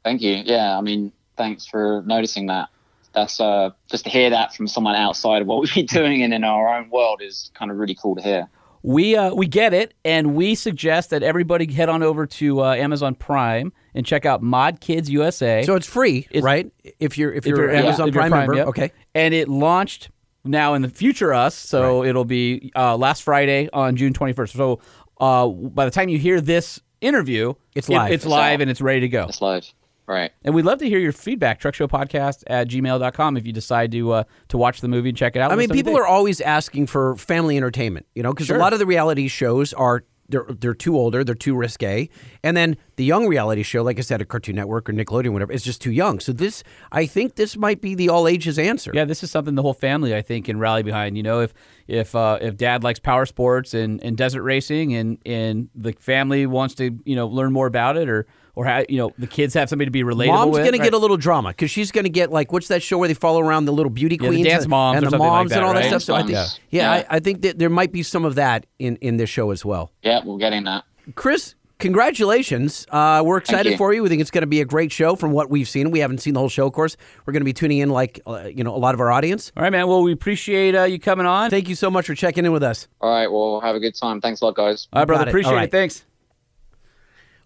Thank 0.04 0.22
you. 0.22 0.42
Yeah, 0.44 0.78
I 0.78 0.80
mean, 0.80 1.12
thanks 1.36 1.66
for 1.66 2.02
noticing 2.06 2.46
that. 2.46 2.68
That's 3.12 3.40
uh, 3.40 3.70
just 3.90 4.04
to 4.04 4.10
hear 4.10 4.30
that 4.30 4.54
from 4.54 4.68
someone 4.68 4.94
outside 4.94 5.42
of 5.42 5.48
what 5.48 5.60
we've 5.62 5.74
been 5.74 5.86
doing 5.86 6.22
and 6.22 6.32
in 6.32 6.44
our 6.44 6.68
own 6.76 6.90
world 6.90 7.20
is 7.22 7.50
kind 7.54 7.70
of 7.70 7.76
really 7.78 7.94
cool 8.00 8.14
to 8.16 8.22
hear. 8.22 8.48
We 8.82 9.14
uh, 9.14 9.34
we 9.34 9.46
get 9.46 9.74
it, 9.74 9.92
and 10.06 10.34
we 10.34 10.54
suggest 10.54 11.10
that 11.10 11.22
everybody 11.22 11.70
head 11.70 11.90
on 11.90 12.02
over 12.02 12.24
to 12.26 12.62
uh, 12.62 12.74
Amazon 12.74 13.14
Prime 13.14 13.74
and 13.94 14.06
check 14.06 14.24
out 14.24 14.42
Mod 14.42 14.80
Kids 14.80 15.10
USA. 15.10 15.62
So 15.64 15.74
it's 15.74 15.86
free, 15.86 16.26
It's- 16.30 16.42
right? 16.42 16.72
If 16.98 17.18
you're 17.18 17.30
if, 17.30 17.44
if 17.44 17.46
you're, 17.48 17.70
yeah, 17.70 17.80
Amazon 17.80 18.08
if 18.08 18.14
you're 18.14 18.22
Prime, 18.22 18.30
member, 18.30 18.54
yep. 18.54 18.68
okay. 18.68 18.92
And 19.14 19.34
it 19.34 19.48
launched 19.48 20.08
now 20.44 20.72
in 20.72 20.80
the 20.80 20.88
future 20.88 21.34
us, 21.34 21.54
so 21.54 22.04
it'll 22.04 22.24
be 22.24 22.72
uh, 22.74 22.96
last 22.96 23.22
Friday 23.22 23.68
on 23.74 23.96
June 23.96 24.14
21st. 24.14 24.56
So 24.56 24.80
uh, 25.20 25.46
by 25.48 25.84
the 25.84 25.90
time 25.90 26.08
you 26.08 26.18
hear 26.18 26.40
this 26.40 26.80
interview, 27.02 27.52
It's 27.74 27.86
it- 27.90 27.92
live. 27.92 28.12
it's 28.12 28.24
It's 28.24 28.30
live 28.30 28.54
out. 28.54 28.60
and 28.62 28.70
it's 28.70 28.80
ready 28.80 29.00
to 29.00 29.08
go. 29.08 29.26
It's 29.28 29.42
live. 29.42 29.70
Right. 30.10 30.32
And 30.44 30.54
we'd 30.54 30.64
love 30.64 30.78
to 30.80 30.88
hear 30.88 30.98
your 30.98 31.12
feedback. 31.12 31.60
Truckshowpodcast 31.60 32.42
at 32.48 32.68
gmail.com 32.68 33.36
if 33.36 33.46
you 33.46 33.52
decide 33.52 33.92
to 33.92 34.10
uh, 34.12 34.24
to 34.48 34.58
watch 34.58 34.80
the 34.80 34.88
movie 34.88 35.10
and 35.10 35.16
check 35.16 35.36
it 35.36 35.38
out. 35.40 35.52
I 35.52 35.54
mean, 35.54 35.64
us 35.64 35.68
know 35.68 35.72
what 35.72 35.76
you 35.78 35.84
people 35.84 35.98
are 35.98 36.06
always 36.06 36.40
asking 36.40 36.88
for 36.88 37.16
family 37.16 37.56
entertainment, 37.56 38.06
you 38.14 38.22
know, 38.22 38.32
because 38.32 38.48
Sure. 38.48 38.56
a 38.56 38.58
lot 38.60 38.72
of 38.72 38.78
the 38.80 38.86
reality 38.86 39.28
shows 39.28 39.72
are 39.74 40.04
they're 40.28 40.46
they're 40.48 40.74
too 40.74 40.96
older, 40.96 41.22
they're 41.22 41.34
too 41.34 41.54
risque, 41.56 42.08
and 42.42 42.56
then 42.56 42.76
the 42.96 43.04
young 43.04 43.26
reality 43.26 43.62
show, 43.62 43.82
like 43.82 43.98
I 43.98 44.02
said, 44.02 44.20
a 44.20 44.24
Cartoon 44.24 44.56
Network 44.56 44.88
or 44.88 44.92
Nickelodeon, 44.92 45.32
whatever, 45.32 45.52
is 45.52 45.62
just 45.62 45.80
too 45.80 45.90
young. 45.92 46.20
So 46.20 46.32
this, 46.32 46.62
I 46.92 47.06
think, 47.06 47.34
this 47.34 47.56
might 47.56 47.80
be 47.80 47.94
the 47.94 48.08
all 48.08 48.28
ages 48.28 48.58
answer. 48.58 48.92
Yeah, 48.94 49.04
this 49.04 49.22
is 49.22 49.30
something 49.30 49.54
the 49.56 49.62
whole 49.62 49.74
family 49.74 50.14
I 50.14 50.22
think 50.22 50.46
can 50.46 50.58
rally 50.58 50.82
behind. 50.82 51.16
You 51.16 51.22
know, 51.22 51.40
if 51.40 51.52
if 51.88 52.14
uh, 52.14 52.38
if 52.40 52.56
dad 52.56 52.82
likes 52.84 52.98
power 52.98 53.26
sports 53.26 53.74
and, 53.74 54.02
and 54.02 54.16
desert 54.16 54.42
racing, 54.42 54.94
and 54.94 55.18
and 55.26 55.68
the 55.74 55.92
family 55.92 56.46
wants 56.46 56.74
to 56.76 56.98
you 57.04 57.16
know 57.16 57.26
learn 57.26 57.52
more 57.52 57.66
about 57.66 57.96
it, 57.96 58.08
or 58.08 58.26
or 58.54 58.64
ha- 58.64 58.84
you 58.88 58.98
know 58.98 59.12
the 59.18 59.26
kids 59.26 59.54
have 59.54 59.68
somebody 59.68 59.86
to 59.86 59.90
be 59.90 60.02
relatable 60.02 60.26
Mom's 60.28 60.52
with. 60.52 60.64
gonna 60.64 60.78
right? 60.78 60.84
get 60.84 60.94
a 60.94 60.98
little 60.98 61.16
drama 61.16 61.50
because 61.50 61.70
she's 61.70 61.92
gonna 61.92 62.08
get 62.08 62.30
like 62.30 62.52
what's 62.52 62.68
that 62.68 62.82
show 62.82 62.98
where 62.98 63.08
they 63.08 63.14
follow 63.14 63.40
around 63.40 63.64
the 63.64 63.72
little 63.72 63.90
beauty 63.90 64.16
Yeah, 64.16 64.28
the 64.30 64.34
queens 64.36 64.48
dance 64.48 64.66
moms 64.66 64.96
and 64.96 65.04
or 65.04 65.06
the 65.06 65.10
something 65.12 65.26
like 65.28 65.36
moms 65.38 65.52
and 65.52 65.62
that, 65.62 65.66
all 65.66 65.74
that 65.74 65.84
stuff. 65.86 66.02
So 66.02 66.14
I 66.14 66.18
think, 66.20 66.32
Dance 66.32 66.60
yeah, 66.70 66.88
moms. 66.90 67.06
I, 67.10 67.16
I 67.16 67.20
think 67.20 67.42
that 67.42 67.58
there 67.58 67.70
might 67.70 67.92
be 67.92 68.02
some 68.02 68.24
of 68.24 68.34
that 68.36 68.66
in 68.78 68.96
in 68.96 69.16
this 69.16 69.30
show 69.30 69.50
as 69.50 69.64
well. 69.64 69.92
Yeah, 70.02 70.20
we're 70.24 70.38
getting 70.38 70.64
that. 70.64 70.84
Chris, 71.14 71.54
congratulations. 71.78 72.86
Uh, 72.90 73.22
we're 73.24 73.38
excited 73.38 73.72
you. 73.72 73.76
for 73.78 73.92
you. 73.92 74.02
We 74.02 74.08
think 74.08 74.20
it's 74.20 74.30
going 74.30 74.42
to 74.42 74.46
be 74.46 74.60
a 74.60 74.64
great 74.64 74.92
show 74.92 75.16
from 75.16 75.32
what 75.32 75.50
we've 75.50 75.68
seen. 75.68 75.90
We 75.90 75.98
haven't 76.00 76.18
seen 76.18 76.34
the 76.34 76.40
whole 76.40 76.48
show, 76.48 76.66
of 76.66 76.72
course. 76.72 76.96
We're 77.24 77.32
going 77.32 77.40
to 77.40 77.44
be 77.46 77.52
tuning 77.52 77.78
in 77.78 77.88
like, 77.90 78.20
uh, 78.26 78.44
you 78.44 78.62
know, 78.62 78.74
a 78.74 78.78
lot 78.78 78.94
of 78.94 79.00
our 79.00 79.10
audience. 79.10 79.50
All 79.56 79.62
right, 79.62 79.70
man. 79.70 79.88
Well, 79.88 80.02
we 80.02 80.12
appreciate 80.12 80.74
uh, 80.74 80.84
you 80.84 80.98
coming 81.00 81.26
on. 81.26 81.50
Thank 81.50 81.68
you 81.68 81.74
so 81.74 81.90
much 81.90 82.06
for 82.06 82.14
checking 82.14 82.44
in 82.44 82.52
with 82.52 82.62
us. 82.62 82.86
All 83.00 83.10
right, 83.10 83.26
well, 83.32 83.60
have 83.60 83.74
a 83.74 83.80
good 83.80 83.94
time. 83.94 84.20
Thanks 84.20 84.40
a 84.40 84.44
lot, 84.44 84.56
guys. 84.56 84.88
All 84.92 85.00
right, 85.00 85.06
brother. 85.06 85.24
Got 85.24 85.28
it. 85.28 85.30
Appreciate 85.30 85.52
All 85.52 85.56
it. 85.56 85.62
right. 85.62 85.70
Thanks. 85.70 86.04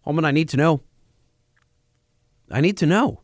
Holman, 0.02 0.24
I 0.24 0.32
need 0.32 0.48
to 0.50 0.56
know. 0.56 0.80
I 2.54 2.60
need 2.60 2.76
to 2.76 2.86
know. 2.86 3.20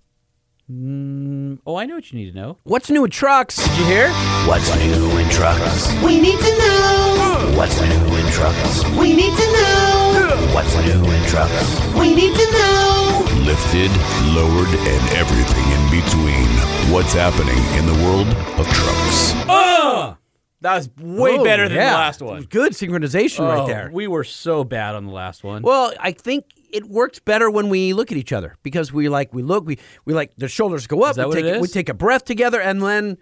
Mm, 0.69 1.61
oh, 1.65 1.77
I 1.77 1.87
know 1.87 1.95
what 1.95 2.11
you 2.11 2.19
need 2.19 2.33
to 2.33 2.37
know. 2.37 2.57
What's 2.65 2.91
new 2.91 3.03
with 3.03 3.13
trucks? 3.13 3.57
Did 3.65 3.79
you 3.79 3.85
hear? 3.85 4.09
What's 4.45 4.75
new 4.75 5.19
in 5.19 5.29
trucks? 5.29 5.87
We 6.03 6.21
need 6.21 6.37
to 6.41 6.59
know. 6.59 7.55
What's 7.57 7.81
new 7.81 8.17
in 8.17 8.27
trucks? 8.33 8.85
We 8.99 9.15
need 9.15 9.31
to 9.31 9.47
know. 9.55 10.51
What's 10.53 10.75
new 10.85 11.05
in 11.05 11.23
trucks? 11.29 11.81
We 11.95 12.13
need 12.13 12.35
to 12.35 12.47
know. 12.51 13.23
Lifted, 13.47 13.93
lowered, 14.35 14.75
and 14.75 15.13
everything 15.15 15.67
in 15.79 16.03
between. 16.03 16.49
What's 16.93 17.13
happening 17.13 17.59
in 17.79 17.87
the 17.87 17.95
world 18.05 18.27
of 18.59 18.67
trucks? 18.67 19.33
Oh, 19.49 20.17
that 20.63 20.75
was 20.75 20.91
way 20.99 21.37
Whoa, 21.39 21.45
better 21.45 21.69
than 21.69 21.77
yeah. 21.79 21.91
the 21.91 21.97
last 21.99 22.21
one. 22.21 22.43
Good 22.51 22.73
synchronization 22.73 23.49
right 23.49 23.61
Oh, 23.61 23.67
there. 23.69 23.91
We 23.93 24.09
were 24.09 24.25
so 24.25 24.65
bad 24.65 24.97
on 24.97 25.07
the 25.07 25.13
last 25.13 25.45
one. 25.45 25.63
Well, 25.63 25.93
I 26.01 26.11
think 26.11 26.47
it 26.73 26.89
works 26.89 27.19
better 27.19 27.51
when 27.51 27.69
we 27.69 27.93
look 27.93 28.11
at 28.11 28.19
each 28.19 28.33
other 28.33 28.57
because 28.63 28.93
we 28.93 29.09
like 29.09 29.33
we 29.35 29.43
look 29.43 29.67
we 29.67 29.79
we 30.05 30.15
like 30.15 30.33
the 30.37 30.49
shoulders 30.49 30.87
go 30.87 31.03
up. 31.03 31.11
Is 31.11 31.17
that 31.17 31.29
we 31.29 31.37
what 31.37 31.43
take 31.43 31.55
it 31.55 31.61
we 31.61 31.69
take 31.69 31.89
a 31.89 31.95
breath 31.95 32.25
together 32.25 32.61
and 32.61 32.83
then 32.83 33.19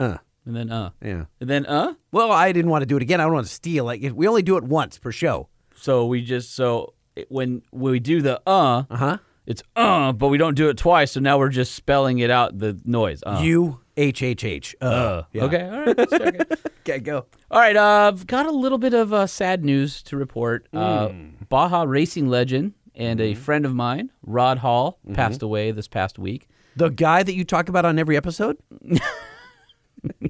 uh 0.00 0.18
and 0.48 0.56
then 0.56 0.72
uh, 0.72 0.90
yeah. 1.02 1.26
and 1.40 1.50
then 1.50 1.66
uh. 1.66 1.92
Well, 2.10 2.32
I 2.32 2.52
didn't 2.52 2.70
want 2.70 2.80
to 2.82 2.86
do 2.86 2.96
it 2.96 3.02
again. 3.02 3.20
I 3.20 3.24
don't 3.24 3.34
want 3.34 3.46
to 3.46 3.52
steal. 3.52 3.84
Like 3.84 4.02
we 4.14 4.26
only 4.26 4.42
do 4.42 4.56
it 4.56 4.64
once 4.64 4.98
per 4.98 5.12
show. 5.12 5.48
So 5.76 6.06
we 6.06 6.22
just 6.22 6.54
so 6.54 6.94
it, 7.16 7.26
when 7.28 7.62
when 7.70 7.92
we 7.92 8.00
do 8.00 8.22
the 8.22 8.40
uh, 8.46 8.84
Uh 8.88 8.96
huh. 8.96 9.18
it's 9.46 9.62
uh, 9.76 10.12
but 10.12 10.28
we 10.28 10.38
don't 10.38 10.54
do 10.54 10.70
it 10.70 10.78
twice. 10.78 11.12
So 11.12 11.20
now 11.20 11.38
we're 11.38 11.50
just 11.50 11.74
spelling 11.74 12.18
it 12.20 12.30
out 12.30 12.58
the 12.58 12.80
noise. 12.84 13.22
Uh. 13.26 13.40
U 13.42 13.80
H 13.98 14.22
H 14.22 14.44
H. 14.44 14.76
Uh. 14.80 14.84
Uh. 14.84 15.22
Yeah. 15.32 15.44
Okay. 15.44 15.68
All 15.68 15.80
right. 15.80 15.98
Let's. 15.98 16.12
Okay. 16.88 17.00
Go. 17.00 17.26
All 17.50 17.60
right. 17.60 17.76
Uh, 17.76 18.10
I've 18.14 18.26
got 18.26 18.46
a 18.46 18.50
little 18.50 18.78
bit 18.78 18.94
of 18.94 19.12
uh, 19.12 19.26
sad 19.26 19.62
news 19.64 20.02
to 20.04 20.16
report. 20.16 20.66
Uh, 20.72 21.08
Hmm. 21.08 21.28
Baja 21.50 21.82
racing 21.86 22.28
legend 22.28 22.72
and 22.94 23.20
Mm-hmm. 23.20 23.32
a 23.32 23.34
friend 23.34 23.66
of 23.66 23.74
mine, 23.74 24.10
Rod 24.22 24.58
Hall, 24.58 24.98
passed 25.12 25.42
away 25.42 25.70
this 25.72 25.86
past 25.88 26.18
week. 26.18 26.48
The 26.76 26.88
guy 26.88 27.22
that 27.22 27.34
you 27.34 27.44
talk 27.44 27.68
about 27.68 27.84
on 27.84 27.98
every 27.98 28.16
episode. 28.16 28.56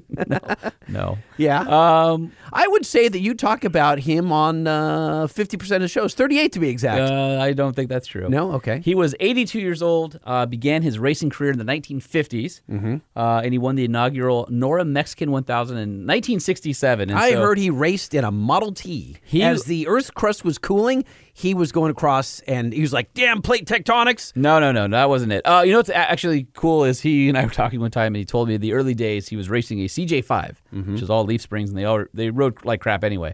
No. 0.87 1.17
Yeah. 1.37 1.61
Um, 1.61 2.31
I 2.51 2.67
would 2.67 2.85
say 2.85 3.07
that 3.07 3.19
you 3.19 3.33
talk 3.35 3.63
about 3.63 3.99
him 3.99 4.31
on 4.31 4.67
uh, 4.67 5.27
fifty 5.27 5.55
percent 5.55 5.83
of 5.83 5.89
shows, 5.91 6.13
thirty-eight 6.13 6.51
to 6.53 6.59
be 6.59 6.67
exact. 6.69 7.09
uh, 7.11 7.37
I 7.39 7.53
don't 7.53 7.75
think 7.75 7.89
that's 7.89 8.07
true. 8.07 8.27
no. 8.27 8.51
Okay. 8.53 8.81
He 8.83 8.95
was 8.95 9.13
82 9.19 9.59
years 9.59 9.81
old, 9.81 10.19
uh, 10.25 10.45
began 10.47 10.81
his 10.81 10.97
racing 10.99 11.29
career 11.29 11.51
in 11.51 11.57
the 11.59 11.63
1950s, 11.63 12.61
Mm-hmm. 12.69 12.95
uh, 13.15 13.41
and 13.43 13.53
he 13.53 13.57
won 13.59 13.75
the 13.75 13.85
inaugural 13.85 14.47
NORRA 14.51 14.85
Mexican 14.85 15.31
1000 15.31 15.77
in 15.77 15.89
1967. 16.07 17.09
And 17.09 17.17
I 17.17 17.31
so- 17.31 17.41
heard 17.41 17.57
he 17.57 17.69
raced 17.69 18.13
in 18.13 18.23
a 18.23 18.31
Model 18.31 18.73
T. 18.73 19.17
He- 19.23 19.43
As 19.43 19.63
the 19.65 19.87
Earth's 19.87 20.11
crust 20.11 20.43
was 20.43 20.57
cooling, 20.57 21.05
he 21.39 21.53
was 21.53 21.71
going 21.71 21.89
across, 21.89 22.41
and 22.41 22.73
he 22.73 22.81
was 22.81 22.91
like, 22.91 23.13
"Damn 23.13 23.41
plate 23.41 23.65
tectonics." 23.65 24.35
No, 24.35 24.59
no, 24.59 24.71
no, 24.73 24.87
that 24.89 25.07
wasn't 25.09 25.31
it. 25.31 25.41
Uh, 25.45 25.61
you 25.65 25.71
know 25.71 25.79
what's 25.79 25.89
actually 25.89 26.47
cool 26.53 26.83
is 26.83 26.99
he 27.01 27.29
and 27.29 27.37
I 27.37 27.45
were 27.45 27.49
talking 27.49 27.79
one 27.79 27.91
time, 27.91 28.07
and 28.07 28.17
he 28.17 28.25
told 28.25 28.47
me 28.49 28.57
the 28.57 28.73
early 28.73 28.93
days 28.93 29.29
he 29.29 29.35
was 29.37 29.49
racing 29.49 29.79
a 29.81 29.85
CJ5, 29.85 30.55
Mm-hmm. 30.73 30.93
which 30.93 31.01
is 31.01 31.09
all 31.09 31.23
leaf 31.23 31.41
springs, 31.41 31.69
and 31.69 31.77
they 31.79 31.85
all 31.85 32.03
they 32.13 32.29
rode 32.29 32.63
like 32.65 32.81
crap 32.81 33.03
anyway. 33.03 33.33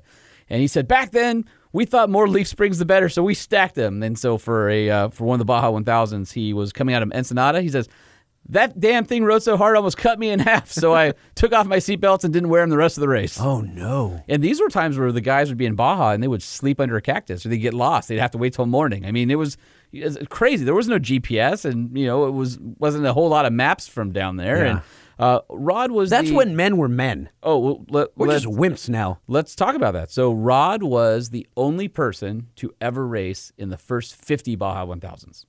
And 0.50 0.62
he 0.62 0.68
said 0.68 0.88
back 0.88 1.12
then 1.12 1.46
we 1.74 1.86
thought 1.86 2.10
more 2.10 2.28
leaf 2.28 2.48
springs 2.48 2.78
the 2.78 2.86
better, 2.86 3.10
so 3.10 3.24
we 3.24 3.34
stacked 3.34 3.76
them. 3.76 4.04
And 4.04 4.18
so 4.20 4.38
for 4.38 4.70
a 4.70 4.90
uh, 4.90 5.10
for 5.10 5.26
one 5.26 5.36
of 5.36 5.40
the 5.40 5.46
Baja 5.46 5.72
1000s, 5.72 6.32
he 6.34 6.54
was 6.54 6.72
coming 6.72 6.94
out 6.94 7.02
of 7.04 7.12
Ensenada. 7.12 7.62
He 7.62 7.70
says. 7.70 7.90
That 8.50 8.80
damn 8.80 9.06
thing 9.06 9.24
rode 9.24 9.42
so 9.42 9.58
hard, 9.58 9.76
almost 9.76 9.98
cut 9.98 10.20
me 10.20 10.30
in 10.30 10.40
half. 10.52 10.70
So 10.72 10.94
I 10.94 11.14
took 11.34 11.52
off 11.52 11.66
my 11.66 11.78
seatbelts 11.78 12.24
and 12.24 12.32
didn't 12.34 12.50
wear 12.50 12.62
them 12.62 12.70
the 12.70 12.78
rest 12.78 12.96
of 12.98 13.02
the 13.02 13.08
race. 13.10 13.40
Oh 13.42 13.62
no! 13.62 14.24
And 14.28 14.44
these 14.44 14.62
were 14.62 14.70
times 14.70 14.98
where 15.00 15.12
the 15.12 15.22
guys 15.22 15.50
would 15.50 15.58
be 15.58 15.66
in 15.66 15.76
Baja 15.76 16.12
and 16.12 16.22
they 16.22 16.28
would 16.28 16.44
sleep 16.44 16.80
under 16.80 16.96
a 16.96 17.02
cactus 17.02 17.46
or 17.46 17.50
they'd 17.50 17.58
get 17.58 17.74
lost. 17.74 18.08
They'd 18.08 18.20
have 18.20 18.32
to 18.32 18.38
wait 18.38 18.54
till 18.54 18.66
morning. 18.68 19.06
I 19.06 19.12
mean, 19.12 19.32
it 19.32 19.36
was, 19.36 19.58
it 19.92 20.04
was 20.04 20.18
crazy. 20.30 20.64
There 20.64 20.76
was 20.76 20.88
no 20.88 21.00
GPS 21.00 21.66
and, 21.66 21.98
you 21.98 22.06
know, 22.06 22.26
it 22.28 22.32
was, 22.32 22.60
wasn't 22.60 23.06
a 23.08 23.14
whole 23.14 23.30
lot 23.30 23.46
of 23.48 23.54
maps 23.54 23.88
from 23.88 24.12
down 24.12 24.36
there. 24.38 24.58
Yeah. 24.66 24.70
And 24.72 24.82
uh, 25.18 25.40
Rod 25.50 25.92
was 25.92 26.10
That's 26.10 26.30
the- 26.30 26.36
when 26.36 26.56
men 26.56 26.78
were 26.78 26.90
men. 26.90 27.30
Oh, 27.42 27.58
well, 27.58 27.86
let, 27.90 28.10
We're 28.18 28.28
just 28.32 28.46
wimps 28.46 28.90
now. 28.90 29.22
let's 29.28 29.56
talk 29.56 29.74
about 29.74 29.94
that. 29.94 30.12
So 30.12 30.32
Rod 30.34 30.84
was 30.84 31.30
the 31.30 31.48
only 31.58 31.88
person 31.88 32.50
to 32.58 32.74
ever 32.82 33.08
race 33.08 33.52
in 33.58 33.70
the 33.70 33.78
first 33.78 34.14
50 34.16 34.56
Baja 34.58 34.86
1000s. 34.86 35.46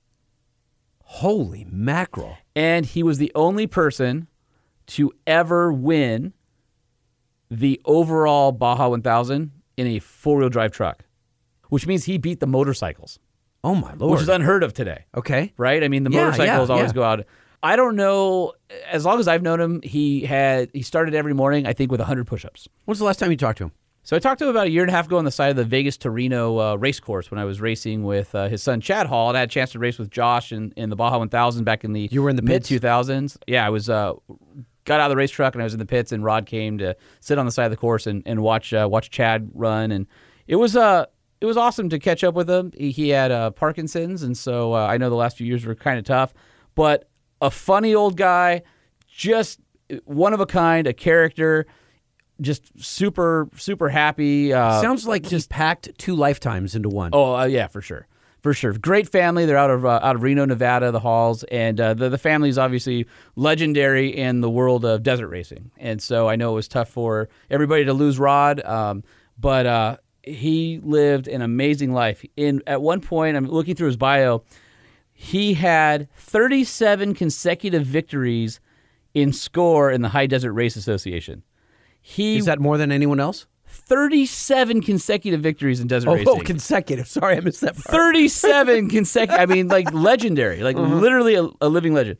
Holy 1.09 1.65
mackerel! 1.69 2.37
And 2.55 2.85
he 2.85 3.01
was 3.01 3.17
the 3.17 3.31
only 3.33 3.65
person 3.65 4.27
to 4.87 5.11
ever 5.25 5.71
win 5.71 6.33
the 7.49 7.79
overall 7.85 8.51
Baja 8.51 8.89
1000 8.89 9.51
in 9.77 9.87
a 9.87 9.99
four 9.99 10.37
wheel 10.39 10.49
drive 10.49 10.71
truck, 10.71 11.05
which 11.69 11.87
means 11.87 12.03
he 12.05 12.17
beat 12.17 12.39
the 12.41 12.47
motorcycles, 12.47 13.19
Oh 13.63 13.73
my 13.73 13.93
lord! 13.93 14.11
which 14.13 14.21
is 14.21 14.29
unheard 14.29 14.63
of 14.63 14.73
today, 14.73 15.05
okay. 15.15 15.53
right? 15.57 15.81
I 15.83 15.87
mean, 15.87 16.03
the 16.03 16.11
Yeah, 16.11 16.25
motorcycles 16.25 16.69
yeah, 16.69 16.75
always 16.75 16.89
yeah. 16.91 16.95
go 16.95 17.03
out. 17.03 17.25
I 17.63 17.75
don't 17.77 17.95
know. 17.95 18.53
As 18.91 19.05
long 19.05 19.19
as 19.19 19.27
I've 19.27 19.41
known 19.41 19.59
him, 19.61 19.81
he 19.81 20.21
had 20.25 20.69
he 20.73 20.81
started 20.81 21.15
every 21.15 21.33
morning, 21.33 21.65
I 21.65 21.73
think, 21.73 21.89
with 21.89 21.99
100 22.01 22.27
push 22.27 22.43
ups. 22.45 22.67
When's 22.85 22.99
the 22.99 23.05
last 23.05 23.17
time 23.17 23.31
you 23.31 23.37
talked 23.37 23.57
to 23.59 23.65
him? 23.65 23.71
So 24.07 24.15
I 24.15 24.19
talked 24.19 24.39
to 24.39 24.45
him 24.45 24.51
about 24.51 24.67
a 24.67 24.69
year 24.69 24.83
and 24.83 24.89
a 24.89 24.93
half 24.93 25.07
ago 25.07 25.17
on 25.17 25.25
the 25.25 25.31
side 25.31 25.49
of 25.49 25.57
the 25.57 25.65
Vegas 25.65 25.97
to 25.97 26.09
Reno 26.09 26.57
uh, 26.59 26.75
race 26.77 26.97
course 26.97 27.29
when 27.29 27.41
I 27.41 27.43
was 27.43 27.59
racing 27.59 28.05
with 28.05 28.33
uh, 28.33 28.47
his 28.47 28.63
son 28.63 28.79
Chad 28.79 29.05
Hall, 29.05 29.27
and 29.27 29.35
I 29.35 29.41
had 29.41 29.49
a 29.49 29.51
chance 29.51 29.73
to 29.73 29.79
race 29.79 29.99
with 29.99 30.09
Josh 30.09 30.53
in, 30.53 30.71
in 30.77 30.89
the 30.89 30.95
Baja 30.95 31.17
1000 31.17 31.65
back 31.65 31.83
in 31.83 31.91
the 31.91 32.07
You 32.09 32.23
were 32.23 32.29
in 32.29 32.37
the 32.37 32.41
mid 32.41 32.63
2000s. 32.63 33.35
Yeah, 33.47 33.65
I 33.65 33.69
was 33.69 33.89
uh, 33.89 34.13
got 34.85 35.01
out 35.01 35.07
of 35.07 35.09
the 35.09 35.17
race 35.17 35.29
truck 35.29 35.55
and 35.55 35.61
I 35.61 35.65
was 35.65 35.73
in 35.73 35.79
the 35.79 35.85
pits, 35.85 36.13
and 36.13 36.23
Rod 36.23 36.45
came 36.45 36.77
to 36.77 36.95
sit 37.19 37.37
on 37.37 37.45
the 37.45 37.51
side 37.51 37.65
of 37.65 37.71
the 37.71 37.75
course 37.75 38.07
and, 38.07 38.23
and 38.25 38.41
watch 38.41 38.73
uh, 38.73 38.87
watch 38.89 39.09
Chad 39.09 39.51
run, 39.53 39.91
and 39.91 40.07
it 40.47 40.55
was 40.55 40.77
uh 40.77 41.07
it 41.41 41.45
was 41.45 41.57
awesome 41.57 41.89
to 41.89 41.99
catch 41.99 42.23
up 42.23 42.33
with 42.33 42.49
him. 42.49 42.71
He, 42.77 42.91
he 42.91 43.09
had 43.09 43.33
uh, 43.33 43.51
Parkinson's, 43.51 44.23
and 44.23 44.37
so 44.37 44.73
uh, 44.73 44.87
I 44.87 44.95
know 44.95 45.09
the 45.09 45.17
last 45.17 45.35
few 45.35 45.45
years 45.45 45.65
were 45.65 45.75
kind 45.75 45.99
of 45.99 46.05
tough, 46.05 46.33
but 46.75 47.09
a 47.41 47.51
funny 47.51 47.93
old 47.93 48.15
guy, 48.15 48.61
just 49.05 49.59
one 50.05 50.31
of 50.31 50.39
a 50.39 50.45
kind, 50.45 50.87
a 50.87 50.93
character. 50.93 51.67
Just 52.39 52.83
super, 52.83 53.49
super 53.57 53.89
happy. 53.89 54.53
Uh, 54.53 54.81
Sounds 54.81 55.07
like 55.07 55.23
just 55.23 55.49
packed 55.49 55.89
two 55.97 56.15
lifetimes 56.15 56.75
into 56.75 56.89
one. 56.89 57.11
Oh 57.13 57.35
uh, 57.35 57.45
yeah, 57.45 57.67
for 57.67 57.81
sure, 57.81 58.07
for 58.41 58.53
sure. 58.53 58.73
Great 58.73 59.09
family. 59.09 59.45
They're 59.45 59.57
out 59.57 59.71
of 59.71 59.85
uh, 59.85 59.99
out 60.03 60.15
of 60.15 60.23
Reno, 60.23 60.45
Nevada, 60.45 60.91
the 60.91 60.99
Halls, 60.99 61.43
and 61.45 61.79
uh, 61.79 61.93
the 61.93 62.09
the 62.09 62.17
family 62.17 62.49
is 62.49 62.57
obviously 62.57 63.07
legendary 63.35 64.15
in 64.15 64.41
the 64.41 64.49
world 64.49 64.85
of 64.85 65.03
desert 65.03 65.29
racing. 65.29 65.71
And 65.77 66.01
so 66.01 66.29
I 66.29 66.35
know 66.35 66.51
it 66.51 66.55
was 66.55 66.67
tough 66.67 66.89
for 66.89 67.29
everybody 67.49 67.85
to 67.85 67.93
lose 67.93 68.19
Rod, 68.19 68.63
um, 68.63 69.03
but 69.39 69.65
uh, 69.65 69.97
he 70.23 70.79
lived 70.83 71.27
an 71.27 71.41
amazing 71.41 71.93
life. 71.93 72.23
In 72.35 72.61
at 72.67 72.81
one 72.81 73.01
point, 73.01 73.37
I'm 73.37 73.47
looking 73.47 73.75
through 73.75 73.87
his 73.87 73.97
bio. 73.97 74.43
He 75.13 75.55
had 75.55 76.09
37 76.15 77.15
consecutive 77.15 77.83
victories 77.83 78.59
in 79.13 79.33
score 79.33 79.89
in 79.89 80.01
the 80.01 80.09
High 80.09 80.27
Desert 80.27 80.53
Race 80.53 80.75
Association. 80.75 81.41
He 82.09 82.37
Is 82.37 82.45
that 82.45 82.59
more 82.61 82.77
than 82.77 82.89
anyone 82.91 83.19
else? 83.19 83.47
37 83.65 84.81
consecutive 84.81 85.41
victories 85.41 85.81
in 85.81 85.87
desert 85.87 86.09
Oh, 86.09 86.13
racing. 86.15 86.27
oh, 86.29 86.39
consecutive. 86.45 87.05
Sorry, 87.07 87.35
I 87.35 87.41
missed 87.41 87.59
that 87.61 87.75
part. 87.75 87.85
37 87.87 88.89
consecutive. 88.97 89.39
I 89.41 89.45
mean, 89.45 89.67
like 89.67 89.91
legendary, 89.93 90.61
like 90.61 90.77
Uh-huh. 90.77 90.95
literally 90.95 91.35
a, 91.35 91.47
a 91.59 91.67
living 91.67 91.93
legend. 91.93 92.17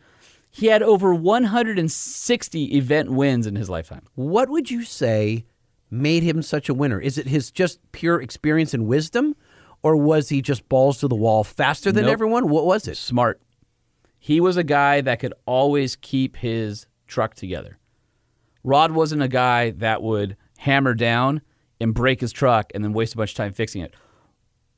He 0.52 0.68
had 0.68 0.84
over 0.84 1.14
160 1.14 2.76
event 2.78 3.11
wins 3.11 3.48
in 3.48 3.56
his 3.56 3.70
lifetime. 3.70 4.03
What 4.16 4.49
would 4.49 4.70
you 4.70 4.84
say 4.84 5.45
made 5.90 6.24
him 6.24 6.41
such 6.41 6.68
a 6.68 6.74
winner? 6.74 6.99
Is 6.99 7.18
it 7.18 7.28
his 7.28 7.49
just 7.52 7.80
pure 7.94 8.22
experience 8.22 8.74
and 8.74 8.88
wisdom, 8.88 9.36
or 9.84 9.95
was 9.95 10.30
he 10.30 10.41
just 10.41 10.68
balls 10.68 10.98
to 10.99 11.07
the 11.07 11.16
wall 11.16 11.44
faster 11.45 11.91
than 11.94 12.03
Nope. 12.06 12.14
everyone? 12.14 12.49
What 12.49 12.66
was 12.66 12.88
it? 12.90 12.98
Smart. 12.98 13.41
He 14.20 14.41
was 14.41 14.57
a 14.57 14.64
guy 14.64 14.99
that 15.02 15.20
could 15.20 15.34
always 15.45 15.95
keep 15.95 16.38
his 16.38 16.88
truck 17.07 17.36
together. 17.36 17.78
Rod 18.64 18.92
wasn't 18.92 19.22
a 19.22 19.28
guy 19.28 19.72
that 19.72 20.02
would 20.02 20.38
hammer 20.58 20.94
down 20.94 21.42
and 21.80 21.94
break 21.94 22.22
his 22.22 22.32
truck 22.32 22.72
and 22.74 22.84
then 22.84 22.94
waste 22.94 23.14
a 23.14 23.18
bunch 23.18 23.32
of 23.32 23.38
time 23.38 23.54
fixing 23.54 23.82
it. 23.82 23.94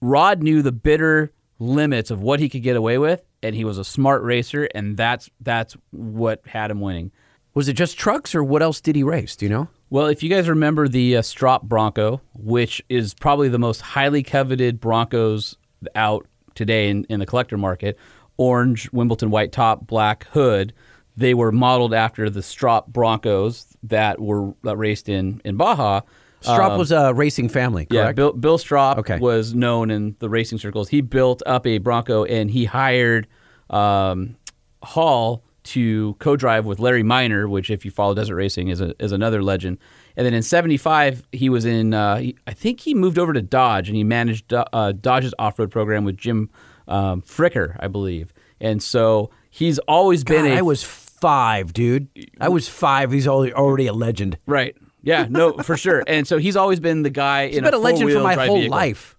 Rod 0.02 0.42
knew 0.42 0.62
the 0.62 0.72
bitter 0.72 1.32
limits 1.60 2.10
of 2.12 2.22
what 2.22 2.40
he 2.40 2.50
could 2.50 2.64
get 2.64 2.76
away 2.76 2.98
with, 2.98 3.22
and 3.44 3.56
he 3.56 3.66
was 3.66 3.78
a 3.78 3.84
smart 3.84 4.24
racer, 4.24 4.70
and 4.74 4.98
that's 4.98 5.30
that's 5.42 5.76
what 5.92 6.42
had 6.48 6.72
him 6.72 6.80
winning. 6.80 7.12
Was 7.54 7.68
it 7.68 7.74
just 7.74 7.98
trucks, 7.98 8.34
or 8.36 8.44
what 8.44 8.62
else 8.62 8.80
did 8.80 8.96
he 8.96 9.04
race? 9.04 9.36
Do 9.36 9.46
you 9.46 9.50
know? 9.50 9.68
Well, 9.90 10.06
if 10.06 10.22
you 10.22 10.30
guys 10.30 10.48
remember 10.48 10.88
the 10.88 11.18
uh, 11.18 11.22
Stroppe 11.22 11.64
Bronco, 11.64 12.22
which 12.34 12.82
is 12.90 13.14
probably 13.14 13.50
the 13.50 13.60
most 13.60 13.82
highly 13.82 14.24
coveted 14.24 14.80
Broncos 14.80 15.58
out 15.96 16.28
today 16.54 16.90
in, 16.90 17.06
in 17.06 17.20
the 17.20 17.26
collector 17.26 17.58
market, 17.58 17.98
orange 18.38 18.92
Wimbledon 18.94 19.32
white 19.32 19.52
top, 19.52 19.88
black 19.88 20.28
hood, 20.28 20.74
they 21.18 21.34
were 21.34 21.52
modeled 21.52 21.94
after 21.94 22.30
the 22.30 22.42
Stroppe 22.42 22.88
Broncos 22.88 23.69
that 23.84 24.20
were 24.20 24.54
that 24.64 24.78
raced 24.78 25.10
in 25.10 25.42
in 25.46 25.56
Baja. 25.58 26.02
Stroppe 26.42 26.72
Um, 26.72 26.78
was 26.80 26.92
a 26.94 27.14
racing 27.14 27.50
family, 27.50 27.86
yeah. 27.90 28.14
Bill, 28.14 28.32
Bill 28.32 28.58
Stroppe 28.58 29.00
Okay. 29.00 29.20
was 29.20 29.54
known 29.54 29.92
in 29.92 30.16
the 30.20 30.30
racing 30.30 30.58
circles. 30.58 30.88
He 30.88 31.02
built 31.02 31.44
up 31.46 31.68
a 31.68 31.80
Bronco 31.80 32.24
and 32.24 32.50
he 32.50 32.64
hired 32.64 33.28
um, 33.70 34.38
Hall 34.82 35.44
to 35.66 36.16
co-drive 36.20 36.66
with 36.66 36.80
Larry 36.80 37.04
Minor, 37.04 37.50
which, 37.50 37.70
if 37.70 37.84
you 37.84 37.92
follow 37.92 38.14
desert 38.14 38.36
racing, 38.36 38.70
is 38.70 38.80
a, 38.80 38.96
is 39.04 39.12
another 39.12 39.44
legend. 39.44 39.78
And 40.16 40.26
then 40.26 40.34
in 40.34 40.42
'75, 40.42 41.28
he 41.34 41.50
was 41.50 41.66
in. 41.66 41.94
Uh, 41.94 42.18
he, 42.18 42.36
I 42.48 42.54
think 42.54 42.80
he 42.80 42.94
moved 42.94 43.20
over 43.20 43.34
to 43.34 43.42
Dodge 43.42 43.90
and 43.90 43.96
he 43.98 44.04
managed 44.06 44.54
uh, 44.54 44.94
Dodge's 44.94 45.34
off-road 45.38 45.72
program 45.72 46.06
with 46.06 46.16
Jim 46.18 46.50
um, 46.88 47.22
Fricker, 47.22 47.76
I 47.82 47.88
believe. 47.88 48.34
And 48.62 48.82
so 48.82 49.30
he's 49.50 49.78
always 49.80 50.24
been. 50.24 50.46
God, 50.46 50.52
a 50.54 50.58
I 50.58 50.62
was 50.62 50.84
five, 51.22 51.74
dude. 51.74 52.08
I 52.40 52.50
was 52.50 52.68
five. 52.68 53.12
He's 53.12 53.28
already 53.28 53.54
already 53.54 53.88
a 53.88 53.94
legend. 53.94 54.38
Right. 54.46 54.76
Yeah. 55.02 55.28
No, 55.30 55.54
for 55.54 55.78
sure. 55.78 56.04
And 56.08 56.28
so 56.28 56.38
he's 56.38 56.56
always 56.56 56.80
been 56.80 57.04
the 57.04 57.10
guy 57.10 57.48
He's 57.48 57.58
in 57.58 57.64
been 57.64 57.74
a 57.74 57.78
a 57.78 57.80
legend 57.80 58.12
for 58.12 58.20
my 58.22 58.36
whole 58.46 58.58
vehicle. 58.58 58.78
life. 58.78 59.18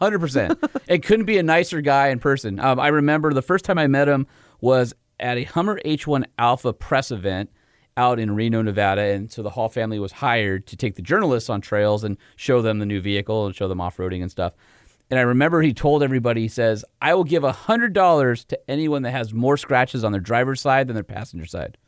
Hundred 0.00 0.18
percent. 0.18 0.58
It 0.88 1.02
couldn't 1.02 1.24
be 1.26 1.38
a 1.38 1.42
nicer 1.42 1.80
guy 1.80 2.08
in 2.08 2.18
person. 2.18 2.60
Um, 2.60 2.78
I 2.78 2.88
remember 2.88 3.32
the 3.32 3.42
first 3.42 3.64
time 3.64 3.78
I 3.78 3.86
met 3.86 4.08
him 4.08 4.26
was 4.60 4.94
at 5.18 5.38
a 5.38 5.44
Hummer 5.44 5.80
H1 5.84 6.24
Alpha 6.38 6.72
press 6.72 7.10
event 7.10 7.50
out 7.96 8.18
in 8.18 8.34
Reno, 8.34 8.60
Nevada, 8.60 9.00
and 9.00 9.32
so 9.32 9.42
the 9.42 9.48
Hall 9.50 9.70
family 9.70 9.98
was 9.98 10.12
hired 10.12 10.66
to 10.66 10.76
take 10.76 10.96
the 10.96 11.02
journalists 11.02 11.48
on 11.48 11.62
trails 11.62 12.04
and 12.04 12.18
show 12.36 12.60
them 12.60 12.78
the 12.78 12.84
new 12.84 13.00
vehicle 13.00 13.46
and 13.46 13.54
show 13.56 13.68
them 13.68 13.80
off 13.80 13.96
roading 13.96 14.20
and 14.20 14.30
stuff. 14.30 14.52
And 15.10 15.20
I 15.20 15.22
remember 15.22 15.62
he 15.62 15.72
told 15.72 16.02
everybody, 16.02 16.42
he 16.42 16.48
says, 16.48 16.84
"I 17.00 17.14
will 17.14 17.24
give 17.24 17.42
hundred 17.44 17.92
dollars 17.92 18.44
to 18.46 18.58
anyone 18.68 19.02
that 19.02 19.12
has 19.12 19.32
more 19.32 19.56
scratches 19.56 20.02
on 20.04 20.12
their 20.12 20.20
driver's 20.20 20.60
side 20.60 20.88
than 20.88 20.94
their 20.94 21.04
passenger 21.04 21.46
side." 21.46 21.78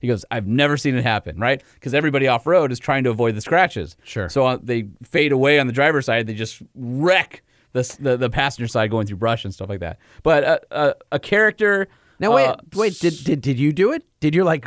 He 0.00 0.06
goes, 0.06 0.24
I've 0.30 0.46
never 0.46 0.76
seen 0.76 0.94
it 0.94 1.02
happen, 1.02 1.38
right? 1.40 1.62
Because 1.74 1.92
everybody 1.92 2.28
off 2.28 2.46
road 2.46 2.70
is 2.70 2.78
trying 2.78 3.04
to 3.04 3.10
avoid 3.10 3.34
the 3.34 3.40
scratches. 3.40 3.96
Sure. 4.04 4.28
So 4.28 4.46
uh, 4.46 4.58
they 4.62 4.88
fade 5.02 5.32
away 5.32 5.58
on 5.58 5.66
the 5.66 5.72
driver's 5.72 6.06
side. 6.06 6.26
They 6.26 6.34
just 6.34 6.62
wreck 6.76 7.42
the, 7.72 7.96
the 7.98 8.16
the 8.16 8.30
passenger 8.30 8.68
side 8.68 8.90
going 8.90 9.06
through 9.06 9.16
brush 9.16 9.44
and 9.44 9.52
stuff 9.52 9.68
like 9.68 9.80
that. 9.80 9.98
But 10.22 10.44
uh, 10.44 10.58
uh, 10.70 10.92
a 11.12 11.18
character. 11.18 11.88
Now 12.20 12.34
wait, 12.34 12.46
uh, 12.48 12.56
wait. 12.74 12.98
Did, 12.98 13.14
did 13.24 13.40
did 13.40 13.58
you 13.58 13.72
do 13.72 13.92
it? 13.92 14.04
Did 14.20 14.34
you 14.34 14.42
like 14.44 14.66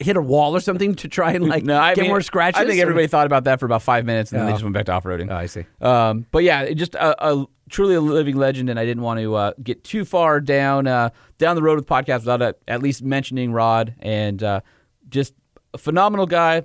hit 0.00 0.16
a 0.16 0.20
wall 0.22 0.56
or 0.56 0.60
something 0.60 0.94
to 0.96 1.08
try 1.08 1.32
and 1.32 1.46
like 1.48 1.62
no, 1.64 1.78
I 1.78 1.94
get 1.94 2.02
mean, 2.02 2.10
more 2.10 2.20
scratches? 2.20 2.60
I 2.60 2.66
think 2.66 2.78
or- 2.78 2.82
everybody 2.82 3.06
thought 3.06 3.26
about 3.26 3.44
that 3.44 3.60
for 3.60 3.66
about 3.66 3.82
five 3.82 4.04
minutes, 4.04 4.32
and 4.32 4.40
then 4.40 4.46
they 4.46 4.52
Oh. 4.52 4.54
just 4.56 4.64
went 4.64 4.74
back 4.74 4.86
to 4.86 4.92
off 4.92 5.04
roading. 5.04 5.30
Oh, 5.30 5.36
I 5.36 5.46
see. 5.46 5.64
Um, 5.80 6.26
but 6.32 6.42
yeah, 6.42 6.62
it 6.62 6.74
just 6.74 6.94
a, 6.96 7.26
a 7.32 7.46
truly 7.70 7.94
a 7.94 8.00
living 8.00 8.36
legend, 8.36 8.68
and 8.70 8.78
I 8.78 8.84
didn't 8.84 9.02
want 9.04 9.20
to 9.20 9.34
uh, 9.34 9.52
get 9.62 9.84
too 9.84 10.04
far 10.04 10.40
down 10.40 10.86
uh, 10.88 11.10
down 11.38 11.54
the 11.56 11.62
road 11.62 11.76
with 11.76 11.86
podcasts 11.86 12.20
without 12.20 12.42
uh, 12.42 12.52
at 12.66 12.82
least 12.82 13.02
mentioning 13.04 13.52
Rod 13.52 13.94
and 14.00 14.42
uh, 14.42 14.60
just 15.08 15.32
a 15.74 15.78
phenomenal 15.78 16.26
guy, 16.26 16.62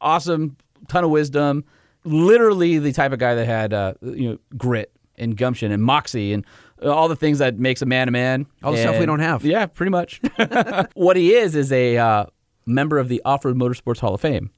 awesome, 0.00 0.56
ton 0.88 1.04
of 1.04 1.10
wisdom, 1.10 1.64
literally 2.04 2.78
the 2.78 2.92
type 2.92 3.12
of 3.12 3.18
guy 3.18 3.34
that 3.34 3.46
had 3.46 3.72
uh, 3.72 3.94
you 4.02 4.30
know 4.30 4.38
grit 4.56 4.90
and 5.16 5.36
gumption 5.36 5.70
and 5.70 5.82
moxie 5.82 6.32
and 6.32 6.44
all 6.84 7.08
the 7.08 7.16
things 7.16 7.38
that 7.38 7.58
makes 7.58 7.82
a 7.82 7.86
man 7.86 8.08
a 8.08 8.10
man. 8.10 8.46
All 8.62 8.72
the 8.72 8.78
stuff 8.78 8.98
we 8.98 9.06
don't 9.06 9.20
have. 9.20 9.44
Yeah, 9.44 9.66
pretty 9.66 9.90
much. 9.90 10.20
what 10.94 11.16
he 11.16 11.34
is 11.34 11.54
is 11.54 11.72
a 11.72 11.96
uh, 11.96 12.26
member 12.66 12.98
of 12.98 13.08
the 13.08 13.22
Off 13.24 13.44
Road 13.44 13.56
Motorsports 13.56 13.98
Hall 13.98 14.14
of 14.14 14.20
Fame. 14.20 14.50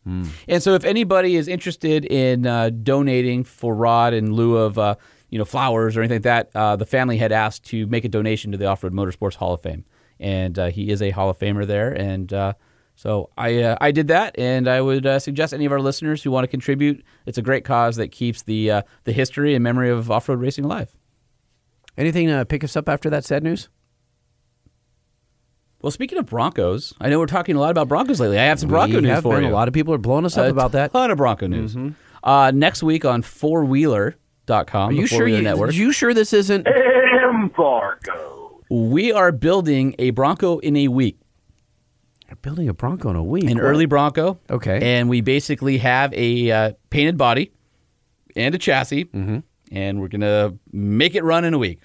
And 0.49 0.63
so, 0.63 0.75
if 0.75 0.85
anybody 0.85 1.37
is 1.37 1.49
interested 1.49 2.05
in 2.05 2.47
uh, 2.47 2.71
donating 2.71 3.45
for 3.45 3.75
Rod 3.75 4.15
in 4.15 4.33
lieu 4.33 4.57
of 4.57 4.79
uh, 4.79 4.97
you 5.31 5.39
know 5.39 5.45
flowers 5.45 5.97
or 5.97 6.01
anything 6.01 6.17
like 6.17 6.23
that, 6.23 6.51
uh, 6.55 6.77
the 6.77 6.87
family 6.87 7.19
had 7.19 7.33
asked 7.33 7.65
to 7.67 7.87
make 7.87 8.05
a 8.05 8.09
donation 8.09 8.53
to 8.53 8.59
the 8.59 8.67
Off 8.67 8.83
Road 8.83 8.93
Motorsports 8.93 9.35
Hall 9.35 9.53
of 9.55 9.61
Fame, 9.61 9.85
and 10.21 10.59
uh, 10.59 10.67
he 10.67 10.91
is 10.91 11.03
a 11.03 11.11
Hall 11.11 11.31
of 11.31 11.39
Famer 11.39 11.67
there. 11.67 11.93
And 11.93 12.33
uh, 12.33 12.55
so 12.97 13.31
I 13.37 13.63
uh, 13.63 13.77
I 13.81 13.91
did 13.91 14.09
that, 14.09 14.39
and 14.39 14.69
I 14.69 14.81
would 14.81 15.07
uh, 15.07 15.19
suggest 15.19 15.53
any 15.53 15.67
of 15.67 15.73
our 15.73 15.81
listeners 15.81 16.23
who 16.23 16.31
want 16.31 16.45
to 16.45 16.49
contribute. 16.49 17.05
It's 17.27 17.39
a 17.39 17.43
great 17.43 17.65
cause 17.65 17.97
that 17.97 18.11
keeps 18.11 18.43
the 18.43 18.71
uh, 18.71 18.83
the 19.05 19.13
history 19.13 19.55
and 19.55 19.63
memory 19.63 19.91
of 19.91 20.11
off 20.11 20.29
road 20.29 20.41
racing 20.41 20.65
alive. 20.65 20.97
Anything 21.97 22.29
to 22.29 22.45
pick 22.45 22.63
us 22.65 22.77
up 22.77 22.89
after 22.89 23.09
that 23.11 23.25
sad 23.25 23.43
news? 23.43 23.69
Well, 25.83 25.91
speaking 25.91 26.19
of 26.19 26.27
Broncos, 26.27 26.95
I 27.01 27.09
know 27.09 27.19
we're 27.19 27.27
talking 27.27 27.55
a 27.57 27.61
lot 27.61 27.71
about 27.71 27.89
Broncos 27.89 28.19
lately. 28.21 28.39
I 28.39 28.45
have 28.45 28.59
some 28.59 28.69
Bronco 28.69 28.97
We 28.97 29.03
news 29.03 29.11
have 29.11 29.23
for 29.23 29.37
been. 29.37 29.45
you. 29.45 29.51
A 29.51 29.55
lot 29.55 29.69
of 29.69 29.75
people 29.75 29.95
are 29.95 29.99
blowing 29.99 30.25
us 30.25 30.37
up 30.37 30.47
a 30.47 30.51
about 30.51 30.73
that. 30.73 30.91
A 30.91 30.93
ton 30.93 31.11
of 31.11 31.19
Bronco 31.19 31.47
news. 31.47 31.77
Uh, 32.25 32.51
next 32.55 32.83
week 32.83 33.05
on 33.05 33.23
fourwheeler.com, 33.23 34.91
Are 34.91 34.93
you 34.93 35.03
the 35.03 35.07
sure? 35.07 35.19
Four-Wheeler 35.19 35.39
You, 35.39 35.45
Network, 35.45 35.75
you 35.75 35.93
sure 35.93 36.13
this 36.13 36.33
isn't? 36.33 36.67
Embargo. 36.67 38.63
we 38.71 39.13
are 39.13 39.31
building 39.33 39.95
a 39.99 40.11
Bronco 40.11 40.59
in 40.59 40.77
a 40.77 40.89
week. 40.89 41.19
You're 42.29 42.37
building 42.37 42.69
a 42.69 42.75
Bronco 42.75 43.11
in 43.11 43.17
a 43.17 43.23
week. 43.23 43.45
An 43.45 43.57
What? 43.59 43.63
early 43.65 43.87
Bronco. 43.87 44.41
Okay. 44.51 44.81
And 44.83 45.09
we 45.09 45.21
basically 45.21 45.79
have 45.79 46.13
a 46.15 46.51
uh, 46.51 46.73
painted 46.91 47.17
body 47.17 47.53
and 48.35 48.55
a 48.55 48.59
chassis, 48.59 49.05
Mm-hmm. 49.05 49.39
And 49.73 50.01
we're 50.01 50.09
going 50.09 50.21
to 50.21 50.59
make 50.73 51.15
it 51.15 51.25
run 51.25 51.45
in 51.45 51.55
a 51.55 51.59
week. 51.59 51.81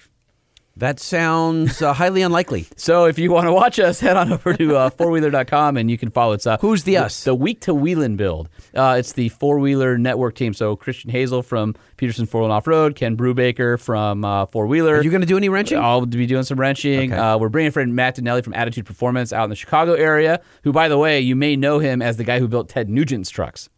That 0.76 0.98
sounds 0.98 1.82
uh, 1.82 1.92
highly 1.92 2.22
unlikely. 2.22 2.66
So 2.76 3.04
if 3.04 3.18
you 3.18 3.30
want 3.30 3.46
to 3.46 3.52
watch 3.52 3.78
us, 3.78 4.00
head 4.00 4.16
on 4.16 4.32
over 4.32 4.54
to 4.54 4.76
uh, 4.76 4.90
fourwheeler.com 4.90 5.76
and 5.76 5.90
you 5.90 5.98
can 5.98 6.10
follow 6.10 6.32
us. 6.32 6.46
Uh, 6.46 6.56
Who's 6.58 6.84
the 6.84 6.96
us? 6.96 7.24
The 7.24 7.34
Week 7.34 7.60
to 7.62 7.74
Wheelin' 7.74 8.16
build. 8.16 8.48
Uh, 8.74 8.96
it's 8.98 9.12
the 9.12 9.28
Four 9.28 9.58
Wheeler 9.58 9.98
Network 9.98 10.34
team. 10.34 10.54
So 10.54 10.74
Christian 10.74 11.10
Hazel 11.10 11.42
from 11.42 11.74
Petersen 11.98 12.24
Four 12.24 12.42
Wheel 12.42 12.52
Off 12.52 12.66
Road, 12.66 12.94
Ken 12.94 13.18
Brubaker 13.18 13.78
from 13.78 14.24
uh, 14.24 14.46
Four 14.46 14.66
Wheeler. 14.66 14.96
Are 14.96 15.02
you 15.02 15.10
going 15.10 15.20
to 15.20 15.26
do 15.26 15.36
any 15.36 15.50
wrenching? 15.50 15.78
I'll 15.78 16.06
be 16.06 16.26
doing 16.26 16.44
some 16.44 16.58
wrenching. 16.58 17.12
Okay. 17.12 17.20
Uh, 17.20 17.36
we're 17.36 17.50
bringing 17.50 17.68
a 17.68 17.72
friend 17.72 17.94
Matt 17.94 18.14
Donnelly 18.14 18.40
from 18.40 18.54
Attitude 18.54 18.86
Performance 18.86 19.32
out 19.32 19.44
in 19.44 19.50
the 19.50 19.56
Chicago 19.56 19.92
area, 19.92 20.40
who, 20.64 20.72
by 20.72 20.88
the 20.88 20.96
way, 20.96 21.20
you 21.20 21.36
may 21.36 21.54
know 21.54 21.80
him 21.80 22.00
as 22.00 22.16
the 22.16 22.24
guy 22.24 22.38
who 22.38 22.48
built 22.48 22.70
Ted 22.70 22.88
Nugent's 22.88 23.28
trucks. 23.28 23.68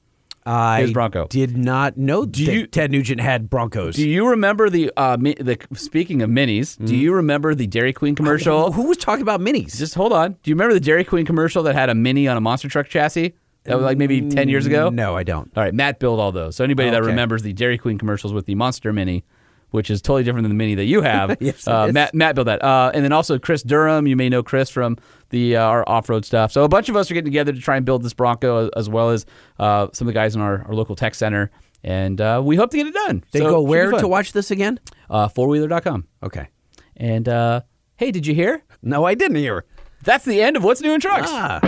I 0.47 0.83
His 0.83 0.93
Bronco. 0.93 1.27
did 1.29 1.57
not 1.57 1.97
know 1.97 2.25
that 2.27 2.37
you- 2.39 2.67
Ted 2.67 2.91
Nugent 2.91 3.21
had 3.21 3.49
Broncos. 3.49 3.97
Do 3.97 4.07
you 4.09 4.29
remember 4.29 4.69
the 4.69 4.91
uh, 4.97 5.17
mi- 5.19 5.35
the 5.35 5.57
speaking 5.75 6.21
of 6.23 6.29
minis? 6.29 6.77
Do 6.85 6.95
you 6.95 7.15
remember 7.15 7.55
the 7.55 7.67
Dairy 7.67 7.93
Queen 7.95 8.15
commercial? 8.15 8.71
Who, 8.73 8.83
who 8.83 8.89
was 8.89 8.99
talking 8.99 9.23
about 9.23 9.41
minis? 9.41 9.77
Just 9.79 9.95
hold 9.95 10.13
on. 10.13 10.33
Do 10.43 10.51
you 10.51 10.55
remember 10.55 10.75
the 10.75 10.81
Dairy 10.81 11.05
Queen 11.05 11.25
commercial 11.25 11.63
that 11.63 11.75
had 11.75 11.89
a 11.89 11.95
mini 11.95 12.29
on 12.29 12.37
a 12.37 12.41
monster 12.43 12.69
truck 12.69 12.89
chassis? 12.89 13.35
That 13.65 13.77
was 13.77 13.85
like 13.85 13.97
maybe 13.97 14.21
10 14.29 14.51
years 14.51 14.67
ago? 14.67 14.91
No, 14.91 15.17
I 15.17 15.23
don't. 15.23 15.51
All 15.57 15.63
right, 15.63 15.73
Matt 15.73 15.99
built 15.99 16.21
all 16.21 16.31
those. 16.33 16.55
So 16.57 16.65
anybody 16.65 16.91
that 16.91 17.01
Okay. 17.01 17.07
remembers 17.09 17.43
the 17.43 17.55
Dairy 17.55 17.79
Queen 17.79 17.97
commercials 17.97 18.35
with 18.35 18.45
the 18.45 18.55
Monster 18.55 18.93
Mini, 18.93 19.25
which 19.71 19.89
is 19.91 20.03
totally 20.03 20.23
different 20.23 20.45
than 20.45 20.51
the 20.51 20.55
Mini 20.63 20.75
that 20.75 20.85
you 20.85 21.01
have, 21.01 21.35
Yes, 21.41 21.67
uh. 21.67 21.91
Matt, 21.91 22.15
Matt 22.15 22.35
built 22.35 22.45
that. 22.45 22.63
Uh, 22.63 22.91
and 22.93 23.03
then 23.03 23.13
also 23.13 23.39
Chris 23.39 23.63
Durham. 23.63 24.07
You 24.07 24.17
may 24.17 24.29
know 24.29 24.43
Chris 24.43 24.69
from 24.69 24.99
the 25.35 25.57
uh, 25.57 25.63
our 25.65 25.87
off 25.89 26.09
road 26.09 26.25
stuff. 26.25 26.53
So 26.53 26.63
a 26.63 26.69
bunch 26.69 26.89
of 26.89 26.95
us 26.97 27.11
are 27.11 27.15
getting 27.15 27.27
together 27.31 27.53
to 27.53 27.61
try 27.61 27.77
and 27.77 27.85
build 27.85 28.03
this 28.05 28.15
Bronco, 28.15 28.71
as 28.77 28.89
well 28.89 29.11
as 29.11 29.27
uh, 29.59 29.89
some 29.93 30.07
of 30.07 30.15
the 30.15 30.19
guys 30.19 30.37
in 30.37 30.41
our, 30.41 30.65
our 30.67 30.75
local 30.75 30.95
tech 30.95 31.15
center. 31.15 31.51
And 31.83 32.21
uh, 32.21 32.41
we 32.43 32.57
hope 32.57 32.71
to 32.71 32.77
get 32.79 32.87
it 32.87 32.95
done. 32.95 33.25
They 33.33 33.41
So, 33.41 33.51
go 33.51 33.61
where 33.63 33.91
to 33.91 34.09
watch 34.09 34.33
this 34.33 34.51
again? 34.51 34.79
Uh, 35.11 35.29
fourwheeler.com. 35.29 36.07
Okay. 36.23 36.49
And 36.97 37.29
uh, 37.29 37.63
hey, 37.97 38.11
did 38.13 38.27
you 38.27 38.35
hear? 38.35 38.63
No, 38.81 39.05
I 39.05 39.15
didn't 39.15 39.37
hear. 39.37 39.65
That's 40.05 40.25
the 40.25 40.41
end 40.41 40.57
of 40.57 40.63
what's 40.65 40.81
new 40.81 40.95
in 40.95 41.01
trucks. 41.01 41.29
Ah. 41.31 41.61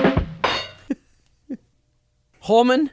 Holman, 2.41 2.91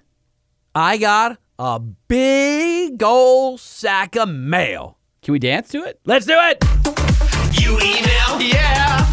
I 0.74 0.98
got 0.98 1.38
a 1.60 1.80
big 1.80 3.02
old 3.04 3.60
sack 3.60 4.16
of 4.16 4.28
mail. 4.30 4.98
Can 5.22 5.34
we 5.34 5.40
dance 5.40 5.70
to 5.70 5.84
it? 5.84 6.00
Let's 6.06 6.26
do 6.26 6.34
it. 6.36 6.64
You 7.62 7.78
email, 7.80 8.42
yeah. 8.42 9.13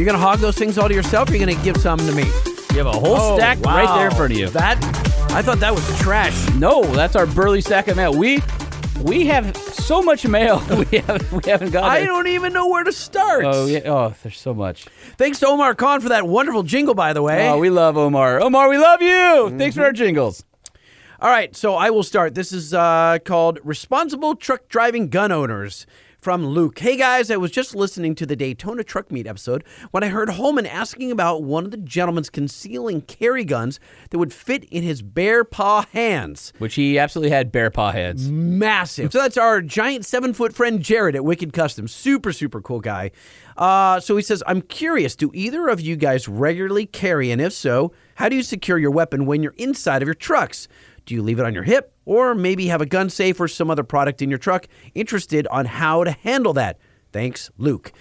You're 0.00 0.06
gonna 0.06 0.18
hog 0.18 0.38
those 0.38 0.56
things 0.56 0.78
all 0.78 0.88
to 0.88 0.94
yourself. 0.94 1.28
Or 1.28 1.36
you're 1.36 1.46
gonna 1.46 1.62
give 1.62 1.76
some 1.76 1.98
to 1.98 2.12
me. 2.12 2.22
You 2.70 2.78
have 2.78 2.86
a 2.86 2.92
whole 2.92 3.16
Oh, 3.18 3.36
stack 3.36 3.60
right 3.60 3.84
there 3.98 4.08
in 4.08 4.14
front 4.16 4.32
of 4.32 4.38
you. 4.38 4.48
That 4.48 4.82
I 5.30 5.42
thought 5.42 5.60
that 5.60 5.74
was 5.74 5.86
trash. 5.98 6.48
No, 6.54 6.82
that's 6.82 7.16
our 7.16 7.26
burly 7.26 7.60
stack 7.60 7.86
of 7.88 7.98
mail. 7.98 8.16
We 8.16 8.40
we 9.02 9.26
have 9.26 9.54
so 9.58 10.00
much 10.02 10.26
mail 10.26 10.62
we 10.90 10.98
haven't 11.00 11.30
we 11.32 11.40
haven't 11.50 11.72
got. 11.72 11.84
I 11.84 12.06
don't 12.06 12.28
even 12.28 12.54
know 12.54 12.66
where 12.68 12.82
to 12.82 12.92
start. 12.92 13.44
Oh 13.46 13.66
yeah. 13.66 13.80
Oh, 13.84 14.14
there's 14.22 14.38
so 14.38 14.54
much. 14.54 14.84
Thanks 15.18 15.38
to 15.40 15.48
Omar 15.48 15.74
Khan 15.74 16.00
for 16.00 16.08
that 16.08 16.26
wonderful 16.26 16.62
jingle, 16.62 16.94
by 16.94 17.12
the 17.12 17.20
way. 17.20 17.46
Oh, 17.50 17.58
we 17.58 17.68
love 17.68 17.98
Omar. 17.98 18.40
Omar, 18.40 18.70
we 18.70 18.78
love 18.78 19.02
you. 19.02 19.50
Thanks 19.58 19.74
Mm-hmm. 19.74 19.80
for 19.80 19.84
our 19.84 19.92
jingles. 19.92 20.44
All 21.20 21.28
right, 21.30 21.54
so 21.54 21.74
I 21.74 21.90
will 21.90 22.02
start. 22.04 22.34
This 22.34 22.50
is 22.50 22.72
uh, 22.72 23.18
called 23.26 23.58
Responsible 23.62 24.34
Truck 24.34 24.66
Driving 24.68 25.10
Gun 25.10 25.30
Owners 25.30 25.84
from 26.20 26.46
Luke. 26.46 26.78
Hey 26.78 26.96
guys, 26.96 27.30
I 27.30 27.36
was 27.36 27.50
just 27.50 27.74
listening 27.74 28.14
to 28.16 28.26
the 28.26 28.36
Daytona 28.36 28.84
Truck 28.84 29.10
Meet 29.10 29.26
episode 29.26 29.64
when 29.90 30.04
I 30.04 30.08
heard 30.08 30.28
Holman 30.30 30.66
asking 30.66 31.10
about 31.10 31.42
one 31.42 31.64
of 31.64 31.70
the 31.70 31.78
gentlemen's 31.78 32.28
concealing 32.28 33.00
carry 33.00 33.44
guns 33.44 33.80
that 34.10 34.18
would 34.18 34.32
fit 34.32 34.64
in 34.64 34.82
his 34.82 35.00
bare 35.00 35.44
paw 35.44 35.86
hands. 35.92 36.52
Which 36.58 36.74
he 36.74 36.98
absolutely 36.98 37.30
had 37.30 37.50
bare 37.50 37.70
paw 37.70 37.92
hands. 37.92 38.30
Massive. 38.30 39.12
So 39.12 39.18
that's 39.18 39.38
our 39.38 39.62
giant 39.62 40.04
seven 40.04 40.34
foot 40.34 40.54
friend 40.54 40.82
Jared 40.82 41.16
at 41.16 41.24
Wicked 41.24 41.52
Customs. 41.52 41.92
Super, 41.92 42.32
super 42.32 42.60
cool 42.60 42.80
guy. 42.80 43.12
Uh, 43.56 44.00
so 44.00 44.16
he 44.16 44.22
says, 44.22 44.42
I'm 44.46 44.62
curious, 44.62 45.16
do 45.16 45.30
either 45.34 45.68
of 45.68 45.80
you 45.80 45.96
guys 45.96 46.28
regularly 46.28 46.86
carry? 46.86 47.30
And 47.30 47.40
if 47.40 47.52
so, 47.52 47.92
how 48.14 48.28
do 48.28 48.36
you 48.36 48.42
secure 48.42 48.78
your 48.78 48.90
weapon 48.90 49.26
when 49.26 49.42
you're 49.42 49.54
inside 49.56 50.02
of 50.02 50.06
your 50.06 50.14
trucks? 50.14 50.68
Do 51.06 51.14
you 51.14 51.22
leave 51.22 51.38
it 51.38 51.44
on 51.46 51.54
your 51.54 51.62
hip 51.64 51.92
or 52.04 52.34
maybe 52.34 52.66
have 52.66 52.80
a 52.80 52.86
gun 52.86 53.10
safe 53.10 53.40
or 53.40 53.48
some 53.48 53.70
other 53.70 53.82
product 53.84 54.22
in 54.22 54.30
your 54.30 54.38
truck? 54.38 54.66
Interested 54.94 55.46
on 55.48 55.66
how 55.66 56.04
to 56.04 56.10
handle 56.12 56.52
that. 56.54 56.78
Thanks, 57.12 57.50
Luke. 57.58 57.92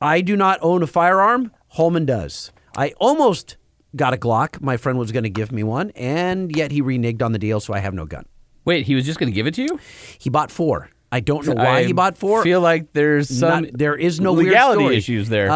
I 0.00 0.20
do 0.20 0.36
not 0.36 0.58
own 0.62 0.82
a 0.82 0.86
firearm. 0.86 1.50
Holman 1.68 2.06
does. 2.06 2.52
I 2.76 2.90
almost 2.98 3.56
got 3.94 4.14
a 4.14 4.16
Glock. 4.16 4.60
My 4.60 4.76
friend 4.76 4.98
was 4.98 5.12
going 5.12 5.24
to 5.24 5.30
give 5.30 5.52
me 5.52 5.62
one, 5.62 5.90
and 5.94 6.54
yet 6.54 6.70
he 6.70 6.82
reneged 6.82 7.22
on 7.22 7.32
the 7.32 7.38
deal, 7.38 7.60
so 7.60 7.74
I 7.74 7.78
have 7.80 7.94
no 7.94 8.04
gun. 8.06 8.26
Wait, 8.64 8.86
he 8.86 8.94
was 8.94 9.04
just 9.06 9.18
going 9.18 9.30
to 9.30 9.34
give 9.34 9.46
it 9.46 9.54
to 9.54 9.62
you? 9.62 9.78
He 10.18 10.28
bought 10.28 10.50
four. 10.50 10.90
I 11.12 11.20
don't 11.20 11.46
know 11.46 11.54
why 11.54 11.84
he 11.84 11.92
bought 11.92 12.18
four. 12.18 12.42
feel 12.42 12.60
like 12.60 12.92
there's 12.92 13.28
some 13.38 13.62
Not- 13.64 13.72
there 13.78 13.94
is 13.94 14.20
no 14.20 14.32
weird 14.32 14.48
legality 14.48 14.82
story. 14.82 14.96
issues 14.96 15.28
there. 15.28 15.50
Uh, 15.50 15.54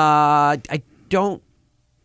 I 0.70 0.82
don't. 1.08 1.42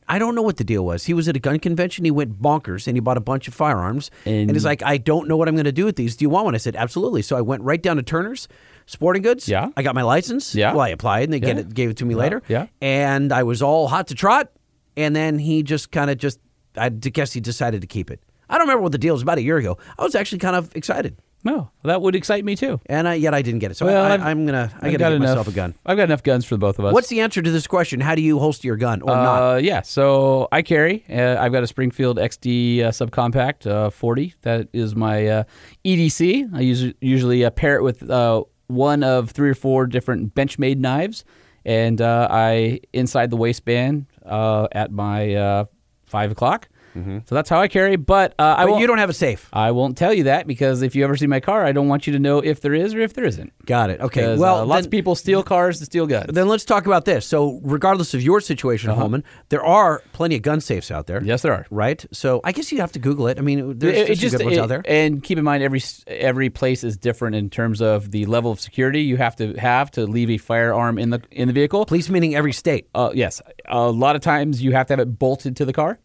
I 0.08 0.20
don't 0.20 0.36
know 0.36 0.42
what 0.44 0.58
the 0.58 0.64
deal 0.64 0.86
was. 0.86 1.06
He 1.06 1.14
was 1.16 1.28
at 1.28 1.36
a 1.36 1.40
gun 1.40 1.58
convention. 1.60 2.06
He 2.06 2.12
went 2.12 2.40
bonkers 2.42 2.88
and 2.88 2.96
he 2.96 3.00
bought 3.02 3.18
a 3.18 3.22
bunch 3.22 3.48
of 3.48 3.54
firearms. 3.56 4.12
And, 4.26 4.52
he's 4.52 4.64
like, 4.66 4.84
I 4.84 4.98
don't 4.98 5.28
know 5.28 5.36
what 5.36 5.48
I'm 5.48 5.56
going 5.56 5.66
to 5.66 5.72
do 5.72 5.86
with 5.86 5.96
these. 5.96 6.16
Do 6.16 6.24
you 6.26 6.30
want 6.30 6.46
one? 6.46 6.54
I 6.54 6.60
said, 6.60 6.76
absolutely. 6.76 7.24
So 7.24 7.36
I 7.36 7.42
went 7.42 7.64
right 7.64 7.82
down 7.82 7.96
to 7.98 8.04
Turner's 8.04 8.48
Sporting 8.86 9.24
Goods. 9.24 9.50
Yeah. 9.50 9.70
I 9.76 9.82
got 9.82 9.96
my 9.96 10.04
license. 10.04 10.54
Yeah. 10.54 10.72
Well, 10.74 10.82
I 10.82 10.90
applied 10.90 11.24
and 11.24 11.34
they 11.34 11.40
get 11.40 11.56
Yeah. 11.56 11.62
it, 11.62 11.74
gave 11.74 11.90
it 11.90 11.98
to 11.98 12.06
me 12.06 12.14
Yeah. 12.14 12.20
later. 12.20 12.44
Yeah. 12.48 12.68
And 12.82 13.32
I 13.34 13.42
was 13.44 13.64
all 13.64 13.88
hot 13.88 14.08
to 14.10 14.16
trot. 14.16 14.52
And 14.96 15.16
then 15.16 15.40
he 15.40 15.64
just 15.64 15.92
kind 15.92 16.12
of 16.12 16.20
just, 16.20 16.40
I 16.78 16.90
guess 16.90 17.34
he 17.34 17.40
decided 17.42 17.82
to 17.82 17.88
keep 17.88 18.12
it. 18.12 18.22
I 18.48 18.60
don't 18.60 18.68
remember 18.68 18.84
what 18.84 18.92
the 18.92 19.00
deal 19.00 19.16
was 19.16 19.24
about 19.24 19.40
a 19.40 19.42
year 19.42 19.58
ago. 19.58 19.80
I 19.98 20.04
was 20.04 20.14
actually 20.14 20.38
kind 20.38 20.56
of 20.56 20.76
excited. 20.76 21.18
No, 21.46 21.70
that 21.84 22.02
would 22.02 22.16
excite 22.16 22.44
me 22.44 22.56
too. 22.56 22.82
And 22.88 23.08
I, 23.08 23.14
yet 23.14 23.36
I 23.36 23.44
didn't 23.44 23.60
get 23.60 23.70
it. 23.70 23.76
So 23.78 23.86
Well, 23.86 24.04
I, 24.04 24.32
am 24.32 24.48
gonna 24.48 24.72
I 24.82 24.88
I've 24.88 24.92
gotta 24.94 24.98
got 24.98 24.98
get 24.98 25.12
enough- 25.14 25.30
myself 25.30 25.48
a 25.48 25.52
gun. 25.52 25.76
I've 25.86 25.96
got 25.96 26.04
enough 26.06 26.24
guns 26.24 26.44
for 26.44 26.56
the 26.56 26.60
both 26.60 26.80
of 26.80 26.86
us. 26.86 26.94
What's 26.94 27.08
the 27.10 27.22
answer 27.22 27.42
to 27.42 27.52
this 27.52 27.68
question? 27.68 28.00
How 28.00 28.16
do 28.16 28.22
you 28.24 28.40
holster 28.40 28.66
your 28.68 28.78
gun 28.78 29.04
or 29.04 29.16
not? 29.16 29.42
Uh, 29.54 29.56
yeah, 29.58 29.82
so 29.82 30.48
I 30.52 30.64
carry. 30.64 31.06
Uh, 31.08 31.38
I've 31.40 31.52
got 31.52 31.62
a 31.62 31.68
Springfield 31.68 32.18
XD 32.18 32.82
uh, 32.82 32.90
subcompact 32.90 33.68
uh, 33.68 33.92
40. 33.92 34.34
That 34.42 34.68
is 34.74 34.96
my 34.96 35.28
uh, 35.28 35.44
EDC. 35.86 36.50
I 36.54 36.62
use, 36.62 36.94
usually 37.00 37.46
uh, 37.46 37.52
pair 37.52 37.76
it 37.76 37.84
with 37.84 38.10
uh, 38.10 38.44
one 38.68 39.04
of 39.04 39.30
three 39.30 39.50
or 39.52 39.56
four 39.56 39.86
different 39.86 40.34
Benchmade 40.34 40.78
knives, 40.80 41.24
and 41.64 42.02
uh, 42.02 42.28
I 42.32 42.80
inside 42.94 43.30
the 43.30 43.38
waistband 43.38 44.08
uh, 44.26 44.68
at 44.72 44.92
my 44.92 45.36
uh, 45.36 45.66
five 46.06 46.32
o'clock. 46.32 46.70
So 46.96 47.36
that's 47.36 47.50
how 47.50 47.60
I 47.60 47.68
carry. 47.68 47.96
But, 47.98 48.34
uh, 48.40 48.56
I 48.58 48.66
Mm-hmm. 48.66 48.74
But 48.74 48.80
you 48.80 48.88
don't 48.88 48.98
have 48.98 49.10
a 49.10 49.14
safe. 49.14 49.50
I 49.54 49.72
won't 49.72 49.98
tell 49.98 50.14
you 50.14 50.24
that 50.24 50.48
because 50.48 50.82
if 50.82 50.96
you 50.96 51.04
ever 51.04 51.16
see 51.18 51.28
my 51.28 51.40
car, 51.40 51.64
I 51.66 51.72
don't 51.72 51.88
want 51.88 52.08
you 52.08 52.14
to 52.14 52.20
know 52.20 52.40
if 52.40 52.62
there 52.62 52.74
is 52.74 52.94
or 52.96 53.00
if 53.02 53.14
there 53.14 53.26
isn't. 53.26 53.54
Got 53.66 53.90
it. 53.90 54.00
Okay. 54.02 54.36
Well, 54.38 54.60
uh, 54.60 54.66
lots 54.66 54.82
then- 54.82 54.86
of 54.88 54.92
people 54.92 55.16
steal 55.16 55.44
cars 55.44 55.80
to 55.80 55.86
steal 55.86 56.08
guns. 56.08 56.32
Then 56.34 56.48
let's 56.48 56.66
talk 56.66 56.86
about 56.86 57.06
this. 57.06 57.26
So, 57.26 57.60
regardless 57.64 58.14
of 58.14 58.22
your 58.22 58.42
situation, 58.42 58.90
Holman, 58.92 59.24
there 59.50 59.64
are 59.64 60.02
plenty 60.14 60.36
of 60.36 60.42
gun 60.42 60.62
safes 60.62 60.90
out 60.90 61.06
there. 61.08 61.18
Uh-huh. 61.18 61.26
Yes, 61.28 61.42
there 61.42 61.54
are. 61.54 61.66
Right. 61.70 62.04
So, 62.12 62.42
I 62.44 62.52
guess 62.52 62.72
you 62.72 62.80
have 62.80 62.92
to 62.94 63.00
Google 63.00 63.28
it. 63.28 63.38
I 63.38 63.42
mean, 63.42 63.78
there's 63.78 63.98
It- 63.98 64.10
it 64.12 64.16
just, 64.16 64.38
good 64.38 64.46
ones 64.46 64.58
it- 64.58 64.62
out 64.62 64.70
there. 64.70 64.84
And 64.86 65.22
keep 65.22 65.38
in 65.38 65.44
mind, 65.44 65.64
every 65.64 65.82
every 66.08 66.50
place 66.50 66.84
is 66.84 66.98
different 66.98 67.36
in 67.36 67.50
terms 67.50 67.82
of 67.82 68.12
the 68.12 68.26
level 68.26 68.52
of 68.52 68.60
security 68.60 69.02
you 69.02 69.18
have 69.18 69.36
to 69.38 69.54
have 69.54 69.92
to 69.92 70.06
leave 70.06 70.30
a 70.30 70.38
firearm 70.38 70.98
in 70.98 71.10
the 71.10 71.22
in 71.32 71.48
the 71.48 71.54
vehicle. 71.54 71.86
Police 71.86 72.10
meaning 72.10 72.36
every 72.36 72.54
state. 72.54 72.88
Uh, 72.96 73.12
yes, 73.14 73.42
a 73.68 73.90
lot 73.90 74.16
of 74.16 74.22
times 74.22 74.62
you 74.62 74.72
have 74.72 74.88
to 74.88 74.94
have 74.94 75.00
it 75.00 75.20
bolted 75.20 75.56
to 75.58 75.66
the 75.66 75.74
car. 75.74 76.00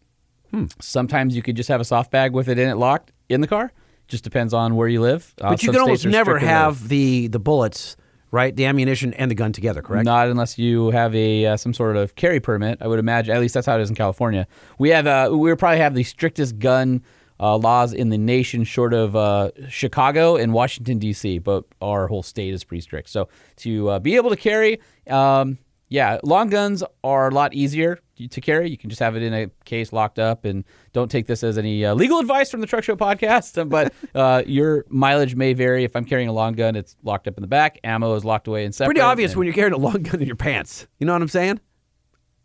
Hmm. 0.51 0.65
Sometimes 0.79 1.35
you 1.35 1.41
could 1.41 1.55
just 1.55 1.69
have 1.69 1.81
a 1.81 1.85
soft 1.85 2.11
bag 2.11 2.33
with 2.33 2.49
it 2.49 2.59
in 2.59 2.69
it 2.69 2.75
locked 2.75 3.11
in 3.29 3.41
the 3.41 3.47
car. 3.47 3.71
Just 4.07 4.23
depends 4.23 4.53
on 4.53 4.75
where 4.75 4.87
you 4.87 4.99
live. 5.01 5.33
Uh, 5.39 5.51
but 5.51 5.63
you 5.63 5.71
can 5.71 5.81
almost 5.81 6.05
never 6.05 6.37
have 6.37 6.89
the 6.89 7.27
the 7.27 7.39
bullets, 7.39 7.95
right? 8.29 8.53
The 8.53 8.65
ammunition 8.65 9.13
and 9.13 9.31
the 9.31 9.35
gun 9.35 9.53
together, 9.53 9.81
correct? 9.81 10.03
Not 10.03 10.27
unless 10.27 10.57
you 10.57 10.91
have 10.91 11.15
a 11.15 11.45
uh, 11.45 11.57
some 11.57 11.73
sort 11.73 11.95
of 11.95 12.15
carry 12.15 12.41
permit. 12.41 12.79
I 12.81 12.87
would 12.87 12.99
imagine. 12.99 13.33
At 13.33 13.39
least 13.39 13.53
that's 13.53 13.67
how 13.67 13.77
it 13.77 13.81
is 13.81 13.89
in 13.89 13.95
California. 13.95 14.47
We 14.77 14.89
have 14.89 15.07
uh, 15.07 15.29
we 15.31 15.55
probably 15.55 15.79
have 15.79 15.95
the 15.95 16.03
strictest 16.03 16.59
gun 16.59 17.03
uh, 17.39 17.57
laws 17.57 17.93
in 17.93 18.09
the 18.09 18.17
nation, 18.17 18.65
short 18.65 18.93
of 18.93 19.15
uh, 19.15 19.51
Chicago 19.69 20.35
and 20.35 20.53
Washington 20.53 20.99
D.C. 20.99 21.39
But 21.39 21.63
our 21.81 22.07
whole 22.07 22.23
state 22.23 22.53
is 22.53 22.63
pretty 22.65 22.81
strict. 22.81 23.09
So 23.09 23.29
to 23.57 23.89
uh, 23.89 23.99
be 23.99 24.17
able 24.17 24.29
to 24.29 24.35
carry, 24.35 24.79
um, 25.09 25.57
yeah, 25.91 26.17
long 26.23 26.49
guns 26.49 26.83
are 27.03 27.27
a 27.27 27.33
lot 27.33 27.53
easier 27.53 27.99
to 28.29 28.39
carry. 28.39 28.69
You 28.69 28.77
can 28.77 28.89
just 28.89 29.01
have 29.01 29.17
it 29.17 29.23
in 29.23 29.33
a 29.33 29.47
case 29.65 29.91
locked 29.91 30.19
up, 30.19 30.45
and 30.45 30.63
don't 30.93 31.11
take 31.11 31.27
this 31.27 31.43
as 31.43 31.57
any 31.57 31.83
uh, 31.83 31.93
legal 31.93 32.19
advice 32.19 32.49
from 32.49 32.61
the 32.61 32.67
Truck 32.67 32.85
Show 32.85 32.95
podcast. 32.95 33.57
But 33.69 33.93
uh, 34.15 34.43
your 34.47 34.85
mileage 34.87 35.35
may 35.35 35.51
vary. 35.51 35.83
If 35.83 35.95
I'm 35.97 36.05
carrying 36.05 36.29
a 36.29 36.33
long 36.33 36.53
gun, 36.53 36.77
it's 36.77 36.95
locked 37.03 37.27
up 37.27 37.37
in 37.37 37.41
the 37.41 37.47
back. 37.47 37.77
Ammo 37.83 38.15
is 38.15 38.23
locked 38.23 38.47
away 38.47 38.63
and 38.63 38.73
separate. 38.73 38.93
Pretty 38.95 39.01
obvious 39.01 39.31
and- 39.31 39.39
when 39.39 39.47
you're 39.47 39.53
carrying 39.53 39.73
a 39.73 39.77
long 39.77 40.01
gun 40.01 40.21
in 40.21 40.27
your 40.27 40.37
pants. 40.37 40.87
You 40.97 41.05
know 41.05 41.13
what 41.13 41.21
I'm 41.21 41.27
saying? 41.27 41.59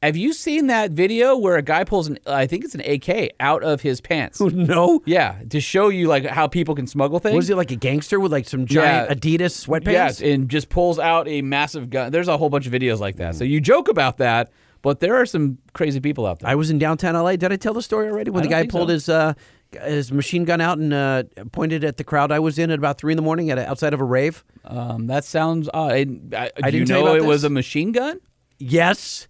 Have 0.07 0.17
you 0.17 0.33
seen 0.33 0.69
that 0.69 0.93
video 0.93 1.37
where 1.37 1.57
a 1.57 1.63
guy 1.63 1.83
pulls 1.83 2.07
an 2.07 2.17
I 2.27 2.47
think 2.47 2.65
it's 2.65 2.77
an 2.77 2.81
AK 2.81 3.33
out 3.41 3.65
of 3.65 3.81
his 3.81 4.01
pants? 4.01 4.41
no. 4.41 5.03
Yeah, 5.05 5.43
to 5.51 5.61
show 5.61 5.89
you 5.89 6.07
like 6.07 6.25
how 6.25 6.47
people 6.47 6.77
can 6.77 6.87
smuggle 6.87 7.19
things. 7.19 7.35
Was 7.35 7.51
it 7.51 7.57
like 7.57 7.73
a 7.73 7.77
gangster 7.77 8.21
with 8.21 8.31
like 8.31 8.49
some 8.49 8.67
giant 8.67 9.11
Yeah. 9.11 9.15
Adidas 9.17 9.67
sweatpants? 9.67 9.93
Yes, 9.93 10.23
and 10.23 10.49
just 10.49 10.69
pulls 10.69 11.01
out 11.01 11.27
a 11.27 11.43
massive 11.43 11.91
gun. 11.91 12.13
There's 12.13 12.29
a 12.29 12.37
whole 12.37 12.51
bunch 12.51 12.69
of 12.69 12.73
videos 12.73 13.01
like 13.01 13.17
that. 13.17 13.35
So 13.35 13.43
you 13.43 13.61
joke 13.61 13.89
about 13.89 14.19
that, 14.19 14.53
but 14.81 15.01
there 15.01 15.17
are 15.17 15.27
some 15.27 15.59
crazy 15.73 15.99
people 15.99 16.25
out 16.25 16.39
there. 16.39 16.51
I 16.51 16.55
was 16.55 16.71
in 16.71 16.79
downtown 16.79 17.17
LA. 17.17 17.35
Did 17.35 17.51
I 17.51 17.57
tell 17.57 17.75
the 17.75 17.83
story 17.83 18.09
already? 18.09 18.31
When 18.31 18.45
I 18.45 18.47
the 18.47 18.51
guy 18.51 18.67
pulled 18.69 18.91
so. 18.91 18.93
his 18.93 19.09
uh, 19.09 19.35
his 19.73 20.13
machine 20.13 20.45
gun 20.45 20.61
out 20.61 20.79
and 20.79 20.95
uh, 20.95 21.25
pointed 21.51 21.83
at 21.83 21.97
the 21.97 22.05
crowd 22.05 22.31
I 22.31 22.39
was 22.39 22.61
in 22.61 22.71
at 22.71 22.79
about 22.79 22.99
three 22.99 23.13
in 23.13 23.17
the 23.17 23.23
morning 23.23 23.51
at 23.51 23.59
a, 23.59 23.69
outside 23.69 23.93
of 23.93 24.01
a 24.01 24.05
rave. 24.05 24.45
Um, 24.65 25.09
that 25.09 25.25
sounds 25.25 25.69
odd. 25.75 25.91
I, 25.91 25.97
I, 25.97 26.51
I 26.63 26.71
do 26.71 26.79
you 26.79 26.85
didn't 26.85 26.87
tell 26.87 27.01
you 27.01 27.05
know 27.07 27.17
it 27.17 27.25
was 27.25 27.43
a 27.43 27.51
machine 27.51 27.91
gun. 27.91 28.21
Yes, 28.59 29.27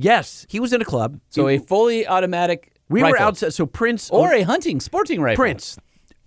yes. 0.00 0.46
He 0.48 0.58
was 0.60 0.72
in 0.72 0.80
a 0.80 0.84
club. 0.84 1.20
So 1.28 1.46
He- 1.46 1.56
a 1.56 1.60
fully 1.60 2.06
automatic. 2.06 2.72
we 2.88 3.02
were 3.02 3.18
outside. 3.18 3.52
So 3.54 3.66
Prince 3.66 4.10
or 4.10 4.32
a 4.32 4.42
hunting 4.42 4.80
sporting 4.80 5.20
rifle. 5.22 5.42
Prince 5.42 5.76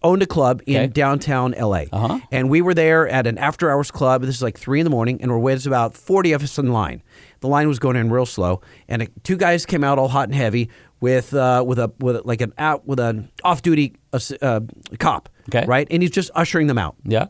owned 0.02 0.22
a 0.22 0.26
club 0.26 0.62
in 0.66 0.91
downtown 0.91 1.54
LA. 1.58 1.86
Uh-huh. 1.91 2.20
And 2.32 2.50
we 2.50 2.62
were 2.62 2.74
there 2.74 3.08
at 3.08 3.26
an 3.26 3.38
after 3.38 3.72
hours 3.72 3.90
club. 3.90 4.22
This 4.22 4.36
is 4.36 4.41
like 4.41 4.58
three 4.58 4.80
in 4.80 4.84
the 4.84 4.90
morning, 4.90 5.22
and 5.22 5.32
we're 5.32 5.38
with 5.40 5.66
about 5.66 5.95
40 5.95 6.34
of 6.34 6.44
us 6.44 6.58
in 6.60 6.72
line. 6.74 7.02
The 7.40 7.48
line 7.48 7.68
was 7.70 7.80
going 7.80 7.95
in 7.95 8.10
real 8.12 8.26
slow, 8.26 8.62
and 8.90 9.10
two 9.24 9.38
guys 9.38 9.66
came 9.66 9.84
out 9.84 9.98
all 10.00 10.10
hot 10.10 10.28
and 10.28 10.36
heavy 10.36 10.70
with 11.00 11.34
uh, 11.34 11.64
with 11.66 11.80
a 11.80 11.91
with 12.00 12.26
like 12.26 12.41
an 12.41 12.54
out 12.58 12.86
with 12.88 13.00
an 13.00 13.30
off 13.44 13.62
duty 13.62 13.95
uh, 14.14 14.20
uh, 14.41 14.62
cop. 15.00 15.30
Okay. 15.50 15.66
Right, 15.66 15.88
and 15.91 16.02
he's 16.02 16.12
just 16.12 16.32
ushering 16.36 16.68
them 16.68 16.78
out. 16.78 16.95
Yeah. 17.04 17.28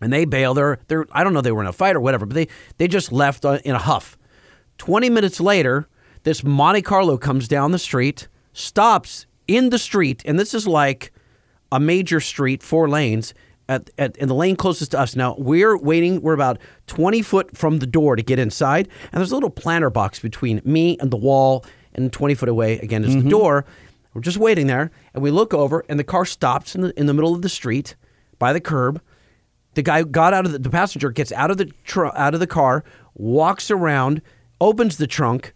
And 0.00 0.12
they 0.12 0.24
bail. 0.24 0.54
They're 0.54 0.78
they're 0.88 1.06
I 1.12 1.24
don't 1.24 1.32
know 1.34 1.40
they 1.40 1.52
were 1.52 1.60
in 1.62 1.66
a 1.68 1.72
fight 1.72 1.94
or 1.96 2.00
whatever, 2.00 2.26
but 2.26 2.34
they 2.34 2.48
they 2.78 2.88
just 2.88 3.12
left 3.12 3.44
uh, 3.44 3.58
in 3.64 3.74
a 3.74 3.78
huff. 3.78 4.16
Twenty 4.80 5.10
minutes 5.10 5.40
later, 5.40 5.86
this 6.22 6.42
Monte 6.42 6.80
Carlo 6.80 7.18
comes 7.18 7.46
down 7.46 7.70
the 7.70 7.78
street, 7.78 8.28
stops 8.54 9.26
in 9.46 9.68
the 9.68 9.78
street, 9.78 10.22
and 10.24 10.40
this 10.40 10.54
is 10.54 10.66
like 10.66 11.12
a 11.70 11.78
major 11.78 12.18
street, 12.18 12.62
four 12.62 12.88
lanes. 12.88 13.34
At, 13.68 13.90
at, 13.98 14.16
in 14.16 14.26
the 14.26 14.34
lane 14.34 14.56
closest 14.56 14.92
to 14.92 14.98
us. 14.98 15.14
Now 15.14 15.36
we're 15.36 15.76
waiting. 15.76 16.22
We're 16.22 16.32
about 16.32 16.58
twenty 16.86 17.20
foot 17.20 17.58
from 17.58 17.80
the 17.80 17.86
door 17.86 18.16
to 18.16 18.22
get 18.22 18.38
inside, 18.38 18.88
and 19.12 19.20
there's 19.20 19.32
a 19.32 19.34
little 19.34 19.50
planter 19.50 19.90
box 19.90 20.18
between 20.18 20.62
me 20.64 20.96
and 20.98 21.10
the 21.10 21.18
wall, 21.18 21.62
and 21.92 22.10
twenty 22.10 22.34
foot 22.34 22.48
away 22.48 22.78
again 22.78 23.04
is 23.04 23.12
the 23.12 23.20
mm-hmm. 23.20 23.28
door. 23.28 23.66
We're 24.14 24.22
just 24.22 24.38
waiting 24.38 24.66
there, 24.66 24.90
and 25.12 25.22
we 25.22 25.30
look 25.30 25.52
over, 25.52 25.84
and 25.90 25.98
the 25.98 26.04
car 26.04 26.24
stops 26.24 26.74
in 26.74 26.80
the 26.80 26.98
in 26.98 27.04
the 27.04 27.12
middle 27.12 27.34
of 27.34 27.42
the 27.42 27.50
street 27.50 27.96
by 28.38 28.54
the 28.54 28.60
curb. 28.60 29.02
The 29.74 29.82
guy 29.82 30.04
got 30.04 30.32
out 30.32 30.46
of 30.46 30.52
the, 30.52 30.58
the 30.58 30.70
passenger 30.70 31.10
gets 31.10 31.32
out 31.32 31.50
of 31.50 31.58
the 31.58 31.66
tr- 31.84 32.16
out 32.16 32.32
of 32.32 32.40
the 32.40 32.46
car, 32.46 32.82
walks 33.14 33.70
around, 33.70 34.22
opens 34.60 34.96
the 34.96 35.06
trunk, 35.06 35.54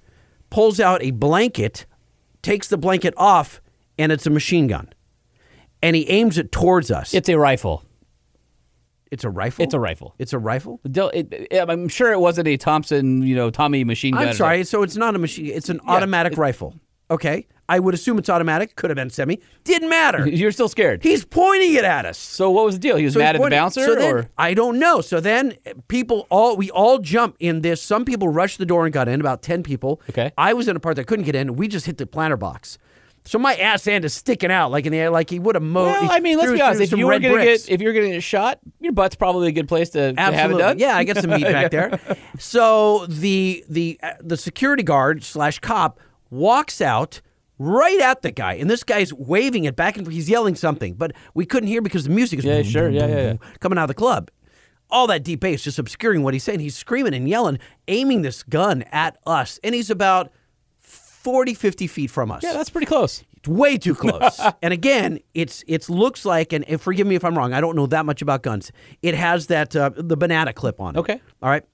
pulls 0.50 0.80
out 0.80 1.02
a 1.02 1.10
blanket, 1.10 1.86
takes 2.42 2.68
the 2.68 2.76
blanket 2.78 3.14
off, 3.16 3.60
and 3.98 4.10
it's 4.12 4.26
a 4.26 4.30
machine 4.30 4.66
gun. 4.66 4.88
And 5.82 5.94
he 5.96 6.08
aims 6.08 6.38
it 6.38 6.50
towards 6.52 6.90
us. 6.90 7.12
It's 7.14 7.28
a 7.28 7.38
rifle. 7.38 7.84
It's 9.10 9.22
a 9.22 9.30
rifle. 9.30 9.62
It's 9.62 9.74
a 9.74 9.78
rifle. 9.78 10.14
It's 10.18 10.32
a 10.32 10.38
rifle. 10.38 10.80
It- 10.84 11.32
it- 11.50 11.68
I'm 11.68 11.88
sure 11.88 12.12
it 12.12 12.18
wasn't 12.18 12.48
a 12.48 12.56
Thompson, 12.56 13.22
you 13.22 13.36
know, 13.36 13.50
Tommy 13.50 13.84
machine 13.84 14.14
gun. 14.14 14.28
I'm 14.28 14.34
sorry. 14.34 14.64
So 14.64 14.82
it's 14.82 14.96
not 14.96 15.14
a 15.14 15.18
machine. 15.18 15.46
It's 15.46 15.68
an 15.68 15.80
automatic 15.86 16.36
rifle. 16.36 16.74
Okay. 17.10 17.46
I 17.68 17.78
would 17.78 17.94
assume 17.94 18.18
it's 18.18 18.28
automatic. 18.28 18.76
Could 18.76 18.90
have 18.90 18.96
been 18.96 19.10
semi. 19.10 19.40
Didn't 19.64 19.88
matter. 19.88 20.28
You're 20.28 20.52
still 20.52 20.68
scared. 20.68 21.02
He's 21.02 21.24
pointing 21.24 21.74
it 21.74 21.84
at 21.84 22.04
us. 22.04 22.18
So 22.18 22.50
what 22.50 22.66
was 22.66 22.74
the 22.74 22.80
deal? 22.80 22.96
He 22.96 23.04
was 23.04 23.14
So 23.14 23.20
mad 23.20 23.36
at 23.36 23.42
the 23.42 23.50
bouncer, 23.50 23.84
so 23.86 23.94
then- 23.94 24.14
or 24.14 24.28
I 24.36 24.52
don't 24.54 24.78
know. 24.78 25.00
So 25.00 25.18
then 25.20 25.54
people 25.88 26.26
all 26.30 26.56
we 26.56 26.70
all 26.70 26.98
jump 26.98 27.36
in 27.40 27.62
this. 27.62 27.80
Some 27.82 28.04
people 28.04 28.28
rushed 28.28 28.58
the 28.58 28.66
door 28.66 28.84
and 28.84 28.92
got 28.92 29.08
in. 29.08 29.20
About 29.20 29.42
ten 29.42 29.62
people. 29.62 30.00
Okay. 30.10 30.32
I 30.36 30.52
was 30.52 30.68
in 30.68 30.76
a 30.76 30.80
part 30.80 30.96
that 30.96 31.06
couldn't 31.06 31.24
get 31.24 31.34
in. 31.34 31.56
We 31.56 31.68
just 31.68 31.86
hit 31.86 31.96
the 31.98 32.06
planter 32.06 32.36
box. 32.36 32.76
So 33.26 33.38
my 33.38 33.54
ass 33.54 33.86
end 33.86 34.04
is 34.04 34.12
sticking 34.12 34.50
out 34.50 34.70
like 34.70 34.84
in 34.84 34.92
the 34.92 34.98
air, 34.98 35.08
like 35.08 35.30
he 35.30 35.38
would 35.38 35.54
have 35.54 35.62
mowed. 35.64 35.86
Well, 35.86 36.10
I 36.10 36.20
mean, 36.20 36.36
let's 36.36 36.48
threw- 36.48 36.58
be 36.58 36.62
honest. 36.62 36.82
If 36.82 36.92
you 36.98 37.06
were 37.06 37.18
gonna 37.18 37.32
bricks. 37.32 37.64
get, 37.64 37.72
if 37.72 37.80
you're 37.80 37.94
gonna 37.94 38.10
get 38.10 38.22
shot, 38.22 38.58
your 38.80 38.92
butt's 38.92 39.16
probably 39.16 39.48
a 39.48 39.52
good 39.52 39.66
place 39.68 39.88
to, 39.90 40.12
to 40.12 40.20
have 40.20 40.34
it 40.34 40.36
Absolutely. 40.36 40.62
done. 40.62 40.78
Yeah, 40.78 40.94
I 40.98 41.04
got 41.04 41.16
some 41.16 41.30
meat 41.30 41.42
back 41.44 41.70
there. 41.70 41.98
So 42.38 43.06
the 43.06 43.64
the 43.70 43.98
uh, 44.02 44.10
the 44.20 44.36
security 44.36 44.82
guard 44.82 45.24
slash 45.24 45.58
cop 45.60 46.00
walks 46.30 46.82
out 46.82 47.22
right 47.58 48.00
at 48.00 48.22
the 48.22 48.30
guy, 48.30 48.54
and 48.54 48.68
this 48.68 48.82
guy's 48.84 49.12
waving 49.12 49.64
it 49.64 49.76
back 49.76 49.96
and 49.96 50.06
he's 50.10 50.28
yelling 50.28 50.54
something, 50.54 50.94
but 50.94 51.12
we 51.34 51.46
couldn't 51.46 51.68
hear 51.68 51.80
because 51.82 52.04
the 52.04 52.10
music 52.10 52.40
is 52.40 52.44
Yeah, 52.44 52.62
boom, 52.62 52.64
sure. 52.64 52.84
boom, 52.88 52.94
Yeah, 52.94 53.06
boom, 53.06 53.16
yeah, 53.16 53.22
yeah. 53.24 53.34
coming 53.60 53.78
out 53.78 53.84
of 53.84 53.88
the 53.88 53.94
club. 53.94 54.30
All 54.90 55.06
that 55.06 55.22
deep 55.24 55.40
bass 55.40 55.62
just 55.62 55.78
obscuring 55.78 56.22
what 56.22 56.34
he's 56.34 56.44
saying. 56.44 56.60
He's 56.60 56.76
screaming 56.76 57.14
and 57.14 57.28
yelling, 57.28 57.58
aiming 57.88 58.22
this 58.22 58.42
gun 58.42 58.82
at 58.92 59.16
us, 59.26 59.58
and 59.64 59.74
he's 59.74 59.90
about 59.90 60.30
40, 60.80 61.54
50 61.54 61.86
feet 61.86 62.10
from 62.10 62.30
us. 62.30 62.42
Yeah, 62.42 62.52
that's 62.52 62.70
pretty 62.70 62.86
close. 62.86 63.24
It's 63.36 63.48
way 63.48 63.78
too 63.78 63.94
close. 63.94 64.40
and 64.62 64.72
again, 64.74 65.20
it's 65.32 65.64
it 65.66 65.88
looks 65.88 66.24
like, 66.24 66.52
and, 66.52 66.68
and 66.68 66.80
forgive 66.80 67.06
me 67.06 67.14
if 67.14 67.24
I'm 67.24 67.36
wrong, 67.36 67.52
I 67.52 67.60
don't 67.60 67.76
know 67.76 67.86
that 67.86 68.04
much 68.06 68.20
about 68.22 68.42
guns. 68.42 68.72
It 69.02 69.14
has 69.14 69.46
that 69.48 69.74
uh, 69.74 69.90
the 69.96 70.16
banana 70.16 70.52
clip 70.52 70.80
on 70.80 70.96
it. 70.96 70.98
Okay. 70.98 71.20
All 71.42 71.48
right. 71.50 71.64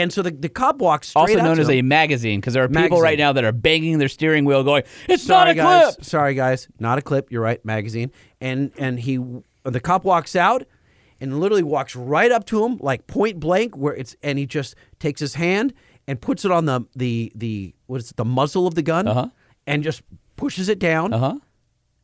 And 0.00 0.12
so 0.12 0.22
the, 0.22 0.30
the 0.30 0.48
cop 0.48 0.78
walks 0.78 1.08
straight 1.08 1.22
Also 1.22 1.42
known 1.42 1.58
as 1.60 1.68
a 1.70 1.82
magazine, 1.82 2.40
because 2.40 2.54
there 2.54 2.64
are 2.64 2.68
people 2.68 3.00
right 3.00 3.18
now 3.18 3.32
that 3.32 3.44
are 3.44 3.52
banging 3.52 3.98
their 3.98 4.08
steering 4.08 4.44
wheel, 4.44 4.62
going, 4.64 4.82
"It's 5.08 5.22
Sorry, 5.22 5.46
not 5.46 5.50
a 5.50 5.54
guys. 5.54 5.94
clip." 5.96 6.04
Sorry, 6.04 6.34
guys. 6.34 6.68
Not 6.78 6.98
a 6.98 7.02
clip. 7.02 7.30
You're 7.30 7.42
right. 7.42 7.64
Magazine. 7.64 8.10
And 8.40 8.72
and 8.78 9.00
he 9.00 9.18
the 9.64 9.80
cop 9.80 10.04
walks 10.04 10.34
out 10.36 10.64
and 11.20 11.38
literally 11.40 11.62
walks 11.62 11.94
right 11.94 12.32
up 12.32 12.46
to 12.46 12.64
him 12.64 12.78
like 12.80 13.06
point 13.06 13.38
blank 13.40 13.76
where 13.76 13.94
it's 13.94 14.16
and 14.22 14.38
he 14.38 14.46
just 14.46 14.74
takes 14.98 15.20
his 15.20 15.34
hand 15.34 15.74
and 16.08 16.20
puts 16.20 16.44
it 16.44 16.50
on 16.50 16.64
the 16.64 16.80
the 16.96 17.30
the 17.34 17.74
what 17.86 18.00
is 18.00 18.10
it 18.10 18.16
the 18.16 18.24
muzzle 18.24 18.66
of 18.66 18.74
the 18.74 18.82
gun 18.82 19.06
Uh-huh. 19.06 19.28
and 19.66 19.82
just 19.84 20.02
pushes 20.36 20.68
it 20.70 20.78
down 20.78 21.12
Uh 21.12 21.18
huh. 21.18 21.34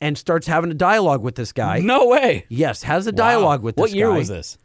and 0.02 0.18
starts 0.18 0.46
having 0.46 0.70
a 0.70 0.74
dialogue 0.74 1.22
with 1.22 1.34
this 1.36 1.52
guy. 1.52 1.78
No 1.78 2.06
way. 2.08 2.44
Yes, 2.50 2.82
has 2.82 3.06
a 3.06 3.12
dialogue 3.12 3.62
with 3.62 3.76
this 3.76 3.80
What 3.80 3.90
year 3.92 4.10
guy. 4.10 4.18
was 4.18 4.28
this? 4.28 4.58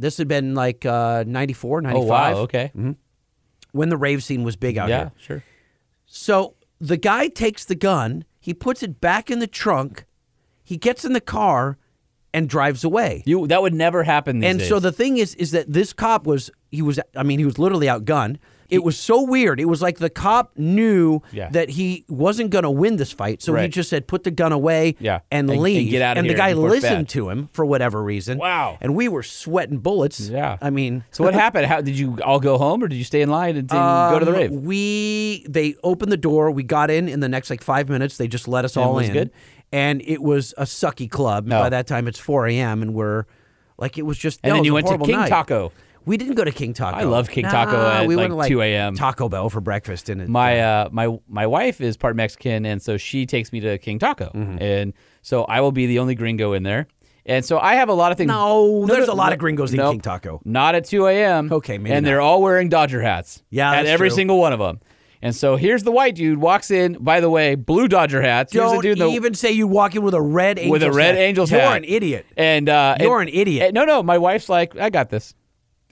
This 0.00 0.16
had 0.18 0.28
been 0.28 0.54
like 0.54 0.86
uh, 0.86 1.24
94, 1.26 1.82
95. 1.82 2.02
Oh 2.02 2.06
wow. 2.06 2.34
Okay. 2.42 2.72
When 3.72 3.88
the 3.88 3.96
rave 3.96 4.24
scene 4.24 4.42
was 4.42 4.56
big 4.56 4.78
out 4.78 4.88
there. 4.88 4.98
Yeah. 4.98 5.10
here. 5.10 5.12
Sure. 5.18 5.44
So 6.06 6.54
the 6.80 6.96
guy 6.96 7.28
takes 7.28 7.64
the 7.64 7.74
gun, 7.74 8.24
he 8.40 8.54
puts 8.54 8.82
it 8.82 9.00
back 9.00 9.30
in 9.30 9.38
the 9.38 9.46
trunk, 9.46 10.06
he 10.64 10.76
gets 10.76 11.04
in 11.04 11.12
the 11.12 11.20
car 11.20 11.78
and 12.32 12.48
drives 12.48 12.84
away. 12.84 13.22
You 13.26 13.46
that 13.48 13.62
would 13.62 13.74
never 13.74 14.02
happen. 14.04 14.40
These 14.40 14.50
and 14.50 14.58
days. 14.60 14.68
so 14.68 14.78
the 14.78 14.92
thing 14.92 15.18
is 15.18 15.34
is 15.34 15.50
that 15.50 15.72
this 15.72 15.92
cop 15.92 16.26
was 16.26 16.50
he 16.70 16.82
was 16.82 16.98
I 17.14 17.22
mean 17.22 17.38
he 17.38 17.44
was 17.44 17.58
literally 17.58 17.86
outgunned. 17.86 18.38
It 18.70 18.84
was 18.84 18.96
so 18.98 19.22
weird. 19.22 19.58
It 19.60 19.64
was 19.66 19.82
like 19.82 19.98
the 19.98 20.10
cop 20.10 20.52
knew 20.56 21.20
Yeah. 21.32 21.48
that 21.50 21.70
he 21.70 22.04
wasn't 22.08 22.50
going 22.50 22.62
to 22.64 22.70
win 22.70 22.96
this 22.96 23.12
fight, 23.12 23.42
so 23.42 23.54
he 23.54 23.68
just 23.68 23.90
said, 23.90 24.06
"Put 24.06 24.24
the 24.24 24.30
gun 24.30 24.52
away 24.52 24.96
Yeah. 25.00 25.20
and 25.30 25.48
And- 25.48 25.50
and 25.50 25.60
leave." 25.62 25.90
get 25.90 26.02
out 26.02 26.16
of 26.16 26.18
and 26.20 26.26
here 26.26 26.34
the 26.34 26.38
guy 26.38 26.52
listened 26.52 27.08
to 27.10 27.28
him 27.30 27.48
for 27.52 27.64
whatever 27.64 28.02
reason. 28.02 28.38
Wow. 28.38 28.78
And 28.80 28.94
we 28.94 29.08
were 29.08 29.22
sweating 29.22 29.78
bullets. 29.78 30.20
Yeah. 30.28 30.56
I 30.62 30.70
mean, 30.70 31.04
So 31.10 31.24
what 31.24 31.34
happened? 31.34 31.66
How 31.66 31.80
did 31.80 31.98
you 31.98 32.18
all 32.24 32.40
go 32.40 32.58
home, 32.58 32.82
or 32.82 32.88
did 32.88 32.96
you 32.96 33.04
stay 33.04 33.22
in 33.22 33.28
line 33.30 33.56
and, 33.56 33.70
and 33.72 34.12
go 34.12 34.18
to 34.18 34.24
the 34.24 34.30
um, 34.32 34.36
rave? 34.38 34.50
We 34.52 35.44
they 35.48 35.74
opened 35.82 36.12
the 36.12 36.16
door. 36.16 36.50
We 36.50 36.62
got 36.62 36.90
in 36.90 37.08
in 37.08 37.20
the 37.20 37.28
next 37.28 37.50
like 37.50 37.62
five 37.62 37.88
minutes. 37.88 38.16
They 38.16 38.28
just 38.28 38.46
let 38.48 38.64
us 38.64 38.76
And 38.76 38.84
all 38.84 38.98
in, 38.98 39.12
good? 39.12 39.30
and 39.72 40.02
it 40.04 40.22
was 40.22 40.54
a 40.56 40.64
sucky 40.64 41.10
club. 41.10 41.46
No. 41.46 41.60
By 41.60 41.68
that 41.70 41.86
time, 41.86 42.06
it's 42.08 42.18
four 42.18 42.46
a.m. 42.46 42.82
and 42.82 42.94
we're 42.94 43.24
like 43.78 43.98
it 43.98 44.02
was 44.06 44.18
just. 44.18 44.40
And 44.42 44.50
no, 44.50 44.56
then 44.56 44.64
you 44.64 44.74
went 44.74 44.86
to 44.86 44.98
King 44.98 45.16
night. 45.16 45.28
Taco. 45.28 45.72
We 46.06 46.16
didn't 46.16 46.34
go 46.34 46.44
to 46.44 46.50
King 46.52 46.72
Taco. 46.72 46.96
I 46.96 47.02
love 47.04 47.28
King 47.28 47.44
Taco 47.44 47.72
Nah, 47.72 48.00
at, 48.00 48.06
we 48.06 48.16
like, 48.16 48.30
went 48.30 48.42
to, 48.44 48.48
2 48.48 48.62
a.m.. 48.62 48.94
Taco 48.94 49.28
Bell 49.28 49.50
for 49.50 49.60
breakfast 49.60 50.08
and 50.08 50.20
it, 50.22 50.28
my 50.28 50.60
uh, 50.60 50.88
my 50.90 51.18
my 51.28 51.46
wife 51.46 51.80
is 51.80 51.96
part 51.96 52.16
Mexican, 52.16 52.64
and 52.66 52.80
so 52.82 52.96
she 52.96 53.26
takes 53.26 53.52
me 53.52 53.60
to 53.60 53.78
King 53.78 53.98
Taco, 53.98 54.30
Mm-hmm. 54.34 54.62
and 54.62 54.92
so 55.22 55.44
I 55.44 55.60
will 55.60 55.72
be 55.72 55.86
the 55.86 55.98
only 55.98 56.14
gringo 56.14 56.52
in 56.54 56.62
there. 56.62 56.86
And 57.26 57.44
so 57.44 57.58
I 57.58 57.74
have 57.74 57.90
a 57.90 57.94
lot 57.94 58.10
of 58.12 58.18
things. 58.18 58.28
No, 58.28 58.86
there's 58.86 59.08
a 59.08 59.12
lot 59.14 59.26
no, 59.28 59.32
of 59.34 59.38
gringos 59.38 59.72
in 59.74 59.78
King 59.78 60.00
Taco. 60.00 60.40
Not 60.44 60.74
at 60.74 60.86
2 60.86 61.06
a.m. 61.06 61.52
Okay, 61.52 61.76
maybe 61.76 61.94
And 61.94 62.02
not. 62.04 62.08
they're 62.08 62.20
all 62.22 62.40
wearing 62.42 62.70
Dodger 62.70 63.02
hats. 63.02 63.42
Yeah, 63.50 63.70
at 63.72 63.84
every 63.86 64.08
true. 64.08 64.16
single 64.16 64.38
one 64.40 64.54
of 64.54 64.58
them. 64.58 64.80
And 65.22 65.36
so 65.36 65.56
here's 65.56 65.82
the 65.82 65.92
white 65.92 66.14
dude 66.14 66.38
walks 66.38 66.70
in. 66.70 66.94
By 66.94 67.20
the 67.20 67.28
way, 67.28 67.54
blue 67.56 67.88
Dodger 67.88 68.22
hats. 68.22 68.54
Here's 68.54 68.70
Don't 68.72 68.80
dude 68.82 68.98
in 68.98 69.06
the- 69.06 69.12
even 69.14 69.34
say 69.34 69.52
you 69.52 69.66
walk 69.68 69.94
in 69.94 70.02
with 70.02 70.14
a 70.14 70.20
red 70.20 70.58
Angels 70.58 70.72
with 70.72 70.82
a 70.82 70.90
red 70.90 71.14
hat. 71.14 71.20
Angels 71.20 71.50
You're 71.52 71.60
hat. 71.60 71.76
an 71.76 71.84
idiot. 71.84 72.24
And 72.38 72.70
uh, 72.70 72.96
You're 72.98 73.20
and- 73.20 73.28
an 73.28 73.34
idiot. 73.36 73.66
and- 73.66 73.74
no, 73.74 73.84
no, 73.84 74.02
my 74.02 74.16
wife's 74.16 74.48
like, 74.48 74.76
I 74.78 74.88
got 74.88 75.10
this. 75.10 75.34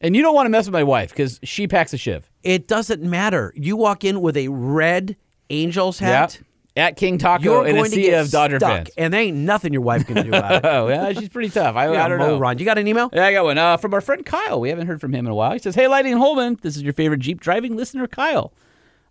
And 0.01 0.15
you 0.15 0.23
don't 0.23 0.35
want 0.35 0.47
to 0.47 0.51
mess 0.51 0.66
with 0.66 0.73
my 0.73 0.85
wife 0.85 1.11
because 1.11 1.41
she 1.43 1.66
packs 1.66 1.93
a 1.93 1.99
shiv. 1.99 2.31
It 2.43 2.69
doesn't 2.69 3.03
matter. 3.03 3.53
You 3.57 3.77
walk 3.77 4.05
in 4.05 4.20
with 4.20 4.37
a 4.37 4.49
red 4.49 5.16
Angels 5.51 5.99
hat. 5.99 6.35
Yep. 6.35 6.45
At 6.77 6.97
King 6.97 7.19
Taco 7.19 7.43
You're 7.43 7.66
in 7.66 7.75
going 7.75 7.87
a 7.87 7.89
to 7.89 7.95
sea 7.97 8.03
get 8.03 8.20
of 8.20 8.31
Dodger 8.31 8.59
stuck, 8.61 8.70
fans. 8.70 8.91
and 8.97 9.12
there 9.12 9.20
ain't 9.23 9.37
nothing 9.39 9.73
your 9.73 9.83
wife 9.83 10.07
can 10.07 10.23
do 10.23 10.29
about 10.29 10.53
it. 10.53 10.65
Oh, 10.69 10.87
yeah, 10.87 11.12
she's 11.12 11.29
pretty 11.29 11.49
tough. 11.51 11.75
I, 11.75 11.87
You're 11.87 12.09
don't 12.09 12.19
know. 12.20 12.37
moron. 12.37 12.59
You 12.59 12.65
got 12.65 12.79
an 12.79 12.87
email? 12.87 13.11
Yeah, 13.12 13.27
I 13.27 13.33
got 13.33 13.43
one 13.47 13.59
uh, 13.59 13.79
from 13.79 13.93
our 13.95 14.01
friend 14.01 14.25
Kyle. 14.25 14.61
We 14.61 14.69
haven't 14.69 14.87
heard 14.87 15.01
from 15.01 15.12
him 15.12 15.27
in 15.27 15.33
a 15.33 15.35
while. 15.35 15.55
He 15.55 15.59
says, 15.59 15.75
"Hey, 15.75 15.89
Lightning 15.89 16.12
and 16.12 16.23
Holman, 16.23 16.61
this 16.62 16.77
is 16.77 16.83
your 16.85 16.93
favorite 16.93 17.19
Jeep 17.19 17.41
driving 17.41 17.75
listener, 17.75 18.07
Kyle." 18.07 18.53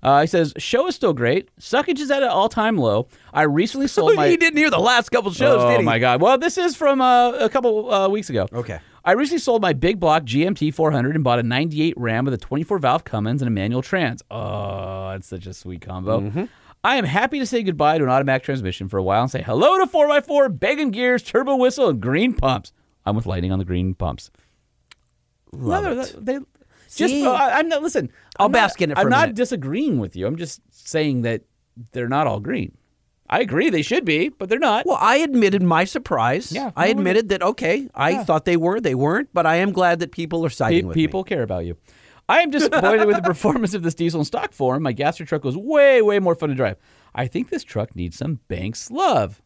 Uh, 0.01 0.21
he 0.21 0.27
says, 0.27 0.53
"Show 0.57 0.87
is 0.87 0.95
still 0.95 1.11
great. 1.11 1.49
Suckage 1.59 1.99
is 1.99 2.09
at 2.09 2.23
an 2.23 2.29
all-time 2.29 2.77
low. 2.77 3.09
I 3.33 3.41
recently 3.41 3.87
sold 3.89 4.15
my. 4.15 4.29
he 4.29 4.37
didn't 4.37 4.57
hear 4.59 4.69
the 4.69 4.79
last 4.79 5.09
couple 5.09 5.31
shows, 5.31 5.61
oh 5.61 5.69
did 5.71 5.79
he? 5.81 5.85
my 5.85 5.99
god! 5.99 6.21
Well, 6.21 6.37
this 6.37 6.57
is 6.57 6.73
from 6.73 7.01
uh, 7.01 7.31
a 7.33 7.49
couple 7.49 7.91
uh, 7.93 8.07
weeks 8.07 8.29
ago. 8.29 8.47
Okay. 8.53 8.79
I 9.07 9.13
recently 9.13 9.39
sold 9.39 9.61
my 9.61 9.71
big 9.71 10.01
block 10.01 10.23
GMT 10.23 10.73
400 10.73 11.15
and 11.15 11.23
bought 11.23 11.39
a 11.39 11.43
98 11.43 11.93
Ram 11.95 12.25
with 12.25 12.33
a 12.33 12.37
24 12.37 12.77
valve 12.79 13.05
Cummins 13.05 13.41
and 13.41 13.47
a 13.47 13.51
manual 13.51 13.81
trans. 13.81 14.21
Oh, 14.29 15.11
it's 15.11 15.27
such 15.27 15.47
a 15.47 15.53
sweet 15.53 15.79
combo. 15.79 16.19
Mm-hmm. 16.19 16.43
I 16.83 16.97
am 16.97 17.05
happy 17.05 17.39
to 17.39 17.45
say 17.45 17.63
goodbye 17.63 17.99
to 17.99 18.03
an 18.03 18.09
automatic 18.09 18.43
transmission 18.43 18.89
for 18.89 18.97
a 18.97 19.03
while 19.03 19.21
and 19.21 19.31
say 19.31 19.41
hello 19.41 19.77
to 19.77 19.89
4x4, 19.89 20.59
bacon 20.59 20.91
gears, 20.91 21.23
turbo 21.23 21.55
whistle, 21.55 21.87
and 21.87 22.01
green 22.01 22.33
pumps. 22.33 22.73
I'm 23.05 23.15
with 23.15 23.25
lightning 23.25 23.53
on 23.53 23.59
the 23.59 23.65
green 23.65 23.93
pumps. 23.95 24.29
Love 25.53 25.85
No, 25.85 26.01
it. 26.01 26.25
They, 26.25 26.39
just, 26.93 27.13
See? 27.13 27.25
uh, 27.25 27.31
I, 27.31 27.59
am 27.59 27.69
not. 27.69 27.81
Listen, 27.81 28.11
I'll 28.37 28.47
I'm 28.47 28.51
not- 28.51 28.81
in 28.81 28.91
it 28.91 28.95
for 28.95 28.99
I'm 29.01 29.09
not 29.09 29.33
disagreeing 29.35 29.99
with 29.99 30.17
you. 30.17 30.27
I'm 30.27 30.35
just 30.35 30.59
saying 30.69 31.21
that 31.21 31.43
they're 31.93 32.09
not 32.09 32.27
all 32.27 32.41
green. 32.41 32.77
I 33.29 33.41
agree 33.41 33.69
they 33.69 33.81
should 33.81 34.05
be, 34.05 34.29
but 34.29 34.47
they're 34.49 34.57
not. 34.59 34.85
Well, 34.85 34.97
I 34.99 35.17
admitted 35.17 35.61
my 35.61 35.83
surprise. 35.83 36.51
Yeah, 36.51 36.71
I 36.75 36.87
admitted 36.87 37.29
that 37.29 37.41
okay, 37.41 37.89
I 37.93 38.11
Yeah. 38.11 38.23
thought 38.23 38.45
they 38.45 38.55
were, 38.57 38.79
they 38.79 38.95
weren't, 38.95 39.29
but 39.33 39.45
I 39.45 39.55
am 39.57 39.71
glad 39.71 39.99
that 39.99 40.11
people 40.11 40.45
are 40.45 40.49
siding 40.49 40.81
Pe- 40.83 40.87
with 40.87 40.95
people 40.95 41.23
care 41.23 41.43
about 41.43 41.65
you. 41.65 41.75
I 42.29 42.39
am 42.41 42.49
disappointed 42.51 43.05
with 43.05 43.15
the 43.17 43.21
performance 43.33 43.73
of 43.73 43.83
this 43.83 43.93
diesel 43.95 44.21
in 44.21 44.25
stock 44.25 44.53
form. 44.53 44.83
My 44.83 44.93
gaster 44.93 45.25
truck 45.25 45.43
was 45.43 45.55
way, 45.57 46.01
way 46.01 46.19
more 46.19 46.35
fun 46.35 46.49
to 46.49 46.55
drive. 46.55 46.77
I 47.15 47.27
think 47.27 47.49
this 47.49 47.63
truck 47.63 47.95
needs 47.95 48.17
some 48.17 48.39
Banks 48.47 48.91
love. 48.91 49.41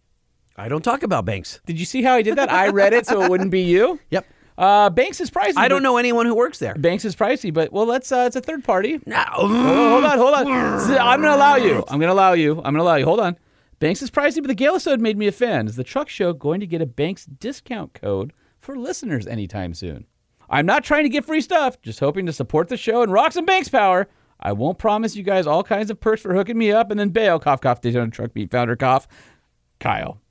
I 0.58 0.68
don't 0.68 0.84
talk 0.84 1.02
about 1.04 1.26
Banks. 1.26 1.60
Did 1.66 1.80
you 1.80 1.86
see 1.86 2.02
how 2.04 2.14
I 2.16 2.22
did 2.22 2.36
that? 2.38 2.52
I 2.52 2.68
read 2.70 2.94
it 2.94 3.08
so 3.08 3.22
it 3.24 3.30
wouldn't 3.30 3.52
be 3.52 3.62
you. 3.62 4.00
Yep. 4.12 4.26
Uh, 4.58 4.90
Banks 4.92 5.20
is 5.22 5.32
pricey. 5.32 5.54
I 5.58 5.68
don't 5.70 5.82
know 5.82 5.98
anyone 5.98 6.26
who 6.28 6.36
works 6.36 6.60
there. 6.60 6.76
Banks 6.76 7.04
is 7.06 7.16
pricey, 7.16 7.52
but 7.52 7.72
well, 7.72 7.86
let's. 7.86 8.12
Uh, 8.12 8.26
it's 8.28 8.36
a 8.36 8.42
third 8.42 8.64
party. 8.64 9.00
No. 9.08 9.24
Oh, 9.36 9.48
hold 9.92 10.04
on, 10.04 10.18
hold 10.20 10.34
on. 10.36 10.48
I'm 11.00 11.22
gonna 11.22 11.36
allow 11.36 11.56
you. 11.56 11.84
I'm 11.88 12.00
gonna 12.00 12.14
allow 12.14 12.34
you. 12.34 12.58
I'm 12.58 12.74
gonna 12.74 12.84
allow 12.84 12.96
you. 12.96 13.06
Hold 13.06 13.22
on. 13.22 13.38
Banks 13.82 14.04
is 14.04 14.12
pricey, 14.12 14.36
but 14.36 14.48
the 14.48 14.54
Galasode 14.56 15.00
made 15.00 15.18
me 15.18 15.26
a 15.26 15.32
fan. 15.32 15.66
Is 15.66 15.76
the 15.76 15.84
truck 15.84 16.08
show 16.08 16.34
going 16.34 16.60
to 16.60 16.68
get 16.68 16.84
a 16.84 16.86
Banks 16.86 17.26
discount 17.26 17.96
code 17.96 18.32
for 18.60 18.78
listeners 18.78 19.26
anytime 19.26 19.74
soon? 19.74 20.06
I'm 20.52 20.68
not 20.68 20.84
trying 20.84 21.02
to 21.02 21.10
get 21.10 21.26
free 21.26 21.42
stuff, 21.42 21.82
just 21.82 22.00
hoping 22.00 22.28
to 22.28 22.32
support 22.32 22.68
the 22.68 22.78
show 22.78 23.02
and 23.02 23.12
rock 23.12 23.32
some 23.32 23.44
Banks 23.44 23.70
power. 23.70 24.08
I 24.40 24.52
won't 24.52 24.78
promise 24.78 25.16
you 25.16 25.24
guys 25.24 25.48
all 25.48 25.64
kinds 25.64 25.90
of 25.90 26.00
perks 26.00 26.22
for 26.22 26.36
hooking 26.36 26.60
me 26.60 26.72
up 26.72 26.92
and 26.92 27.00
then 27.00 27.10
bail. 27.10 27.40
Cough, 27.40 27.60
cough, 27.62 27.82
Daytona 27.82 28.12
Truck 28.12 28.36
Meet 28.36 28.52
Founder 28.52 28.76
cough. 28.76 29.08
Kyle. 29.80 30.22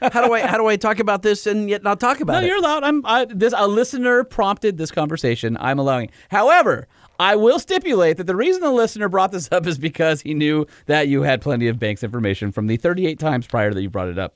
how 0.00 0.24
do 0.24 0.32
I 0.32 0.46
how 0.46 0.56
do 0.56 0.66
I 0.68 0.76
talk 0.76 1.00
about 1.00 1.22
this 1.22 1.48
and 1.48 1.68
yet 1.68 1.82
not 1.82 1.98
talk 1.98 2.20
about 2.20 2.34
No, 2.34 2.38
it? 2.38 2.42
No, 2.42 2.46
you're 2.46 2.58
allowed. 2.58 2.84
I'm 2.84 3.04
I, 3.04 3.24
this. 3.24 3.52
A 3.56 3.66
listener 3.66 4.22
prompted 4.22 4.78
this 4.78 4.92
conversation. 4.92 5.56
I'm 5.58 5.80
allowing. 5.80 6.10
However, 6.30 6.86
I 7.18 7.36
will 7.36 7.58
stipulate 7.58 8.16
that 8.16 8.26
the 8.26 8.34
reason 8.36 8.60
the 8.62 8.70
listener 8.72 9.08
brought 9.08 9.30
this 9.32 9.48
up 9.52 9.66
is 9.66 9.78
because 9.78 10.20
he 10.22 10.34
knew 10.34 10.66
that 10.86 11.06
you 11.08 11.22
had 11.22 11.40
plenty 11.40 11.68
of 11.68 11.78
Banks 11.78 12.02
information 12.02 12.50
from 12.50 12.66
the 12.66 12.76
38 12.76 13.18
times 13.18 13.46
prior 13.46 13.72
that 13.72 13.80
you 13.82 13.88
brought 13.90 14.08
it 14.08 14.18
up. 14.18 14.34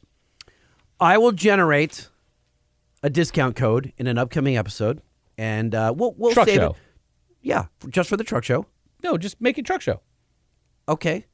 I 1.00 1.18
will 1.18 1.32
generate 1.32 2.08
a 3.02 3.10
discount 3.10 3.56
code 3.56 3.92
in 3.98 4.06
an 4.06 4.18
upcoming 4.18 4.56
episode, 4.56 5.00
and 5.36 5.74
uh, 5.74 5.92
we'll 5.96 6.14
we'll 6.16 6.32
Truck 6.32 6.46
save 6.48 6.56
show. 6.56 6.70
it. 6.70 6.76
Yeah, 7.42 7.66
just 7.88 8.08
for 8.08 8.16
the 8.16 8.24
truck 8.24 8.44
show. 8.44 8.66
No, 9.04 9.16
just 9.16 9.40
make 9.40 9.58
it 9.58 9.64
truck 9.64 9.80
show 9.80 10.00
Okay, 10.88 11.24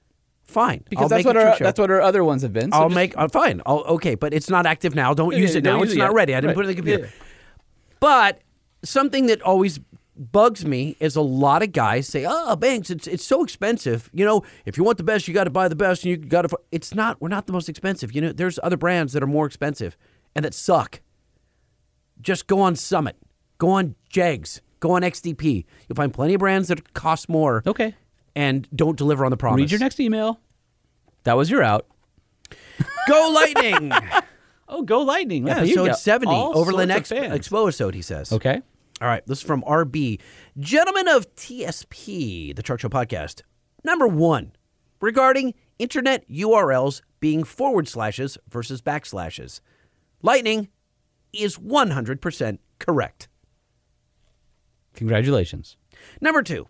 fine. 0.42 0.84
because 0.90 1.04
I'll 1.04 1.08
that's 1.08 1.24
what 1.24 1.36
our 1.36 1.42
truck 1.44 1.58
show. 1.58 1.64
that's 1.64 1.78
what 1.80 1.90
our 1.90 2.00
other 2.02 2.22
ones 2.24 2.42
have 2.42 2.52
been. 2.52 2.70
So 2.72 2.78
I'll 2.78 2.88
just- 2.88 2.94
make. 2.94 3.16
Uh, 3.16 3.28
fine. 3.28 3.62
I'll, 3.64 3.78
okay, 3.84 4.14
but 4.14 4.34
it's 4.34 4.50
not 4.50 4.66
active 4.66 4.94
now. 4.94 5.14
Don't 5.14 5.32
Yeah, 5.32 5.38
use 5.38 5.54
it 5.54 5.64
now. 5.64 5.76
use 5.78 5.84
It's 5.90 5.94
it 5.94 5.98
not 5.98 6.06
yet. 6.10 6.14
ready. 6.14 6.34
I 6.34 6.40
didn't 6.40 6.48
Right. 6.48 6.54
put 6.56 6.66
it 6.66 6.68
in 6.68 6.76
the 6.76 6.82
computer. 6.82 7.04
Yeah. 7.04 7.24
But 8.00 8.40
something 8.82 9.26
that 9.26 9.40
always 9.40 9.80
bugs 10.16 10.64
me 10.64 10.96
is 11.00 11.16
a 11.16 11.20
lot 11.20 11.62
of 11.62 11.72
guys 11.72 12.06
say, 12.08 12.24
"Oh, 12.28 12.56
Banks, 12.56 12.90
it's 12.90 13.06
it's 13.06 13.24
so 13.24 13.42
expensive. 13.42 14.10
You 14.12 14.24
know, 14.24 14.42
if 14.64 14.76
you 14.76 14.84
want 14.84 14.98
the 14.98 15.04
best, 15.04 15.26
you 15.28 15.34
got 15.34 15.44
to 15.44 15.50
buy 15.50 15.68
the 15.68 15.76
best, 15.76 16.04
and 16.04 16.10
you 16.10 16.16
got 16.16 16.42
to." 16.42 16.58
It's 16.70 16.94
not. 16.94 17.20
We're 17.20 17.28
not 17.28 17.46
the 17.46 17.52
most 17.52 17.68
expensive. 17.68 18.14
You 18.14 18.20
know, 18.20 18.32
there's 18.32 18.58
other 18.62 18.76
brands 18.76 19.12
that 19.12 19.22
are 19.22 19.26
more 19.28 19.46
expensive 19.46 19.96
and 20.34 20.44
that 20.44 20.54
suck. 20.54 21.00
Just 22.20 22.46
go 22.46 22.60
on 22.60 22.76
Summit, 22.76 23.16
go 23.58 23.70
on 23.70 23.96
Jegs, 24.08 24.60
go 24.80 24.92
on 24.92 25.02
XDP. 25.02 25.64
You'll 25.88 25.96
find 25.96 26.12
plenty 26.12 26.34
of 26.34 26.40
brands 26.40 26.68
that 26.68 26.94
cost 26.94 27.28
more. 27.28 27.62
Okay. 27.66 27.94
And 28.36 28.68
don't 28.74 28.96
deliver 28.96 29.24
on 29.24 29.30
the 29.30 29.36
promise. 29.36 29.60
Read 29.60 29.70
your 29.70 29.80
next 29.80 30.00
email. 30.00 30.40
That 31.24 31.36
was 31.36 31.50
your 31.50 31.62
out. 31.62 31.86
Go 33.08 33.30
Lightning! 33.32 33.92
Oh, 34.68 34.82
go 34.82 35.02
Lightning. 35.02 35.46
Yeah, 35.46 35.58
Episode 35.58 35.86
got 35.86 35.98
70, 35.98 36.32
all 36.32 36.58
Overland 36.58 36.90
sorts 36.90 37.10
of 37.10 37.18
Expo, 37.18 37.20
fans. 37.20 37.48
Expo 37.48 37.62
episode, 37.64 37.94
he 37.94 38.02
says. 38.02 38.32
Okay. 38.32 38.62
All 39.00 39.08
right, 39.08 39.26
this 39.26 39.38
is 39.38 39.44
from 39.44 39.62
RB. 39.62 40.20
Gentlemen 40.58 41.08
of 41.08 41.34
TSP, 41.34 42.54
the 42.54 42.62
Truck 42.62 42.78
Show 42.78 42.88
podcast. 42.88 43.42
Number 43.82 44.06
one, 44.06 44.52
regarding 45.00 45.54
internet 45.80 46.28
URLs 46.30 47.02
being 47.18 47.42
forward 47.42 47.88
slashes 47.88 48.38
versus 48.48 48.80
backslashes. 48.80 49.60
Lightning 50.22 50.68
is 51.32 51.58
100% 51.58 52.58
correct. 52.78 53.28
Congratulations. 54.94 55.76
Number 56.20 56.42
two, 56.42 56.68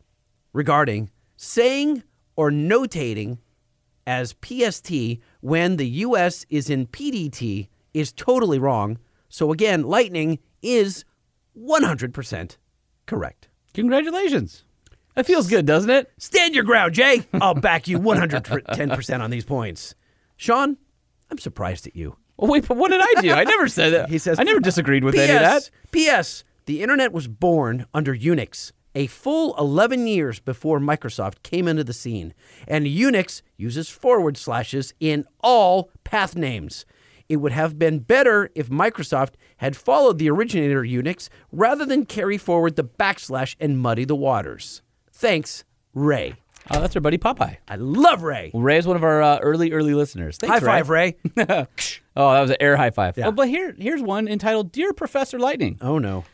regarding 0.54 1.10
saying 1.36 2.04
or 2.36 2.50
notating 2.50 3.38
as 4.06 4.34
PST 4.42 4.90
when 5.40 5.76
the 5.76 5.88
US 5.88 6.46
is 6.48 6.70
in 6.70 6.86
PDT 6.86 7.68
is 7.92 8.12
totally 8.12 8.58
wrong. 8.58 8.98
So 9.28 9.52
again, 9.52 9.82
Lightning 9.82 10.38
is 10.62 11.04
100% 11.58 12.56
correct. 13.06 13.48
Congratulations. 13.72 14.64
That 15.14 15.26
feels 15.26 15.46
good, 15.48 15.66
doesn't 15.66 15.90
it? 15.90 16.10
Stand 16.18 16.54
your 16.54 16.64
ground, 16.64 16.94
Jay. 16.94 17.26
I'll 17.34 17.54
back 17.54 17.86
you 17.86 17.98
110% 17.98 19.20
on 19.20 19.30
these 19.30 19.44
points. 19.44 19.94
Sean, 20.36 20.76
I'm 21.30 21.38
surprised 21.38 21.86
at 21.86 21.94
you. 21.94 22.16
Well, 22.36 22.50
wait, 22.50 22.66
but 22.66 22.76
what 22.76 22.90
did 22.90 23.00
I 23.00 23.20
do? 23.20 23.32
I 23.32 23.44
never 23.44 23.68
said 23.68 23.92
that. 23.92 24.10
He 24.10 24.18
says, 24.18 24.40
I 24.40 24.42
never 24.42 24.58
disagreed 24.58 25.04
with 25.04 25.14
any 25.14 25.32
of 25.32 25.40
that. 25.40 25.70
P.S. 25.92 26.42
The 26.66 26.82
internet 26.82 27.12
was 27.12 27.28
born 27.28 27.86
under 27.94 28.14
Unix, 28.16 28.72
a 28.96 29.06
full 29.06 29.56
11 29.56 30.08
years 30.08 30.40
before 30.40 30.80
Microsoft 30.80 31.44
came 31.44 31.68
into 31.68 31.84
the 31.84 31.92
scene. 31.92 32.34
And 32.66 32.86
Unix 32.86 33.42
uses 33.56 33.88
forward 33.88 34.36
slashes 34.36 34.94
in 34.98 35.26
all 35.40 35.90
path 36.02 36.34
names. 36.34 36.84
It 37.28 37.36
would 37.36 37.52
have 37.52 37.78
been 37.78 38.00
better 38.00 38.50
if 38.54 38.68
Microsoft 38.68 39.34
had 39.58 39.76
followed 39.76 40.18
the 40.18 40.30
originator 40.30 40.82
Unix 40.82 41.28
rather 41.50 41.86
than 41.86 42.04
carry 42.04 42.36
forward 42.36 42.76
the 42.76 42.84
backslash 42.84 43.56
and 43.58 43.78
muddy 43.78 44.04
the 44.04 44.16
waters. 44.16 44.82
Thanks, 45.10 45.64
Ray. 45.94 46.34
Oh, 46.70 46.80
that's 46.80 46.96
our 46.96 47.00
buddy 47.00 47.18
Popeye. 47.18 47.58
I 47.68 47.76
love 47.76 48.22
Ray. 48.22 48.50
Well, 48.52 48.62
Ray 48.62 48.78
is 48.78 48.86
one 48.86 48.96
of 48.96 49.04
our 49.04 49.22
uh, 49.22 49.38
early, 49.38 49.72
early 49.72 49.94
listeners. 49.94 50.38
Thanks, 50.38 50.60
High 50.60 50.64
five, 50.64 50.88
Ray. 50.88 51.16
oh, 51.38 51.66
that 52.32 52.40
was 52.40 52.50
an 52.50 52.56
air 52.60 52.76
high 52.76 52.90
five. 52.90 53.16
Yeah. 53.18 53.28
Oh, 53.28 53.32
but 53.32 53.48
here, 53.48 53.74
here's 53.78 54.02
one 54.02 54.28
entitled 54.28 54.72
"Dear 54.72 54.92
Professor 54.92 55.38
Lightning." 55.38 55.78
Oh 55.80 55.98
no. 55.98 56.24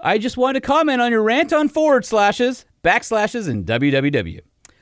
I 0.00 0.18
just 0.18 0.36
wanted 0.36 0.60
to 0.60 0.66
comment 0.66 1.00
on 1.00 1.10
your 1.10 1.22
rant 1.22 1.52
on 1.52 1.68
forward 1.68 2.04
slashes, 2.04 2.64
backslashes, 2.84 3.48
and 3.48 3.66
www. 3.66 4.40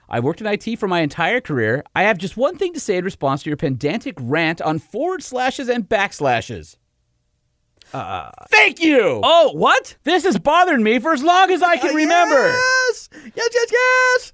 I've 0.09 0.25
worked 0.25 0.41
in 0.41 0.47
IT 0.47 0.79
for 0.79 0.87
my 0.87 1.01
entire 1.01 1.41
career. 1.41 1.83
I 1.95 2.05
have 2.05 2.19
just 2.19 2.37
one 2.37 2.57
thing 2.57 2.73
to 2.75 2.81
say 2.81 2.97
in 2.97 3.05
response 3.05 3.43
to 3.43 3.51
your 3.51 3.57
pedantic 3.57 4.15
rant 4.21 4.61
on 4.63 4.79
forward 4.79 5.23
slashes 5.23 5.69
and 5.69 5.89
backslashes. 5.89 6.77
Uh, 7.93 8.31
Thank 8.51 8.81
you. 8.81 9.21
Oh, 9.23 9.53
what? 9.53 9.97
This 10.05 10.25
has 10.25 10.39
bothered 10.39 10.81
me 10.81 10.99
for 10.99 11.13
as 11.13 11.23
long 11.23 11.51
as 11.51 11.63
I 11.63 11.77
can 11.77 11.95
remember. 11.95 12.53
Yes! 12.53 13.09
Yes, 13.35 13.49
yes, 13.53 13.73
yes! 13.73 14.33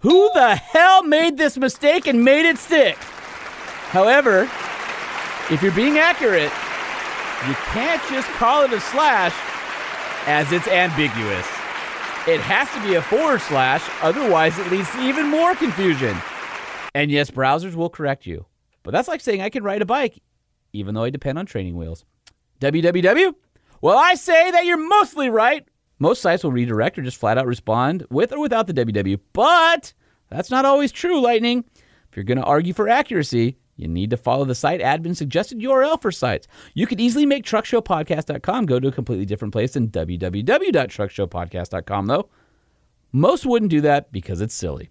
Who 0.00 0.30
the 0.34 0.56
hell 0.56 1.02
made 1.02 1.38
this 1.38 1.56
mistake 1.56 2.06
and 2.06 2.24
made 2.24 2.46
it 2.46 2.58
stick? 2.58 2.96
However, 3.88 4.42
if 5.50 5.62
you're 5.62 5.72
being 5.72 5.98
accurate, 5.98 6.52
you 7.48 7.54
can't 7.72 8.02
just 8.10 8.28
call 8.30 8.64
it 8.64 8.72
a 8.72 8.80
slash 8.80 9.34
as 10.26 10.50
it's 10.52 10.68
ambiguous. 10.68 11.46
It 12.26 12.40
has 12.40 12.70
to 12.72 12.82
be 12.82 12.94
a 12.94 13.02
forward 13.02 13.42
slash, 13.42 13.82
otherwise, 14.00 14.58
it 14.58 14.70
leads 14.70 14.90
to 14.92 15.02
even 15.02 15.28
more 15.28 15.54
confusion. 15.54 16.16
And 16.94 17.10
yes, 17.10 17.30
browsers 17.30 17.74
will 17.74 17.90
correct 17.90 18.24
you. 18.24 18.46
But 18.82 18.92
that's 18.92 19.08
like 19.08 19.20
saying 19.20 19.42
I 19.42 19.50
can 19.50 19.62
ride 19.62 19.82
a 19.82 19.86
bike, 19.86 20.22
even 20.72 20.94
though 20.94 21.02
I 21.02 21.10
depend 21.10 21.38
on 21.38 21.44
training 21.44 21.76
wheels. 21.76 22.06
www? 22.60 23.34
Well, 23.82 23.98
I 23.98 24.14
say 24.14 24.50
that 24.52 24.64
you're 24.64 24.78
mostly 24.78 25.28
right. 25.28 25.68
Most 25.98 26.22
sites 26.22 26.44
will 26.44 26.52
redirect 26.52 26.98
or 26.98 27.02
just 27.02 27.18
flat 27.18 27.36
out 27.36 27.46
respond 27.46 28.06
with 28.08 28.32
or 28.32 28.40
without 28.40 28.66
the 28.66 28.72
www, 28.72 29.20
but 29.34 29.92
that's 30.30 30.50
not 30.50 30.64
always 30.64 30.92
true, 30.92 31.20
Lightning. 31.20 31.64
If 32.08 32.16
you're 32.16 32.24
going 32.24 32.38
to 32.38 32.44
argue 32.44 32.72
for 32.72 32.88
accuracy, 32.88 33.58
you 33.76 33.88
need 33.88 34.10
to 34.10 34.16
follow 34.16 34.44
the 34.44 34.54
site 34.54 34.80
admin 34.80 35.16
suggested 35.16 35.58
URL 35.58 36.00
for 36.00 36.12
sites. 36.12 36.46
You 36.74 36.86
could 36.86 37.00
easily 37.00 37.26
make 37.26 37.44
truckshowpodcast.com 37.44 38.66
go 38.66 38.78
to 38.80 38.88
a 38.88 38.92
completely 38.92 39.26
different 39.26 39.52
place 39.52 39.72
than 39.72 39.88
www.truckshowpodcast.com, 39.88 42.06
though. 42.06 42.28
Most 43.12 43.46
wouldn't 43.46 43.70
do 43.70 43.80
that 43.82 44.10
because 44.12 44.40
it's 44.40 44.54
silly. 44.54 44.90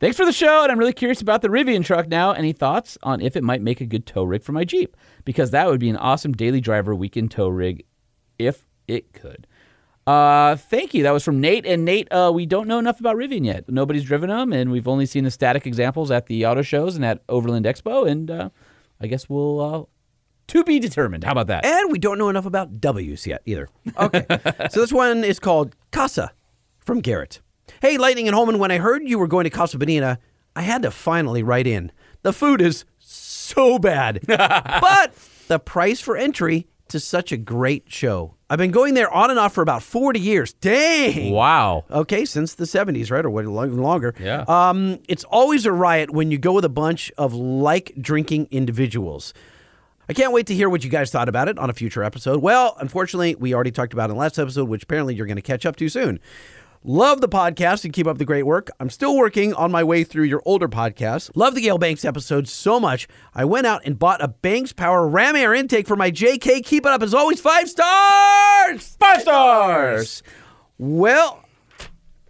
Thanks 0.00 0.16
for 0.16 0.24
the 0.24 0.32
show, 0.32 0.62
and 0.62 0.72
I'm 0.72 0.78
really 0.78 0.94
curious 0.94 1.20
about 1.20 1.42
the 1.42 1.48
Rivian 1.48 1.84
truck 1.84 2.08
now. 2.08 2.32
Any 2.32 2.52
thoughts 2.52 2.96
on 3.02 3.20
if 3.20 3.36
it 3.36 3.44
might 3.44 3.60
make 3.60 3.82
a 3.82 3.86
good 3.86 4.06
tow 4.06 4.24
rig 4.24 4.42
for 4.42 4.52
my 4.52 4.64
Jeep? 4.64 4.96
Because 5.26 5.50
that 5.50 5.66
would 5.66 5.78
be 5.78 5.90
an 5.90 5.96
awesome 5.96 6.32
daily 6.32 6.62
driver 6.62 6.94
weekend 6.94 7.30
tow 7.30 7.48
rig 7.48 7.84
if 8.38 8.66
it 8.88 9.12
could. 9.12 9.46
Uh, 10.10 10.56
thank 10.56 10.92
you. 10.92 11.04
That 11.04 11.12
was 11.12 11.22
from 11.22 11.40
Nate. 11.40 11.64
And 11.64 11.84
Nate, 11.84 12.10
uh, 12.10 12.32
we 12.34 12.44
don't 12.44 12.66
know 12.66 12.80
enough 12.80 12.98
about 12.98 13.14
Rivian 13.16 13.44
yet. 13.44 13.68
Nobody's 13.68 14.02
driven 14.02 14.28
them, 14.28 14.52
and 14.52 14.72
we've 14.72 14.88
only 14.88 15.06
seen 15.06 15.22
the 15.22 15.30
static 15.30 15.66
examples 15.66 16.10
at 16.10 16.26
the 16.26 16.44
auto 16.46 16.62
shows 16.62 16.96
and 16.96 17.04
at 17.04 17.22
Overland 17.28 17.64
Expo. 17.64 18.10
And 18.10 18.28
uh, 18.28 18.50
I 19.00 19.06
guess 19.06 19.28
we'll 19.28 19.60
uh, 19.60 19.84
to 20.48 20.64
be 20.64 20.80
determined. 20.80 21.22
How 21.22 21.30
about 21.30 21.46
that? 21.46 21.64
And 21.64 21.92
we 21.92 21.98
don't 22.00 22.18
know 22.18 22.28
enough 22.28 22.44
about 22.44 22.80
W's 22.80 23.24
yet 23.24 23.42
either. 23.46 23.68
Okay. 23.96 24.26
so 24.70 24.80
this 24.80 24.92
one 24.92 25.22
is 25.22 25.38
called 25.38 25.76
Casa 25.92 26.32
from 26.80 27.00
Garrett. 27.00 27.40
Hey, 27.80 27.96
Lightning 27.96 28.26
and 28.26 28.34
Holman, 28.34 28.58
when 28.58 28.72
I 28.72 28.78
heard 28.78 29.06
you 29.06 29.16
were 29.16 29.28
going 29.28 29.44
to 29.44 29.50
Casa 29.50 29.78
Bonita, 29.78 30.18
I 30.56 30.62
had 30.62 30.82
to 30.82 30.90
finally 30.90 31.44
write 31.44 31.68
in. 31.68 31.92
The 32.22 32.32
food 32.32 32.60
is 32.60 32.84
so 32.98 33.78
bad, 33.78 34.20
but 34.26 35.14
the 35.46 35.60
price 35.60 36.00
for 36.00 36.16
entry 36.16 36.66
to 36.88 36.98
such 36.98 37.30
a 37.30 37.36
great 37.36 37.84
show. 37.86 38.34
I've 38.50 38.58
been 38.58 38.72
going 38.72 38.94
there 38.94 39.08
on 39.08 39.30
and 39.30 39.38
off 39.38 39.54
for 39.54 39.62
about 39.62 39.80
40 39.80 40.18
years. 40.18 40.54
Dang. 40.54 41.30
Wow. 41.30 41.84
Okay, 41.88 42.24
since 42.24 42.54
the 42.54 42.64
70s, 42.64 43.08
right? 43.08 43.24
Or 43.24 43.30
what, 43.30 43.44
even 43.44 43.80
longer. 43.80 44.12
Yeah. 44.18 44.44
Um, 44.48 44.98
it's 45.06 45.22
always 45.22 45.66
a 45.66 45.72
riot 45.72 46.10
when 46.10 46.32
you 46.32 46.38
go 46.38 46.54
with 46.54 46.64
a 46.64 46.68
bunch 46.68 47.12
of 47.16 47.32
like 47.32 47.92
drinking 48.00 48.48
individuals. 48.50 49.32
I 50.08 50.14
can't 50.14 50.32
wait 50.32 50.48
to 50.48 50.54
hear 50.54 50.68
what 50.68 50.82
you 50.82 50.90
guys 50.90 51.12
thought 51.12 51.28
about 51.28 51.46
it 51.46 51.56
on 51.60 51.70
a 51.70 51.72
future 51.72 52.02
episode. 52.02 52.42
Well, 52.42 52.76
unfortunately, 52.80 53.36
we 53.36 53.54
already 53.54 53.70
talked 53.70 53.92
about 53.92 54.10
it 54.10 54.12
in 54.12 54.16
the 54.16 54.20
last 54.20 54.36
episode, 54.36 54.68
which 54.68 54.82
apparently 54.82 55.14
you're 55.14 55.26
going 55.26 55.36
to 55.36 55.42
catch 55.42 55.64
up 55.64 55.76
to 55.76 55.88
soon. 55.88 56.18
Love 56.82 57.20
the 57.20 57.28
podcast 57.28 57.84
and 57.84 57.92
keep 57.92 58.06
up 58.06 58.16
the 58.16 58.24
great 58.24 58.44
work. 58.44 58.70
I'm 58.80 58.88
still 58.88 59.14
working 59.14 59.52
on 59.52 59.70
my 59.70 59.84
way 59.84 60.02
through 60.02 60.24
your 60.24 60.40
older 60.46 60.66
podcasts. 60.66 61.30
Love 61.34 61.54
the 61.54 61.60
Gail 61.60 61.76
Banks 61.76 62.06
episode 62.06 62.48
so 62.48 62.80
much. 62.80 63.06
I 63.34 63.44
went 63.44 63.66
out 63.66 63.82
and 63.84 63.98
bought 63.98 64.22
a 64.24 64.28
Banks 64.28 64.72
Power 64.72 65.06
Ram 65.06 65.36
Air 65.36 65.52
intake 65.52 65.86
for 65.86 65.94
my 65.94 66.10
JK. 66.10 66.64
Keep 66.64 66.86
it 66.86 66.90
up 66.90 67.02
as 67.02 67.12
always. 67.12 67.38
Five 67.38 67.68
stars! 67.68 68.96
Five 68.98 69.20
stars! 69.20 70.22
Well, 70.78 71.44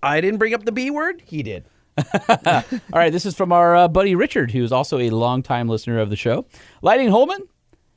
I 0.03 0.21
didn't 0.21 0.39
bring 0.39 0.53
up 0.53 0.65
the 0.65 0.73
B 0.73 0.91
word. 0.91 1.23
He 1.25 1.45
did. 1.45 1.67
All 2.29 2.65
right, 2.93 3.13
this 3.13 3.25
is 3.25 3.37
from 3.37 3.53
our 3.53 3.77
uh, 3.77 3.87
buddy 3.87 4.17
Richard, 4.17 4.51
who's 4.51 4.73
also 4.73 4.99
a 4.99 5.11
longtime 5.11 5.69
listener 5.69 6.01
of 6.01 6.11
the 6.11 6.17
show. 6.17 6.45
Lightning 6.83 7.11
Holman. 7.11 7.47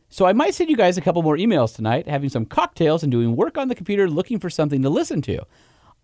So 0.10 0.28
I 0.28 0.34
might 0.34 0.54
send 0.54 0.70
you 0.70 0.78
guys 0.78 1.00
a 1.00 1.02
couple 1.02 1.24
more 1.24 1.36
emails 1.36 1.76
tonight, 1.76 2.08
having 2.08 2.30
some 2.30 2.46
cocktails 2.46 3.02
and 3.02 3.12
doing 3.12 3.36
work 3.36 3.58
on 3.58 3.70
the 3.70 3.76
computer 3.76 4.08
looking 4.08 4.38
for 4.38 4.52
something 4.52 4.84
to 4.84 4.90
listen 4.92 5.24
to. 5.24 5.44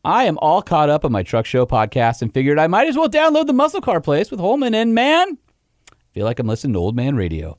I 0.03 0.25
am 0.25 0.37
all 0.37 0.61
caught 0.61 0.89
up 0.89 1.03
on 1.03 1.11
my 1.11 1.23
truck 1.23 1.45
show 1.45 1.65
podcast 1.65 2.21
and 2.21 2.33
figured 2.33 2.57
I 2.57 2.67
might 2.67 2.87
as 2.87 2.95
well 2.95 3.09
download 3.09 3.47
the 3.47 3.53
Muscle 3.53 3.81
Car 3.81 3.99
Place 3.99 4.31
with 4.31 4.39
Holman 4.39 4.73
and 4.73 4.95
man, 4.95 5.37
I 5.91 5.95
feel 6.13 6.25
like 6.25 6.39
I'm 6.39 6.47
listening 6.47 6.73
to 6.73 6.79
old 6.79 6.95
man 6.95 7.15
radio. 7.15 7.57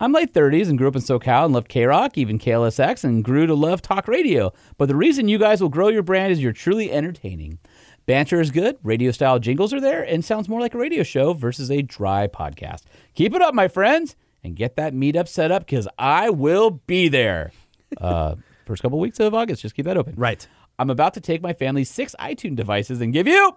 I'm 0.00 0.12
late 0.12 0.32
30s 0.32 0.68
and 0.70 0.78
grew 0.78 0.88
up 0.88 0.96
in 0.96 1.02
SoCal 1.02 1.44
and 1.44 1.52
loved 1.52 1.68
KROQ, 1.68 2.12
even 2.16 2.38
KLSX, 2.38 3.04
and 3.04 3.22
grew 3.22 3.46
to 3.46 3.54
love 3.54 3.82
talk 3.82 4.08
radio. 4.08 4.52
But 4.78 4.88
the 4.88 4.96
reason 4.96 5.28
you 5.28 5.38
guys 5.38 5.60
will 5.60 5.68
grow 5.68 5.88
your 5.88 6.02
brand 6.02 6.32
is 6.32 6.42
you're 6.42 6.52
truly 6.54 6.90
entertaining. 6.90 7.58
Banter 8.06 8.40
is 8.40 8.50
good, 8.50 8.78
radio 8.82 9.10
style 9.10 9.38
jingles 9.38 9.74
are 9.74 9.80
there, 9.82 10.02
and 10.02 10.24
sounds 10.24 10.48
more 10.48 10.60
like 10.60 10.74
a 10.74 10.78
radio 10.78 11.02
show 11.02 11.34
versus 11.34 11.70
a 11.70 11.82
dry 11.82 12.26
podcast. 12.26 12.82
Keep 13.14 13.34
it 13.34 13.42
up, 13.42 13.52
my 13.54 13.68
friends, 13.68 14.16
and 14.42 14.56
get 14.56 14.76
that 14.76 14.94
meetup 14.94 15.28
set 15.28 15.52
up 15.52 15.66
because 15.66 15.88
I 15.98 16.30
will 16.30 16.70
be 16.70 17.08
there. 17.08 17.52
Uh, 18.00 18.34
first 18.66 18.82
couple 18.82 18.98
weeks 18.98 19.20
of 19.20 19.34
August, 19.34 19.62
just 19.62 19.76
keep 19.76 19.84
that 19.84 19.96
open. 19.96 20.14
Right. 20.16 20.48
I'm 20.78 20.90
about 20.90 21.14
to 21.14 21.20
take 21.20 21.42
my 21.42 21.52
family's 21.52 21.90
six 21.90 22.14
iTunes 22.20 22.56
devices 22.56 23.00
and 23.00 23.12
give 23.12 23.26
you 23.26 23.56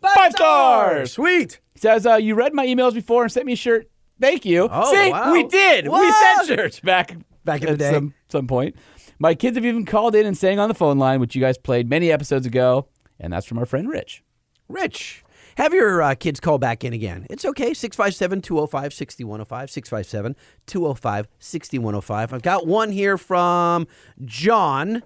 five 0.00 0.32
stars. 0.32 1.12
Sweet. 1.12 1.60
Says 1.76 2.06
uh, 2.06 2.16
you 2.16 2.34
read 2.34 2.54
my 2.54 2.66
emails 2.66 2.94
before 2.94 3.22
and 3.22 3.32
sent 3.32 3.46
me 3.46 3.52
a 3.52 3.56
shirt. 3.56 3.90
Thank 4.20 4.44
you. 4.44 4.68
Oh, 4.70 4.92
See, 4.92 5.10
wow. 5.10 5.32
we 5.32 5.44
did. 5.46 5.88
We 5.88 6.12
sent 6.12 6.46
shirts 6.48 6.80
back 6.80 7.16
Back 7.44 7.60
in 7.62 7.66
the 7.66 7.72
at 7.72 7.78
day. 7.78 7.92
some 7.92 8.14
some 8.28 8.46
point. 8.46 8.76
My 9.18 9.34
kids 9.34 9.56
have 9.56 9.64
even 9.66 9.84
called 9.84 10.14
in 10.14 10.26
and 10.26 10.36
sang 10.36 10.58
on 10.58 10.68
the 10.68 10.74
phone 10.74 10.98
line, 10.98 11.20
which 11.20 11.34
you 11.34 11.40
guys 11.40 11.58
played 11.58 11.88
many 11.88 12.10
episodes 12.10 12.46
ago, 12.46 12.88
and 13.18 13.32
that's 13.32 13.46
from 13.46 13.58
our 13.58 13.66
friend 13.66 13.88
Rich. 13.88 14.22
Rich. 14.68 15.24
Have 15.56 15.74
your 15.74 16.00
uh, 16.00 16.14
kids 16.14 16.40
call 16.40 16.58
back 16.58 16.84
in 16.84 16.92
again. 16.92 17.26
It's 17.28 17.44
okay. 17.44 17.74
657 17.74 18.40
205 18.40 18.94
6105. 18.94 19.70
657 19.70 20.36
205 20.66 21.28
6105. 21.38 22.32
I've 22.32 22.42
got 22.42 22.66
one 22.66 22.92
here 22.92 23.18
from 23.18 23.86
John. 24.24 25.02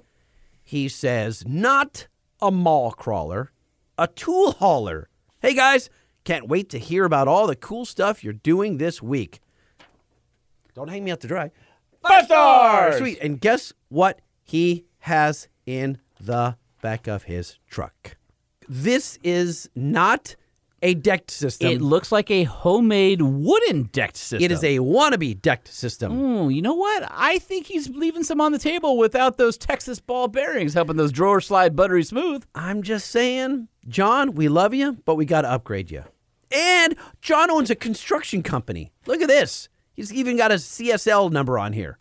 He 0.65 0.89
says, 0.89 1.45
not 1.47 2.09
a 2.41 2.51
mall 2.51 2.91
crawler, 2.91 3.53
a 3.99 4.07
tool 4.09 4.53
hauler. 4.53 5.09
Hey 5.41 5.55
guys, 5.55 5.91
Can't 6.24 6.49
wait 6.49 6.70
to 6.70 6.78
hear 6.78 7.05
about 7.05 7.28
all 7.28 7.47
the 7.47 7.55
cool 7.55 7.85
stuff 7.85 8.24
you're 8.24 8.32
doing 8.32 8.78
this 8.78 9.03
week. 9.03 9.41
Don't 10.74 10.89
hang 10.89 11.05
me 11.05 11.11
out 11.11 11.20
to 11.20 11.28
dry. 11.28 11.51
Five 12.01 12.24
stars! 12.24 12.97
Sweet. 12.97 13.19
And 13.20 13.39
guess 13.41 13.74
what 13.91 14.20
he 14.43 14.86
has 15.01 15.49
in 15.66 15.99
the 16.19 16.57
back 16.81 17.07
of 17.07 17.24
his 17.24 17.59
truck? 17.69 18.16
This 18.66 19.19
is 19.23 19.69
not 19.74 20.35
a 20.85 20.94
decked 20.94 21.31
system. 21.31 21.70
It 21.70 21.81
looks 21.81 22.12
like 22.12 22.31
a 22.31 22.44
homemade 22.44 23.23
wooden 23.23 23.85
decked 23.85 24.19
system. 24.19 24.44
It 24.44 24.52
is 24.52 24.62
a 24.62 24.78
wannabe 24.78 25.40
decked 25.40 25.69
system. 25.69 26.12
Ooh, 26.12 26.48
you 26.51 26.61
know 26.61 26.74
what? 26.74 27.09
I 27.11 27.39
think 27.39 27.66
he's 27.66 27.89
leaving 27.89 28.23
some 28.23 28.40
on 28.40 28.52
the 28.52 28.59
table 28.59 28.98
without 28.98 29.39
those 29.39 29.56
Texas 29.56 29.98
ball 29.98 30.28
bearings 30.28 30.74
helping 30.74 30.97
those 30.97 31.11
drawers 31.11 31.47
slide 31.47 31.74
buttery 31.74 32.05
smooth. 32.05 32.44
I'm 32.55 32.82
just 32.82 33.11
saying, 33.11 33.69
John, 33.89 34.35
we 34.35 34.48
love 34.48 34.74
you, 34.74 34.98
but 35.06 35.15
we 35.15 35.24
got 35.24 35.40
to 35.43 35.51
upgrade 35.51 35.90
you. 35.90 36.05
And 36.52 36.94
John 37.23 37.51
owns 37.51 37.70
a 37.70 37.74
construction 37.74 38.43
company. 38.43 38.93
Look 39.06 39.23
at 39.23 39.28
this. 39.28 39.70
He's 39.94 40.12
even 40.12 40.36
got 40.36 40.52
a 40.52 40.56
CSL 40.56 41.32
number 41.32 41.59
on 41.59 41.73
here. 41.73 41.98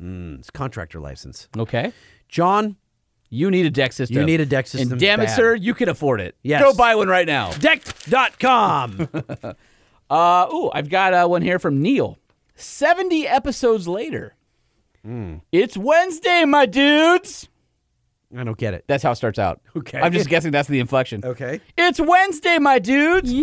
Mm, 0.00 0.40
it's 0.40 0.50
contractor 0.50 1.00
license. 1.00 1.48
Okay. 1.56 1.92
John, 2.28 2.76
You 3.30 3.50
need 3.50 3.64
a 3.64 3.70
deck 3.70 3.92
system. 3.92 4.16
You 4.18 4.24
need 4.24 4.40
a 4.40 4.46
deck 4.46 4.66
system 4.66 4.92
And 4.92 5.00
damn 5.00 5.20
it, 5.20 5.26
bad. 5.26 5.36
sir, 5.36 5.54
you 5.54 5.72
can 5.72 5.88
afford 5.88 6.20
it. 6.20 6.34
Yes. 6.42 6.62
Go 6.62 6.74
buy 6.74 6.96
one 6.96 7.08
right 7.08 7.26
now. 7.26 7.52
decked.com. 7.58 9.08
Uh, 10.10 10.48
ooh, 10.52 10.68
I've 10.74 10.88
got 10.88 11.14
uh, 11.14 11.28
one 11.28 11.40
here 11.40 11.60
from 11.60 11.80
Neil. 11.80 12.18
70 12.56 13.28
episodes 13.28 13.86
later. 13.86 14.34
Hmm. 15.04 15.36
It's 15.52 15.76
Wednesday, 15.76 16.44
my 16.44 16.66
dudes. 16.66 17.48
I 18.36 18.44
don't 18.44 18.56
get 18.56 18.74
it. 18.74 18.84
That's 18.86 19.02
how 19.02 19.10
it 19.10 19.16
starts 19.16 19.38
out. 19.40 19.60
Okay. 19.76 20.00
I'm 20.00 20.12
just 20.12 20.28
guessing 20.28 20.52
that's 20.52 20.68
the 20.68 20.78
inflection. 20.78 21.24
Okay. 21.24 21.60
It's 21.76 21.98
Wednesday, 21.98 22.58
my 22.58 22.78
dudes. 22.78 23.32
Yeah, 23.32 23.42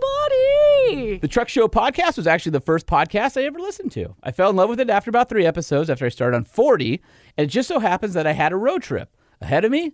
buddy. 0.00 1.18
The 1.18 1.28
Truck 1.28 1.48
Show 1.48 1.66
podcast 1.66 2.18
was 2.18 2.26
actually 2.26 2.52
the 2.52 2.60
first 2.60 2.86
podcast 2.86 3.40
I 3.40 3.44
ever 3.44 3.58
listened 3.58 3.90
to. 3.92 4.14
I 4.22 4.30
fell 4.30 4.50
in 4.50 4.56
love 4.56 4.68
with 4.68 4.80
it 4.80 4.90
after 4.90 5.08
about 5.08 5.30
three 5.30 5.46
episodes 5.46 5.88
after 5.88 6.04
I 6.04 6.10
started 6.10 6.36
on 6.36 6.44
40. 6.44 7.00
And 7.38 7.46
it 7.46 7.50
just 7.50 7.68
so 7.68 7.78
happens 7.78 8.12
that 8.12 8.26
I 8.26 8.32
had 8.32 8.52
a 8.52 8.56
road 8.56 8.82
trip 8.82 9.16
ahead 9.40 9.64
of 9.64 9.70
me 9.70 9.92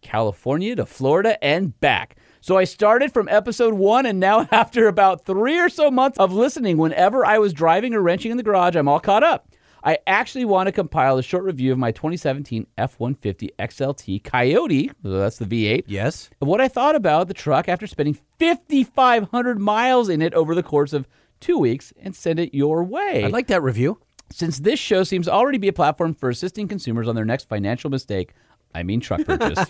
California 0.00 0.74
to 0.74 0.84
Florida 0.84 1.42
and 1.42 1.78
back. 1.80 2.16
So 2.40 2.58
I 2.58 2.64
started 2.64 3.12
from 3.12 3.28
episode 3.28 3.74
one, 3.74 4.04
and 4.04 4.18
now 4.18 4.48
after 4.52 4.88
about 4.88 5.24
three 5.24 5.60
or 5.60 5.68
so 5.68 5.92
months 5.92 6.18
of 6.18 6.32
listening, 6.32 6.76
whenever 6.76 7.24
I 7.24 7.38
was 7.38 7.52
driving 7.52 7.94
or 7.94 8.02
wrenching 8.02 8.32
in 8.32 8.36
the 8.36 8.42
garage, 8.42 8.74
I'm 8.74 8.88
all 8.88 8.98
caught 8.98 9.22
up. 9.22 9.48
I 9.84 9.98
actually 10.06 10.44
want 10.44 10.68
to 10.68 10.72
compile 10.72 11.18
a 11.18 11.22
short 11.22 11.44
review 11.44 11.72
of 11.72 11.78
my 11.78 11.90
2017 11.90 12.66
F 12.78 12.98
150 12.98 13.50
XLT 13.58 14.22
Coyote, 14.22 14.90
that's 15.02 15.38
the 15.38 15.44
V8, 15.44 15.84
yes. 15.86 16.30
of 16.40 16.48
what 16.48 16.60
I 16.60 16.68
thought 16.68 16.94
about 16.94 17.28
the 17.28 17.34
truck 17.34 17.68
after 17.68 17.86
spending 17.86 18.16
5,500 18.38 19.58
miles 19.58 20.08
in 20.08 20.22
it 20.22 20.34
over 20.34 20.54
the 20.54 20.62
course 20.62 20.92
of 20.92 21.08
two 21.40 21.58
weeks 21.58 21.92
and 22.00 22.14
send 22.14 22.38
it 22.38 22.54
your 22.54 22.84
way. 22.84 23.24
I 23.24 23.28
like 23.28 23.48
that 23.48 23.62
review. 23.62 24.00
Since 24.30 24.60
this 24.60 24.78
show 24.78 25.04
seems 25.04 25.28
already 25.28 25.58
be 25.58 25.68
a 25.68 25.72
platform 25.72 26.14
for 26.14 26.30
assisting 26.30 26.68
consumers 26.68 27.08
on 27.08 27.14
their 27.14 27.24
next 27.24 27.48
financial 27.48 27.90
mistake, 27.90 28.32
I 28.74 28.82
mean 28.82 29.00
truck 29.00 29.24
purchase. 29.26 29.66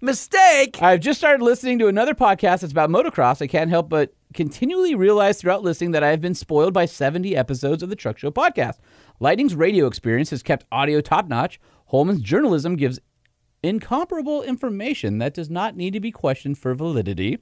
Mistake. 0.00 0.80
I've 0.80 1.00
just 1.00 1.18
started 1.18 1.42
listening 1.42 1.78
to 1.80 1.88
another 1.88 2.14
podcast 2.14 2.60
that's 2.60 2.72
about 2.72 2.90
motocross. 2.90 3.42
I 3.42 3.46
can't 3.46 3.70
help 3.70 3.88
but 3.88 4.14
continually 4.34 4.94
realize 4.94 5.40
throughout 5.40 5.62
listening 5.62 5.92
that 5.92 6.04
I 6.04 6.10
have 6.10 6.20
been 6.20 6.34
spoiled 6.34 6.72
by 6.72 6.86
70 6.86 7.36
episodes 7.36 7.82
of 7.82 7.88
the 7.88 7.96
Truck 7.96 8.18
Show 8.18 8.30
podcast. 8.30 8.78
Lightning's 9.24 9.54
radio 9.54 9.86
experience 9.86 10.28
has 10.28 10.42
kept 10.42 10.66
audio 10.70 11.00
top 11.00 11.28
notch. 11.28 11.58
Holman's 11.86 12.20
journalism 12.20 12.76
gives 12.76 13.00
incomparable 13.62 14.42
information 14.42 15.16
that 15.16 15.32
does 15.32 15.48
not 15.48 15.74
need 15.74 15.94
to 15.94 16.00
be 16.00 16.10
questioned 16.10 16.58
for 16.58 16.74
validity. 16.74 17.38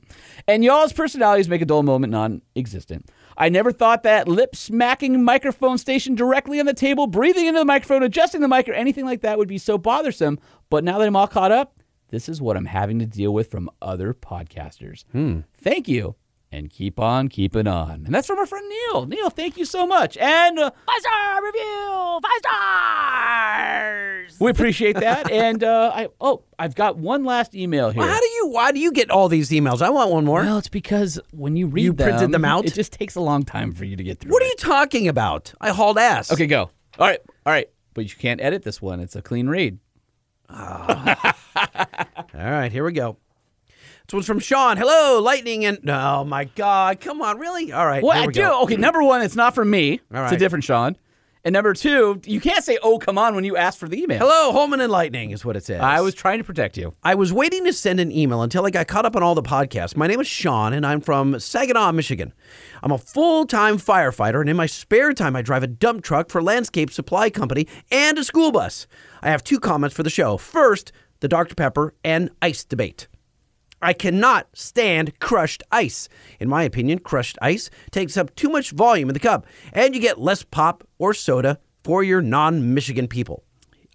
And 0.46 0.62
y'all's 0.62 0.92
personalities 0.92 1.48
make 1.48 1.60
a 1.60 1.64
dull 1.64 1.82
moment 1.82 2.12
non 2.12 2.42
existent. 2.54 3.10
I 3.36 3.48
never 3.48 3.72
thought 3.72 4.04
that 4.04 4.28
lip 4.28 4.54
smacking 4.54 5.24
microphone 5.24 5.76
station 5.76 6.14
directly 6.14 6.60
on 6.60 6.66
the 6.66 6.72
table, 6.72 7.08
breathing 7.08 7.46
into 7.46 7.58
the 7.58 7.64
microphone, 7.64 8.04
adjusting 8.04 8.42
the 8.42 8.46
mic, 8.46 8.68
or 8.68 8.74
anything 8.74 9.04
like 9.04 9.22
that 9.22 9.36
would 9.36 9.48
be 9.48 9.58
so 9.58 9.76
bothersome. 9.76 10.38
But 10.70 10.84
now 10.84 10.98
that 10.98 11.08
I'm 11.08 11.16
all 11.16 11.26
caught 11.26 11.50
up, 11.50 11.80
this 12.10 12.28
is 12.28 12.40
what 12.40 12.56
I'm 12.56 12.66
having 12.66 13.00
to 13.00 13.06
deal 13.06 13.34
with 13.34 13.50
from 13.50 13.68
other 13.82 14.14
podcasters. 14.14 15.04
Hmm. 15.10 15.40
Thank 15.58 15.88
you. 15.88 16.14
And 16.54 16.68
keep 16.68 17.00
on 17.00 17.28
keeping 17.28 17.66
on. 17.66 18.04
And 18.04 18.14
that's 18.14 18.26
from 18.26 18.38
our 18.38 18.44
friend 18.44 18.68
Neil. 18.68 19.06
Neil, 19.06 19.30
thank 19.30 19.56
you 19.56 19.64
so 19.64 19.86
much. 19.86 20.18
And 20.18 20.58
uh, 20.58 20.70
five 20.84 21.00
star 21.00 21.42
review, 21.42 22.20
five 22.22 22.38
stars. 22.40 24.36
We 24.38 24.50
appreciate 24.50 24.96
that. 24.96 25.30
and 25.32 25.64
uh, 25.64 25.92
I 25.94 26.08
oh, 26.20 26.42
I've 26.58 26.74
got 26.74 26.98
one 26.98 27.24
last 27.24 27.54
email 27.54 27.88
here. 27.88 28.02
How 28.02 28.20
do 28.20 28.26
you? 28.26 28.48
Why 28.48 28.70
do 28.70 28.80
you 28.80 28.92
get 28.92 29.10
all 29.10 29.30
these 29.30 29.48
emails? 29.48 29.80
I 29.80 29.88
want 29.88 30.10
one 30.10 30.26
more. 30.26 30.42
Well, 30.42 30.58
it's 30.58 30.68
because 30.68 31.18
when 31.30 31.56
you 31.56 31.68
read 31.68 31.84
You 31.84 31.94
printed 31.94 32.32
them 32.32 32.44
out? 32.44 32.66
it 32.66 32.74
just 32.74 32.92
takes 32.92 33.14
a 33.14 33.20
long 33.20 33.44
time 33.44 33.72
for 33.72 33.86
you 33.86 33.96
to 33.96 34.02
get 34.02 34.20
through. 34.20 34.30
What 34.32 34.42
are 34.42 34.46
you 34.46 34.56
talking 34.56 35.08
about? 35.08 35.54
I 35.58 35.70
hauled 35.70 35.96
ass. 35.96 36.30
Okay, 36.30 36.46
go. 36.46 36.70
All 36.98 37.06
right, 37.06 37.20
all 37.46 37.52
right. 37.52 37.70
But 37.94 38.04
you 38.04 38.16
can't 38.18 38.42
edit 38.42 38.62
this 38.62 38.82
one. 38.82 39.00
It's 39.00 39.16
a 39.16 39.22
clean 39.22 39.48
read. 39.48 39.78
All 40.50 41.16
right, 42.34 42.70
here 42.70 42.84
we 42.84 42.92
go. 42.92 43.16
This 44.12 44.16
one's 44.18 44.26
from 44.26 44.40
Sean. 44.40 44.76
Hello, 44.76 45.22
Lightning, 45.22 45.64
and 45.64 45.88
oh 45.88 46.22
my 46.22 46.44
God, 46.44 47.00
come 47.00 47.22
on, 47.22 47.38
really? 47.38 47.72
All 47.72 47.86
right, 47.86 48.02
Well, 48.02 48.12
here 48.12 48.24
I 48.24 48.26
we 48.26 48.32
do. 48.34 48.40
go. 48.42 48.62
Okay, 48.64 48.76
number 48.76 49.02
one, 49.02 49.22
it's 49.22 49.34
not 49.34 49.54
from 49.54 49.70
me. 49.70 49.92
All 49.92 49.96
It's 49.96 50.10
a 50.12 50.20
right. 50.34 50.38
different 50.38 50.64
Sean. 50.64 50.96
And 51.46 51.54
number 51.54 51.72
two, 51.72 52.20
you 52.26 52.38
can't 52.38 52.62
say 52.62 52.76
"Oh, 52.82 52.98
come 52.98 53.16
on" 53.16 53.34
when 53.34 53.44
you 53.44 53.56
ask 53.56 53.78
for 53.78 53.88
the 53.88 53.98
email. 54.02 54.18
Hello, 54.18 54.52
Holman 54.52 54.82
and 54.82 54.92
Lightning 54.92 55.30
is 55.30 55.46
what 55.46 55.56
it 55.56 55.64
says. 55.64 55.80
I 55.80 56.02
was 56.02 56.12
trying 56.12 56.36
to 56.36 56.44
protect 56.44 56.76
you. 56.76 56.92
I 57.02 57.14
was 57.14 57.32
waiting 57.32 57.64
to 57.64 57.72
send 57.72 58.00
an 58.00 58.12
email 58.12 58.42
until 58.42 58.66
I 58.66 58.70
got 58.70 58.86
caught 58.86 59.06
up 59.06 59.16
on 59.16 59.22
all 59.22 59.34
the 59.34 59.42
podcasts. 59.42 59.96
My 59.96 60.06
name 60.06 60.20
is 60.20 60.26
Sean, 60.26 60.74
and 60.74 60.84
I'm 60.84 61.00
from 61.00 61.40
Saginaw, 61.40 61.92
Michigan. 61.92 62.34
I'm 62.82 62.92
a 62.92 62.98
full 62.98 63.46
time 63.46 63.78
firefighter, 63.78 64.42
and 64.42 64.50
in 64.50 64.56
my 64.58 64.66
spare 64.66 65.14
time, 65.14 65.34
I 65.34 65.40
drive 65.40 65.62
a 65.62 65.66
dump 65.68 66.04
truck 66.04 66.28
for 66.28 66.42
Landscape 66.42 66.90
Supply 66.90 67.30
Company 67.30 67.66
and 67.90 68.18
a 68.18 68.24
school 68.24 68.52
bus. 68.52 68.86
I 69.22 69.30
have 69.30 69.42
two 69.42 69.58
comments 69.58 69.96
for 69.96 70.02
the 70.02 70.10
show. 70.10 70.36
First, 70.36 70.92
the 71.20 71.28
Dr. 71.28 71.54
Pepper 71.54 71.94
and 72.04 72.28
ice 72.42 72.62
debate. 72.62 73.08
I 73.82 73.92
cannot 73.92 74.48
stand 74.54 75.18
crushed 75.18 75.62
ice. 75.72 76.08
In 76.38 76.48
my 76.48 76.62
opinion, 76.62 77.00
crushed 77.00 77.36
ice 77.42 77.68
takes 77.90 78.16
up 78.16 78.34
too 78.36 78.48
much 78.48 78.70
volume 78.70 79.10
in 79.10 79.14
the 79.14 79.20
cup, 79.20 79.46
and 79.72 79.94
you 79.94 80.00
get 80.00 80.20
less 80.20 80.44
pop 80.44 80.86
or 80.98 81.12
soda 81.12 81.58
for 81.82 82.04
your 82.04 82.22
non 82.22 82.72
Michigan 82.74 83.08
people. 83.08 83.44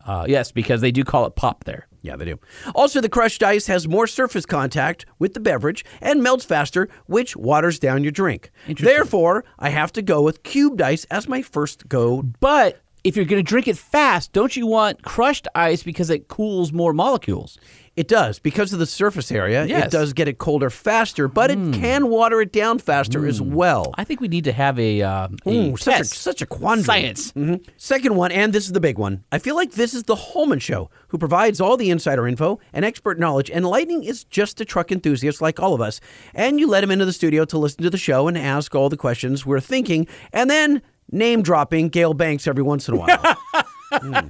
Uh, 0.05 0.25
yes, 0.27 0.51
because 0.51 0.81
they 0.81 0.91
do 0.91 1.03
call 1.03 1.25
it 1.25 1.35
pop 1.35 1.65
there. 1.65 1.87
Yeah, 2.01 2.15
they 2.15 2.25
do. 2.25 2.39
Also, 2.73 3.01
the 3.01 3.09
crushed 3.09 3.43
ice 3.43 3.67
has 3.67 3.87
more 3.87 4.07
surface 4.07 4.45
contact 4.45 5.05
with 5.19 5.33
the 5.33 5.41
beverage 5.41 5.83
and 6.01 6.23
melts 6.23 6.45
faster, 6.45 6.87
which 7.07 7.35
waters 7.35 7.79
down 7.79 8.03
your 8.03 8.11
drink. 8.11 8.51
Therefore, 8.67 9.43
I 9.59 9.69
have 9.69 9.91
to 9.93 10.01
go 10.01 10.21
with 10.21 10.43
cubed 10.43 10.81
ice 10.81 11.05
as 11.05 11.27
my 11.27 11.41
first 11.41 11.89
go. 11.89 12.21
But 12.21 12.81
if 13.07 13.15
you're 13.15 13.25
going 13.25 13.43
to 13.43 13.49
drink 13.49 13.67
it 13.69 13.77
fast, 13.77 14.33
don't 14.33 14.55
you 14.57 14.67
want 14.67 15.01
crushed 15.01 15.47
ice 15.55 15.81
because 15.81 16.09
it 16.09 16.27
cools 16.27 16.73
more 16.73 16.91
molecules? 16.93 17.57
It 17.95 18.07
does 18.07 18.37
because 18.37 18.73
of 18.73 18.79
the 18.79 18.85
surface 18.85 19.31
area. 19.31 19.65
Yes. 19.65 19.85
It 19.85 19.91
does 19.91 20.13
get 20.13 20.27
it 20.27 20.37
colder 20.37 20.69
faster, 20.69 21.27
but 21.27 21.49
it 21.49 21.57
can 21.73 22.09
water 22.09 22.39
it 22.41 22.51
down 22.51 22.77
faster 22.77 23.25
as 23.25 23.41
well. 23.41 23.91
I 23.97 24.03
think 24.03 24.21
we 24.21 24.27
need 24.27 24.43
to 24.43 24.51
have 24.51 24.77
a, 24.77 25.01
um, 25.01 25.37
a 25.47 25.49
Ooh, 25.49 25.77
such 25.77 26.01
a, 26.01 26.05
such 26.05 26.41
a 26.43 26.45
quandary. 26.45 26.83
Science. 26.83 27.31
Mhm. 27.31 27.65
Second 27.77 28.15
one, 28.15 28.31
and 28.31 28.53
this 28.53 28.65
is 28.67 28.73
the 28.73 28.79
big 28.79 28.99
one. 28.99 29.23
I 29.31 29.39
feel 29.39 29.55
like 29.55 29.71
this 29.71 29.95
is 29.95 30.03
the 30.03 30.15
Holman 30.15 30.59
Show, 30.59 30.91
who 31.07 31.17
provides 31.17 31.59
all 31.59 31.75
the 31.75 31.89
insider 31.89 32.27
info 32.27 32.59
and 32.71 32.85
expert 32.85 33.17
knowledge, 33.17 33.49
and 33.49 33.65
Lightning 33.65 34.03
is 34.03 34.25
just 34.25 34.61
a 34.61 34.65
truck 34.65 34.91
enthusiast 34.91 35.41
like 35.41 35.59
all 35.59 35.73
of 35.73 35.81
us. 35.81 35.99
And 36.35 36.59
you 36.59 36.67
let 36.67 36.83
him 36.83 36.91
into 36.91 37.05
the 37.05 37.13
studio 37.13 37.45
to 37.45 37.57
listen 37.57 37.81
to 37.81 37.89
the 37.89 37.97
show 37.97 38.27
and 38.27 38.37
ask 38.37 38.75
all 38.75 38.89
the 38.89 38.97
questions 38.97 39.43
we're 39.43 39.59
thinking, 39.59 40.05
and 40.31 40.51
then 40.51 40.83
name 41.11 41.41
dropping 41.41 41.89
Gale 41.89 42.13
Banks 42.13 42.47
every 42.47 42.63
once 42.63 42.87
in 42.87 42.95
a 42.95 42.97
while. 42.97 43.37
Hmm. 43.89 44.29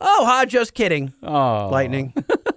Oh, 0.00 0.24
ha, 0.24 0.46
just 0.48 0.72
kidding. 0.72 1.12
Oh. 1.22 1.68
Lightning. 1.70 2.14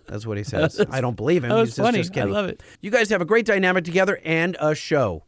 That's 0.08 0.26
what 0.26 0.38
he 0.38 0.46
says. 0.46 0.80
I 0.92 1.02
don't 1.02 1.18
believe 1.18 1.44
him. 1.44 1.50
that 1.50 1.56
was 1.58 1.74
says, 1.74 1.86
funny. 1.86 1.98
just 1.98 2.12
I 2.12 2.14
kidding. 2.14 2.32
love 2.32 2.46
it. 2.46 2.64
You 2.80 2.90
guys 2.90 3.10
have 3.10 3.20
a 3.22 3.26
great 3.26 3.46
dynamic 3.46 3.84
together 3.84 4.20
and 4.24 4.56
a 4.62 4.74
show. 4.74 5.26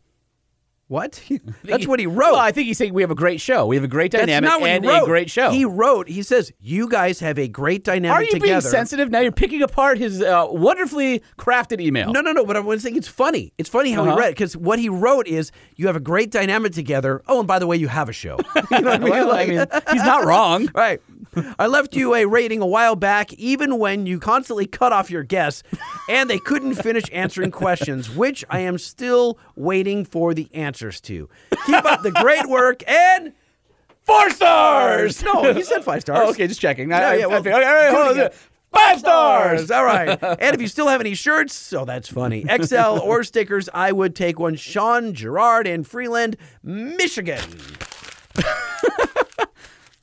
What? 0.91 1.23
That's 1.63 1.87
what 1.87 2.01
he 2.01 2.05
wrote. 2.05 2.33
Well, 2.33 2.35
I 2.35 2.51
think 2.51 2.67
he's 2.67 2.77
saying 2.77 2.93
we 2.93 3.01
have 3.01 3.11
a 3.11 3.15
great 3.15 3.39
show. 3.39 3.65
We 3.65 3.77
have 3.77 3.85
a 3.85 3.87
great 3.87 4.11
dynamic 4.11 4.41
That's 4.41 4.51
not 4.51 4.59
what 4.59 4.69
and 4.71 4.83
he 4.83 4.89
wrote. 4.91 5.03
a 5.03 5.05
great 5.05 5.29
show. 5.29 5.49
He 5.49 5.63
wrote, 5.63 6.09
he 6.09 6.21
says, 6.21 6.51
you 6.59 6.89
guys 6.89 7.21
have 7.21 7.39
a 7.39 7.47
great 7.47 7.85
dynamic 7.85 8.13
Are 8.13 8.21
you 8.23 8.31
together. 8.31 8.59
being 8.59 8.61
sensitive? 8.61 9.09
Now 9.09 9.21
you're 9.21 9.31
picking 9.31 9.61
apart 9.61 9.99
his 9.99 10.21
uh, 10.21 10.47
wonderfully 10.49 11.23
crafted 11.37 11.79
email. 11.79 12.11
No, 12.11 12.19
no, 12.19 12.33
no. 12.33 12.45
But 12.45 12.57
I'm 12.57 12.77
saying 12.79 12.97
it's 12.97 13.07
funny. 13.07 13.53
It's 13.57 13.69
funny 13.69 13.93
how 13.93 14.01
Uh-huh. 14.03 14.15
he 14.15 14.19
read 14.19 14.27
it 14.31 14.35
because 14.35 14.57
what 14.57 14.79
he 14.79 14.89
wrote 14.89 15.27
is 15.27 15.53
you 15.77 15.87
have 15.87 15.95
a 15.95 16.01
great 16.01 16.29
dynamic 16.29 16.73
together. 16.73 17.21
Oh, 17.25 17.39
and 17.39 17.47
by 17.47 17.57
the 17.57 17.67
way, 17.67 17.77
you 17.77 17.87
have 17.87 18.09
a 18.09 18.13
show. 18.13 18.37
You 18.71 18.81
know 18.81 18.91
what 18.91 18.95
I 18.95 18.97
mean? 18.99 19.09
Well, 19.11 19.31
I 19.31 19.45
mean, 19.45 19.65
he's 19.93 20.03
not 20.03 20.25
wrong. 20.31 20.69
right. 20.75 21.01
I 21.59 21.67
left 21.67 21.95
you 21.95 22.13
a 22.15 22.25
rating 22.25 22.61
a 22.61 22.65
while 22.67 22.95
back, 22.95 23.31
even 23.33 23.77
when 23.79 24.05
you 24.05 24.19
constantly 24.19 24.65
cut 24.67 24.91
off 24.91 25.09
your 25.09 25.23
guests 25.23 25.63
and 26.09 26.29
they 26.29 26.39
couldn't 26.39 26.75
finish 26.75 27.03
answering 27.11 27.51
questions, 27.51 28.09
which 28.13 28.43
I 28.49 28.59
am 28.59 28.77
still 28.77 29.37
waiting 29.55 30.03
for 30.05 30.33
the 30.33 30.49
answers 30.53 30.99
to. 31.01 31.29
Keep 31.65 31.85
up 31.85 32.01
the 32.03 32.11
great 32.11 32.47
work 32.47 32.83
and 32.89 33.33
Four 34.03 34.31
stars. 34.31 35.21
no, 35.23 35.53
he 35.53 35.61
said 35.63 35.83
five 35.83 36.01
stars. 36.01 36.19
Oh, 36.23 36.29
okay, 36.31 36.47
just 36.47 36.59
checking. 36.59 36.91
I- 36.91 36.99
Yeah, 36.99 37.07
I- 37.09 37.13
yeah, 37.15 37.25
well, 37.27 37.43
figured- 37.43 37.53
all 37.53 37.61
right, 37.61 37.67
all 37.87 37.93
right, 37.93 38.07
do 38.13 38.13
hold 38.15 38.19
on. 38.19 38.29
Five 38.73 38.99
stars. 38.99 39.69
All 39.71 39.83
right. 39.83 40.17
and 40.39 40.55
if 40.55 40.61
you 40.61 40.67
still 40.67 40.87
have 40.87 41.01
any 41.01 41.13
shirts, 41.13 41.53
so 41.53 41.83
that's 41.85 42.07
funny. 42.07 42.43
XL 42.63 42.99
or 43.03 43.23
stickers, 43.23 43.69
I 43.73 43.91
would 43.91 44.15
take 44.15 44.39
one. 44.39 44.55
Sean 44.55 45.13
Gerard 45.13 45.67
in 45.67 45.83
Freeland, 45.83 46.35
Michigan. 46.63 47.41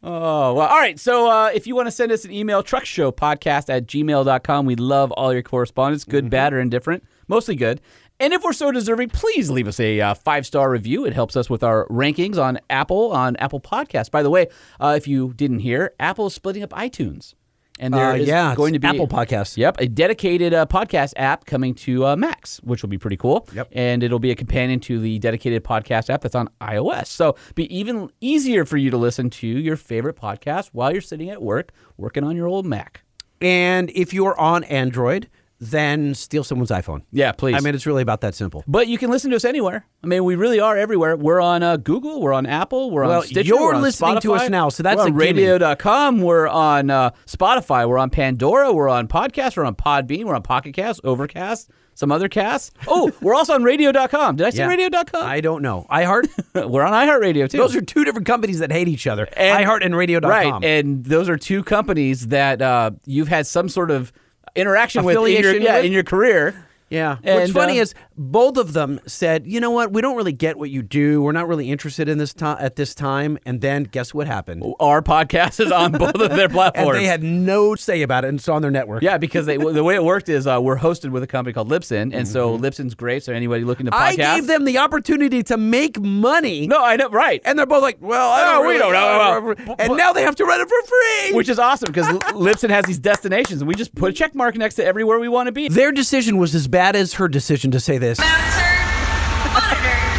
Oh, 0.03 0.55
well, 0.55 0.69
all 0.69 0.79
right. 0.79 0.99
So 0.99 1.29
uh, 1.31 1.51
if 1.53 1.67
you 1.67 1.75
want 1.75 1.87
to 1.89 1.93
send 1.93 2.13
us 2.13 2.25
an 2.25 2.31
email, 2.31 2.63
truckshowpodcast 2.63 3.69
at 3.69 3.87
gmail.com. 3.87 4.67
We 4.67 4.77
love 4.77 5.11
all 5.13 5.33
your 5.33 5.43
correspondence, 5.43 6.05
good, 6.05 6.31
bad, 6.31 6.53
or 6.53 6.61
indifferent. 6.61 7.05
Mostly 7.27 7.57
good. 7.57 7.81
And 8.21 8.33
if 8.33 8.43
we're 8.43 8.53
so 8.53 8.73
deserving, 8.73 9.11
please 9.11 9.49
leave 9.51 9.69
us 9.69 9.79
a 9.79 10.01
uh, 10.01 10.15
five 10.15 10.47
star 10.47 10.71
review. 10.71 11.05
It 11.05 11.13
helps 11.13 11.37
us 11.37 11.49
with 11.49 11.63
our 11.63 11.87
rankings 11.89 12.37
on 12.37 12.59
Apple, 12.69 13.13
on 13.13 13.37
Apple 13.37 13.61
Podcasts. 13.61 14.11
By 14.11 14.23
the 14.23 14.31
way, 14.31 14.49
uh, 14.81 14.95
if 14.97 15.07
you 15.07 15.33
didn't 15.35 15.61
hear, 15.61 15.95
Apple 16.01 16.27
is 16.27 16.35
splitting 16.35 16.63
up 16.63 16.71
iTunes. 16.71 17.35
And 17.81 17.95
there 17.95 18.11
Uh, 18.13 18.17
is 18.17 18.29
yeah, 18.29 18.55
going 18.55 18.73
to 18.73 18.79
be 18.79 18.87
Apple 18.89 19.07
Podcasts. 19.09 19.57
Yep, 19.57 19.77
a 19.81 19.87
dedicated 19.89 20.53
uh, 20.55 20.67
podcast 20.67 21.13
app 21.17 21.45
coming 21.47 21.75
to 21.77 22.07
uh, 22.07 22.17
Macs, 22.17 22.59
which 22.65 22.83
will 22.83 22.89
be 22.89 22.99
pretty 22.99 23.17
cool. 23.17 23.47
Yep. 23.55 23.69
and 23.73 24.03
it'll 24.03 24.19
be 24.19 24.31
a 24.31 24.35
companion 24.35 24.81
to 24.81 24.99
the 24.99 25.19
dedicated 25.19 25.65
podcast 25.65 26.11
app 26.11 26.23
that's 26.23 26.35
on 26.35 26.49
iOS. 26.61 27.07
So 27.07 27.37
be 27.55 27.65
even 27.77 28.11
easier 28.21 28.65
for 28.65 28.77
you 28.77 28.91
to 28.91 28.97
listen 28.97 29.31
to 29.31 29.47
your 29.47 29.77
favorite 29.77 30.17
podcast 30.17 30.71
while 30.73 30.93
you're 30.93 31.01
sitting 31.01 31.31
at 31.31 31.41
work 31.43 31.73
working 31.97 32.25
on 32.25 32.37
your 32.37 32.47
old 32.49 32.67
Mac. 32.67 33.03
And 33.41 33.91
if 33.95 34.13
you're 34.13 34.39
on 34.39 34.65
Android, 34.65 35.29
then 35.61 36.15
steal 36.15 36.45
someone's 36.45 36.71
iPhone. 36.71 37.03
Yeah, 37.11 37.33
please. 37.33 37.57
I 37.57 37.61
mean, 37.61 37.75
it's 37.75 37.85
really 37.87 38.03
about 38.03 38.21
that 38.21 38.35
simple. 38.35 38.63
But 38.69 38.87
you 38.87 38.97
can 38.97 39.11
listen 39.11 39.31
to 39.31 39.37
us 39.37 39.45
anywhere. 39.45 39.85
I 40.05 40.07
mean, 40.07 40.23
we 40.25 40.37
really 40.37 40.61
are 40.61 40.77
everywhere. 40.77 41.17
We're 41.17 41.41
on 41.41 41.63
uh, 41.65 41.77
Google. 41.79 42.21
We're 42.21 42.33
on 42.33 42.47
Apple. 42.47 42.91
We're 42.93 43.07
Well, 43.07 43.21
on 43.21 43.27
Stitcher. 43.27 43.49
you're 43.49 43.75
on 43.75 43.83
listening 43.83 44.21
to 44.21 44.35
us 44.35 44.49
now, 44.49 44.69
so 44.69 44.83
that's 44.85 44.99
we're 44.99 45.07
on 45.07 45.15
radio.com. 45.15 46.21
We're 46.21 46.47
on 46.49 46.91
uh, 46.91 47.11
Spotify. 47.27 47.89
We're 47.89 47.99
on 47.99 48.11
Pandora. 48.11 48.73
We're 48.73 48.89
on 48.89 49.09
Podcast. 49.09 49.57
We're 49.57 49.65
on 49.65 49.75
Podbean. 49.75 50.25
We're 50.25 50.37
on 50.37 50.43
Pocket 50.43 50.75
Cast, 50.75 51.01
Overcast, 51.03 51.71
some 51.95 52.13
other 52.13 52.29
casts. 52.29 52.71
Oh, 52.87 53.11
we're 53.21 53.35
also 53.35 53.55
on 53.55 53.65
radio.com. 53.65 54.37
Did 54.37 54.47
I 54.47 54.51
say 54.51 54.59
Yeah. 54.59 54.69
radio.com? 54.69 55.27
I 55.27 55.41
don't 55.41 55.63
know. 55.63 55.87
iHeart? 55.91 56.29
we're 56.71 56.85
on 56.85 56.93
iHeartRadio 56.93 57.51
too. 57.51 57.59
Those 57.59 57.75
are 57.75 57.81
two 57.81 58.05
different 58.05 58.29
companies 58.29 58.61
that 58.61 58.71
hate 58.71 58.87
each 58.87 59.09
other. 59.09 59.29
And- 59.37 59.67
iHeart 59.67 59.85
and 59.85 59.97
Radio.com. 59.97 60.31
Right, 60.31 60.65
and 60.65 61.05
those 61.05 61.29
are 61.29 61.37
two 61.37 61.65
companies 61.65 62.29
that 62.29 62.63
uh, 62.63 62.93
you've 63.07 63.29
had 63.29 63.47
some 63.49 63.69
sort 63.69 63.91
of 63.91 64.13
interaction 64.59 65.05
with 65.05 65.17
in 65.17 65.43
your, 65.43 65.57
yeah, 65.57 65.77
with? 65.77 65.85
in 65.85 65.93
your 65.93 66.05
career. 66.05 66.55
Yeah. 66.91 67.17
What's 67.23 67.53
funny 67.53 67.79
uh, 67.79 67.83
is 67.83 67.95
both 68.17 68.57
of 68.57 68.73
them 68.73 69.01
said, 69.07 69.47
"You 69.47 69.61
know 69.61 69.71
what? 69.71 69.93
We 69.93 70.01
don't 70.01 70.17
really 70.17 70.33
get 70.33 70.59
what 70.59 70.71
you 70.71 70.83
do. 70.83 71.23
We're 71.23 71.33
not 71.33 71.47
really 71.47 71.71
interested 71.71 72.09
in 72.09 72.19
this 72.19 72.33
time 72.35 72.57
at 72.61 72.77
this 72.77 72.95
time." 72.95 73.39
And 73.45 73.61
then 73.61 73.85
guess 73.85 74.15
what 74.15 74.27
happened? 74.27 74.65
Our 74.81 75.03
podcast 75.03 75.61
is 75.61 75.71
on 75.71 75.93
both 75.99 76.15
of 76.15 76.31
their 76.31 76.49
platforms. 76.49 76.89
And 76.91 76.99
they 76.99 77.05
had 77.05 77.23
no 77.23 77.75
say 77.75 78.03
about 78.03 78.25
it, 78.25 78.29
and 78.29 78.39
it's 78.39 78.49
on 78.49 78.63
their 78.63 78.71
network. 78.71 79.03
Yeah, 79.03 79.19
because 79.19 79.47
they, 79.47 79.57
the 79.59 79.85
way 79.85 79.95
it 79.97 80.03
worked 80.05 80.29
is 80.29 80.47
uh, 80.47 80.59
we're 80.61 80.79
hosted 80.79 81.11
with 81.11 81.23
a 81.23 81.27
company 81.27 81.53
called 81.53 81.69
Libsyn, 81.69 82.15
and 82.15 82.27
so 82.27 82.57
Libsyn's 82.59 82.95
great. 82.95 83.23
So 83.23 83.33
anybody 83.33 83.65
looking 83.65 83.87
to 83.87 83.93
podcast, 83.93 84.09
Mm-hmm. 84.19 84.21
I 84.23 84.35
gave 84.37 84.47
them 84.47 84.65
the 84.65 84.79
opportunity 84.79 85.43
to 85.45 85.57
make 85.57 86.01
money. 86.01 86.67
No, 86.67 86.83
I 86.83 86.97
know, 86.97 87.11
right? 87.11 87.43
And 87.45 87.59
they're 87.59 87.67
both 87.67 87.83
like, 87.83 87.99
"Well, 88.01 88.31
I 88.31 88.53
don't 88.53 88.63
we 88.67 88.75
really 88.75 88.79
don't 88.79 88.93
know. 88.93 89.55
Well, 89.67 89.77
And 89.79 89.97
now 89.97 90.13
they 90.13 90.23
have 90.23 90.37
to 90.37 90.45
run 90.45 90.61
it 90.61 90.69
for 90.69 90.89
free. 90.89 91.37
which 91.37 91.49
is 91.49 91.59
awesome 91.59 91.89
because 91.93 92.07
Libsyn 92.33 92.71
has 92.71 92.87
these 92.87 92.99
destinations, 92.99 93.61
and 93.61 93.69
we 93.69 93.75
just 93.75 93.95
put 93.95 94.11
a 94.11 94.13
check 94.15 94.35
mark 94.35 94.57
next 94.57 94.77
to 94.77 94.85
everywhere 94.85 95.19
we 95.19 95.29
want 95.29 95.47
to 95.49 95.53
be. 95.53 95.69
Their 95.69 95.93
decision 95.93 96.39
was 96.39 96.55
as 96.55 96.67
bad 96.67 96.78
as 96.79 97.15
her 97.15 97.29
decision 97.29 97.71
to 97.73 97.81
say 97.81 97.99
this. 97.99 98.19
Monitor 98.19 98.35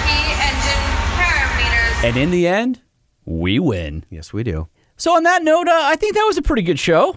key 0.06 0.34
engine 0.34 0.86
parameters. 1.18 2.04
And 2.04 2.18
in 2.18 2.32
the 2.32 2.48
end, 2.48 2.82
we 3.26 3.60
win. 3.60 4.04
Yes, 4.10 4.34
we 4.34 4.44
do. 4.44 4.68
So 4.98 5.16
on 5.16 5.24
that 5.24 5.44
note, 5.44 5.68
uh, 5.68 5.80
I 5.84 5.96
think 5.96 6.16
that 6.16 6.24
was 6.26 6.38
a 6.38 6.42
pretty 6.42 6.62
good 6.64 6.80
show. 6.80 7.16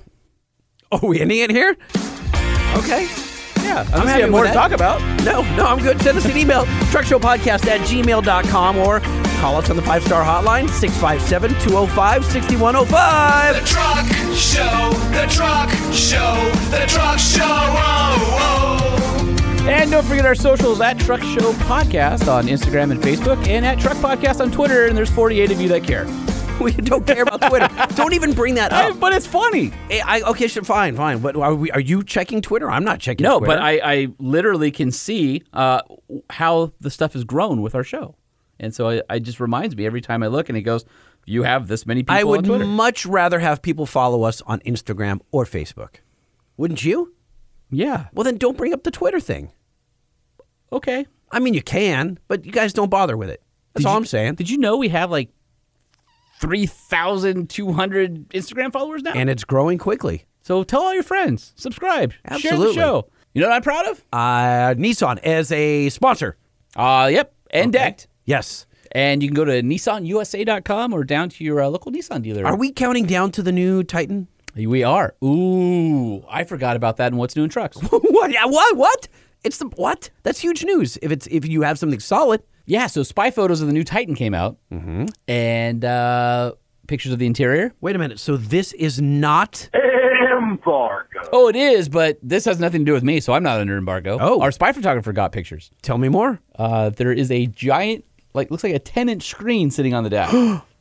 Oh, 0.92 1.06
we 1.06 1.20
ending 1.20 1.38
it 1.38 1.50
here? 1.50 1.76
Okay. 2.76 3.08
Yeah, 3.64 3.86
I'm 3.92 4.02
I'm 4.02 4.06
happy 4.06 4.22
have 4.22 4.30
more 4.30 4.44
to 4.44 4.52
talk 4.52 4.72
about. 4.72 5.00
No, 5.24 5.42
no, 5.56 5.64
I'm 5.66 5.78
good. 5.78 6.00
Send 6.02 6.18
us 6.18 6.24
an 6.26 6.36
email, 6.36 6.64
truckshowpodcast 6.92 7.66
at 7.66 7.80
gmail.com, 7.80 8.76
or 8.76 9.00
call 9.40 9.56
us 9.56 9.70
on 9.70 9.76
the 9.76 9.82
five 9.82 10.02
star 10.04 10.22
hotline, 10.22 10.68
657 10.68 11.50
205 11.60 12.24
6105. 12.24 13.54
The 13.54 13.60
truck 13.66 14.06
show, 14.34 14.90
the 15.12 15.26
truck 15.32 15.70
show, 15.92 16.34
the 16.70 16.84
truck 16.86 17.18
show. 17.18 17.42
Oh, 17.44 18.38
oh. 18.40 18.71
And 19.64 19.90
don't 19.90 20.04
forget 20.04 20.26
our 20.26 20.34
socials 20.34 20.80
at 20.80 20.98
Truck 20.98 21.20
Show 21.22 21.52
Podcast 21.52 22.30
on 22.32 22.46
Instagram 22.46 22.90
and 22.90 23.00
Facebook, 23.00 23.46
and 23.46 23.64
at 23.64 23.78
Truck 23.78 23.96
Podcast 23.98 24.40
on 24.40 24.50
Twitter. 24.50 24.86
And 24.86 24.96
there's 24.96 25.10
48 25.10 25.50
of 25.52 25.60
you 25.60 25.68
that 25.68 25.84
care. 25.84 26.06
We 26.60 26.70
don't 26.70 27.04
care 27.04 27.22
about 27.22 27.40
Twitter. 27.48 27.68
don't 27.96 28.12
even 28.12 28.34
bring 28.34 28.54
that 28.54 28.72
I- 28.72 28.90
up. 28.90 29.00
but 29.00 29.12
it's 29.12 29.26
funny. 29.26 29.72
Eh, 29.90 30.00
I, 30.04 30.20
okay, 30.22 30.46
sure, 30.46 30.62
fine, 30.62 30.94
fine. 30.94 31.18
But 31.18 31.34
are, 31.34 31.54
we, 31.54 31.72
are 31.72 31.80
you 31.80 32.04
checking 32.04 32.40
Twitter? 32.40 32.70
I'm 32.70 32.84
not 32.84 33.00
checking 33.00 33.24
No, 33.24 33.38
Twitter. 33.38 33.56
but 33.56 33.58
I, 33.58 33.80
I 33.82 34.08
literally 34.20 34.70
can 34.70 34.92
see 34.92 35.42
uh, 35.52 35.80
how 36.30 36.72
the 36.78 36.90
stuff 36.90 37.14
has 37.14 37.24
grown 37.24 37.62
with 37.62 37.74
our 37.74 37.82
show. 37.82 38.14
And 38.60 38.72
so 38.72 38.90
it, 38.90 39.04
it 39.10 39.20
just 39.20 39.40
reminds 39.40 39.74
me 39.74 39.86
every 39.86 40.02
time 40.02 40.22
I 40.22 40.28
look 40.28 40.50
and 40.50 40.56
it 40.58 40.62
goes, 40.62 40.84
you 41.26 41.42
have 41.42 41.66
this 41.66 41.84
many 41.84 42.02
people 42.02 42.14
I 42.14 42.22
would 42.22 42.46
much 42.46 43.06
rather 43.06 43.40
have 43.40 43.60
people 43.60 43.86
follow 43.86 44.22
us 44.22 44.40
on 44.42 44.60
Instagram 44.60 45.20
or 45.32 45.44
Facebook. 45.44 45.96
Wouldn't 46.56 46.84
you? 46.84 47.12
Yeah. 47.72 48.06
Well, 48.12 48.22
then 48.24 48.36
don't 48.36 48.56
bring 48.56 48.72
up 48.72 48.84
the 48.84 48.90
Twitter 48.92 49.18
thing. 49.18 49.50
Okay. 50.72 51.06
I 51.32 51.38
mean, 51.40 51.54
you 51.54 51.62
can, 51.62 52.18
but 52.28 52.44
you 52.44 52.52
guys 52.52 52.72
don't 52.72 52.90
bother 52.90 53.16
with 53.16 53.30
it. 53.30 53.42
That's 53.74 53.82
Did 53.84 53.88
all 53.88 53.94
you- 53.94 53.98
I'm 53.98 54.04
saying. 54.06 54.34
Did 54.36 54.48
you 54.50 54.58
know 54.58 54.76
we 54.76 54.88
have 54.90 55.10
like 55.10 55.30
3,200 56.40 58.28
Instagram 58.30 58.72
followers 58.72 59.02
now? 59.02 59.12
And 59.14 59.30
it's 59.30 59.44
growing 59.44 59.78
quickly. 59.78 60.26
so 60.42 60.62
tell 60.64 60.82
all 60.82 60.94
your 60.94 61.02
friends, 61.04 61.52
subscribe, 61.56 62.12
Absolutely. 62.24 62.58
share 62.66 62.68
the 62.68 62.74
show. 62.74 63.08
You 63.34 63.40
know 63.42 63.48
what 63.48 63.54
I'm 63.56 63.62
proud 63.62 63.86
of? 63.88 64.04
Uh, 64.12 64.74
Nissan 64.76 65.18
as 65.22 65.50
a 65.52 65.88
sponsor. 65.88 66.36
Uh, 66.76 67.08
yep. 67.10 67.32
And 67.50 67.74
Okay. 67.74 67.84
decked. 67.84 68.08
Yes. 68.26 68.66
And 68.94 69.22
you 69.22 69.28
can 69.28 69.34
go 69.34 69.44
to 69.46 69.62
nissanusa.com 69.62 70.92
or 70.92 71.04
down 71.04 71.30
to 71.30 71.44
your 71.44 71.62
uh, 71.62 71.68
local 71.68 71.90
Nissan 71.92 72.22
dealer. 72.22 72.44
Are 72.44 72.56
we 72.56 72.72
counting 72.72 73.06
down 73.06 73.30
to 73.32 73.42
the 73.42 73.52
new 73.52 73.82
Titan? 73.82 74.28
We 74.54 74.82
are. 74.84 75.14
Ooh, 75.24 76.24
I 76.28 76.44
forgot 76.44 76.76
about 76.76 76.98
that 76.98 77.06
And 77.08 77.16
What's 77.18 77.34
New 77.36 77.44
in 77.44 77.50
Trucks. 77.50 77.78
what? 77.90 78.30
Yeah, 78.30 78.44
What? 78.46 78.76
What? 78.76 79.08
It's 79.44 79.58
the 79.58 79.66
what? 79.76 80.10
That's 80.22 80.38
huge 80.40 80.64
news. 80.64 80.98
If 81.02 81.10
it's 81.10 81.26
if 81.28 81.46
you 81.48 81.62
have 81.62 81.78
something 81.78 81.98
solid. 82.00 82.42
yeah, 82.66 82.86
so 82.86 83.02
spy 83.02 83.30
photos 83.32 83.60
of 83.60 83.66
the 83.66 83.72
new 83.72 83.82
Titan 83.84 84.14
came 84.14 84.34
out, 84.34 84.56
Mm-hmm. 84.72 85.06
and 85.26 85.84
uh, 85.84 86.52
pictures 86.86 87.12
of 87.12 87.18
the 87.18 87.26
interior. 87.26 87.72
Wait 87.80 87.96
a 87.96 87.98
minute. 87.98 88.20
So 88.20 88.36
this 88.36 88.72
is 88.74 89.00
not. 89.02 89.68
Embargo. 89.74 91.20
Oh, 91.32 91.48
it 91.48 91.56
is, 91.56 91.88
but 91.88 92.18
this 92.22 92.44
has 92.44 92.58
nothing 92.60 92.82
to 92.82 92.84
do 92.84 92.92
with 92.92 93.02
me, 93.02 93.20
so 93.20 93.32
I'm 93.32 93.42
not 93.42 93.60
under 93.60 93.76
embargo. 93.76 94.18
Oh. 94.20 94.40
our 94.40 94.50
spy 94.52 94.72
photographer 94.72 95.12
got 95.12 95.32
pictures. 95.32 95.70
Tell 95.82 95.98
me 95.98 96.08
more. 96.08 96.40
Uh, 96.56 96.90
there 96.90 97.12
is 97.12 97.30
a 97.30 97.46
giant, 97.46 98.04
like 98.34 98.50
looks 98.50 98.62
like 98.64 98.74
a 98.74 98.78
10 98.78 99.08
inch 99.08 99.24
screen 99.28 99.70
sitting 99.70 99.94
on 99.94 100.04
the 100.04 100.10
dash. 100.10 100.32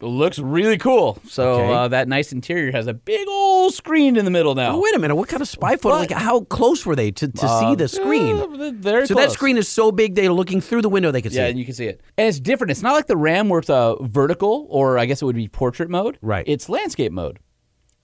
It 0.00 0.06
looks 0.06 0.38
really 0.38 0.78
cool. 0.78 1.18
So 1.26 1.54
Okay. 1.54 1.72
uh, 1.72 1.88
that 1.88 2.06
nice 2.08 2.32
interior 2.32 2.70
has 2.72 2.86
a 2.86 2.94
big 2.94 3.26
old 3.28 3.74
screen 3.74 4.16
in 4.16 4.24
the 4.24 4.30
middle 4.30 4.54
now. 4.54 4.80
Wait 4.80 4.94
a 4.94 4.98
minute. 4.98 5.16
What 5.16 5.28
kind 5.28 5.42
of 5.42 5.48
spy 5.48 5.76
photo? 5.76 5.96
What? 5.96 6.10
Like, 6.10 6.18
how 6.18 6.40
close 6.42 6.86
were 6.86 6.94
they 6.94 7.10
to, 7.10 7.26
to 7.28 7.46
Uh, 7.46 7.60
see 7.70 7.74
the 7.74 7.88
screen? 7.88 8.76
very 8.80 9.06
so 9.06 9.14
that 9.14 9.32
screen 9.32 9.56
is 9.56 9.66
so 9.68 9.90
big 9.90 10.14
they're 10.14 10.32
looking 10.32 10.60
through 10.60 10.82
the 10.82 10.88
window 10.88 11.10
they 11.10 11.20
could 11.22 11.32
see. 11.32 11.38
Yeah, 11.38 11.46
and 11.46 11.58
you 11.58 11.64
can 11.64 11.74
see 11.74 11.86
it. 11.86 12.00
And 12.16 12.28
it's 12.28 12.38
different. 12.38 12.70
It's 12.70 12.82
not 12.82 12.92
like 12.92 13.06
the 13.08 13.16
Ram 13.16 13.48
where 13.48 13.58
it's 13.58 13.70
uh, 13.70 13.96
vertical, 14.02 14.66
or 14.70 14.98
I 14.98 15.06
guess 15.06 15.20
it 15.20 15.24
would 15.24 15.34
be 15.36 15.48
portrait 15.48 15.90
mode. 15.90 16.18
Right. 16.22 16.44
It's 16.46 16.68
landscape 16.68 17.10
mode. 17.12 17.40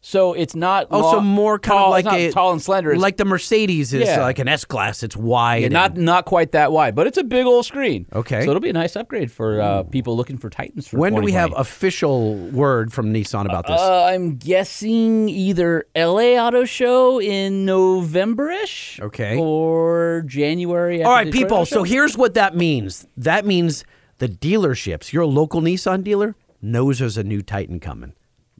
So 0.06 0.34
it's 0.34 0.54
not. 0.54 0.88
Oh, 0.90 1.12
so 1.12 1.20
more 1.22 1.58
kind 1.58 1.78
tall, 1.78 1.86
of 1.96 2.04
like 2.04 2.12
a 2.14 2.30
tall 2.30 2.52
and 2.52 2.60
slender. 2.60 2.92
It's 2.92 3.00
like 3.00 3.16
the 3.16 3.24
Mercedes 3.24 3.94
is 3.94 4.06
Yeah. 4.06 4.20
like 4.22 4.38
an 4.38 4.48
S 4.48 4.66
class. 4.66 5.02
It's 5.02 5.16
wide. 5.16 5.62
yeah, 5.62 5.68
not 5.68 5.94
and- 5.96 6.04
not 6.04 6.26
quite 6.26 6.52
that 6.52 6.72
wide, 6.72 6.94
but 6.94 7.06
it's 7.06 7.16
a 7.16 7.24
big 7.24 7.46
old 7.46 7.64
screen. 7.64 8.04
Okay. 8.12 8.44
So 8.44 8.50
it'll 8.50 8.60
be 8.60 8.68
a 8.68 8.74
nice 8.74 8.96
upgrade 8.96 9.32
for 9.32 9.62
uh, 9.62 9.82
people 9.84 10.14
looking 10.14 10.36
for 10.36 10.50
Titans. 10.50 10.88
For 10.88 10.98
when 10.98 11.14
do 11.14 11.22
we 11.22 11.32
have 11.32 11.54
official 11.56 12.34
word 12.34 12.92
from 12.92 13.14
Nissan 13.14 13.46
about 13.46 13.66
this? 13.66 13.80
Uh, 13.80 14.04
I'm 14.04 14.36
guessing 14.36 15.30
either 15.30 15.86
LA 15.96 16.36
Auto 16.36 16.66
Show 16.66 17.18
in 17.18 17.64
November-ish. 17.64 19.00
Okay. 19.00 19.38
Or 19.38 20.22
January. 20.26 21.02
All 21.02 21.12
right, 21.12 21.24
Detroit 21.24 21.42
people. 21.42 21.64
So 21.66 21.82
here's 21.82 22.14
what 22.14 22.34
that 22.34 22.54
means. 22.54 23.06
That 23.16 23.46
means 23.46 23.86
the 24.18 24.28
dealerships, 24.28 25.14
your 25.14 25.24
local 25.24 25.62
Nissan 25.62 26.04
dealer, 26.04 26.36
knows 26.60 26.98
there's 26.98 27.16
a 27.16 27.24
new 27.24 27.40
Titan 27.40 27.80
coming. 27.80 28.12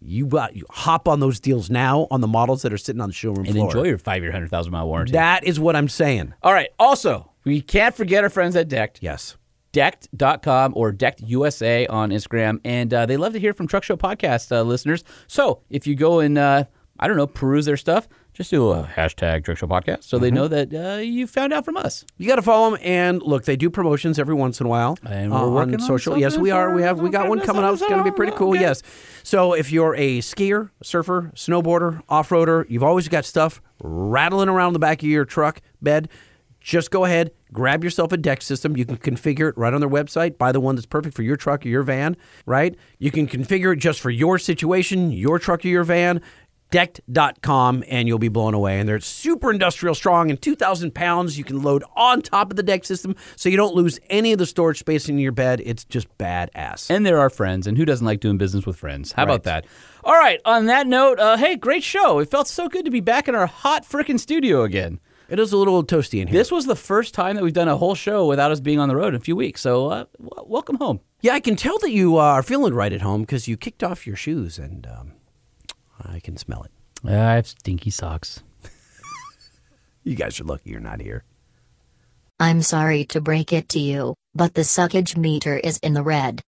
You, 0.05 0.27
got, 0.27 0.55
you 0.55 0.65
hop 0.71 1.09
on 1.09 1.21
those 1.21 1.41
deals 1.41 1.71
now 1.71 2.07
on 2.11 2.21
the 2.21 2.29
models 2.29 2.63
that 2.63 2.73
are 2.73 2.79
sitting 2.79 3.01
on 3.01 3.09
the 3.09 3.15
showroom 3.15 3.47
and 3.47 3.55
floor. 3.55 3.67
enjoy 3.67 3.85
your 3.85 3.99
five-year, 3.99 4.33
hundred 4.33 4.51
thousand 4.51 4.73
mile 4.73 4.87
warranty. 4.87 5.13
That 5.13 5.45
is 5.45 5.59
what 5.59 5.77
I'm 5.77 5.89
saying. 5.89 6.35
All 6.43 6.53
right. 6.53 6.69
Also, 6.79 7.31
we 7.45 7.61
can't 7.61 7.95
forget 7.95 8.23
our 8.25 8.31
friends 8.31 8.55
at 8.57 8.69
Decked. 8.69 8.99
Yes. 9.03 9.37
Decked.com 9.73 10.73
or 10.77 10.93
Decked 10.93 11.21
USA 11.23 11.87
on 11.89 12.11
Instagram. 12.11 12.61
And 12.65 12.93
uh, 12.95 13.07
they 13.07 13.17
love 13.17 13.33
to 13.33 13.41
hear 13.41 13.53
from 13.53 13.67
Truck 13.67 13.83
Show 13.83 13.97
Podcast 13.97 14.53
uh, 14.53 14.63
listeners. 14.63 15.05
So 15.27 15.63
if 15.69 15.87
you 15.87 15.95
go 15.95 16.21
and, 16.21 16.39
uh, 16.39 16.65
I 16.99 17.09
don't 17.09 17.17
know, 17.17 17.27
peruse 17.27 17.65
their 17.67 17.77
stuff, 17.77 18.09
Just 18.35 18.51
do 18.51 18.70
a 18.70 18.82
hashtag 18.82 19.44
Truck 19.44 19.59
Show 19.59 19.69
Podcast 19.69 20.02
so 20.05 20.19
they 20.19 20.31
Mhm. 20.31 20.35
know 20.35 20.48
that 20.48 20.74
uh, 20.74 21.01
you 21.01 21.27
found 21.28 21.52
out 21.52 21.65
from 21.65 21.77
us. 21.77 22.05
You 22.19 22.27
got 22.27 22.35
to 22.36 22.43
follow 22.43 22.70
them, 22.73 22.81
and 22.82 23.23
look, 23.23 23.44
they 23.44 23.55
do 23.55 23.70
promotions 23.70 24.19
every 24.19 24.35
once 24.35 24.61
in 24.61 24.66
a 24.66 24.69
while. 24.69 24.98
And 25.09 25.32
uh, 25.32 25.36
we're 25.36 25.51
working 25.51 25.74
on 25.77 25.81
on 25.81 25.86
social. 25.86 26.19
Yes, 26.19 26.36
we 26.36 26.51
are. 26.51 26.74
We 26.74 26.82
have. 26.82 26.98
We 26.98 27.11
got 27.11 27.28
one 27.28 27.39
coming 27.40 27.62
up. 27.62 27.73
It's 27.74 27.82
going 27.82 27.98
to 27.98 28.05
be 28.05 28.11
pretty 28.11 28.32
cool. 28.32 28.56
Yes. 28.56 28.82
So 29.23 29.52
if 29.55 29.70
you're 29.70 29.94
a 29.94 30.19
skier, 30.19 30.70
surfer, 30.82 31.31
snowboarder, 31.36 32.02
off 32.09 32.31
roader, 32.31 32.66
you've 32.69 32.82
always 32.82 33.06
got 33.09 33.24
stuff 33.24 33.62
rattling 33.82 34.48
around 34.48 34.73
the 34.73 34.78
back 34.81 35.02
of 35.02 35.09
your 35.09 35.24
truck 35.24 35.61
bed. 35.81 36.09
Just 36.61 36.90
go 36.90 37.05
ahead, 37.05 37.31
grab 37.52 37.85
yourself 37.85 38.11
a 38.11 38.16
deck 38.16 38.40
system. 38.40 38.74
You 38.74 38.86
can 38.86 38.97
configure 38.97 39.51
it 39.51 39.59
right 39.59 39.74
on 39.74 39.81
their 39.81 39.89
website. 39.90 40.39
Buy 40.39 40.51
the 40.51 40.61
one 40.61 40.77
that's 40.77 40.86
perfect 40.86 41.15
for 41.15 41.23
your 41.23 41.36
truck 41.36 41.65
or 41.66 41.69
your 41.69 41.82
van. 41.82 42.16
Right? 42.47 42.74
You 42.98 43.11
can 43.11 43.27
configure 43.28 43.74
it 43.74 43.81
just 43.81 44.01
for 44.01 44.09
your 44.11 44.39
situation, 44.39 45.12
your 45.12 45.39
truck 45.39 45.62
or 45.62 45.69
your 45.69 45.85
van 45.85 46.23
decked.com 46.75 47.85
and 47.89 48.09
you'll 48.09 48.19
be 48.19 48.27
blown 48.29 48.53
away. 48.53 48.81
And 48.81 48.89
they're 48.89 48.99
super 48.99 49.53
industrial 49.53 49.95
strong 49.95 50.29
and 50.29 50.43
2,000 50.43 50.93
pounds 50.93 51.39
you 51.39 51.45
can 51.45 51.63
load 51.63 51.85
on 51.95 52.21
top 52.21 52.51
of 52.51 52.57
the 52.57 52.65
deck 52.65 52.85
system 52.85 53.15
so 53.37 53.49
you 53.49 53.57
don't 53.57 53.77
lose 53.77 54.01
any 54.11 54.33
of 54.33 54.39
the 54.39 54.47
storage 54.47 54.81
space 54.81 55.09
in 55.09 55.17
your 55.19 55.31
bed. 55.31 55.63
It's 55.65 55.85
just 55.85 56.09
badass. 56.19 56.91
And 56.91 57.07
they're 57.07 57.21
our 57.21 57.31
friends, 57.31 57.69
and 57.69 57.79
who 57.79 57.85
doesn't 57.85 58.05
like 58.05 58.19
doing 58.19 58.39
business 58.39 58.67
with 58.67 58.77
friends? 58.77 59.13
How 59.13 59.23
about 59.23 59.45
that? 59.45 59.67
All 60.03 60.15
right, 60.15 60.41
on 60.45 60.67
that 60.67 60.89
note, 60.89 61.21
uh, 61.21 61.37
hey, 61.37 61.55
great 61.55 61.85
show. 61.85 62.19
It 62.19 62.29
felt 62.29 62.49
so 62.49 62.69
good 62.69 62.85
to 62.87 62.91
be 62.91 63.01
back 63.01 63.29
in 63.29 63.37
our 63.37 63.47
hot 63.47 63.85
frickin' 63.85 64.19
studio 64.19 64.65
again. 64.65 64.99
It 65.29 65.39
is 65.39 65.53
a 65.53 65.57
little 65.57 65.85
toasty 65.85 66.21
in 66.21 66.27
here. 66.27 66.39
This 66.41 66.51
was 66.51 66.67
the 66.67 66.75
first 66.75 67.15
time 67.15 67.37
that 67.37 67.45
we've 67.45 67.53
done 67.53 67.69
a 67.69 67.77
whole 67.77 67.95
show 67.95 68.27
without 68.27 68.51
us 68.51 68.59
being 68.59 68.81
on 68.81 68.89
the 68.89 68.97
road 68.97 69.09
in 69.09 69.15
a 69.15 69.21
few 69.21 69.37
weeks, 69.37 69.61
so 69.61 69.91
uh, 69.91 70.05
w- 70.21 70.49
welcome 70.51 70.77
home. 70.77 70.99
Yeah, 71.21 71.35
I 71.35 71.41
can 71.41 71.55
tell 71.55 71.79
that 71.79 71.93
you 71.93 72.19
uh, 72.19 72.23
are 72.23 72.43
feeling 72.43 72.75
right 72.75 72.93
at 72.93 73.01
home 73.03 73.21
because 73.23 73.47
you 73.47 73.57
kicked 73.57 73.85
off 73.85 74.09
your 74.09 74.17
shoes 74.17 74.59
and 74.59 74.87
um, 74.87 75.13
I 76.01 76.21
can 76.21 76.37
smell 76.37 76.62
it. 76.65 76.71
Uh, 77.05 77.11
I 77.16 77.35
have 77.35 77.47
stinky 77.47 77.91
socks. 77.91 78.43
You 80.07 80.16
guys 80.16 80.39
are 80.39 80.45
lucky 80.45 80.69
you're 80.69 80.81
not 80.81 81.01
here. 81.01 81.25
I'm 82.39 82.61
sorry 82.61 83.07
to 83.07 83.23
break 83.23 83.55
it 83.55 83.71
to 83.71 83.79
you, 83.79 84.15
but 84.35 84.53
the 84.53 84.61
suckage 84.61 85.16
meter 85.16 85.57
is 85.57 85.79
in 85.79 85.95
the 85.95 86.03
red. 86.03 86.43